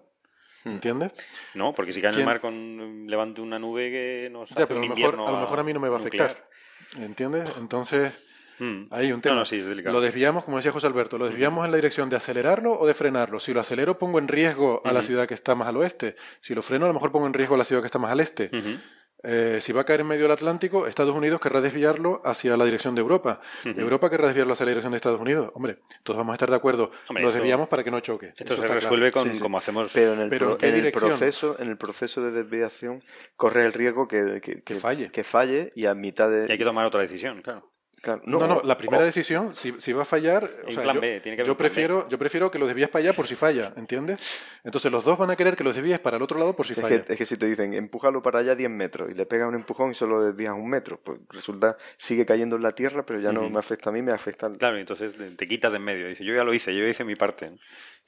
¿Entiendes? 0.65 1.13
No, 1.55 1.73
porque 1.73 1.93
si 1.93 2.03
cae 2.03 2.13
en 2.13 2.19
el 2.19 2.25
mar 2.25 2.41
con 2.41 3.07
levante 3.07 3.41
una 3.41 3.59
nube 3.59 3.91
que 3.91 4.29
nos 4.33 4.51
Ya, 4.51 4.57
hace 4.57 4.67
pero 4.67 4.81
a 4.81 4.83
lo, 4.83 4.89
mejor, 4.89 4.99
invierno 4.99 5.29
a 5.29 5.31
lo 5.31 5.41
mejor 5.41 5.61
a 5.61 5.63
mí 5.63 5.73
no 5.73 5.79
me 5.81 5.89
va 5.89 5.97
a 5.97 6.01
nuclear. 6.01 6.31
afectar. 6.31 6.51
¿Entiendes? 7.05 7.49
Entonces, 7.57 8.13
Mm. 8.59 8.85
hay 8.91 9.13
un 9.13 9.21
tema. 9.21 9.37
no, 9.37 9.45
sí, 9.45 9.59
es 9.61 9.67
delicado. 9.67 9.95
Lo 9.95 10.01
desviamos, 10.01 10.45
como 10.45 10.57
decía 10.57 10.73
José 10.73 10.87
Alberto, 10.87 11.19
lo 11.19 11.27
desviamos 11.29 11.65
en 11.65 11.71
la 11.71 11.77
dirección 11.77 12.09
de 12.09 12.17
acelerarlo 12.17 12.79
o 12.79 12.87
de 12.87 12.95
frenarlo. 12.95 13.39
Si 13.41 13.53
lo 13.53 13.61
acelero, 13.61 13.99
pongo 13.99 14.19
en 14.19 14.29
riesgo 14.29 14.83
a 14.85 14.93
la 14.93 15.03
ciudad 15.03 15.27
que 15.27 15.35
está 15.35 15.55
más 15.55 15.69
al 15.69 15.77
oeste. 15.77 16.17
Si 16.41 16.55
lo 16.55 16.63
freno, 16.63 16.85
a 16.87 16.89
lo 16.89 16.95
mejor 16.95 17.13
pongo 17.13 17.27
en 17.27 17.35
riesgo 17.35 17.55
a 17.55 17.59
la 17.59 17.65
ciudad 17.65 17.83
que 17.83 17.87
está 17.87 17.99
más 17.99 18.11
al 18.13 18.21
este. 18.21 18.51
Eh, 19.29 19.59
si 19.61 19.73
va 19.73 19.81
a 19.81 19.85
caer 19.85 20.03
en 20.03 20.07
medio 20.07 20.23
del 20.25 20.33
Atlántico, 20.33 20.87
Estados 20.87 21.15
Unidos 21.17 21.41
querrá 21.41 21.61
desviarlo 21.61 22.21
hacia 22.25 22.57
la 22.57 22.65
dirección 22.65 22.95
de 22.95 23.01
Europa. 23.01 23.41
Europa 23.65 24.09
querrá 24.11 24.27
desviarlo 24.27 24.53
hacia 24.53 24.67
la 24.67 24.71
dirección 24.71 24.93
de 24.93 24.97
Estados 24.99 25.21
Unidos. 25.21 25.51
Hombre, 25.55 25.79
todos 26.05 26.19
vamos 26.19 26.33
a 26.33 26.35
estar 26.35 26.51
de 26.51 26.55
acuerdo. 26.55 26.91
Hombre, 27.09 27.23
lo 27.23 27.29
esto- 27.31 27.41
desviamos 27.41 27.69
para 27.69 27.83
que 27.83 27.91
no 27.91 27.99
choque. 28.01 28.29
Esto 28.37 28.55
Eso 28.55 28.63
se 28.63 28.69
resuelve 28.69 29.11
claro. 29.11 29.25
con 29.25 29.33
Sí, 29.33 29.39
sí. 29.39 29.43
como 29.43 29.59
hacemos 29.59 29.91
Pero 29.93 30.13
en 30.13 30.21
el, 30.21 30.29
Pero 30.29 30.45
pro- 30.47 30.53
¿en 30.53 30.59
qué 30.59 30.67
en 30.69 30.75
el 30.75 30.81
dirección? 30.83 31.09
proceso, 31.11 31.57
en 31.59 31.69
el 31.71 31.77
proceso 31.79 32.23
de 32.23 32.31
desviación, 32.31 33.03
corre 33.37 33.65
el 33.65 33.73
riesgo 33.73 34.07
que, 34.07 34.41
que, 34.43 34.63
Que 34.63 34.75
falle. 34.77 35.11
que 35.11 35.25
falle 35.25 35.73
y 35.75 35.87
a 35.87 35.95
mitad 35.95 36.31
de. 36.31 36.47
y 36.49 36.53
hay 36.53 36.59
que 36.59 36.65
tomar 36.65 36.87
otra 36.87 37.01
decisión, 37.01 37.41
claro. 37.43 37.73
Claro, 38.03 38.23
No, 38.25 38.39
no, 38.47 38.63
la 38.63 38.77
primera 38.79 39.03
o- 39.03 39.07
decisión, 39.07 39.55
si, 39.55 39.75
si 39.79 39.93
va 39.93 40.03
a 40.03 40.05
fallar, 40.05 40.45
o 40.65 40.69
Un 40.69 40.75
sea, 40.75 40.83
plan 40.85 40.95
yo, 40.97 41.01
B, 41.01 41.21
tiene 41.21 41.37
que 41.37 41.43
haber 41.43 41.47
yo 41.47 41.53
un 41.53 41.57
plan 41.57 41.65
B. 41.69 41.71
prefiero, 41.75 42.09
yo 42.09 42.19
prefiero 42.19 42.51
que 42.51 42.59
lo 42.59 42.67
desvíes 42.67 42.89
para 42.89 43.03
allá 43.05 43.13
por 43.15 43.27
si 43.27 43.35
falla, 43.35 43.73
¿entiendes? 43.77 44.19
Entonces 44.65 44.91
los 44.93 45.05
dos 45.05 45.19
van 45.19 45.31
a 45.31 45.37
querer 45.37 45.57
que 45.57 45.65
los 45.65 45.75
desvíes 45.75 45.99
para 45.99 46.17
el 46.17 46.23
otro 46.23 46.39
lado 46.39 46.55
por 46.55 46.67
si 46.67 46.73
es, 46.73 46.79
falla. 46.81 47.03
que, 47.05 47.13
es 47.13 47.19
que 47.19 47.27
si 47.27 47.37
te 47.37 47.47
dicen 47.47 47.75
empújalo 47.75 48.23
para 48.23 48.39
allá 48.41 48.55
10 48.55 48.71
metros 48.71 49.11
y 49.11 49.15
le 49.15 49.27
pegas 49.27 49.49
un 49.49 49.55
empujón 49.55 49.91
y 49.91 49.95
solo 49.95 50.23
desvías 50.23 50.55
un 50.55 50.69
metro, 50.69 51.01
pues 51.03 51.19
resulta 51.31 51.77
sigue 51.97 52.25
cayendo 52.27 52.57
en 52.57 52.63
la 52.63 52.73
tierra, 52.73 53.05
pero 53.05 53.21
ya 53.21 53.33
no 53.33 53.49
me 53.49 53.59
afecta 53.59 53.91
a 53.91 53.93
mí, 53.93 54.03
me 54.03 54.13
afecta 54.13 54.47
al. 54.47 54.59
Claro, 54.59 54.77
entonces 54.79 55.13
te- 55.17 55.31
te 55.33 55.47
quitas 55.47 55.73
de 55.73 55.79
en 55.79 55.85
medio. 55.85 56.09
Dice, 56.09 56.25
yo 56.25 56.35
ya 56.35 56.45
lo 56.45 56.55
hice, 56.55 56.75
yo 56.75 56.83
ya 56.85 56.91
hice 56.91 57.05
mi 57.05 57.17
parte. 57.17 57.51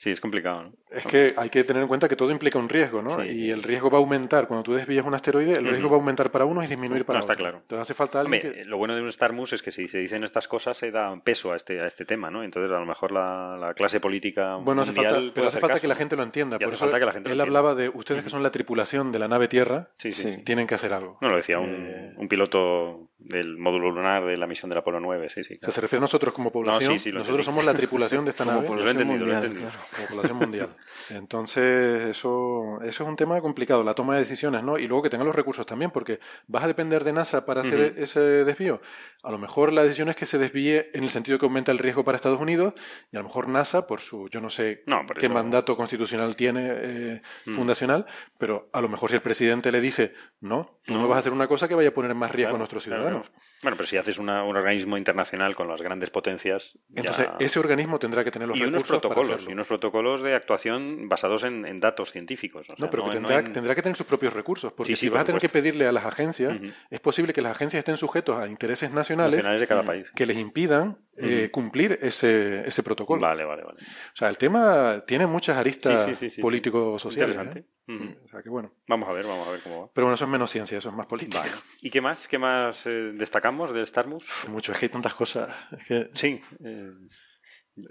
Sí, 0.00 0.10
es 0.10 0.20
complicado, 0.20 0.62
¿no? 0.62 0.72
Es 0.92 1.04
que 1.06 1.34
hay 1.36 1.50
que 1.50 1.64
tener 1.64 1.82
en 1.82 1.88
cuenta 1.88 2.08
que 2.08 2.14
todo 2.14 2.30
implica 2.30 2.56
un 2.56 2.68
riesgo, 2.68 3.02
¿no? 3.02 3.20
Sí. 3.20 3.26
Y 3.26 3.50
el 3.50 3.64
riesgo 3.64 3.90
va 3.90 3.98
a 3.98 4.00
aumentar. 4.00 4.46
Cuando 4.46 4.62
tú 4.62 4.72
desvías 4.72 5.04
un 5.04 5.12
asteroide, 5.12 5.54
el 5.54 5.66
riesgo 5.66 5.88
va 5.90 5.96
a 5.96 5.98
aumentar 5.98 6.30
para 6.30 6.44
unos 6.44 6.64
y 6.64 6.68
disminuir 6.68 7.04
para 7.04 7.18
No, 7.18 7.20
está 7.22 7.32
otros. 7.32 7.42
claro. 7.44 7.58
Entonces 7.62 7.82
hace 7.82 7.94
falta 7.94 8.20
alguien 8.20 8.46
Hombre, 8.46 8.62
que... 8.62 8.68
lo 8.68 8.78
bueno 8.78 8.94
de 8.94 9.02
un 9.02 9.10
Starmus 9.10 9.54
es 9.54 9.60
que 9.62 9.72
si 9.72 9.88
se 9.88 9.98
dicen 9.98 10.22
estas 10.22 10.46
cosas 10.46 10.76
se 10.78 10.92
da 10.92 11.14
peso 11.24 11.52
a 11.52 11.56
este, 11.56 11.80
a 11.80 11.86
este 11.86 12.04
tema, 12.04 12.30
¿no? 12.30 12.44
Entonces 12.44 12.70
a 12.70 12.78
lo 12.78 12.86
mejor 12.86 13.10
la, 13.10 13.56
la 13.58 13.74
clase 13.74 13.98
política 13.98 14.54
Bueno, 14.54 14.82
hace 14.82 14.92
falta, 14.92 15.20
pero 15.34 15.48
hace 15.48 15.58
falta 15.58 15.74
caso, 15.74 15.80
que 15.82 15.88
la 15.88 15.96
gente 15.96 16.14
lo 16.14 16.22
entienda. 16.22 16.56
Y 16.60 16.64
Por 16.64 16.68
hace 16.68 16.74
eso 16.76 16.84
falta 16.84 17.00
que 17.00 17.04
la 17.06 17.12
gente 17.12 17.28
lo 17.30 17.34
él 17.34 17.40
hablaba 17.40 17.74
de 17.74 17.88
ustedes 17.88 18.22
que 18.22 18.30
son 18.30 18.44
la 18.44 18.50
tripulación 18.52 19.10
de 19.10 19.18
la 19.18 19.26
nave 19.26 19.48
Tierra, 19.48 19.88
Sí, 19.94 20.12
sí, 20.12 20.22
Sí. 20.22 20.32
sí. 20.34 20.42
tienen 20.44 20.68
que 20.68 20.76
hacer 20.76 20.92
algo. 20.92 21.18
No, 21.20 21.28
lo 21.28 21.36
decía 21.36 21.58
un, 21.58 21.74
Eh, 21.88 22.12
un 22.16 22.28
piloto 22.28 23.08
del 23.18 23.58
módulo 23.58 23.90
lunar 23.90 24.24
de 24.24 24.36
la 24.36 24.46
misión 24.46 24.68
del 24.70 24.78
Apolo 24.78 25.00
9, 25.00 25.28
sí, 25.28 25.42
sí. 25.42 25.52
O 25.52 25.54
sea, 25.54 25.58
claro. 25.60 25.72
se 25.72 25.80
refiere 25.80 25.98
a 25.98 26.02
nosotros 26.02 26.32
como 26.32 26.52
población. 26.52 26.92
sí, 26.92 26.98
sí, 27.00 27.10
lo 27.10 27.18
nosotros 27.18 27.40
entendí. 27.40 27.44
somos 27.44 27.64
la 27.64 27.74
tripulación 27.74 28.24
de 28.24 28.30
esta 28.30 28.44
Como 28.44 28.56
nave. 28.56 28.68
Yo 28.68 28.74
lo 28.76 28.86
he 28.86 28.90
entendido, 28.90 29.18
lo 29.18 29.24
he 29.24 29.34
mundial, 29.34 29.44
entendido. 29.44 29.70
claro. 29.70 29.84
como 29.96 30.08
población 30.08 30.38
mundial. 30.38 30.76
Entonces, 31.10 32.04
eso, 32.08 32.78
eso 32.82 33.02
es 33.02 33.08
un 33.08 33.16
tema 33.16 33.40
complicado, 33.40 33.82
la 33.82 33.94
toma 33.94 34.14
de 34.14 34.20
decisiones, 34.20 34.62
¿no? 34.62 34.78
Y 34.78 34.86
luego 34.86 35.02
que 35.02 35.10
tengan 35.10 35.26
los 35.26 35.34
recursos 35.36 35.66
también, 35.66 35.90
porque 35.90 36.20
vas 36.46 36.64
a 36.64 36.68
depender 36.68 37.04
de 37.04 37.12
NASA 37.12 37.44
para 37.44 37.62
hacer 37.62 37.94
ese 37.98 38.20
desvío. 38.20 38.80
A 39.24 39.30
lo 39.32 39.38
mejor 39.38 39.72
la 39.72 39.82
decisión 39.82 40.08
es 40.08 40.16
que 40.16 40.26
se 40.26 40.38
desvíe 40.38 40.90
en 40.94 41.02
el 41.02 41.10
sentido 41.10 41.38
que 41.38 41.46
aumenta 41.46 41.72
el 41.72 41.78
riesgo 41.78 42.04
para 42.04 42.16
Estados 42.16 42.40
Unidos, 42.40 42.74
y 43.10 43.16
a 43.16 43.20
lo 43.20 43.24
mejor 43.26 43.48
NASA, 43.48 43.86
por 43.86 44.00
su, 44.00 44.28
yo 44.28 44.40
no 44.40 44.48
sé 44.48 44.82
No, 44.86 45.02
qué 45.18 45.26
eso- 45.26 45.34
mandato 45.34 45.76
constitucional 45.76 46.36
tiene 46.36 46.68
eh, 46.72 47.22
Mm. 47.46 47.54
fundacional, 47.56 48.06
pero 48.38 48.68
a 48.72 48.80
lo 48.80 48.88
mejor 48.88 49.10
si 49.10 49.16
el 49.16 49.22
presidente 49.22 49.72
le 49.72 49.80
dice, 49.80 50.14
no, 50.40 50.78
tú 50.84 50.92
no, 50.94 51.00
No. 51.02 51.08
vas 51.08 51.16
a 51.16 51.18
hacer 51.20 51.32
una 51.32 51.48
cosa 51.48 51.66
que 51.68 51.74
vaya 51.74 51.88
a 51.88 51.92
poner 51.94 52.10
en 52.12 52.16
más 52.16 52.30
riesgo 52.30 52.48
Claro, 52.50 52.56
a 52.56 52.58
nuestros 52.58 52.84
claro, 52.84 53.02
ciudadanos. 53.02 53.07
Claro. 53.10 53.24
Bueno, 53.62 53.76
pero 53.76 53.86
si 53.88 53.96
haces 53.96 54.18
una- 54.18 54.44
un 54.44 54.56
organismo 54.56 54.96
internacional 54.96 55.54
con 55.56 55.66
las 55.68 55.82
grandes 55.82 56.10
potencias. 56.10 56.74
ya- 56.88 57.00
Entonces, 57.00 57.28
ese 57.40 57.58
organismo 57.58 57.98
tendrá 57.98 58.22
que 58.22 58.30
tener 58.30 58.46
los 58.48 58.56
y 58.56 58.62
unos 58.62 58.84
protocolos, 58.84 59.46
y 59.48 59.52
unos 59.52 59.66
protocolos 59.66 60.22
de 60.22 60.34
actuación 60.34 61.08
basados 61.08 61.42
en, 61.44 61.66
en 61.66 61.80
datos 61.80 62.12
científicos. 62.12 62.62
o 62.70 62.76
sea, 62.76 62.76
No, 62.78 62.90
pero 62.90 63.04
que 63.04 63.10
tendrá, 63.10 63.40
no 63.40 63.46
en- 63.48 63.52
tendrá 63.52 63.74
que 63.74 63.82
tener 63.82 63.96
sus 63.96 64.06
propios 64.06 64.32
recursos, 64.32 64.72
porque 64.72 64.92
Sí, 64.92 64.96
sí, 64.96 65.00
si 65.06 65.08
por 65.10 65.16
vas 65.16 65.22
a 65.22 65.26
tener 65.26 65.40
que 65.40 65.48
pedirle 65.48 65.86
a 65.88 65.92
las 65.92 66.04
agencias, 66.04 66.56
es 66.90 67.00
posible 67.00 67.32
que 67.32 67.42
las 67.42 67.52
agencias 67.52 67.78
estén 67.80 67.96
sujetos 67.96 68.36
a 68.38 68.46
intereses 68.46 68.92
nacionales, 68.92 69.36
nacionales 69.38 69.60
de 69.60 69.66
cada 69.66 69.82
país. 69.82 70.10
que 70.14 70.26
les 70.26 70.36
impidan 70.36 70.98
eh, 71.20 71.48
cumplir 71.50 71.98
ese, 72.00 72.60
ese 72.64 72.82
protocolo. 72.84 73.20
Vale, 73.20 73.44
vale, 73.44 73.64
vale. 73.64 73.80
O 73.82 74.16
sea, 74.16 74.28
el 74.28 74.38
tema 74.38 75.02
tiene 75.04 75.26
muchas 75.26 75.56
aristas 75.56 76.16
Sí, 76.16 76.40
político-sociales. 76.40 77.34
Interesante. 77.36 77.68
¿eh? 77.88 77.92
Ujú. 77.94 78.24
O 78.24 78.28
sea, 78.28 78.42
que 78.42 78.48
bueno. 78.50 78.70
Vamos 78.86 79.08
a 79.08 79.12
ver, 79.12 79.24
vamos 79.26 79.48
a 79.48 79.50
ver 79.50 79.60
cómo 79.60 79.80
va. 79.82 79.88
Pero 79.92 80.04
bueno, 80.06 80.14
eso 80.14 80.26
es 80.26 80.30
menos 80.30 80.50
ciencia, 80.50 80.78
eso 80.78 80.90
es 80.90 80.94
más 80.94 81.06
política. 81.06 81.40
Vale. 81.40 81.52
¿Y 81.80 81.90
qué 81.90 82.00
más? 82.00 82.28
¿Qué 82.28 82.38
más 82.38 82.86
eh, 82.86 83.10
destacamos 83.14 83.47
del 83.72 83.86
Starmus? 83.86 84.24
Mucho, 84.48 84.72
es 84.72 84.78
que 84.78 84.86
hay 84.86 84.90
tantas 84.90 85.14
cosas. 85.14 85.48
Es 85.78 85.84
que... 85.86 86.10
Sí. 86.14 86.40
eh, 86.64 86.92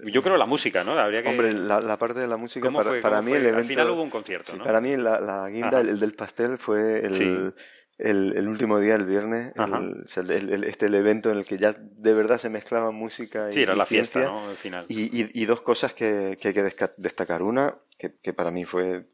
yo 0.04 0.22
creo 0.22 0.36
la 0.36 0.44
música, 0.46 0.84
¿no? 0.84 0.92
Habría 0.98 1.22
que... 1.22 1.28
Hombre, 1.30 1.52
la, 1.52 1.80
la 1.80 1.98
parte 1.98 2.20
de 2.20 2.26
la 2.28 2.36
música, 2.36 2.66
¿Cómo 2.66 2.78
para, 2.78 2.90
fue? 2.90 3.00
para 3.00 3.16
¿Cómo 3.16 3.26
mí 3.26 3.30
fue? 3.32 3.38
el 3.38 3.44
evento. 3.46 3.60
Al 3.60 3.66
final 3.66 3.90
hubo 3.90 4.02
un 4.02 4.10
concierto, 4.10 4.52
sí, 4.52 4.58
¿no? 4.58 4.64
Para 4.64 4.80
mí 4.80 4.96
la, 4.96 5.18
la 5.20 5.48
guinda, 5.48 5.80
el, 5.80 5.88
el 5.88 5.98
del 6.00 6.12
pastel, 6.12 6.58
fue 6.58 7.06
el, 7.06 7.14
Sí. 7.14 7.24
el, 7.98 8.36
el 8.36 8.48
último 8.48 8.78
día, 8.80 8.94
el 8.96 9.06
viernes, 9.06 9.52
este 10.64 10.86
el 10.86 10.94
evento 10.94 11.30
en 11.32 11.38
el 11.38 11.44
que 11.46 11.56
ya 11.58 11.72
de 11.78 12.14
verdad 12.14 12.36
se 12.38 12.50
mezclaba 12.50 12.90
música 12.90 13.48
y, 13.50 13.54
Sí, 13.54 13.62
era 13.62 13.74
y 13.74 13.78
la 13.78 13.86
fiesta, 13.86 14.20
ciencia. 14.20 14.30
¿no? 14.40 14.50
El 14.50 14.56
final. 14.56 14.84
Y, 14.88 15.22
y- 15.22 15.30
y 15.32 15.44
dos 15.46 15.62
cosas 15.62 15.94
que, 15.94 16.36
que 16.40 16.48
hay 16.48 16.54
que 16.54 16.70
destacar. 16.98 17.42
Una, 17.42 17.74
que, 17.98 18.14
que 18.22 18.32
para 18.34 18.50
mí 18.50 18.64
fue 18.66 19.06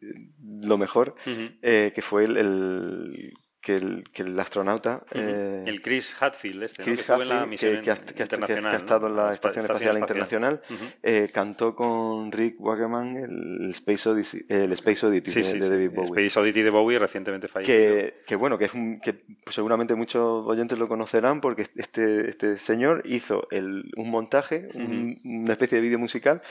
eh, 0.00 0.30
lo 0.62 0.78
mejor, 0.78 1.14
eh, 1.26 1.92
que 1.94 2.00
fue 2.02 2.24
el, 2.24 2.36
el- 2.38 3.32
que, 3.62 3.76
el, 3.76 4.04
que 4.12 4.22
el 4.22 4.38
astronauta... 4.38 5.02
Ujú. 5.10 5.18
eh, 5.20 5.64
el 5.66 5.80
Chris 5.80 6.14
Hadfield, 6.20 6.64
este, 6.64 6.82
¿no? 6.82 6.84
Chris 6.86 6.96
que 6.98 7.00
estuvo 7.02 7.22
en 7.22 7.28
la 7.28 7.34
Hadfield, 7.36 7.50
misión 7.50 7.76
que, 7.76 7.82
que 7.82 7.90
ha, 8.22 8.24
internacional, 8.24 8.70
que 8.70 8.76
ha 8.76 8.78
estado 8.78 9.08
¿no? 9.08 9.14
en 9.14 9.16
la 9.26 9.32
Estación 9.34 9.64
Espacial 9.64 9.98
Internacional, 9.98 10.60
Ujú. 10.68 10.84
eh, 11.02 11.30
cantó 11.32 11.74
con 11.76 12.30
Rick 12.32 12.56
Wakeman 12.60 13.16
el 13.16 13.70
Space 13.70 14.08
Odyssey, 14.08 14.44
el 14.48 14.72
Space 14.72 15.06
Oddity 15.06 15.30
Sí, 15.30 15.38
de, 15.40 15.44
sí, 15.44 15.58
de. 15.60 15.68
David 15.68 15.90
Bowie. 15.94 16.26
Space 16.26 16.40
Oddity 16.40 16.62
de 16.62 16.70
Bowie 16.70 16.98
recientemente 16.98 17.48
fallecido. 17.48 17.78
Que, 17.78 18.14
que 18.26 18.36
bueno, 18.36 18.58
que 18.58 18.64
es 18.66 18.74
un, 18.74 19.00
que 19.00 19.22
seguramente 19.50 19.94
muchos 19.94 20.44
oyentes 20.46 20.78
lo 20.78 20.88
conocerán 20.88 21.40
porque 21.40 21.66
este, 21.76 22.28
este 22.28 22.58
señor 22.58 23.02
hizo 23.04 23.46
el, 23.52 23.84
un 23.96 24.10
montaje, 24.10 24.68
un- 24.74 25.20
una 25.24 25.52
especie 25.52 25.76
de 25.76 25.82
vídeo 25.82 25.98
musical, 26.00 26.42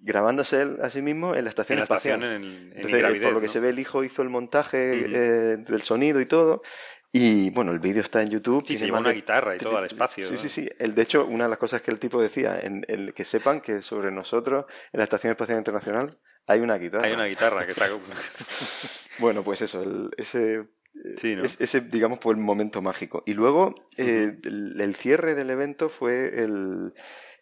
grabándose 0.00 0.62
él 0.62 0.78
a 0.82 0.90
sí 0.90 1.00
mismo 1.00 1.34
en 1.34 1.44
la 1.44 1.50
estación 1.50 1.76
En 1.76 1.80
la 1.80 1.84
espacial. 1.84 2.22
estación, 2.22 2.42
en, 2.44 2.50
en 2.50 2.62
Entonces, 2.68 2.90
Ingravidez, 2.92 3.22
por 3.22 3.32
lo 3.34 3.40
que 3.40 3.46
¿no? 3.46 3.52
se 3.52 3.60
ve, 3.60 3.68
el 3.70 3.78
hijo 3.78 4.02
hizo 4.04 4.22
el 4.22 4.28
montaje 4.30 4.78
eh, 4.94 5.56
del 5.58 5.82
sonido 5.82 6.20
y 6.20 6.26
todo. 6.26 6.51
Y 7.14 7.50
bueno, 7.50 7.72
el 7.72 7.78
vídeo 7.78 8.00
está 8.02 8.22
en 8.22 8.30
YouTube. 8.30 8.64
Sí, 8.66 8.76
se 8.76 8.86
más 8.90 9.02
una 9.02 9.12
guitarra 9.12 9.54
y 9.54 9.58
todo 9.58 9.76
al 9.76 9.84
espacio, 9.84 10.26
Sí, 10.26 10.36
sí, 10.38 10.48
sí. 10.48 10.68
El, 10.78 10.94
de 10.94 11.02
hecho, 11.02 11.26
una 11.26 11.44
de 11.44 11.50
las 11.50 11.58
cosas 11.58 11.82
que 11.82 11.90
el 11.90 11.98
tipo 11.98 12.20
decía, 12.22 12.58
en 12.58 12.84
el 12.88 13.12
que 13.12 13.24
sepan 13.26 13.60
que 13.60 13.82
sobre 13.82 14.10
nosotros, 14.10 14.64
en 14.92 14.98
la 14.98 15.04
Estación 15.04 15.30
Espacial 15.32 15.58
Internacional, 15.58 16.18
hay 16.46 16.60
una 16.60 16.78
guitarra. 16.78 17.06
Hay 17.06 17.12
una 17.12 17.26
guitarra 17.26 17.66
que 17.66 17.72
está... 17.72 17.88
Bueno, 19.18 19.42
pues 19.42 19.60
eso, 19.62 19.82
el- 19.82 20.10
ese, 20.16 20.64
Sí, 21.18 21.34
¿no? 21.36 21.44
es- 21.44 21.60
ese, 21.60 21.80
digamos, 21.82 22.18
fue 22.20 22.34
el 22.34 22.40
momento 22.40 22.80
mágico. 22.82 23.22
Y 23.26 23.34
luego, 23.34 23.74
eh, 23.96 24.38
el, 24.44 24.80
el 24.80 24.94
cierre 24.94 25.34
del 25.34 25.50
evento 25.50 25.88
fue 25.88 26.42
el, 26.42 26.92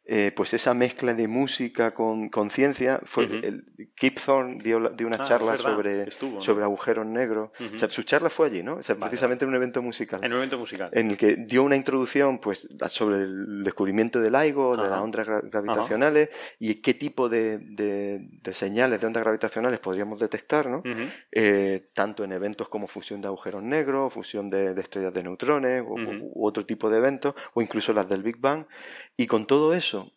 eh, 0.05 0.33
pues 0.35 0.55
esa 0.55 0.75
mezcla 0.75 1.15
de 1.15 1.29
música 1.29 1.93
con, 1.95 2.31
con 2.31 2.51
ciencia 2.51 3.01
fue 3.05 3.25
el, 3.25 3.65
Kip 3.95 4.19
Thorne 4.19 4.59
dio, 4.63 4.89
dio 4.91 5.07
una 5.07 5.19
Ah, 5.21 5.25
charla 5.25 5.57
sobre, 5.57 6.03
estuvo, 6.03 6.41
sobre 6.41 6.65
agujeros 6.65 7.07
negros. 7.07 7.51
O 7.75 7.79
sea 7.79 7.89
su 7.89 8.03
charla 8.03 8.29
fue 8.31 8.47
allí 8.49 8.63
no 8.63 8.77
o 8.77 8.83
sea, 8.83 8.95
Vale, 8.97 9.11
precisamente 9.11 9.45
en 9.45 9.51
un 9.51 9.55
evento 9.57 9.83
musical. 9.83 10.21
En 10.25 10.33
un 10.33 10.39
evento 10.39 10.59
musical. 10.59 10.91
en 10.93 11.11
el 11.11 11.17
que 11.19 11.37
dio 11.37 11.63
una 11.63 11.77
introducción 11.77 12.39
pues 12.39 12.67
sobre 12.89 13.17
el 13.19 13.63
descubrimiento 13.63 14.21
del 14.21 14.33
LIGO, 14.33 14.77
de 14.77 14.89
las 14.89 15.01
ondas 15.01 15.27
gra- 15.27 15.49
gravitacionales 15.49 16.31
y 16.59 16.77
qué 16.77 16.95
tipo 16.95 17.29
de, 17.29 17.59
de- 17.59 18.27
de 18.43 18.55
señales 18.55 19.01
de 19.01 19.07
ondas 19.07 19.23
gravitacionales 19.23 19.79
podríamos 19.81 20.19
detectar, 20.19 20.69
¿no? 20.69 20.83
Eh, 21.31 21.91
tanto 21.95 22.25
en 22.25 22.33
eventos 22.33 22.69
como 22.69 22.87
fusión 22.89 23.21
de 23.21 23.29
agujeros 23.29 23.63
negros, 23.63 24.13
fusión 24.13 24.49
de, 24.51 24.75
de 24.75 24.81
estrellas 24.81 25.13
de 25.15 25.23
neutrones 25.23 25.85
u 25.87 26.47
otro 26.47 26.65
tipo 26.67 26.91
de 26.91 26.99
eventos, 26.99 27.35
o 27.55 27.63
incluso 27.63 27.93
las 27.93 28.09
del 28.09 28.23
Big 28.23 28.39
Bang. 28.39 28.65
Y 29.21 29.27
con 29.27 29.47
todo 29.47 29.75
eso, 29.75 30.11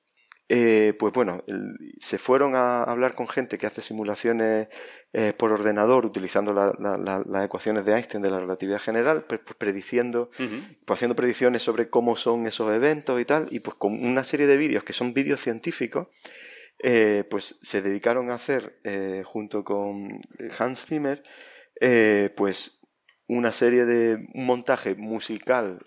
eh, 0.48 0.94
pues 0.98 1.12
bueno, 1.12 1.44
el- 1.48 1.76
se 2.00 2.18
fueron 2.18 2.56
a 2.56 2.84
hablar 2.84 3.16
con 3.16 3.28
gente 3.28 3.58
que 3.58 3.66
hace 3.68 3.82
simulaciones 3.82 4.70
eh, 5.12 5.34
por 5.38 5.52
ordenador 5.52 6.06
utilizando 6.06 6.54
la- 6.54 6.74
la- 6.80 6.98
la- 6.98 7.22
las 7.28 7.46
ecuaciones 7.46 7.84
de 7.86 7.94
Einstein 7.96 8.24
de 8.24 8.32
la 8.32 8.40
relatividad 8.40 8.80
general, 8.80 9.26
pre- 9.26 9.40
pues 9.40 9.58
prediciendo 9.58 10.30
Ujú. 10.40 10.56
pues 10.86 10.98
haciendo 10.98 11.16
predicciones 11.18 11.62
sobre 11.62 11.90
cómo 11.90 12.16
son 12.16 12.48
esos 12.48 12.72
eventos 12.74 13.20
y 13.20 13.26
tal, 13.26 13.48
y 13.52 13.60
pues 13.60 13.76
con 13.76 13.92
una 14.06 14.24
serie 14.24 14.48
de 14.48 14.56
vídeos 14.56 14.86
que 14.86 14.94
son 14.94 15.14
vídeos 15.14 15.42
científicos, 15.42 16.08
eh, 16.82 17.26
pues 17.30 17.60
se 17.62 17.82
dedicaron 17.82 18.32
a 18.32 18.36
hacer, 18.36 18.80
junto 19.26 19.64
con 19.66 20.08
Hans 20.58 20.86
Zimmer, 20.86 21.22
pues 22.38 22.80
una 23.28 23.52
serie 23.52 23.84
de 23.86 24.16
un 24.34 24.46
montaje 24.46 24.96
musical 24.96 25.80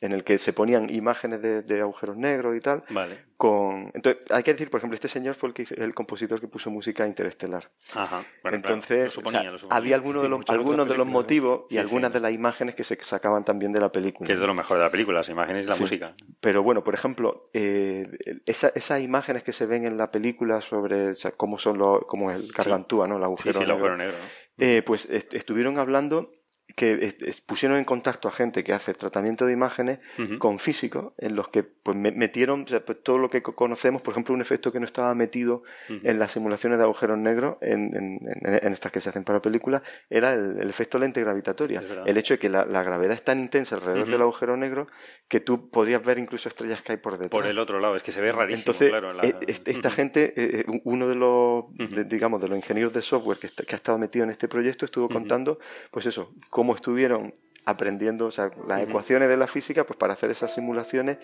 en 0.00 0.12
el 0.12 0.24
que 0.24 0.38
se 0.38 0.52
ponían 0.52 0.90
imágenes 0.90 1.42
de, 1.42 1.62
de 1.62 1.80
agujeros 1.80 2.16
negros 2.16 2.56
y 2.56 2.60
tal, 2.60 2.84
Vale. 2.90 3.24
con... 3.36 3.90
Entonces, 3.94 4.22
hay 4.30 4.42
que 4.42 4.52
decir, 4.52 4.70
por 4.70 4.78
ejemplo, 4.78 4.94
este 4.94 5.08
señor 5.08 5.34
fue 5.34 5.48
el, 5.48 5.54
que 5.54 5.66
el 5.76 5.94
compositor 5.94 6.40
que 6.40 6.46
puso 6.48 6.70
música 6.70 7.06
Interestelar. 7.06 7.70
Ajá. 7.94 8.22
Bueno, 8.42 8.56
Entonces, 8.56 9.12
suponía, 9.12 9.50
o 9.52 9.58
sea, 9.58 9.68
había 9.70 9.96
algunos 9.96 10.22
de 10.22 10.28
los, 10.28 10.40
algunos 10.48 10.88
de 10.88 10.96
motivos 11.04 11.62
y 11.70 11.74
Sí, 11.74 11.78
algunas 11.78 12.10
sí. 12.10 12.14
de 12.14 12.20
las 12.20 12.32
imágenes 12.32 12.74
que 12.74 12.84
se 12.84 12.96
sacaban 13.02 13.44
también 13.44 13.72
de 13.72 13.80
la 13.80 13.90
película. 13.90 14.26
Que 14.26 14.34
es 14.34 14.40
de 14.40 14.46
lo 14.46 14.54
mejor 14.54 14.76
de 14.78 14.84
la 14.84 14.90
película, 14.90 15.18
las 15.18 15.28
imágenes 15.28 15.64
y 15.64 15.68
la 15.68 15.74
Sí. 15.74 15.82
música. 15.82 16.14
Pero 16.40 16.62
bueno, 16.62 16.84
por 16.84 16.94
ejemplo, 16.94 17.44
eh, 17.52 18.06
esa- 18.46 18.72
esas 18.74 19.00
imágenes 19.00 19.42
que 19.42 19.52
se 19.52 19.66
ven 19.66 19.84
en 19.84 19.96
la 19.96 20.10
película 20.10 20.60
sobre 20.60 21.10
o 21.10 21.14
sea, 21.16 21.32
cómo 21.32 21.58
son 21.58 21.78
los, 21.78 22.00
cómo 22.06 22.30
es 22.30 22.38
el 22.38 22.52
gargantúa, 22.52 23.06
¿no? 23.08 23.16
El 23.16 23.24
agujero 23.24 23.52
sí, 23.52 23.58
el 23.62 23.68
negro. 23.68 23.74
agujero 23.86 23.96
negro. 23.96 24.16
¿no? 24.18 24.64
Eh, 24.64 24.82
pues 24.82 25.06
est- 25.06 25.34
estuvieron 25.34 25.78
hablando 25.78 26.32
que 26.76 27.14
pusieron 27.46 27.78
en 27.78 27.84
contacto 27.84 28.28
a 28.28 28.30
gente 28.30 28.62
que 28.62 28.72
hace 28.72 28.94
tratamiento 28.94 29.46
de 29.46 29.52
imágenes 29.52 29.98
con 30.38 30.58
físicos 30.58 31.12
en 31.18 31.34
los 31.34 31.48
que 31.48 31.62
pues 31.64 31.96
me- 31.96 32.12
metieron 32.12 32.62
o 32.62 32.66
sea, 32.68 32.84
pues, 32.84 33.02
todo 33.02 33.18
lo 33.18 33.28
que 33.30 33.42
co- 33.42 33.54
conocemos, 33.56 34.02
por 34.02 34.12
ejemplo, 34.12 34.34
un 34.34 34.40
efecto 34.40 34.70
que 34.70 34.78
no 34.78 34.86
estaba 34.86 35.14
metido 35.14 35.62
en 35.88 36.18
las 36.18 36.32
simulaciones 36.32 36.78
de 36.78 36.84
agujeros 36.84 37.18
negros, 37.18 37.56
en, 37.62 37.96
en- 37.96 38.20
en- 38.44 38.60
en 38.66 38.72
estas 38.72 38.92
que 38.92 39.00
se 39.00 39.08
hacen 39.08 39.24
para 39.24 39.40
películas, 39.42 39.82
era 40.10 40.34
el, 40.34 40.58
el 40.60 40.68
efecto 40.70 40.98
lente 40.98 41.20
gravitatoria. 41.20 41.80
El 42.06 42.16
hecho 42.16 42.34
de 42.34 42.38
que 42.38 42.48
la, 42.48 42.64
la 42.64 42.82
gravedad 42.82 43.14
es 43.14 43.24
tan 43.24 43.40
intensa 43.40 43.74
alrededor 43.74 44.08
del 44.10 44.20
agujero 44.22 44.56
negro 44.56 44.86
que 45.28 45.40
tú 45.40 45.70
podrías 45.70 46.04
ver 46.04 46.18
incluso 46.18 46.48
estrellas 46.48 46.82
que 46.82 46.92
hay 46.92 46.98
por 46.98 47.14
detrás. 47.14 47.30
Por 47.30 47.46
el 47.46 47.58
otro 47.58 47.80
lado, 47.80 47.96
es 47.96 48.02
que 48.02 48.12
se 48.12 48.20
ve 48.20 48.30
rarísimo, 48.30 48.60
Entonces, 48.60 48.90
claro. 48.90 49.12
la- 49.14 49.24
eh, 49.26 49.34
est- 49.46 49.66
esta 49.68 49.88
Ujú. 49.88 49.96
gente, 49.96 50.34
eh, 50.36 50.64
eh, 50.68 50.80
uno 50.84 51.08
de 51.08 51.14
los, 51.16 51.64
de- 51.76 52.04
digamos, 52.04 52.40
de 52.40 52.48
los 52.48 52.56
ingenieros 52.56 52.92
de 52.92 53.02
software 53.02 53.38
que, 53.38 53.46
está- 53.48 53.64
que 53.64 53.74
ha 53.74 53.76
estado 53.76 53.98
metido 53.98 54.24
en 54.24 54.30
este 54.30 54.46
proyecto 54.48 54.84
estuvo 54.84 55.08
contando, 55.08 55.58
pues 55.90 56.06
eso, 56.06 56.32
cómo 56.58 56.74
estuvieron 56.74 57.32
aprendiendo, 57.66 58.26
o 58.26 58.30
sea, 58.32 58.50
las 58.66 58.80
Ujú. 58.80 58.88
ecuaciones 58.90 59.28
de 59.28 59.36
la 59.36 59.46
física, 59.46 59.84
pues 59.84 59.96
para 59.96 60.14
hacer 60.14 60.28
esas 60.32 60.52
simulaciones 60.52 61.18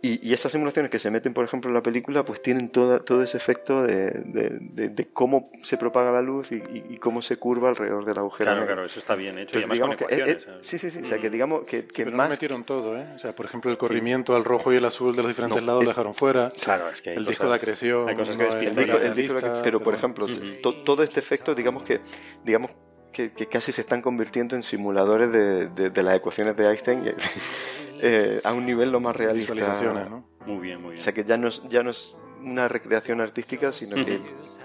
y, 0.00 0.26
y 0.28 0.32
esas 0.32 0.50
simulaciones 0.50 0.90
que 0.90 0.98
se 0.98 1.08
meten, 1.08 1.32
por 1.34 1.44
ejemplo, 1.44 1.70
en 1.70 1.74
la 1.74 1.82
película, 1.84 2.24
pues 2.24 2.42
tienen 2.42 2.68
toda, 2.70 2.98
todo 2.98 3.22
ese 3.22 3.36
efecto 3.36 3.84
de, 3.84 4.10
de- 4.10 4.58
de- 4.60 4.88
de 4.88 5.08
cómo 5.12 5.50
se 5.62 5.76
propaga 5.76 6.10
la 6.10 6.20
luz 6.22 6.50
y, 6.50 6.56
y- 6.56 6.84
y 6.94 6.96
cómo 6.96 7.22
se 7.22 7.36
curva 7.36 7.68
alrededor 7.68 8.04
del 8.04 8.18
agujero 8.18 8.46
Claro, 8.46 8.60
negro. 8.62 8.74
claro, 8.74 8.86
eso 8.86 8.98
está 8.98 9.14
bien 9.14 9.38
hecho. 9.38 9.56
Entonces, 9.56 9.60
y 9.60 9.62
además 9.62 9.74
digamos 9.76 9.96
con 9.98 10.08
que, 10.08 10.14
eh, 10.14 10.18
ecuaciones. 10.18 10.46
eh, 10.48 10.68
sí, 10.68 10.78
sí, 10.78 10.90
sí, 10.90 10.98
o 11.02 11.04
sea, 11.04 11.18
que 11.20 11.28
Mm. 11.28 11.32
digamos 11.32 11.64
que, 11.64 11.82
Sí, 11.82 11.86
que 11.88 12.02
pero 12.04 12.10
no 12.10 12.16
más... 12.16 12.30
metieron 12.30 12.64
todo, 12.64 12.96
¿eh? 12.98 13.06
O 13.14 13.18
sea, 13.20 13.32
por 13.36 13.46
ejemplo, 13.46 13.70
el 13.70 13.78
corrimiento 13.78 14.34
al 14.34 14.42
rojo 14.44 14.72
y 14.72 14.76
el 14.78 14.84
azul 14.84 15.14
de 15.14 15.22
los 15.22 15.28
diferentes 15.30 15.60
No, 15.62 15.66
lados 15.68 15.82
es- 15.82 15.86
lo 15.86 15.90
dejaron 15.92 16.14
fuera. 16.16 16.50
Claro, 16.60 16.88
es 16.88 17.00
que 17.00 17.10
hay 17.10 17.16
el 17.18 17.24
disco 17.24 17.44
cosas- 17.44 17.50
de 17.50 17.56
acreción. 17.62 18.08
hay 18.08 18.16
cosas 18.16 18.36
que 18.36 18.42
no 18.42 18.52
El 18.54 18.60
disco- 18.60 18.74
Pero 18.74 18.98
el 18.98 19.14
disco 19.14 19.34
de 19.36 19.40
la- 19.42 19.46
realista, 19.48 19.62
pero 19.62 19.80
por 19.80 19.94
ejemplo, 19.94 20.26
to- 20.62 20.82
todo 20.82 21.02
este 21.04 21.20
efecto, 21.20 21.54
digamos 21.54 21.84
que, 21.84 22.00
digamos 22.42 22.72
que, 23.12 23.32
que 23.32 23.46
casi 23.46 23.72
se 23.72 23.82
están 23.82 24.00
convirtiendo 24.02 24.56
en 24.56 24.62
simuladores 24.62 25.30
de, 25.32 25.68
de- 25.68 25.90
de 25.90 26.02
las 26.02 26.16
ecuaciones 26.16 26.56
de 26.56 26.66
Einstein 26.66 27.14
eh, 28.00 28.40
a 28.44 28.52
un 28.52 28.66
nivel 28.66 28.90
lo 28.90 29.00
más 29.00 29.14
realista. 29.16 29.52
visualizaciones, 29.54 30.10
¿no? 30.10 30.24
Muy 30.46 30.58
bien, 30.60 30.78
muy 30.80 30.88
O 30.88 30.90
bien. 30.92 31.00
sea 31.02 31.12
que 31.12 31.24
ya 31.24 31.36
no 31.36 31.48
es, 31.48 31.62
ya 31.68 31.82
no 31.82 31.90
es 31.90 32.14
una 32.42 32.66
recreación 32.66 33.20
artística, 33.20 33.70
sino 33.70 33.94
que 34.04 34.20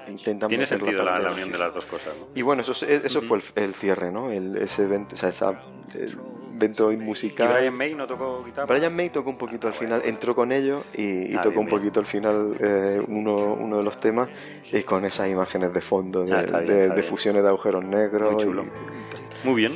intentan 0.07 0.49
Tiene 0.49 0.65
sentido 0.65 1.03
la, 1.03 1.19
la 1.19 1.31
unión 1.31 1.51
de 1.51 1.59
las 1.59 1.73
dos 1.73 1.85
cosas, 1.85 2.15
¿no? 2.19 2.27
Y 2.33 2.41
bueno, 2.41 2.63
eso, 2.63 2.71
es- 2.71 2.83
eso 3.05 3.21
fue 3.21 3.37
el, 3.37 3.63
el 3.63 3.73
cierre, 3.75 4.11
¿no? 4.11 4.31
El, 4.31 4.57
ese 4.57 4.83
evento, 4.83 5.13
o 5.13 5.17
sea, 5.17 5.29
esa, 5.29 5.61
el 5.93 6.17
¿Y 6.91 6.97
musical. 6.97 7.53
Brian 7.53 7.75
May 7.75 7.93
no 7.95 8.07
tocó 8.07 8.43
guitarra? 8.43 8.65
Brian 8.67 8.95
May 8.95 9.09
tocó 9.09 9.29
un 9.29 9.37
poquito 9.37 9.67
al 9.67 9.73
final, 9.73 10.01
entró 10.05 10.35
con 10.35 10.51
ellos 10.51 10.83
y, 10.93 11.31
y 11.31 11.35
Ah, 11.35 11.41
tocó 11.41 11.49
bien, 11.51 11.59
un 11.59 11.65
bien. 11.67 11.77
poquito 11.79 11.99
al 11.99 12.05
final 12.05 12.57
eh, 12.59 13.01
uno, 13.07 13.35
uno 13.53 13.77
de 13.77 13.83
los 13.83 13.99
temas 13.99 14.29
y 14.71 14.81
con 14.83 15.05
esas 15.05 15.29
imágenes 15.29 15.73
de 15.73 15.81
fondo 15.81 16.23
de, 16.23 16.33
Ah, 16.33 16.41
bien, 16.43 16.65
de- 16.67 16.89
de 16.89 17.03
fusiones 17.03 17.43
de 17.43 17.49
agujeros 17.49 17.83
negros. 17.85 18.33
Muy 18.33 18.43
chulo. 18.43 18.63
y- 18.63 19.47
Muy 19.47 19.55
bien. 19.55 19.73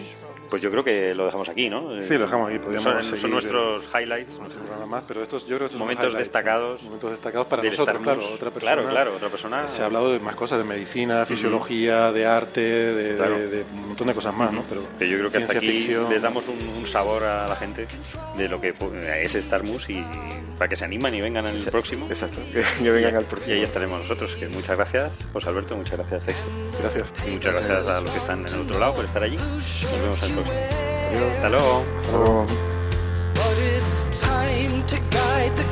Pues 0.51 0.61
yo 0.61 0.69
creo 0.69 0.83
que 0.83 1.15
lo 1.15 1.25
dejamos 1.25 1.47
aquí, 1.47 1.69
¿no? 1.69 1.91
Sí, 2.03 2.13
lo 2.15 2.25
dejamos 2.25 2.49
aquí, 2.49 2.59
podríamos 2.59 2.83
Son, 2.83 3.01
seguir, 3.03 3.17
son 3.19 3.31
nuestros 3.31 3.87
highlights. 3.97 4.37
Nada 4.69 4.85
más, 4.85 5.03
pero 5.07 5.23
estos, 5.23 5.47
yo 5.47 5.55
creo 5.57 5.69
que 5.69 5.77
Momentos 5.77 6.13
destacados 6.13 6.79
¿no? 6.81 6.87
Momentos 6.87 7.11
destacados 7.11 7.47
para 7.47 7.63
nosotros, 7.63 7.97
claro. 8.03 8.21
Otra 8.33 8.51
persona, 8.51 8.73
Claro, 8.73 8.89
claro, 8.89 9.15
otra 9.15 9.29
persona. 9.29 9.67
Se 9.69 9.81
ha 9.81 9.85
hablado 9.85 10.11
de 10.11 10.19
más 10.19 10.35
cosas, 10.35 10.57
de 10.57 10.65
medicina, 10.65 11.25
fisiología, 11.25 12.11
de 12.11 12.25
arte, 12.25 12.59
de, 12.61 13.15
Claro. 13.15 13.39
de- 13.39 13.47
de 13.47 13.63
un 13.63 13.87
montón 13.87 14.07
de 14.07 14.13
cosas 14.13 14.35
más, 14.35 14.51
¿no? 14.51 14.63
Pero 14.69 14.81
yo 15.09 15.17
creo 15.19 15.31
que 15.31 15.37
hasta 15.37 15.53
aquí 15.57 15.67
ficción- 15.67 16.09
le 16.09 16.19
damos 16.19 16.45
un, 16.49 16.57
un 16.57 16.85
sabor 16.85 17.23
a 17.23 17.47
la 17.47 17.55
gente 17.55 17.87
de 18.35 18.49
lo 18.49 18.59
que 18.59 18.73
es 19.23 19.35
Star 19.35 19.61
Wars 19.63 19.89
y 19.89 20.05
para 20.57 20.67
que 20.67 20.75
se 20.75 20.83
animan 20.83 21.15
y 21.15 21.21
vengan 21.21 21.45
al 21.45 21.53
Exacto, 21.53 21.71
próximo. 21.71 22.07
Exacto, 22.09 22.39
que, 22.51 22.61
que 22.83 22.91
vengan 22.91 23.15
al 23.15 23.23
Y 23.23 23.25
próximo. 23.25 23.55
ahí 23.55 23.63
estaremos 23.63 24.01
nosotros. 24.01 24.35
Que 24.35 24.49
muchas 24.49 24.75
gracias, 24.75 25.11
José 25.31 25.47
Alberto, 25.49 25.77
muchas 25.77 25.97
gracias, 25.97 26.27
Héctor. 26.27 26.81
Gracias. 26.81 27.07
Y 27.25 27.31
muchas 27.31 27.53
gracias 27.53 27.87
a 27.87 28.01
los 28.01 28.11
que 28.11 28.17
están 28.17 28.45
en 28.45 28.53
el 28.53 28.59
otro 28.61 28.79
lado 28.79 28.93
por 28.93 29.05
estar 29.05 29.23
allí. 29.23 29.37
Nos 29.37 30.01
vemos 30.01 30.21
al 30.41 30.57
próximo. 30.57 31.27
Hasta 31.35 31.49
luego. 31.49 31.83
Hasta 32.01 32.17
luego. 32.17 32.45
But 33.33 33.57
it's 33.57 34.19
time 34.21 34.83
to 34.87 34.97
guide 35.09 35.55
the 35.55 35.71